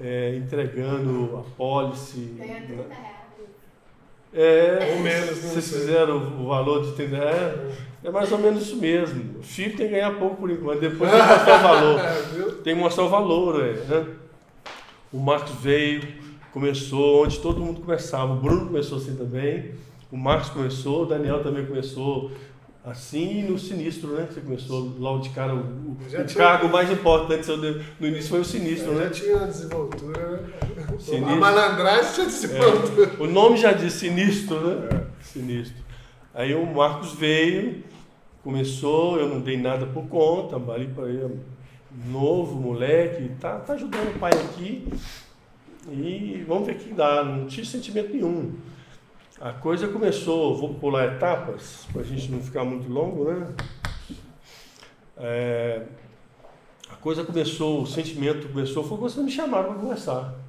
é, 0.00 0.34
entregando 0.36 1.36
a 1.38 1.56
pólice. 1.56 2.34
Ganhando 2.38 2.66
30 2.66 2.94
reais. 2.94 3.05
É, 4.36 4.92
Ou 4.94 5.00
menos, 5.00 5.42
né? 5.42 5.50
Vocês 5.50 5.72
fizeram 5.72 6.18
o 6.18 6.48
valor 6.48 6.84
de 6.84 6.92
30 6.92 7.16
reais? 7.16 7.74
É 8.04 8.10
mais 8.10 8.30
ou 8.30 8.38
menos 8.38 8.64
isso 8.64 8.76
mesmo. 8.76 9.38
O 9.40 9.42
filho 9.42 9.74
tem 9.74 9.86
que 9.86 9.94
ganhar 9.94 10.18
pouco 10.18 10.36
por 10.36 10.50
enquanto, 10.50 10.78
depois 10.78 11.10
tem 11.10 11.20
que 11.20 11.26
mostrar 11.26 11.58
o 11.58 11.62
valor. 11.62 12.00
Tem 12.62 12.74
que 12.74 12.80
mostrar 12.80 13.04
o 13.04 13.08
valor, 13.08 13.62
né? 13.62 14.06
O 15.12 15.18
Marcos 15.18 15.54
veio, 15.62 16.02
começou 16.52 17.24
onde 17.24 17.38
todo 17.38 17.60
mundo 17.60 17.80
começava. 17.80 18.32
O 18.32 18.36
Bruno 18.36 18.66
começou 18.66 18.98
assim 18.98 19.16
também. 19.16 19.72
O 20.10 20.16
Marcos 20.16 20.50
começou, 20.50 21.04
o 21.04 21.06
Daniel 21.06 21.42
também 21.42 21.64
começou 21.64 22.30
assim 22.84 23.42
no 23.42 23.58
sinistro, 23.58 24.12
né? 24.12 24.28
Você 24.30 24.40
começou 24.40 24.94
logo 24.98 25.20
de 25.20 25.30
cara. 25.30 25.54
O, 25.54 25.58
o 25.58 25.96
tinha... 26.08 26.24
cargo 26.26 26.68
mais 26.68 26.90
importante 26.90 27.48
no 27.98 28.06
início 28.06 28.30
foi 28.30 28.40
o 28.40 28.44
sinistro, 28.44 28.92
eu 28.92 28.98
né? 28.98 29.04
Já 29.04 29.10
tinha 29.10 29.36
uma 29.36 29.46
desenvoltura, 29.46 30.30
né? 30.30 30.85
Sinistro. 31.06 31.32
A 31.32 31.36
malandragem 31.36 32.12
tinha 32.14 32.26
desenvoltura. 32.26 33.12
É. 33.16 33.22
O 33.22 33.26
nome 33.28 33.56
já 33.56 33.72
diz 33.72 33.92
sinistro, 33.92 34.60
né? 34.60 34.88
É. 34.92 35.22
Sinistro. 35.22 35.84
Aí 36.34 36.52
o 36.52 36.66
Marcos 36.66 37.12
veio, 37.12 37.84
começou, 38.42 39.16
eu 39.16 39.28
não 39.28 39.40
dei 39.40 39.56
nada 39.56 39.86
por 39.86 40.06
conta, 40.08 40.56
ali 40.56 40.88
para 40.88 41.08
ele, 41.08 41.40
novo, 42.06 42.56
moleque, 42.56 43.30
tá, 43.40 43.60
tá 43.60 43.74
ajudando 43.74 44.16
o 44.16 44.18
pai 44.18 44.32
aqui. 44.32 44.86
E 45.88 46.44
vamos 46.48 46.66
ver 46.66 46.72
o 46.72 46.78
que 46.78 46.92
dá. 46.92 47.22
Não 47.22 47.46
tinha 47.46 47.64
sentimento 47.64 48.12
nenhum. 48.12 48.54
A 49.40 49.52
coisa 49.52 49.86
começou, 49.86 50.56
vou 50.56 50.74
pular 50.74 51.14
etapas, 51.14 51.86
para 51.92 52.02
a 52.02 52.04
gente 52.04 52.32
não 52.32 52.40
ficar 52.40 52.64
muito 52.64 52.90
longo, 52.90 53.30
né? 53.30 53.46
É, 55.16 55.82
a 56.90 56.96
coisa 56.96 57.22
começou, 57.22 57.82
o 57.82 57.86
sentimento 57.86 58.48
começou, 58.48 58.82
foi 58.82 58.98
quando 58.98 59.10
vocês 59.10 59.24
me 59.24 59.30
chamaram 59.30 59.72
para 59.72 59.82
conversar. 59.82 60.45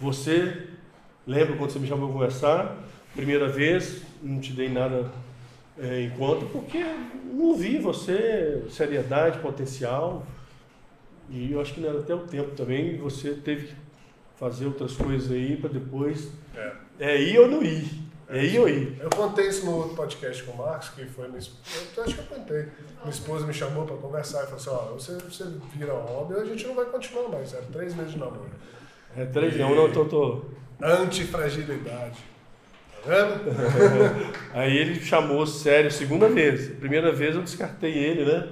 Você, 0.00 0.68
lembra 1.26 1.56
quando 1.56 1.70
você 1.70 1.78
me 1.78 1.88
chamou 1.88 2.06
para 2.08 2.14
conversar? 2.14 2.76
Primeira 3.14 3.48
vez, 3.48 4.02
não 4.22 4.40
te 4.40 4.52
dei 4.52 4.68
nada 4.68 5.10
é, 5.78 6.02
em 6.02 6.10
conta, 6.10 6.46
porque 6.46 6.84
não 7.32 7.56
vi 7.56 7.78
você, 7.78 8.64
seriedade, 8.70 9.38
potencial, 9.40 10.24
e 11.30 11.52
eu 11.52 11.60
acho 11.60 11.74
que 11.74 11.80
não 11.80 11.90
era 11.90 11.98
até 11.98 12.14
o 12.14 12.20
tempo 12.20 12.54
também, 12.54 12.96
você 12.96 13.34
teve 13.34 13.68
que 13.68 13.74
fazer 14.36 14.66
outras 14.66 14.94
coisas 14.94 15.30
aí 15.30 15.56
para 15.56 15.70
depois. 15.70 16.30
É. 16.54 16.72
É 17.00 17.20
ir 17.20 17.38
ou 17.38 17.48
não 17.48 17.62
ir. 17.62 18.08
É 18.28 18.44
ir 18.44 18.58
ou 18.58 18.68
ir. 18.68 18.98
Eu 19.00 19.10
contei 19.10 19.48
isso 19.48 19.64
no 19.66 19.76
outro 19.76 19.96
podcast 19.96 20.42
com 20.44 20.52
o 20.52 20.58
Marcos, 20.58 20.90
que 20.90 21.04
foi 21.06 21.28
minha. 21.28 21.40
Eu 21.96 22.04
acho 22.04 22.14
que 22.14 22.20
eu 22.20 22.38
contei. 22.38 22.68
Minha 23.00 23.10
esposa 23.10 23.46
me 23.46 23.54
chamou 23.54 23.84
para 23.84 23.96
conversar 23.96 24.44
e 24.44 24.46
falou 24.46 24.56
assim: 24.56 24.70
ó, 24.70 24.92
você, 24.92 25.12
você 25.14 25.44
vira 25.74 25.94
homem, 25.94 26.38
a 26.38 26.44
gente 26.44 26.66
não 26.66 26.74
vai 26.74 26.84
continuar 26.86 27.28
mais. 27.28 27.52
Era 27.52 27.64
três 27.64 27.94
meses 27.94 28.12
de 28.12 28.18
namoro. 28.18 28.50
É 29.18 29.26
três 29.26 29.56
não, 29.56 29.74
não, 29.74 29.90
tô, 29.90 30.04
tô. 30.04 30.42
Antifragilidade. 30.80 32.18
Tá 33.04 33.10
vendo? 33.10 34.32
Aí 34.54 34.76
ele 34.76 35.00
chamou 35.00 35.44
sério 35.44 35.90
segunda 35.90 36.28
vez. 36.28 36.68
Primeira 36.76 37.10
vez 37.10 37.34
eu 37.34 37.42
descartei 37.42 37.92
ele, 37.92 38.24
né? 38.24 38.48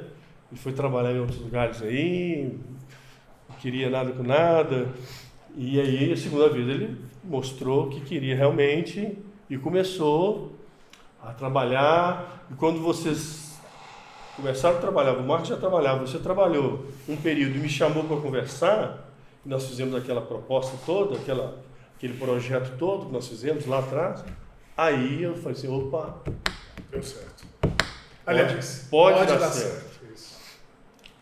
Ele 0.50 0.60
foi 0.60 0.72
trabalhar 0.72 1.12
em 1.12 1.20
outros 1.20 1.40
lugares 1.40 1.82
aí, 1.82 2.56
não 3.48 3.56
queria 3.56 3.88
nada 3.88 4.10
com 4.10 4.24
nada. 4.24 4.88
E 5.56 5.80
aí, 5.80 6.12
a 6.12 6.16
segunda 6.16 6.48
vez, 6.48 6.68
ele 6.68 6.96
mostrou 7.22 7.88
que 7.88 8.00
queria 8.00 8.36
realmente 8.36 9.16
e 9.48 9.56
começou 9.56 10.52
a 11.22 11.32
trabalhar. 11.32 12.44
E 12.50 12.54
quando 12.54 12.80
vocês 12.80 13.58
começaram 14.34 14.78
a 14.78 14.80
trabalhar, 14.80 15.12
o 15.12 15.22
Marcos 15.22 15.48
já 15.48 15.56
trabalhava, 15.56 16.06
você 16.06 16.18
trabalhou 16.18 16.86
um 17.08 17.16
período 17.16 17.56
e 17.56 17.58
me 17.58 17.68
chamou 17.68 18.04
para 18.04 18.16
conversar, 18.16 19.05
e 19.46 19.48
nós 19.48 19.64
fizemos 19.68 19.94
aquela 19.94 20.20
proposta 20.20 20.76
toda, 20.84 21.16
aquela, 21.16 21.62
aquele 21.96 22.14
projeto 22.18 22.76
todo 22.76 23.06
que 23.06 23.12
nós 23.12 23.28
fizemos 23.28 23.64
lá 23.64 23.78
atrás. 23.78 24.24
Aí 24.76 25.22
eu 25.22 25.34
falei 25.36 25.52
assim: 25.56 25.68
opa, 25.68 26.18
Deu 26.90 27.02
certo. 27.02 27.44
Aliás, 28.26 28.86
pode 28.90 29.24
dar 29.26 29.48
certo. 29.50 29.86
Isso. 30.12 30.36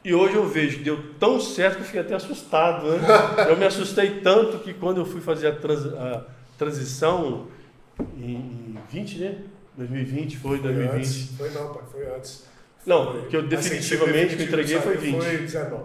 E 0.02 0.14
hoje 0.14 0.34
eu 0.36 0.48
vejo 0.48 0.78
que 0.78 0.84
deu 0.84 1.14
tão 1.18 1.38
certo 1.38 1.76
que 1.76 1.80
eu 1.82 1.86
fiquei 1.86 2.00
até 2.00 2.14
assustado, 2.14 2.86
né? 2.96 2.98
Eu 3.48 3.56
me 3.56 3.64
assustei 3.66 4.20
tanto 4.20 4.58
que 4.60 4.72
quando 4.74 4.98
eu 5.00 5.06
fui 5.06 5.20
fazer 5.20 5.48
a, 5.48 5.54
trans- 5.56 5.86
a 5.94 6.24
transição 6.58 7.48
em 8.16 8.76
20, 8.90 9.18
né? 9.18 9.38
2020, 9.76 10.36
foi 10.38 10.58
Foi 10.58 10.72
2020. 10.72 10.96
antes. 10.96 11.36
Foi 11.36 11.50
não, 11.50 11.72
pai, 11.74 11.82
foi 11.90 12.06
antes. 12.16 12.44
Não, 12.86 13.22
que 13.26 13.36
eu 13.36 13.40
Assim, 13.40 13.48
definitivamente 13.48 14.36
que 14.36 14.42
eu 14.42 14.46
entreguei 14.46 14.78
foi 14.80 14.96
20. 14.96 15.22
Foi 15.22 15.38
19. 15.38 15.84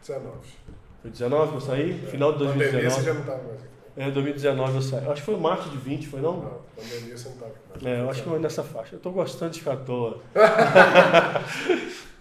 19. 0.00 0.36
Foi 1.08 1.10
19 1.10 1.50
que 1.50 1.56
eu 1.56 1.60
saí? 1.60 1.92
Final 2.10 2.32
de 2.32 2.38
Pandemia 2.38 2.66
você 2.66 3.02
2019. 3.02 3.04
já 3.04 3.14
não 3.14 3.20
estava 3.20 3.42
mais 3.42 3.54
aqui. 3.54 3.68
É, 3.96 4.10
2019 4.10 4.74
eu 4.74 4.82
saí. 4.82 5.08
Acho 5.08 5.14
que 5.14 5.20
foi 5.22 5.36
março 5.36 5.70
de 5.70 5.76
20, 5.76 6.06
foi 6.06 6.20
não? 6.20 6.36
Não, 6.36 6.58
pandemia 6.76 7.16
você 7.16 7.28
não 7.28 7.34
estava 7.34 7.52
aqui 7.52 7.60
mais. 7.70 7.86
É, 7.86 8.00
eu 8.00 8.10
acho 8.10 8.22
que 8.22 8.28
foi 8.28 8.38
nessa 8.38 8.62
faixa. 8.62 8.94
Eu 8.96 9.00
tô 9.00 9.10
gostando 9.10 9.50
de 9.52 9.58
ficar 9.58 9.72
à 9.72 9.76
toa. 9.76 10.20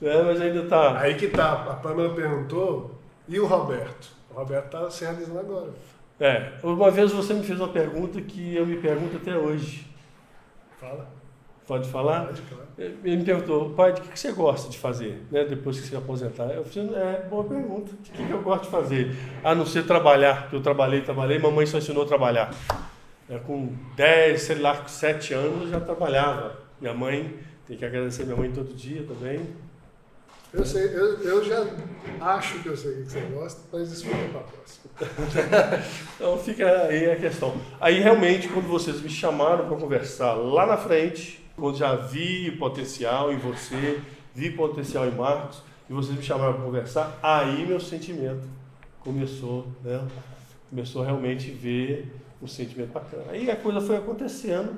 é, 0.02 0.24
mas 0.24 0.42
ainda 0.42 0.66
tá. 0.66 1.00
Aí 1.00 1.16
que 1.16 1.28
tá, 1.28 1.54
a 1.54 1.76
Pamela 1.76 2.14
perguntou, 2.16 2.96
e 3.28 3.40
o 3.40 3.46
Roberto? 3.46 4.10
O 4.32 4.36
Roberto 4.36 4.70
tá 4.70 4.90
se 4.90 5.04
realizando 5.04 5.40
agora. 5.40 5.74
É, 6.20 6.54
uma 6.64 6.90
vez 6.90 7.12
você 7.12 7.34
me 7.34 7.44
fez 7.44 7.60
uma 7.60 7.68
pergunta 7.68 8.20
que 8.22 8.56
eu 8.56 8.66
me 8.66 8.78
pergunto 8.78 9.18
até 9.18 9.38
hoje. 9.38 9.86
Fala. 10.80 11.17
Pode 11.68 11.90
falar? 11.90 12.28
Pode, 12.28 12.42
claro. 12.44 12.68
Ele 12.78 13.18
me 13.18 13.24
perguntou, 13.26 13.72
pai, 13.72 13.92
de 13.92 14.02
que 14.02 14.10
que 14.10 14.20
você 14.20 14.32
gosta 14.32 14.70
de 14.70 14.78
fazer, 14.78 15.22
né, 15.32 15.44
depois 15.44 15.80
que 15.80 15.88
se 15.88 15.96
aposentar? 15.96 16.46
Eu 16.46 16.64
falei, 16.64 16.96
é, 16.96 17.28
boa 17.30 17.44
pergunta, 17.44 17.92
de 18.02 18.12
que, 18.12 18.26
que 18.26 18.32
eu 18.32 18.42
gosto 18.42 18.66
de 18.66 18.70
fazer? 18.70 19.16
A 19.44 19.54
não 19.54 19.66
ser 19.66 19.84
trabalhar, 19.84 20.44
porque 20.44 20.56
eu 20.56 20.62
trabalhei, 20.62 21.02
trabalhei, 21.02 21.40
mamãe 21.40 21.66
só 21.66 21.80
ensinou 21.80 22.04
a 22.04 22.08
trabalhar. 22.08 22.54
É, 23.30 23.38
com 23.40 23.76
10, 23.96 24.42
sei 24.42 24.60
lá, 24.60 24.78
com 24.78 24.88
7 24.88 25.34
anos 25.34 25.64
eu 25.64 25.70
já 25.70 25.80
trabalhava. 25.80 26.56
Minha 26.80 26.94
mãe, 26.94 27.36
tem 27.68 27.76
que 27.76 27.84
agradecer 27.84 28.24
minha 28.24 28.38
mãe 28.38 28.52
todo 28.52 28.74
dia 28.74 29.04
também. 29.04 29.42
Eu 30.54 30.66
sei, 30.66 30.86
eu, 30.86 31.22
eu 31.22 31.44
já 31.44 31.66
acho 32.22 32.60
que 32.60 32.70
eu 32.70 32.78
sei 32.78 32.92
o 32.92 33.04
que 33.04 33.12
você 33.12 33.20
gosta, 33.22 33.62
mas 33.74 33.92
isso 33.92 34.06
fica 34.06 34.30
pra 34.30 34.42
próxima. 34.42 35.84
Então 36.16 36.38
fica 36.38 36.84
aí 36.84 37.12
a 37.12 37.16
questão. 37.18 37.56
Aí 37.82 38.00
realmente, 38.00 38.48
quando 38.48 38.68
vocês 38.68 39.02
me 39.02 39.10
chamaram 39.10 39.68
para 39.68 39.76
conversar 39.76 40.34
lá 40.34 40.66
na 40.66 40.78
frente, 40.78 41.47
quando 41.58 41.76
já 41.78 41.96
vi 41.96 42.52
potencial 42.52 43.34
em 43.34 43.38
você, 43.38 44.00
vi 44.34 44.52
potencial 44.52 45.08
em 45.08 45.12
Marcos, 45.12 45.62
e 45.90 45.94
vocês 45.94 46.16
me 46.16 46.24
chamaram 46.24 46.54
para 46.54 46.64
conversar, 46.64 47.20
aí 47.22 47.66
meu 47.66 47.80
sentimento 47.80 48.48
começou, 49.00 49.68
né? 49.84 50.06
Começou 50.70 51.02
realmente 51.02 51.50
a 51.52 51.62
ver 51.62 52.14
um 52.42 52.48
sentimento 52.48 52.92
bacana. 52.92 53.24
Aí 53.30 53.50
a 53.50 53.56
coisa 53.56 53.82
foi 53.82 53.96
acontecendo. 53.98 54.78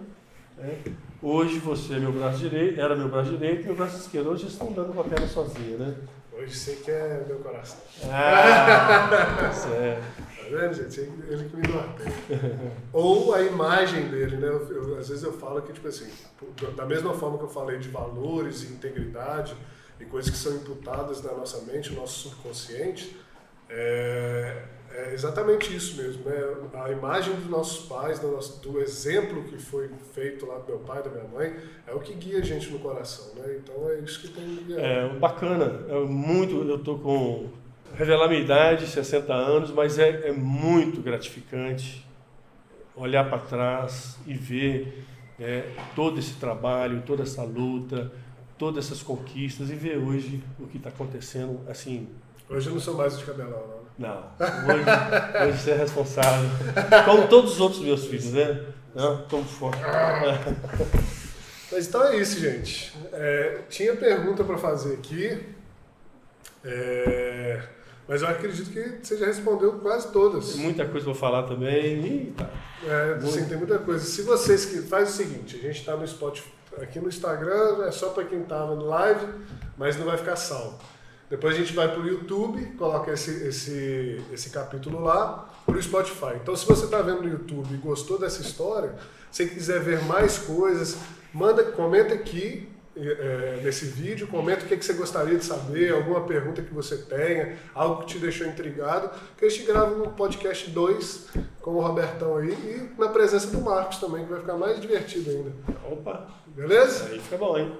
né? 0.57 0.77
Hoje 1.21 1.59
você 1.59 1.95
é 1.95 1.99
meu 1.99 2.13
braço 2.13 2.37
direito, 2.37 2.79
era 2.79 2.95
meu 2.95 3.09
braço 3.09 3.31
direito 3.31 3.63
e 3.63 3.65
meu 3.65 3.75
braço 3.75 3.97
esquerdo. 3.97 4.29
Hoje 4.29 4.47
estão 4.47 4.71
dando 4.71 4.93
com 4.93 5.01
a 5.01 5.03
perna 5.03 5.27
sozinha, 5.27 5.77
né? 5.77 5.95
Hoje 6.31 6.55
você 6.55 6.75
que 6.77 6.91
é 6.91 7.25
meu 7.27 7.39
coração. 7.39 7.79
Ah, 8.09 9.51
certo. 9.51 10.28
Vendo, 10.49 10.73
gente? 10.73 10.99
Ele 10.99 11.49
que 11.49 11.55
me 11.55 11.67
norteia. 11.67 12.73
Ou 12.93 13.33
a 13.33 13.41
imagem 13.43 14.07
dele, 14.09 14.37
né? 14.37 14.47
Eu, 14.47 14.67
eu- 14.71 14.97
às 14.97 15.09
vezes 15.09 15.23
eu 15.23 15.33
falo 15.33 15.61
que, 15.61 15.71
tipo 15.73 15.87
assim, 15.87 16.09
da 16.75 16.85
mesma 16.85 17.13
forma 17.13 17.37
que 17.37 17.43
eu 17.45 17.49
falei 17.49 17.77
de 17.77 17.89
valores 17.89 18.63
e 18.63 18.67
integridade 18.73 19.55
e 19.99 20.05
coisas 20.05 20.31
que 20.31 20.37
são 20.37 20.55
imputadas 20.55 21.21
na 21.21 21.33
nossa 21.33 21.61
mente, 21.71 21.91
no 21.93 21.99
nosso 22.01 22.29
subconsciente, 22.29 23.15
é, 23.69 24.63
é 24.91 25.13
exatamente 25.13 25.75
isso 25.75 26.01
mesmo, 26.01 26.23
né? 26.25 26.35
A 26.83 26.91
imagem 26.91 27.35
dos 27.35 27.47
nossos 27.47 27.85
pais, 27.87 28.17
do, 28.19 28.29
nosso, 28.31 28.59
do 28.61 28.79
exemplo 28.81 29.43
que 29.43 29.57
foi 29.57 29.89
feito 30.13 30.45
lá 30.45 30.57
do 30.57 30.65
meu 30.67 30.79
pai, 30.79 31.03
da 31.03 31.09
minha 31.11 31.25
mãe, 31.25 31.55
é 31.85 31.93
o 31.93 31.99
que 31.99 32.13
guia 32.15 32.39
a 32.39 32.41
gente 32.41 32.69
no 32.71 32.79
coração, 32.79 33.35
né? 33.35 33.57
Então 33.61 33.89
é 33.89 33.99
isso 33.99 34.21
que 34.21 34.29
tem 34.29 34.55
que. 34.65 34.73
É, 34.75 35.07
bacana, 35.19 35.85
é 35.87 35.99
muito, 35.99 36.67
eu 36.67 36.79
tô 36.83 36.97
com, 36.97 37.49
revelar 37.95 38.27
minha 38.27 38.41
idade, 38.41 38.87
60 38.87 39.33
anos, 39.33 39.71
mas 39.71 39.99
é, 39.99 40.29
é 40.29 40.31
muito 40.31 41.01
gratificante 41.01 42.05
olhar 42.95 43.29
para 43.29 43.39
trás 43.39 44.17
e 44.27 44.33
ver 44.33 45.05
é, 45.39 45.69
todo 45.95 46.19
esse 46.19 46.33
trabalho, 46.33 47.03
toda 47.05 47.23
essa 47.23 47.43
luta, 47.43 48.11
todas 48.57 48.85
essas 48.85 49.01
conquistas 49.01 49.69
e 49.69 49.75
ver 49.75 49.97
hoje 49.97 50.43
o 50.59 50.67
que 50.67 50.77
está 50.77 50.89
acontecendo, 50.89 51.61
assim, 51.69 52.07
Hoje 52.49 52.67
eu 52.67 52.73
não 52.73 52.81
sou 52.81 52.95
mais 52.95 53.15
de 53.15 53.23
cabelão, 53.25 53.63
não. 53.95 54.09
não, 54.09 54.73
hoje, 54.73 54.83
hoje 55.47 55.57
você 55.59 55.69
é 55.69 55.75
responsável, 55.75 56.49
como 57.05 57.27
todos 57.27 57.53
os 57.53 57.59
outros 57.59 57.79
meus 57.83 58.05
filhos, 58.05 58.33
né? 58.33 58.65
Não, 58.95 59.21
Tomo 59.27 59.45
forte. 59.45 59.79
Mas 61.71 61.87
então 61.87 62.03
é 62.05 62.17
isso, 62.17 62.39
gente. 62.39 62.91
É, 63.13 63.59
tinha 63.69 63.95
pergunta 63.95 64.43
para 64.43 64.57
fazer 64.57 64.95
aqui, 64.95 65.45
é, 66.65 67.61
mas 68.09 68.23
eu 68.23 68.27
acredito 68.27 68.71
que 68.71 69.05
você 69.05 69.17
já 69.17 69.27
respondeu 69.27 69.73
quase 69.73 70.11
todas. 70.11 70.53
Tem 70.53 70.63
muita 70.63 70.83
coisa 70.83 71.05
para 71.05 71.13
falar 71.13 71.43
também, 71.43 72.05
e 72.05 72.31
tá. 72.31 72.49
É, 72.83 73.19
sim, 73.21 73.45
tem 73.45 73.55
muita 73.55 73.77
coisa. 73.77 74.03
Se 74.03 74.23
vocês 74.23 74.65
que 74.65 74.81
faz 74.81 75.09
o 75.09 75.11
seguinte, 75.11 75.57
a 75.57 75.59
gente 75.59 75.81
está 75.81 75.95
no 75.95 76.07
Spotify, 76.07 76.49
aqui 76.81 76.99
no 76.99 77.07
Instagram 77.07 77.85
é 77.85 77.91
só 77.91 78.09
para 78.09 78.23
quem 78.23 78.41
estava 78.41 78.73
no 78.73 78.85
live, 78.87 79.27
mas 79.77 79.95
não 79.95 80.07
vai 80.07 80.17
ficar 80.17 80.35
salvo. 80.35 80.79
Depois 81.29 81.53
a 81.53 81.59
gente 81.59 81.71
vai 81.73 81.87
para 81.87 82.01
o 82.01 82.07
YouTube, 82.07 82.65
coloca 82.79 83.11
esse, 83.11 83.47
esse, 83.47 84.19
esse 84.33 84.49
capítulo 84.49 84.99
lá, 85.03 85.47
para 85.63 85.77
o 85.77 85.81
Spotify. 85.81 86.33
Então, 86.41 86.55
se 86.55 86.65
você 86.65 86.85
está 86.85 87.03
vendo 87.03 87.21
no 87.21 87.29
YouTube 87.29 87.71
e 87.71 87.77
gostou 87.77 88.17
dessa 88.17 88.41
história, 88.41 88.95
se 89.29 89.45
quiser 89.45 89.81
ver 89.81 90.03
mais 90.05 90.39
coisas, 90.39 90.97
manda, 91.31 91.63
comenta 91.63 92.15
aqui 92.15 92.67
é, 93.01 93.59
nesse 93.63 93.85
vídeo, 93.85 94.27
comenta 94.27 94.65
o 94.65 94.67
que, 94.67 94.75
que 94.77 94.85
você 94.85 94.93
gostaria 94.93 95.37
de 95.37 95.45
saber, 95.45 95.93
alguma 95.93 96.21
pergunta 96.21 96.61
que 96.61 96.73
você 96.73 96.97
tenha, 96.97 97.55
algo 97.73 98.01
que 98.01 98.07
te 98.07 98.19
deixou 98.19 98.47
intrigado, 98.47 99.09
que 99.37 99.45
a 99.45 99.49
gente 99.49 99.63
grava 99.65 99.93
um 99.95 100.11
podcast 100.11 100.69
2 100.69 101.27
com 101.61 101.71
o 101.71 101.81
Robertão 101.81 102.37
aí 102.37 102.51
e 102.51 102.89
na 102.99 103.09
presença 103.09 103.47
do 103.47 103.61
Marcos 103.61 103.97
também, 103.97 104.23
que 104.25 104.31
vai 104.31 104.39
ficar 104.39 104.57
mais 104.57 104.79
divertido 104.79 105.29
ainda. 105.29 105.51
Opa, 105.89 106.27
Beleza? 106.47 107.09
aí 107.11 107.19
fica 107.19 107.37
bom, 107.37 107.57
hein? 107.57 107.71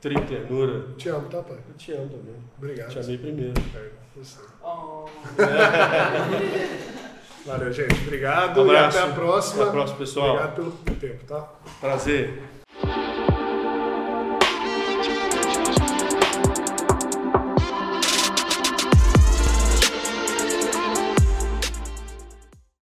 Tri 0.00 0.14
ternura. 0.22 0.84
Te 0.96 1.08
amo, 1.08 1.28
tá, 1.28 1.42
pai? 1.42 1.58
Eu 1.68 1.74
te 1.74 1.92
amo 1.92 2.08
também. 2.08 2.36
Obrigado. 2.58 2.90
Te 2.90 2.98
amei 2.98 3.18
primeiro. 3.18 3.54
É, 3.74 3.88
você. 4.14 4.38
Oh. 4.62 5.06
Valeu, 7.46 7.72
gente. 7.72 7.94
Obrigado 8.02 8.62
Um 8.62 8.72
e 8.72 8.76
até 8.76 9.00
a 9.00 9.08
próxima. 9.08 9.62
Até 9.62 9.70
a 9.70 9.72
próxima, 9.72 9.98
pessoal. 9.98 10.30
Obrigado 10.30 10.54
pelo 10.54 10.96
tempo, 10.96 11.24
tá? 11.24 11.48
Prazer. 11.80 12.42